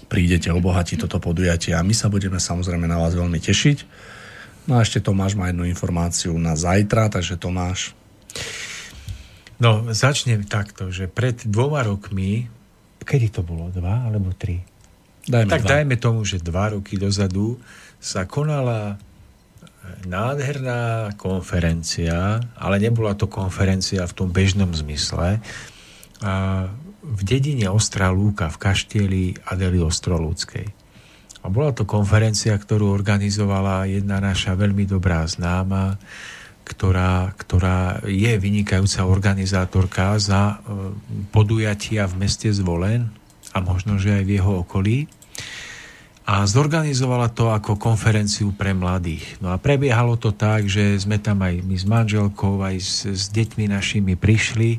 prídete 0.06 0.48
obohatiť 0.50 1.06
toto 1.06 1.22
podujatie 1.22 1.74
a 1.74 1.84
my 1.84 1.94
sa 1.94 2.10
budeme 2.10 2.38
samozrejme 2.40 2.86
na 2.86 2.98
vás 2.98 3.14
veľmi 3.14 3.38
tešiť. 3.38 3.78
No 4.70 4.78
a 4.78 4.86
ešte 4.86 5.02
Tomáš 5.02 5.34
má 5.34 5.50
jednu 5.50 5.66
informáciu 5.66 6.34
na 6.38 6.54
zajtra, 6.54 7.10
takže 7.10 7.34
Tomáš. 7.34 7.98
No, 9.58 9.86
začnem 9.90 10.46
takto, 10.46 10.90
že 10.90 11.06
pred 11.10 11.38
dvoma 11.46 11.82
rokmi, 11.86 12.50
kedy 13.02 13.30
to 13.30 13.42
bolo, 13.42 13.70
dva 13.70 14.06
alebo 14.10 14.34
tri? 14.34 14.62
Dajme 15.22 15.50
tak 15.50 15.62
dva. 15.66 15.70
dajme 15.78 15.96
tomu, 15.98 16.26
že 16.26 16.42
dva 16.42 16.74
roky 16.74 16.98
dozadu 16.98 17.58
sa 18.02 18.26
konala 18.26 18.98
nádherná 20.06 21.14
konferencia, 21.18 22.42
ale 22.58 22.76
nebola 22.82 23.14
to 23.14 23.30
konferencia 23.30 24.06
v 24.06 24.14
tom 24.14 24.28
bežnom 24.30 24.70
zmysle. 24.74 25.38
A 26.22 26.32
v 27.02 27.20
dedine 27.26 27.66
Ostrá 27.66 28.14
Lúka 28.14 28.46
v 28.46 28.60
kaštieli 28.62 29.22
Adely 29.50 29.82
Ostrolúckej. 29.82 30.70
A 31.42 31.50
bola 31.50 31.74
to 31.74 31.82
konferencia, 31.82 32.54
ktorú 32.54 32.94
organizovala 32.94 33.90
jedna 33.90 34.22
naša 34.22 34.54
veľmi 34.54 34.86
dobrá 34.86 35.26
známa, 35.26 35.98
ktorá, 36.62 37.34
ktorá 37.34 37.98
je 38.06 38.38
vynikajúca 38.38 39.02
organizátorka 39.02 40.14
za 40.22 40.62
e, 40.62 40.94
podujatia 41.34 42.06
v 42.06 42.22
meste 42.22 42.46
Zvolen, 42.54 43.10
a 43.52 43.58
možno, 43.60 44.00
že 44.00 44.22
aj 44.22 44.24
v 44.24 44.34
jeho 44.38 44.52
okolí. 44.62 44.98
A 46.22 46.46
zorganizovala 46.46 47.34
to 47.34 47.50
ako 47.50 47.74
konferenciu 47.74 48.54
pre 48.54 48.72
mladých. 48.72 49.42
No 49.42 49.50
a 49.50 49.58
prebiehalo 49.58 50.14
to 50.14 50.30
tak, 50.30 50.70
že 50.70 50.94
sme 51.02 51.18
tam 51.18 51.42
aj 51.42 51.60
my 51.66 51.76
s 51.76 51.84
manželkou, 51.84 52.62
aj 52.62 52.76
s, 52.78 52.94
s 53.10 53.24
deťmi 53.34 53.66
našimi 53.66 54.14
prišli 54.14 54.78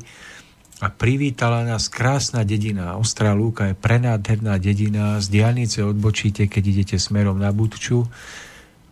a 0.82 0.90
privítala 0.90 1.62
nás 1.62 1.86
krásna 1.86 2.42
dedina. 2.42 2.98
Ostrá 2.98 3.30
Lúka 3.30 3.70
je 3.70 3.78
prenádherná 3.78 4.58
dedina. 4.58 5.22
Z 5.22 5.30
diálnice 5.30 5.86
odbočíte, 5.86 6.50
keď 6.50 6.62
idete 6.66 6.96
smerom 6.98 7.38
na 7.38 7.54
Budču 7.54 8.02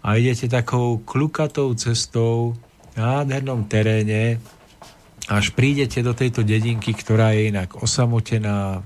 a 0.03 0.15
idete 0.15 0.47
takou 0.47 1.03
klukatou 1.03 1.75
cestou 1.75 2.55
v 2.93 2.95
nádhernom 2.95 3.67
teréne 3.67 4.39
až 5.31 5.55
prídete 5.55 6.03
do 6.03 6.13
tejto 6.19 6.43
dedinky, 6.43 6.91
ktorá 6.93 7.31
je 7.35 7.55
inak 7.55 7.79
osamotená 7.79 8.83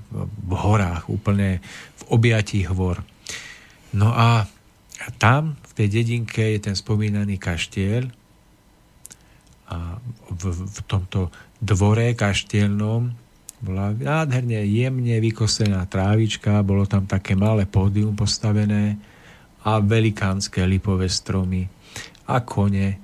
v 0.47 0.51
horách, 0.53 1.09
úplne 1.09 1.59
v 1.97 2.03
objatí 2.13 2.61
hvor. 2.61 3.01
No 3.93 4.13
a 4.13 4.45
tam, 5.17 5.57
v 5.57 5.71
tej 5.73 5.87
dedinke, 6.01 6.43
je 6.57 6.59
ten 6.71 6.75
spomínaný 6.77 7.41
kaštiel 7.41 8.13
a 9.67 9.97
v, 10.29 10.41
v 10.53 10.79
tomto 10.85 11.33
dvore 11.61 12.13
kaštielnom 12.13 13.13
bola 13.57 13.89
nádherne 13.89 14.61
jemne 14.69 15.17
vykosená 15.17 15.81
trávička, 15.89 16.61
bolo 16.61 16.85
tam 16.85 17.09
také 17.09 17.33
malé 17.33 17.65
pódium 17.65 18.13
postavené 18.13 19.01
a 19.65 19.81
velikánske 19.81 20.61
lipové 20.61 21.09
stromy 21.09 21.65
a 22.29 22.37
kone 22.45 23.01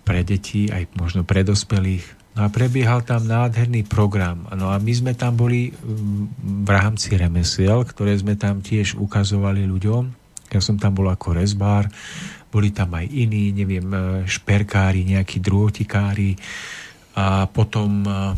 pre 0.00 0.24
deti, 0.24 0.72
aj 0.72 0.96
možno 0.96 1.28
pre 1.28 1.44
dospelých 1.44 2.16
No 2.36 2.44
a 2.44 2.52
prebiehal 2.52 3.00
tam 3.00 3.24
nádherný 3.24 3.88
program. 3.88 4.44
No 4.52 4.68
a 4.68 4.76
my 4.76 4.92
sme 4.92 5.16
tam 5.16 5.40
boli 5.40 5.72
mm, 5.72 6.68
v 6.68 6.68
rámci 6.68 7.16
remesiel, 7.16 7.80
ktoré 7.80 8.12
sme 8.12 8.36
tam 8.36 8.60
tiež 8.60 9.00
ukazovali 9.00 9.64
ľuďom. 9.64 10.04
Ja 10.52 10.60
som 10.60 10.76
tam 10.76 10.92
bol 11.00 11.08
ako 11.08 11.32
rezbár, 11.40 11.88
boli 12.52 12.76
tam 12.76 12.92
aj 12.92 13.08
iní, 13.08 13.56
neviem, 13.56 13.88
e, 13.88 13.98
šperkári, 14.28 15.08
nejakí 15.08 15.40
drôtikári 15.40 16.36
a 17.16 17.48
potom, 17.48 18.04
e, 18.04 18.36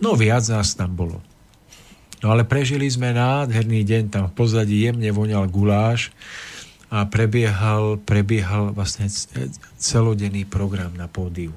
no 0.00 0.16
viac 0.16 0.48
nás 0.48 0.72
tam 0.72 0.96
bolo. 0.96 1.20
No 2.18 2.34
ale 2.34 2.42
prežili 2.42 2.88
sme 2.90 3.14
nádherný 3.14 3.86
deň, 3.86 4.02
tam 4.10 4.24
v 4.32 4.34
pozadí 4.34 4.82
jemne 4.82 5.06
voňal 5.14 5.46
guláš 5.46 6.10
a 6.90 7.06
prebiehal, 7.06 8.00
prebiehal 8.02 8.74
vlastne 8.74 9.06
celodenný 9.78 10.48
program 10.48 10.90
na 10.96 11.06
pódiu. 11.06 11.54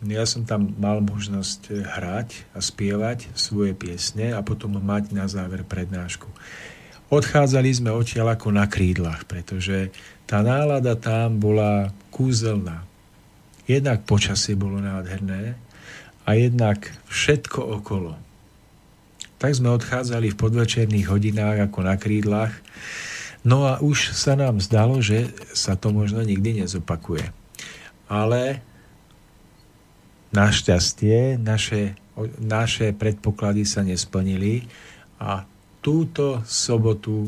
Ja 0.00 0.24
som 0.24 0.48
tam 0.48 0.72
mal 0.80 1.04
možnosť 1.04 1.60
eh, 1.68 1.84
hrať 1.84 2.28
a 2.56 2.64
spievať 2.64 3.28
svoje 3.36 3.76
piesne 3.76 4.32
a 4.32 4.40
potom 4.40 4.80
mať 4.80 5.12
na 5.12 5.28
záver 5.28 5.66
prednášku. 5.66 6.30
Odchádzali 7.10 7.68
sme 7.74 7.90
odtiaľ 7.92 8.38
ako 8.38 8.54
na 8.54 8.70
krídlach, 8.70 9.26
pretože 9.26 9.90
tá 10.24 10.40
nálada 10.46 10.94
tam 10.94 11.42
bola 11.42 11.90
kúzelná. 12.14 12.86
Jednak 13.66 14.06
počasie 14.06 14.54
bolo 14.54 14.78
nádherné 14.78 15.58
a 16.30 16.38
jednak 16.38 16.86
všetko 17.10 17.82
okolo. 17.82 18.14
Tak 19.42 19.58
sme 19.58 19.74
odchádzali 19.74 20.30
v 20.30 20.38
podvečerných 20.38 21.10
hodinách 21.10 21.66
ako 21.66 21.82
na 21.82 21.98
krídlach. 21.98 22.54
No 23.42 23.66
a 23.66 23.82
už 23.82 24.14
sa 24.14 24.38
nám 24.38 24.62
zdalo, 24.62 25.02
že 25.02 25.34
sa 25.50 25.74
to 25.74 25.90
možno 25.90 26.22
nikdy 26.22 26.62
nezopakuje. 26.62 27.34
Ale 28.06 28.62
Našťastie 30.30 31.42
naše, 31.42 31.98
naše 32.38 32.94
predpoklady 32.94 33.66
sa 33.66 33.82
nesplnili 33.82 34.62
a 35.18 35.42
túto 35.82 36.46
sobotu 36.46 37.26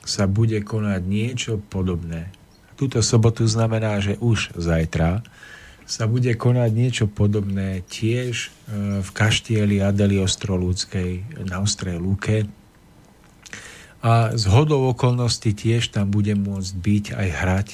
sa 0.00 0.24
bude 0.24 0.56
konať 0.64 1.02
niečo 1.04 1.52
podobné. 1.60 2.32
Túto 2.80 3.04
sobotu 3.04 3.44
znamená, 3.44 4.00
že 4.00 4.16
už 4.24 4.56
zajtra 4.56 5.20
sa 5.90 6.06
bude 6.06 6.30
konať 6.38 6.70
niečo 6.70 7.06
podobné 7.10 7.82
tiež 7.90 8.46
e, 8.46 8.48
v 9.02 9.08
kaštieli 9.10 9.82
Adeli 9.82 10.22
Ostrolúckej 10.22 11.42
na 11.50 11.58
Ostrej 11.58 11.98
Lúke. 11.98 12.46
A 13.98 14.30
z 14.38 14.46
hodou 14.54 14.86
okolností 14.94 15.50
tiež 15.50 15.90
tam 15.90 16.14
bude 16.14 16.38
môcť 16.38 16.72
byť 16.78 17.04
aj 17.18 17.28
hrať, 17.42 17.68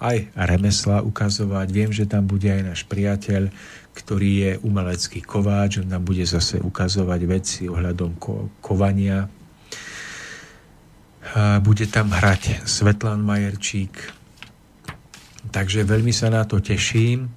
aj 0.00 0.16
remesla 0.32 1.04
ukazovať. 1.04 1.68
Viem, 1.68 1.92
že 1.92 2.08
tam 2.08 2.24
bude 2.24 2.48
aj 2.48 2.62
náš 2.64 2.80
priateľ, 2.88 3.52
ktorý 3.92 4.30
je 4.40 4.50
umelecký 4.64 5.20
kováč, 5.20 5.84
on 5.84 5.92
nám 5.92 6.02
bude 6.02 6.24
zase 6.24 6.58
ukazovať 6.64 7.20
veci 7.28 7.62
ohľadom 7.68 8.16
ko- 8.16 8.48
kovania. 8.64 9.28
A 11.36 11.60
bude 11.60 11.86
tam 11.92 12.08
hrať 12.08 12.64
Svetlán 12.64 13.20
Majerčík, 13.20 14.23
takže 15.50 15.84
veľmi 15.84 16.12
sa 16.14 16.32
na 16.32 16.46
to 16.46 16.62
teším. 16.62 17.28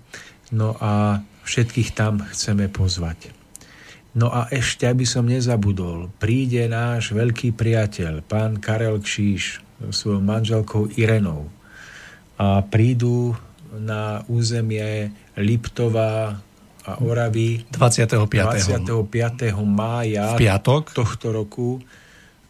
No 0.53 0.77
a 0.79 1.23
všetkých 1.43 1.95
tam 1.95 2.23
chceme 2.23 2.71
pozvať. 2.71 3.31
No 4.17 4.33
a 4.33 4.49
ešte, 4.49 4.89
aby 4.89 5.05
som 5.05 5.29
nezabudol, 5.29 6.09
príde 6.17 6.65
náš 6.65 7.13
veľký 7.13 7.53
priateľ, 7.53 8.25
pán 8.25 8.57
Karel 8.57 8.97
Kšíš, 8.97 9.61
svojou 9.93 10.23
manželkou 10.25 10.89
Irenou. 10.97 11.51
A 12.41 12.65
prídu 12.65 13.37
na 13.77 14.25
územie 14.25 15.13
Liptová, 15.37 16.41
a 16.87 17.03
Oravy 17.03 17.67
25. 17.75 18.31
25. 18.31 19.51
mája 19.67 20.39
v 20.39 20.47
piatok. 20.47 20.95
tohto 20.95 21.35
roku 21.35 21.83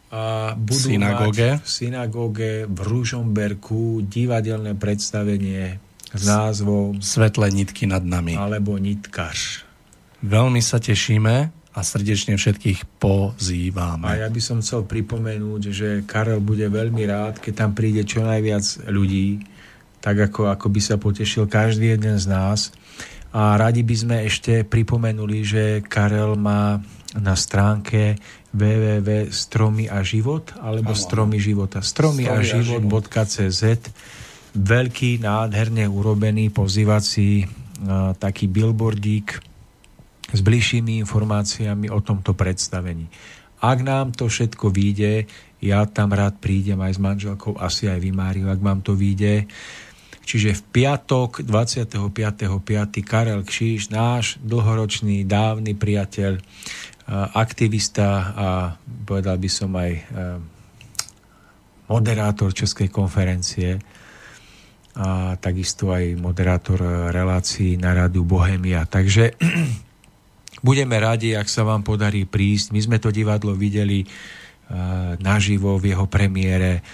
a 0.08 0.56
budú 0.56 0.88
Synagóge. 0.96 1.60
mať 1.60 1.64
v 1.64 1.68
synagóge 1.68 2.50
v 2.64 2.78
Ružomberku 2.80 4.02
divadelné 4.08 4.72
predstavenie 4.72 5.76
s 6.08 6.22
názvom 6.24 7.04
Svetlé 7.04 7.52
nitky 7.52 7.84
nad 7.84 8.00
nami. 8.00 8.32
alebo 8.32 8.80
Nitkař. 8.80 9.68
Veľmi 10.24 10.64
sa 10.64 10.80
tešíme 10.80 11.52
a 11.52 11.80
srdečne 11.84 12.34
všetkých 12.34 12.80
A 12.82 12.88
pozývame. 12.98 14.08
ja 14.18 14.26
by 14.32 14.40
som 14.42 14.58
chcel 14.64 14.88
pripomenúť, 14.88 15.62
že 15.70 15.88
Karel 16.08 16.40
bude 16.42 16.66
veľmi 16.66 17.04
rád, 17.06 17.38
keď 17.38 17.54
tam 17.54 17.70
príde 17.76 18.02
čo 18.02 18.24
najviac 18.24 18.88
ľudí, 18.88 19.44
tak 20.00 20.32
ako, 20.32 20.50
ako 20.50 20.66
by 20.72 20.80
sa 20.82 20.96
potešil 20.96 21.46
každý 21.46 21.94
jeden 21.94 22.18
z 22.18 22.26
nás. 22.26 22.72
A 23.30 23.60
radi 23.60 23.84
by 23.84 23.94
sme 23.94 24.16
ešte 24.24 24.64
pripomenuli, 24.64 25.44
že 25.44 25.64
Karel 25.84 26.34
má 26.34 26.80
na 27.14 27.36
stránke 27.36 28.16
www.stromy 28.52 29.92
a 29.92 30.00
život 30.00 30.56
alebo 30.56 30.96
Áno. 30.96 30.98
stromy 30.98 31.36
života 31.36 31.84
život.cz 31.84 33.62
veľký, 34.56 35.10
nádherne 35.20 35.84
urobený 35.86 36.48
pozývací 36.50 37.44
a, 37.44 38.16
taký 38.16 38.48
billboardík 38.48 39.38
s 40.28 40.40
bližšími 40.40 41.00
informáciami 41.04 41.88
o 41.88 42.00
tomto 42.00 42.32
predstavení. 42.32 43.08
Ak 43.58 43.82
nám 43.82 44.14
to 44.14 44.30
všetko 44.30 44.70
vyjde, 44.70 45.26
ja 45.58 45.82
tam 45.90 46.14
rád 46.14 46.38
prídem 46.38 46.78
aj 46.78 46.92
s 46.94 47.00
manželkou, 47.02 47.58
asi 47.58 47.90
aj 47.90 47.98
vy, 47.98 48.10
Máriu, 48.14 48.46
ak 48.46 48.60
vám 48.62 48.80
to 48.84 48.94
vyjde. 48.94 49.50
Čiže 50.28 50.60
v 50.60 50.62
piatok 50.84 51.42
25.5. 51.42 53.00
Karel 53.02 53.40
Kšíš, 53.42 53.88
náš 53.88 54.36
dlhoročný, 54.44 55.24
dávny 55.24 55.72
priateľ, 55.72 56.38
aktivista 57.34 58.08
a 58.36 58.48
povedal 59.08 59.40
by 59.40 59.50
som 59.50 59.72
aj 59.72 59.90
a, 59.92 60.00
moderátor 61.88 62.52
Českej 62.52 62.92
konferencie 62.92 63.80
a 64.98 65.32
takisto 65.40 65.88
aj 65.88 66.20
moderátor 66.20 66.84
e, 66.84 66.90
relácií 67.08 67.80
na 67.80 67.96
rádiu 67.96 68.28
Bohemia. 68.28 68.84
Takže 68.84 69.40
budeme 70.68 71.00
radi, 71.00 71.32
ak 71.32 71.48
sa 71.48 71.64
vám 71.64 71.80
podarí 71.80 72.28
prísť. 72.28 72.76
My 72.76 72.80
sme 72.84 72.96
to 73.00 73.08
divadlo 73.08 73.56
videli 73.56 74.04
naživo 75.24 75.80
v 75.80 75.96
jeho 75.96 76.04
premiére 76.04 76.84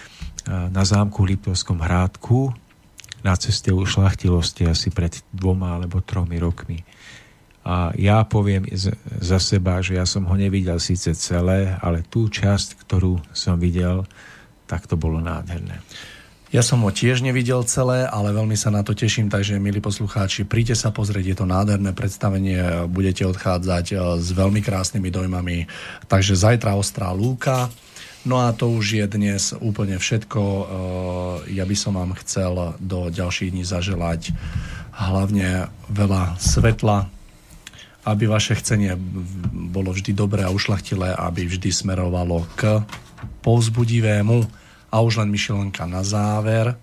na 0.47 0.83
zámku 0.87 1.27
v 1.27 1.35
Liptovskom 1.35 1.83
hrádku 1.83 2.55
na 3.25 3.33
ceste 3.41 3.73
ušlachtilosti 3.73 4.69
asi 4.69 4.93
pred 4.93 5.17
dvoma 5.33 5.81
alebo 5.81 6.05
tromi 6.05 6.37
rokmi. 6.37 6.85
A 7.65 7.97
ja 7.97 8.21
poviem 8.29 8.69
za 9.25 9.41
seba, 9.41 9.81
že 9.81 9.97
ja 9.97 10.05
som 10.05 10.29
ho 10.29 10.37
nevidel 10.37 10.77
síce 10.77 11.17
celé, 11.17 11.73
ale 11.81 12.05
tú 12.05 12.29
časť, 12.29 12.85
ktorú 12.85 13.25
som 13.33 13.57
videl, 13.57 14.05
tak 14.69 14.85
to 14.85 15.01
bolo 15.01 15.17
nádherné. 15.17 15.81
Ja 16.55 16.63
som 16.63 16.87
ho 16.87 16.91
tiež 16.95 17.19
nevidel 17.19 17.67
celé, 17.67 18.07
ale 18.07 18.31
veľmi 18.31 18.55
sa 18.55 18.71
na 18.71 18.87
to 18.87 18.95
teším, 18.95 19.27
takže 19.27 19.59
milí 19.59 19.83
poslucháči, 19.83 20.47
príďte 20.47 20.87
sa 20.87 20.95
pozrieť, 20.95 21.25
je 21.27 21.37
to 21.43 21.51
nádherné 21.51 21.91
predstavenie, 21.91 22.87
budete 22.87 23.27
odchádzať 23.27 23.87
eh, 23.91 23.99
s 24.23 24.29
veľmi 24.31 24.63
krásnymi 24.63 25.11
dojmami. 25.11 25.67
Takže 26.07 26.39
zajtra 26.39 26.79
Ostrá 26.79 27.11
lúka, 27.11 27.75
no 28.23 28.39
a 28.39 28.55
to 28.55 28.71
už 28.71 29.03
je 29.03 29.07
dnes 29.11 29.51
úplne 29.59 29.99
všetko. 29.99 30.41
Eh, 30.47 31.59
Ja 31.59 31.67
by 31.67 31.75
som 31.75 31.99
vám 31.99 32.15
chcel 32.23 32.79
do 32.79 33.11
ďalších 33.11 33.51
dní 33.51 33.67
zaželať 33.67 34.31
hlavne 34.95 35.67
veľa 35.91 36.39
svetla, 36.39 37.11
aby 38.05 38.29
vaše 38.29 38.55
chcenie 38.61 38.93
bolo 39.73 39.93
vždy 39.97 40.13
dobré 40.13 40.45
a 40.45 40.53
ušlachtilé, 40.53 41.17
aby 41.17 41.49
vždy 41.49 41.73
smerovalo 41.73 42.45
k 42.57 42.85
povzbudivému 43.41 44.45
a 44.93 44.97
už 45.01 45.25
len 45.25 45.33
myšlienka 45.33 45.89
na 45.89 46.05
záver. 46.05 46.77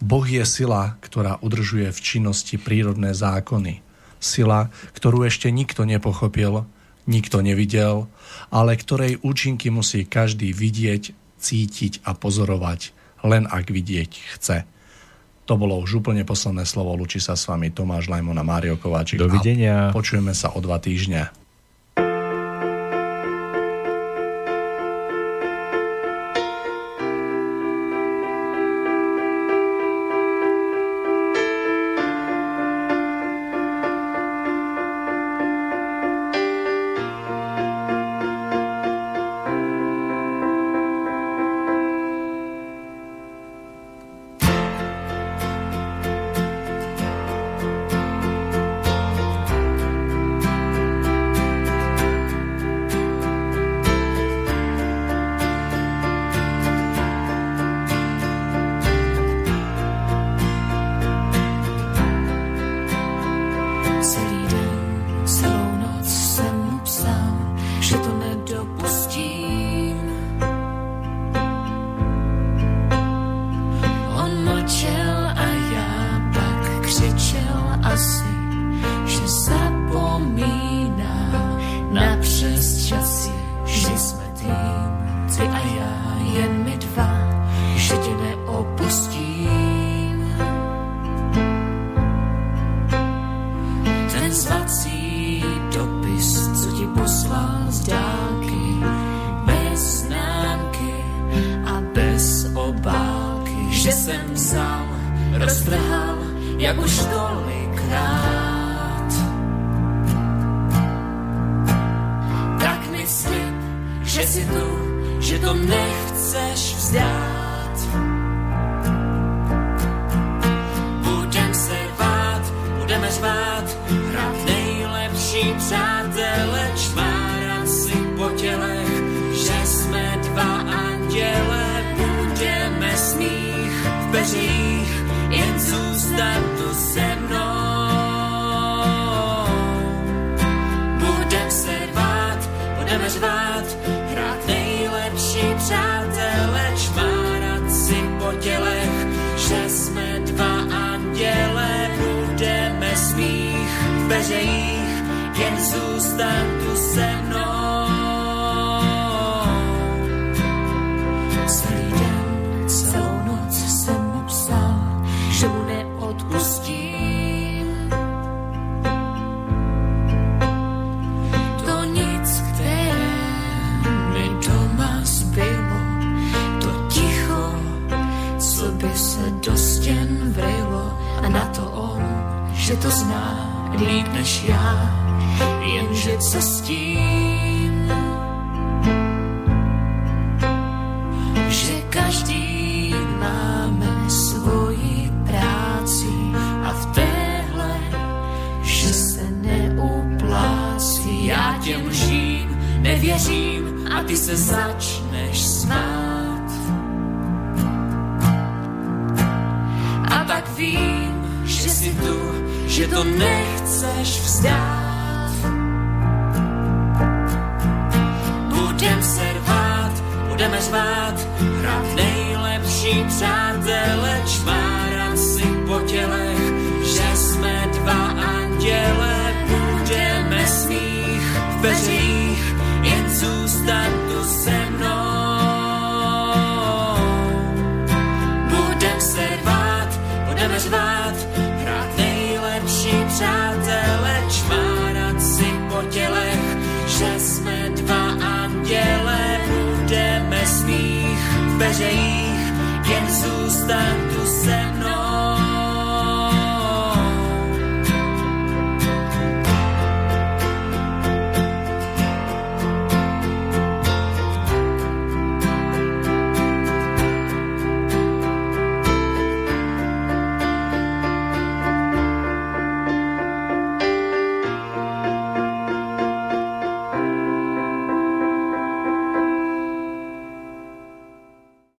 Boh 0.00 0.24
je 0.24 0.42
sila, 0.42 0.96
ktorá 1.04 1.38
udržuje 1.44 1.92
v 1.92 2.00
činnosti 2.00 2.56
prírodné 2.56 3.12
zákony. 3.12 3.84
Sila, 4.18 4.72
ktorú 4.96 5.28
ešte 5.28 5.52
nikto 5.52 5.84
nepochopil, 5.84 6.64
nikto 7.04 7.44
nevidel, 7.44 8.08
ale 8.48 8.80
ktorej 8.80 9.20
účinky 9.20 9.68
musí 9.68 10.08
každý 10.08 10.50
vidieť, 10.56 11.12
cítiť 11.36 12.00
a 12.08 12.16
pozorovať, 12.16 12.96
len 13.20 13.44
ak 13.44 13.68
vidieť 13.68 14.10
chce. 14.36 14.64
To 15.44 15.60
bolo 15.60 15.76
už 15.76 16.00
úplne 16.00 16.24
posledné 16.24 16.64
slovo. 16.64 16.96
Lučí 16.96 17.20
sa 17.20 17.36
s 17.36 17.44
vami 17.44 17.68
Tomáš 17.68 18.08
Lajmon 18.08 18.40
a 18.40 18.44
Mário 18.44 18.80
Kováčik. 18.80 19.20
A 19.20 19.28
Dovidenia. 19.28 19.92
počujeme 19.92 20.32
sa 20.32 20.56
o 20.56 20.58
dva 20.64 20.80
týždne. 20.80 21.28
Celý 64.04 64.63